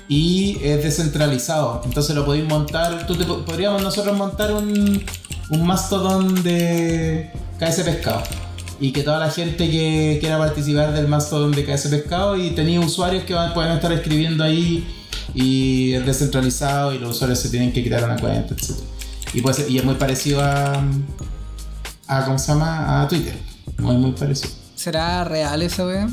Y 0.09 0.59
es 0.63 0.85
descentralizado, 0.85 1.83
entonces 1.85 2.15
lo 2.15 2.25
podéis 2.25 2.45
montar, 2.49 3.09
tú 3.09 3.17
te 3.17 3.25
po- 3.25 3.45
podríamos 3.45 3.83
nosotros 3.83 4.17
montar 4.17 4.53
un, 4.55 5.05
un 5.51 5.67
Mastodon 5.67 6.45
de 6.45 7.33
KS 7.59 7.83
Pescado. 7.83 8.23
Y 8.81 8.93
que 8.93 9.03
toda 9.03 9.19
la 9.19 9.31
gente 9.31 9.71
que 9.71 10.19
quiera 10.21 10.39
participar 10.39 10.93
del 10.93 11.09
Mastodon 11.09 11.53
de 11.53 11.65
KS 11.65 11.89
Pescado 11.89 12.37
y 12.37 12.51
tenía 12.51 12.81
usuarios 12.81 13.25
que 13.25 13.35
van, 13.35 13.55
pueden 13.55 13.73
estar 13.73 13.93
escribiendo 13.93 14.43
ahí 14.43 14.87
y 15.35 15.93
es 15.95 16.05
descentralizado 16.05 16.93
y 16.93 16.99
los 16.99 17.17
usuarios 17.17 17.39
se 17.39 17.49
tienen 17.49 17.73
que 17.73 17.85
crear 17.85 18.05
una 18.05 18.17
cuenta, 18.17 18.55
etc. 18.55 18.71
Y, 19.33 19.41
pues, 19.41 19.69
y 19.69 19.79
es 19.79 19.85
muy 19.85 19.95
parecido 19.95 20.43
a, 20.43 20.85
a, 22.07 22.25
¿cómo 22.25 22.39
se 22.39 22.53
llama? 22.53 23.03
A 23.03 23.09
Twitter. 23.09 23.37
Muy, 23.79 23.97
muy 23.97 24.13
parecido. 24.13 24.51
¿Será 24.75 25.25
real 25.25 25.69
weá? 25.79 26.09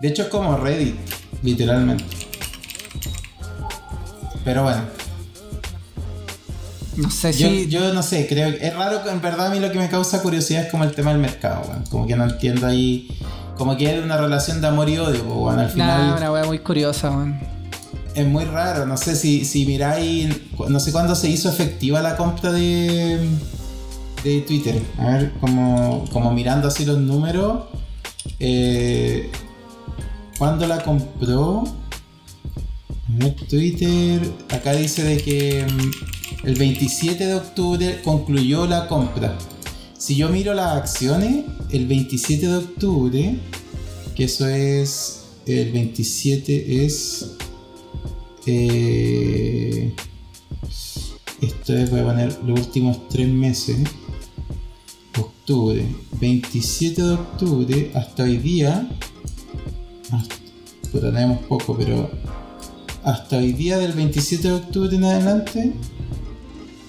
De 0.00 0.08
hecho 0.08 0.22
es 0.22 0.28
como 0.28 0.56
Reddit, 0.56 0.94
literalmente. 1.42 2.04
Pero 4.44 4.62
bueno, 4.62 4.82
No 6.96 7.10
sé 7.10 7.32
yo, 7.32 7.48
si. 7.48 7.68
yo 7.68 7.92
no 7.92 8.02
sé, 8.02 8.26
creo 8.26 8.50
que 8.56 8.66
es 8.66 8.74
raro, 8.74 9.00
en 9.10 9.20
verdad 9.20 9.48
a 9.48 9.50
mí 9.50 9.60
lo 9.60 9.70
que 9.70 9.78
me 9.78 9.88
causa 9.88 10.22
curiosidad 10.22 10.64
es 10.64 10.70
como 10.70 10.84
el 10.84 10.92
tema 10.92 11.10
del 11.12 11.20
mercado, 11.20 11.62
weón. 11.68 11.84
Como 11.90 12.06
que 12.06 12.16
no 12.16 12.24
entiendo 12.24 12.66
ahí, 12.66 13.08
como 13.56 13.76
que 13.76 13.96
es 13.98 14.02
una 14.04 14.16
relación 14.16 14.60
de 14.60 14.66
amor 14.68 14.88
y 14.88 14.98
odio, 14.98 15.22
pues, 15.24 15.36
weón. 15.36 15.58
Al 15.58 15.70
final 15.70 16.06
Nah, 16.08 16.16
una 16.16 16.32
weá 16.32 16.44
muy 16.44 16.58
curiosa, 16.60 17.10
weón. 17.10 17.38
es 18.14 18.26
muy 18.26 18.44
raro, 18.44 18.86
no 18.86 18.96
sé 18.96 19.14
si, 19.14 19.44
si 19.44 19.66
miráis, 19.66 20.34
no 20.68 20.80
sé 20.80 20.90
cuándo 20.92 21.14
se 21.14 21.28
hizo 21.28 21.50
efectiva 21.50 22.00
la 22.00 22.16
compra 22.16 22.50
de, 22.52 23.20
de 24.24 24.40
Twitter. 24.40 24.80
A 24.98 25.10
ver, 25.10 25.32
como, 25.40 26.04
como 26.12 26.32
mirando 26.32 26.68
así 26.68 26.84
los 26.86 26.98
números, 26.98 27.64
eh, 28.40 29.30
¿cuándo 30.38 30.66
la 30.66 30.82
compró? 30.82 31.64
Twitter, 33.48 34.20
acá 34.50 34.72
dice 34.72 35.04
de 35.04 35.16
que 35.18 35.64
mm, 35.64 35.90
el 36.44 36.54
27 36.54 37.26
de 37.26 37.34
octubre 37.34 38.00
concluyó 38.02 38.66
la 38.66 38.86
compra. 38.88 39.36
Si 39.98 40.14
yo 40.16 40.28
miro 40.28 40.54
las 40.54 40.76
acciones, 40.76 41.44
el 41.70 41.86
27 41.86 42.46
de 42.48 42.56
octubre, 42.56 43.38
que 44.14 44.24
eso 44.24 44.46
es, 44.48 45.22
el 45.46 45.72
27 45.72 46.84
es... 46.84 47.32
Eh, 48.46 49.92
esto 51.40 51.76
es, 51.76 51.90
voy 51.90 52.00
a 52.00 52.04
poner 52.04 52.38
los 52.46 52.60
últimos 52.60 53.08
tres 53.08 53.28
meses. 53.28 53.78
Octubre, 55.18 55.84
27 56.20 57.02
de 57.02 57.12
octubre 57.12 57.90
hasta 57.94 58.22
hoy 58.24 58.36
día. 58.38 58.88
hasta- 60.12 60.36
tenemos 60.92 61.40
poco, 61.46 61.76
pero 61.76 62.10
hasta 63.04 63.36
hoy 63.36 63.52
día 63.52 63.76
del 63.78 63.92
27 63.92 64.48
de 64.48 64.54
octubre 64.54 64.96
en 64.96 65.04
adelante. 65.04 65.72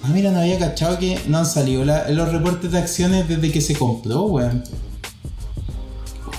Ah, 0.02 0.08
mira, 0.12 0.30
no 0.30 0.38
había 0.40 0.58
cachado 0.58 0.98
que 0.98 1.20
no 1.28 1.38
han 1.38 1.46
salido 1.46 1.84
la- 1.84 2.08
los 2.10 2.30
reportes 2.32 2.70
de 2.70 2.78
acciones 2.78 3.28
desde 3.28 3.50
que 3.50 3.60
se 3.60 3.74
compró, 3.76 4.22
weón. 4.26 4.62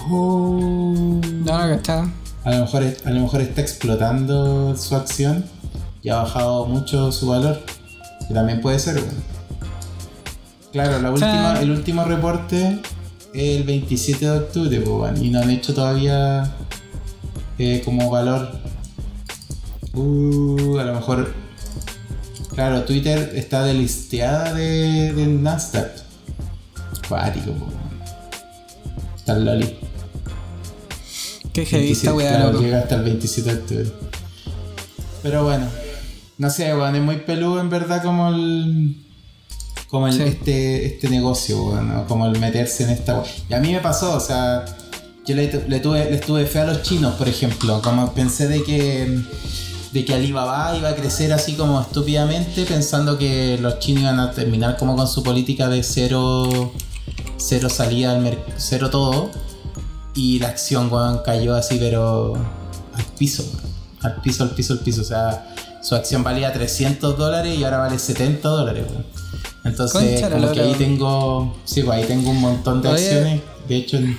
Oh. 0.10 1.20
No, 1.44 1.68
no, 1.68 1.76
cachaba. 1.76 2.12
A 2.46 2.52
lo, 2.52 2.60
mejor, 2.62 2.84
a 3.06 3.10
lo 3.12 3.20
mejor 3.22 3.42
está 3.42 3.62
explotando 3.62 4.76
su 4.78 4.96
acción 4.96 5.46
y 6.02 6.10
ha 6.10 6.16
bajado 6.18 6.66
mucho 6.66 7.12
su 7.12 7.28
valor. 7.28 7.60
Que 8.28 8.34
también 8.34 8.62
puede 8.62 8.80
ser, 8.80 8.96
weón. 8.96 9.24
Claro, 10.72 11.00
la 11.02 11.10
última, 11.12 11.60
el 11.62 11.72
último 11.72 12.04
reporte 12.06 12.80
es 13.34 13.58
el 13.58 13.64
27 13.64 14.26
de 14.26 14.32
octubre, 14.32 14.80
pues, 14.82 14.96
weón, 14.96 15.24
y 15.26 15.30
no 15.32 15.40
han 15.42 15.50
hecho 15.50 15.74
todavía 15.74 16.56
eh, 17.58 17.82
como 17.84 18.10
valor. 18.10 18.52
Uh, 19.94 20.78
a 20.78 20.84
lo 20.84 20.94
mejor. 20.94 21.34
Claro, 22.60 22.84
Twitter 22.84 23.32
está 23.36 23.64
delisteada 23.64 24.54
de, 24.54 25.14
del 25.14 25.42
Nasdaq. 25.42 25.92
Cuático, 27.08 27.52
weón. 27.52 27.72
Está 29.16 29.38
el 29.38 29.46
Loli. 29.46 29.78
Qué 31.54 31.66
heavy 31.66 31.92
esta 31.94 32.12
27, 32.12 32.12
weá, 32.12 32.30
claro, 32.32 32.52
loco. 32.52 32.64
llega 32.66 32.80
hasta 32.80 32.96
el 32.96 33.04
27 33.04 33.50
de 33.54 33.60
octubre. 33.62 33.92
Pero 35.24 35.46
bueno, 35.46 35.68
no 36.38 36.50
sé, 36.50 36.76
weón, 36.76 36.98
es 36.98 37.02
muy 37.02 37.16
peludo 37.20 37.62
en 37.62 37.70
verdad 37.70 38.04
como 38.04 38.28
el. 38.28 39.06
Como 39.88 40.10
el, 40.10 40.14
Sí. 40.16 40.24
este, 40.24 40.86
este 40.86 41.08
negocio, 41.10 41.64
weón, 41.64 41.88
¿no? 41.88 42.08
como 42.08 42.26
el 42.26 42.38
meterse 42.40 42.84
en 42.84 42.90
esta. 42.90 43.24
Y 43.50 43.54
a 43.54 43.62
mí 43.62 43.72
me 43.72 43.80
pasó, 43.80 44.18
o 44.18 44.20
sea, 44.20 44.66
yo 45.26 45.34
le, 45.34 45.64
le 45.66 45.80
tuve, 45.80 46.12
les 46.12 46.20
tuve 46.20 46.46
fe 46.46 46.60
a 46.60 46.66
los 46.66 46.82
chinos, 46.84 47.16
por 47.16 47.30
ejemplo. 47.30 47.82
Como 47.82 48.14
pensé 48.14 48.50
de 48.50 48.64
que 48.64 49.18
de 49.92 50.06
que 50.06 50.14
Alibaba 50.14 50.76
iba 50.78 50.90
a 50.90 50.96
crecer 50.96 51.34
así 51.34 51.54
como 51.54 51.82
estúpidamente, 51.82 52.66
pensando 52.66 53.18
que 53.18 53.58
los 53.60 53.80
chinos 53.80 54.04
iban 54.04 54.20
a 54.20 54.32
terminar 54.32 54.78
como 54.78 54.96
con 54.96 55.08
su 55.08 55.24
política 55.24 55.68
de 55.68 55.82
cero, 55.84 56.72
cero 57.38 57.70
salida 57.70 58.12
al 58.12 58.22
mercado, 58.22 58.54
cero 58.58 58.90
todo. 58.90 59.32
Y 60.16 60.40
la 60.40 60.50
acción, 60.50 60.92
weón, 60.92 61.22
cayó 61.24 61.56
así, 61.56 61.78
pero 61.80 62.36
al 62.94 63.06
piso. 63.18 63.44
Al 64.02 64.22
piso, 64.22 64.44
al 64.44 64.52
piso, 64.52 64.74
al 64.74 64.80
piso. 64.80 65.02
O 65.02 65.06
sea, 65.06 65.54
su 65.82 65.96
acción 65.96 66.24
valía 66.24 66.52
300 66.52 67.18
dólares 67.18 67.58
y 67.58 67.64
ahora 67.64 67.80
vale 67.80 67.98
70 67.98 68.48
dólares, 68.48 68.86
weón. 68.90 69.06
Entonces, 69.64 70.22
Concha 70.22 70.30
como 70.30 70.52
que 70.52 70.62
ahí 70.62 70.74
tengo, 70.74 71.58
sí, 71.66 71.84
pues 71.84 71.98
ahí 71.98 72.06
tengo 72.06 72.30
un 72.30 72.40
montón 72.40 72.82
de 72.82 72.90
Oye. 72.90 73.06
acciones. 73.06 73.42
De 73.68 73.76
hecho, 73.76 73.98
en, 73.98 74.18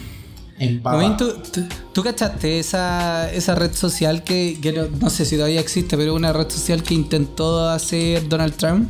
en 0.60 0.82
Baba. 0.82 1.16
¿tú, 1.16 1.32
tú, 1.52 1.62
tú 1.92 2.02
cachaste 2.04 2.60
esa, 2.60 3.32
esa 3.32 3.54
red 3.56 3.74
social 3.74 4.22
que, 4.22 4.58
que 4.62 4.72
no, 4.72 4.86
no 5.00 5.10
sé 5.10 5.24
si 5.24 5.34
todavía 5.36 5.58
existe, 5.60 5.96
pero 5.96 6.14
una 6.14 6.32
red 6.32 6.48
social 6.48 6.82
que 6.82 6.94
intentó 6.94 7.68
hacer 7.68 8.28
Donald 8.28 8.54
Trump? 8.54 8.88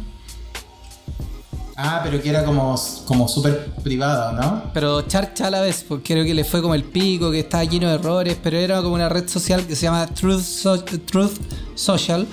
Ah, 1.77 2.01
pero 2.05 2.21
que 2.21 2.29
era 2.29 2.45
como, 2.45 2.79
como 3.07 3.27
súper 3.27 3.73
privado, 3.83 4.33
¿no? 4.33 4.65
Pero 4.75 5.01
charcha 5.03 5.47
a 5.47 5.51
la 5.51 5.63
vez, 5.63 5.83
porque 5.89 6.13
creo 6.13 6.27
que 6.27 6.35
le 6.35 6.45
fue 6.45 6.61
como 6.61 6.75
el 6.75 6.85
pico, 6.85 7.31
que 7.31 7.41
estaba 7.41 7.65
lleno 7.65 7.89
de 7.89 7.95
errores, 7.95 8.37
pero 8.43 8.59
era 8.59 8.83
como 8.83 8.97
una 8.97 9.09
red 9.09 9.27
social 9.29 9.67
que 9.67 9.75
se 9.75 9.85
llama 9.85 10.07
Truth, 10.09 10.43
So- 10.43 10.85
Truth 10.85 11.39
Social, 11.75 12.27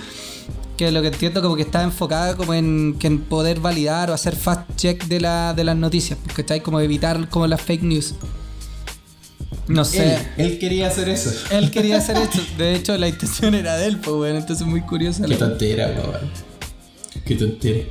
que 0.76 0.92
lo 0.92 1.00
que 1.00 1.08
entiendo 1.08 1.40
como 1.40 1.56
que 1.56 1.62
estaba 1.62 1.82
enfocada 1.84 2.36
como 2.36 2.52
en, 2.52 2.96
que 2.98 3.06
en 3.06 3.20
poder 3.20 3.58
validar 3.58 4.10
o 4.10 4.14
hacer 4.14 4.36
fast 4.36 4.68
check 4.76 5.04
de, 5.04 5.20
la, 5.20 5.54
de 5.54 5.64
las 5.64 5.76
noticias, 5.76 6.18
porque 6.22 6.42
está 6.42 6.62
como 6.62 6.78
evitar 6.80 7.30
como 7.30 7.46
las 7.46 7.62
fake 7.62 7.82
news. 7.84 8.14
No 9.68 9.84
sé. 9.84 10.14
Él, 10.14 10.22
él 10.38 10.58
quería 10.58 10.88
hacer 10.88 11.08
eso. 11.08 11.30
Él 11.50 11.70
quería 11.70 11.98
hacer 11.98 12.16
esto. 12.22 12.40
De 12.56 12.74
hecho, 12.74 12.96
la 12.96 13.08
intención 13.08 13.54
era 13.54 13.76
de 13.76 13.86
él, 13.86 13.98
pues, 13.98 14.16
bueno, 14.16 14.38
entonces 14.38 14.66
muy 14.66 14.80
curiosa. 14.80 15.24
Qué 15.26 15.36
tontera, 15.36 15.88
weón. 15.88 16.30
Qué 17.24 17.34
tontera. 17.36 17.84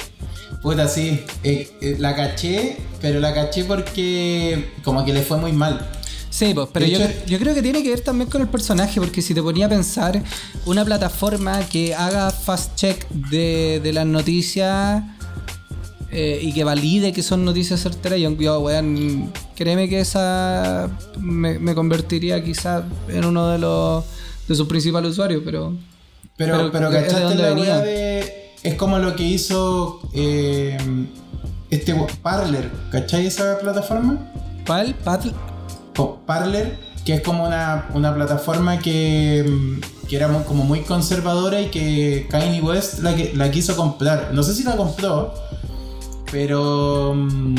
Puta, 0.62 0.88
sí. 0.88 1.24
eh, 1.44 1.70
eh, 1.82 1.95
la 1.99 2.16
caché, 2.16 2.78
pero 2.99 3.20
la 3.20 3.34
caché 3.34 3.64
porque 3.64 4.72
como 4.84 5.06
que 5.06 5.14
le 5.14 5.22
fue 5.22 5.38
muy 5.38 5.52
mal. 5.54 5.88
Sí, 6.30 6.52
pues, 6.54 6.68
pero 6.72 6.86
yo, 6.86 6.99
yo 7.26 7.40
creo 7.40 7.54
que 7.54 7.62
tiene 7.62 7.82
que 7.82 7.90
ver 7.90 8.02
también 8.02 8.30
con 8.30 8.41
el 8.41 8.48
personaje, 8.48 8.99
porque 8.99 9.22
si 9.22 9.34
te 9.34 9.41
ponía 9.41 9.68
a 9.68 9.70
pensar, 9.70 10.22
una 10.66 10.84
plataforma 10.86 11.60
que 11.68 11.95
haga 11.95 12.30
fast 12.32 12.76
check 12.76 13.08
de, 13.10 13.80
de 13.84 13.94
las 13.94 14.06
noticias 14.06 15.04
eh, 16.11 16.39
y 16.41 16.53
que 16.53 16.63
valide 16.63 17.11
que 17.13 17.21
son 17.23 17.43
noticias 17.45 17.79
certeras, 17.81 18.19
yo, 18.19 18.31
yo, 18.38 18.59
weón, 18.59 19.31
créeme 19.55 19.89
que 19.89 19.99
esa 19.99 20.89
me, 21.19 21.59
me 21.59 21.75
convertiría 21.75 22.43
quizás 22.43 22.84
en 23.09 23.25
uno 23.25 23.49
de 23.49 23.57
los 23.59 24.03
de 24.47 24.55
sus 24.55 24.67
principales 24.67 25.11
usuarios, 25.11 25.41
pero... 25.43 25.73
Pero, 26.38 26.55
Pero, 26.57 26.71
pero, 26.71 26.89
¿de 26.91 27.01
¿cachaste 27.01 27.21
dónde 27.23 27.41
la 27.43 27.49
venía? 27.49 27.77
de. 27.79 28.53
Es 28.61 28.75
como 28.75 28.99
lo 28.99 29.15
que 29.15 29.23
hizo 29.23 29.99
eh, 30.13 30.77
este 31.71 31.95
Parler, 32.21 32.69
¿cachai 32.91 33.25
esa 33.25 33.57
plataforma? 33.59 34.31
¿Cuál? 34.65 34.93
Pat- 35.03 35.34
Co- 35.95 36.21
Parler, 36.27 36.77
que 37.05 37.15
es 37.15 37.21
como 37.21 37.45
una, 37.47 37.88
una 37.95 38.13
plataforma 38.13 38.77
que, 38.77 39.79
que 40.07 40.15
era 40.15 40.27
como 40.43 40.63
muy 40.63 40.81
conservadora 40.81 41.59
y 41.59 41.67
que 41.71 42.27
Kanye 42.29 42.61
West 42.61 42.99
la, 42.99 43.15
la 43.34 43.49
quiso 43.49 43.75
comprar. 43.75 44.29
No 44.34 44.43
sé 44.43 44.53
si 44.53 44.61
la 44.63 44.75
compró, 44.77 45.34
pero 46.32 47.14
mm, 47.16 47.56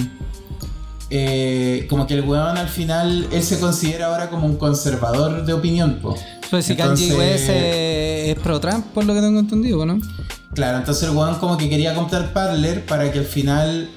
eh, 1.11 1.87
como 1.89 2.07
que 2.07 2.15
el 2.15 2.23
weón 2.23 2.59
al 2.59 2.69
final, 2.69 3.29
él 3.33 3.43
se 3.43 3.59
considera 3.59 4.07
ahora 4.07 4.29
como 4.31 4.47
un 4.47 4.57
conservador 4.57 5.45
de 5.45 5.53
opinión. 5.53 5.99
Po. 6.03 6.15
Pues 6.51 6.67
si 6.67 6.73
Entonces- 6.73 7.09
Kanye 7.09 7.19
West 7.19 7.49
es 7.49 8.39
pro 8.41 8.61
Trump, 8.61 8.87
por 8.95 9.05
lo 9.05 9.15
que 9.15 9.21
tengo 9.21 9.39
entendido, 9.41 9.85
¿no? 9.87 9.99
Claro, 10.55 10.79
entonces 10.79 11.09
el 11.09 11.17
weón 11.17 11.37
como 11.37 11.57
que 11.57 11.69
quería 11.69 11.95
comprar 11.95 12.33
Parler 12.33 12.85
para 12.87 13.13
que 13.13 13.19
al 13.21 13.25
final, 13.27 13.89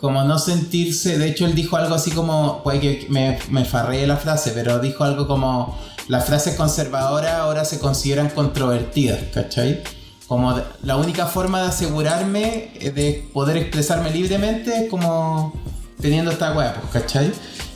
como 0.00 0.24
no 0.24 0.38
sentirse, 0.38 1.18
de 1.18 1.28
hecho 1.28 1.46
él 1.46 1.54
dijo 1.54 1.76
algo 1.76 1.94
así 1.94 2.10
como, 2.10 2.62
puede 2.62 2.80
que 2.80 3.06
me, 3.10 3.38
me 3.50 3.64
farré 3.64 4.06
la 4.06 4.16
frase, 4.16 4.52
pero 4.54 4.78
dijo 4.80 5.04
algo 5.04 5.26
como, 5.26 5.78
las 6.08 6.26
frases 6.26 6.56
conservadoras 6.56 7.34
ahora 7.34 7.64
se 7.64 7.78
consideran 7.78 8.28
controvertidas, 8.30 9.20
¿cachai? 9.32 9.82
Como 10.28 10.58
la 10.82 10.96
única 10.96 11.26
forma 11.26 11.60
de 11.62 11.68
asegurarme 11.68 12.70
eh, 12.80 12.90
de 12.90 13.28
poder 13.32 13.56
expresarme 13.58 14.10
libremente 14.10 14.84
es 14.84 14.90
como 14.90 15.52
teniendo 16.00 16.30
esta 16.30 16.52
weá, 16.56 16.74
pues, 16.74 16.92
¿cachai? 17.04 17.30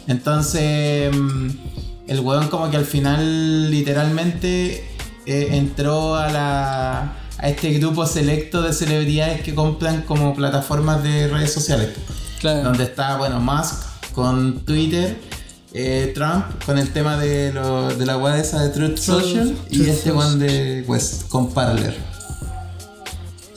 Entonces, 0.06 1.14
mm, 1.14 1.48
el 2.08 2.20
weón 2.20 2.48
como 2.48 2.70
que 2.70 2.76
al 2.78 2.86
final 2.86 3.70
literalmente 3.70 4.84
eh, 5.26 5.48
entró 5.52 6.14
a 6.16 6.30
la 6.30 7.12
a 7.40 7.48
este 7.50 7.70
grupo 7.74 8.04
selecto 8.04 8.62
de 8.62 8.72
celebridades 8.72 9.42
que 9.42 9.54
compran 9.54 10.02
como 10.02 10.34
plataformas 10.34 11.02
de 11.04 11.28
redes 11.28 11.52
sociales. 11.52 11.90
Claro. 12.40 12.64
Donde 12.64 12.82
está, 12.84 13.16
bueno, 13.16 13.38
Musk 13.40 13.84
con 14.12 14.60
Twitter, 14.64 15.16
eh, 15.72 16.10
Trump 16.16 16.44
con 16.66 16.78
el 16.78 16.90
tema 16.92 17.16
de, 17.16 17.52
lo- 17.52 17.94
de 17.94 18.06
la 18.06 18.16
web 18.16 18.34
esa 18.40 18.60
de 18.62 18.70
Truth 18.70 18.96
Social 18.98 19.56
y 19.70 19.76
Truth 19.78 19.88
este 19.88 20.10
one 20.10 20.36
de 20.44 20.84
West 20.88 21.28
con 21.28 21.52
Parler. 21.52 21.96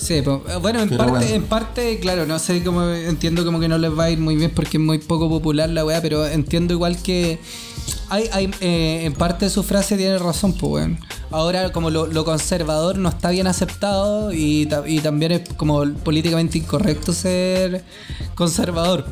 Sí, 0.01 0.21
po- 0.23 0.41
bueno, 0.61 0.81
en 0.81 0.89
Pero 0.89 0.97
parte, 0.97 1.11
bueno. 1.11 1.35
en 1.35 1.43
parte, 1.43 1.99
claro, 1.99 2.25
no 2.25 2.39
sé 2.39 2.63
cómo 2.63 2.89
entiendo 2.89 3.45
como 3.45 3.59
que 3.59 3.67
no 3.67 3.77
les 3.77 3.91
va 3.97 4.05
a 4.05 4.09
ir 4.09 4.17
muy 4.19 4.35
bien 4.35 4.49
porque 4.49 4.77
es 4.77 4.83
muy 4.83 4.97
poco 4.97 5.29
popular 5.29 5.69
la 5.69 5.85
weá, 5.85 6.01
pero 6.01 6.25
entiendo 6.25 6.73
igual 6.73 6.97
que 7.03 7.39
hay, 8.09 8.27
hay 8.31 8.51
eh, 8.61 9.03
en 9.05 9.13
parte 9.13 9.45
de 9.45 9.51
su 9.51 9.61
frase 9.61 9.97
tiene 9.97 10.17
razón, 10.17 10.53
pues 10.53 10.71
weón. 10.73 10.99
Ahora 11.29 11.71
como 11.71 11.91
lo, 11.91 12.07
lo 12.07 12.25
conservador 12.25 12.97
no 12.97 13.09
está 13.09 13.29
bien 13.29 13.45
aceptado 13.47 14.33
y, 14.33 14.67
y 14.87 14.99
también 15.01 15.33
es 15.33 15.41
como 15.55 15.83
políticamente 16.03 16.57
incorrecto 16.57 17.13
ser 17.13 17.83
conservador. 18.35 19.05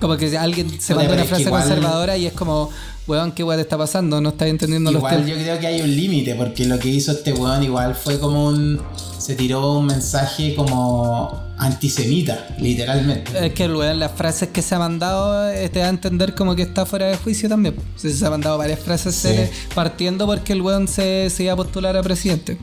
Como 0.00 0.16
que 0.16 0.36
alguien 0.38 0.80
se 0.80 0.94
manda 0.94 1.12
una 1.12 1.24
frase 1.24 1.42
igual- 1.42 1.62
conservadora 1.62 2.16
y 2.16 2.24
es 2.26 2.32
como, 2.32 2.70
weón, 3.10 3.32
¿qué 3.32 3.42
weá 3.44 3.56
te 3.56 3.62
está 3.62 3.76
pasando? 3.76 4.20
No 4.20 4.30
estás 4.30 4.48
entendiendo 4.48 4.90
los 4.90 5.00
Igual 5.00 5.26
yo 5.26 5.34
creo 5.34 5.58
que 5.58 5.66
hay 5.66 5.80
un 5.82 5.94
límite, 5.94 6.34
porque 6.34 6.64
lo 6.66 6.78
que 6.78 6.88
hizo 6.88 7.12
este 7.12 7.32
weón 7.32 7.62
igual 7.62 7.94
fue 7.94 8.18
como 8.18 8.46
un. 8.46 8.80
Se 9.18 9.34
tiró 9.34 9.78
un 9.78 9.86
mensaje 9.86 10.54
como 10.54 11.30
antisemita, 11.58 12.46
literalmente. 12.58 13.46
Es 13.46 13.52
que 13.52 13.64
el 13.64 13.76
weón, 13.76 13.98
las 13.98 14.12
frases 14.12 14.48
que 14.48 14.62
se 14.62 14.74
ha 14.74 14.78
mandado 14.78 15.50
eh, 15.50 15.68
te 15.68 15.80
da 15.80 15.86
a 15.86 15.90
entender 15.90 16.34
como 16.34 16.56
que 16.56 16.62
está 16.62 16.86
fuera 16.86 17.06
de 17.06 17.16
juicio 17.16 17.48
también. 17.48 17.76
Se, 17.96 18.24
ha 18.24 18.30
mandado 18.30 18.56
varias 18.56 18.80
frases 18.80 19.14
Sí. 19.14 19.28
partiendo 19.74 20.26
porque 20.26 20.54
el 20.54 20.62
weón 20.62 20.88
se, 20.88 21.28
se 21.28 21.42
iba 21.42 21.52
a 21.52 21.56
postular 21.56 21.96
a 21.96 22.02
presidente. 22.02 22.56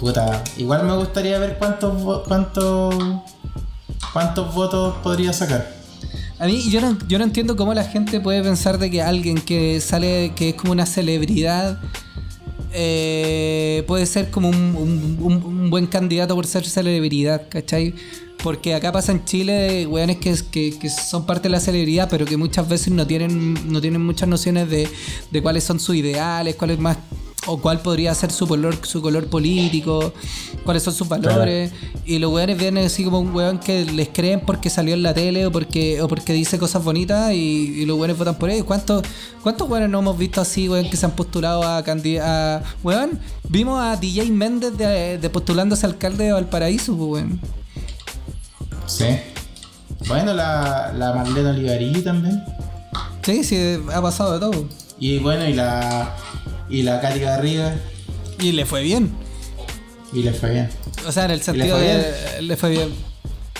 Puta, 0.00 0.42
igual 0.58 0.84
me 0.84 0.96
gustaría 0.96 1.38
ver 1.38 1.56
cuántos 1.58 2.24
cuántos 2.26 2.94
cuántos 4.12 4.54
votos 4.54 4.96
podría 5.02 5.32
sacar. 5.32 5.74
A 6.38 6.46
mí 6.46 6.68
yo 6.70 6.80
no, 6.80 6.98
yo 7.08 7.18
no 7.18 7.24
entiendo 7.24 7.56
cómo 7.56 7.72
la 7.72 7.84
gente 7.84 8.20
puede 8.20 8.42
pensar 8.42 8.78
de 8.78 8.90
que 8.90 9.00
alguien 9.02 9.38
que 9.40 9.80
sale, 9.80 10.32
que 10.36 10.50
es 10.50 10.54
como 10.54 10.72
una 10.72 10.84
celebridad, 10.84 11.80
eh, 12.72 13.84
puede 13.86 14.04
ser 14.06 14.30
como 14.30 14.48
un, 14.50 15.16
un- 15.20 15.70
buen 15.70 15.86
candidato 15.86 16.34
por 16.34 16.46
ser 16.46 16.66
celebridad, 16.66 17.48
¿cachai? 17.48 17.94
Porque 18.42 18.74
acá 18.74 18.92
pasa 18.92 19.12
en 19.12 19.24
Chile, 19.24 19.86
weones 19.86 20.18
que, 20.18 20.34
que, 20.50 20.78
que 20.78 20.90
son 20.90 21.24
parte 21.24 21.44
de 21.44 21.52
la 21.52 21.60
celebridad, 21.60 22.08
pero 22.10 22.26
que 22.26 22.36
muchas 22.36 22.68
veces 22.68 22.92
no 22.92 23.06
tienen, 23.06 23.72
no 23.72 23.80
tienen 23.80 24.04
muchas 24.04 24.28
nociones 24.28 24.68
de, 24.68 24.88
de 25.30 25.42
cuáles 25.42 25.64
son 25.64 25.80
sus 25.80 25.96
ideales, 25.96 26.54
cuál 26.56 26.70
es 26.72 26.78
más 26.78 26.98
o 27.46 27.58
cuál 27.58 27.80
podría 27.80 28.14
ser 28.14 28.30
su 28.30 28.46
color, 28.46 28.76
su 28.82 29.00
color 29.00 29.26
político, 29.28 30.12
cuáles 30.64 30.82
son 30.82 30.94
sus 30.94 31.08
valores. 31.08 31.72
Y 32.04 32.18
los 32.18 32.32
weones 32.32 32.58
vienen 32.58 32.86
así 32.86 33.04
como 33.04 33.20
un 33.20 33.34
weón 33.34 33.58
que 33.58 33.84
les 33.84 34.08
creen 34.08 34.40
porque 34.40 34.70
salió 34.70 34.94
en 34.94 35.02
la 35.02 35.14
tele 35.14 35.46
o 35.46 35.52
porque, 35.52 36.00
o 36.02 36.08
porque 36.08 36.32
dice 36.32 36.58
cosas 36.58 36.84
bonitas 36.84 37.32
y, 37.32 37.36
y 37.36 37.86
los 37.86 37.98
weones 37.98 38.18
votan 38.18 38.36
por 38.36 38.50
él. 38.50 38.64
¿Cuántos, 38.64 39.02
¿Cuántos 39.42 39.68
weones 39.68 39.90
no 39.90 40.00
hemos 40.00 40.18
visto 40.18 40.40
así, 40.40 40.68
weón, 40.68 40.90
que 40.90 40.96
se 40.96 41.06
han 41.06 41.12
postulado 41.12 41.62
a 41.62 41.82
candidatos? 41.82 42.68
Weón, 42.82 43.18
vimos 43.48 43.80
a 43.82 43.96
DJ 43.96 44.30
Méndez 44.30 44.76
de, 44.76 45.18
de 45.18 45.30
postulándose 45.30 45.86
alcalde 45.86 46.24
de 46.24 46.32
Valparaíso, 46.32 46.96
pues, 46.96 47.24
weón. 47.24 47.40
Sí. 48.86 49.06
Bueno, 50.06 50.34
la, 50.34 50.92
la 50.96 51.12
Marlene 51.14 51.50
Olivarí 51.50 52.02
también. 52.02 52.42
Sí, 53.22 53.42
sí, 53.42 53.78
ha 53.92 54.00
pasado 54.00 54.34
de 54.34 54.40
todo. 54.40 54.68
Y 54.98 55.18
bueno, 55.18 55.46
y 55.48 55.52
la. 55.52 56.14
Y 56.68 56.82
la 56.82 57.00
Katy 57.00 57.20
Garriga. 57.20 57.74
Y 58.38 58.52
le 58.52 58.66
fue 58.66 58.82
bien. 58.82 59.12
Y 60.12 60.22
le 60.22 60.32
fue 60.32 60.50
bien. 60.50 60.68
O 61.06 61.12
sea, 61.12 61.24
en 61.26 61.30
el 61.32 61.42
sentido 61.42 61.76
fue 61.76 61.84
de. 61.86 62.42
Le 62.42 62.56
fue 62.56 62.70
bien. 62.70 62.94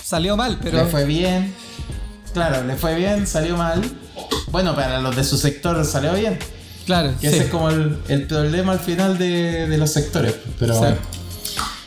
Salió 0.02 0.36
mal, 0.36 0.58
pero. 0.62 0.78
Le 0.84 0.90
fue 0.90 1.04
bien. 1.04 1.54
Claro, 2.32 2.64
le 2.64 2.76
fue 2.76 2.94
bien, 2.94 3.26
salió 3.26 3.56
mal. 3.56 3.80
Bueno, 4.48 4.74
para 4.74 5.00
los 5.00 5.16
de 5.16 5.24
su 5.24 5.36
sector 5.38 5.84
salió 5.84 6.12
bien. 6.14 6.38
Claro, 6.84 7.12
Que 7.20 7.30
sí. 7.30 7.34
ese 7.36 7.44
es 7.46 7.50
como 7.50 7.70
el, 7.70 7.98
el 8.08 8.26
problema 8.26 8.72
al 8.72 8.78
final 8.80 9.18
de, 9.18 9.66
de 9.66 9.78
los 9.78 9.90
sectores. 9.90 10.34
Pero 10.58 10.74
Sí. 10.74 10.78
bueno. 10.80 10.96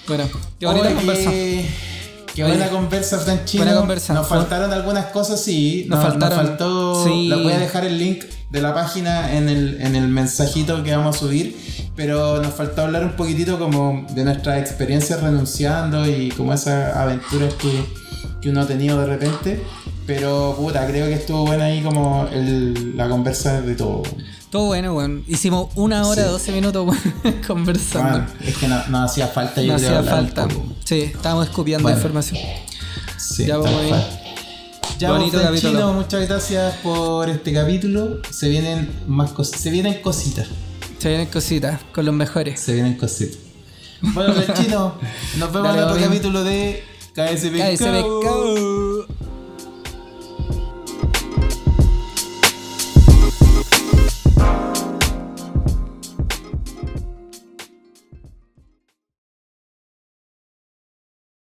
Bueno, 0.07 0.29
qué 0.59 0.65
bonita 0.65 0.93
conversa. 0.93 1.29
Qué 2.45 2.49
buena 2.49 2.65
Oye, 2.65 2.71
conversa, 2.73 3.19
Franchino. 3.19 3.63
buena 3.63 3.79
conversa. 3.79 4.13
Nos 4.13 4.27
faltaron 4.27 4.73
algunas 4.73 5.05
cosas, 5.07 5.41
sí. 5.41 5.85
Nos 5.89 5.99
Nos, 5.99 6.07
faltaron- 6.13 6.37
nos 6.37 6.47
faltó. 6.47 7.05
sí. 7.05 7.27
Les 7.29 7.43
voy 7.43 7.53
a 7.53 7.59
dejar 7.59 7.85
el 7.85 7.97
link 7.97 8.23
de 8.49 8.61
la 8.61 8.73
página 8.73 9.35
en 9.35 9.47
el, 9.49 9.79
en 9.81 9.95
el 9.95 10.07
mensajito 10.07 10.83
que 10.83 10.95
vamos 10.95 11.15
a 11.15 11.19
subir. 11.19 11.55
Pero 11.95 12.41
nos 12.41 12.53
faltó 12.53 12.83
hablar 12.83 13.03
un 13.03 13.13
poquitito 13.17 13.59
como 13.59 14.05
de 14.11 14.23
nuestras 14.23 14.59
experiencias 14.59 15.21
renunciando 15.21 16.07
y 16.07 16.29
como 16.29 16.53
esas 16.53 16.95
aventuras 16.95 17.53
que, 17.55 17.83
que 18.41 18.49
uno 18.49 18.61
ha 18.61 18.65
tenido 18.67 18.99
de 19.01 19.05
repente. 19.05 19.61
Pero 20.07 20.55
puta, 20.57 20.87
creo 20.87 21.05
que 21.07 21.13
estuvo 21.13 21.45
buena 21.45 21.65
ahí 21.65 21.81
como 21.83 22.27
el- 22.31 22.95
la 22.97 23.07
conversa 23.09 23.61
de 23.61 23.75
todo. 23.75 24.01
Todo 24.51 24.65
bueno, 24.67 24.93
weón. 24.95 25.23
Hicimos 25.27 25.69
una 25.75 26.07
hora, 26.07 26.23
Sí. 26.23 26.29
12 26.29 26.51
minutos, 26.53 26.87
weón, 26.87 27.41
conversando. 27.47 28.09
Bueno, 28.25 28.27
es 28.49 28.57
que 28.57 28.67
no, 28.67 28.87
no 28.87 29.03
hacía 29.03 29.27
falta 29.27 29.61
yo 29.61 29.69
no 29.69 29.75
hacía 29.75 30.01
falta. 30.03 30.47
Sí, 30.85 31.01
estábamos 31.01 31.47
escupiendo 31.47 31.83
Bueno. 31.83 31.97
información. 31.97 32.39
Sí, 33.17 33.45
Ya 33.45 33.57
vamos 33.57 33.87
cual. 33.87 34.19
Ya 34.97 35.11
Bonito 35.11 35.39
capítulo. 35.41 35.73
Chino, 35.73 35.93
muchas 35.93 36.27
gracias 36.27 36.75
por 36.77 37.29
este 37.29 37.53
capítulo. 37.53 38.17
Se 38.31 38.49
vienen 38.49 38.89
más 39.07 39.31
cosas, 39.31 39.61
se 39.61 39.69
vienen 39.69 40.01
cositas, 40.01 40.47
Se 40.97 41.09
vienen 41.09 41.27
cositas 41.27 41.79
con 41.93 42.05
los 42.05 42.13
mejores. 42.15 42.59
se 42.59 42.73
vienen 42.73 42.97
cositas. 42.97 43.37
Bueno, 44.01 44.33
Chino, 44.55 44.95
nos 45.37 45.53
vemos 45.53 45.67
Dale, 45.69 45.81
en 45.83 45.87
otro 45.89 46.01
capítulo 46.01 46.43
de. 46.43 46.83
KSB. 47.13 48.01
Go. 48.01 48.78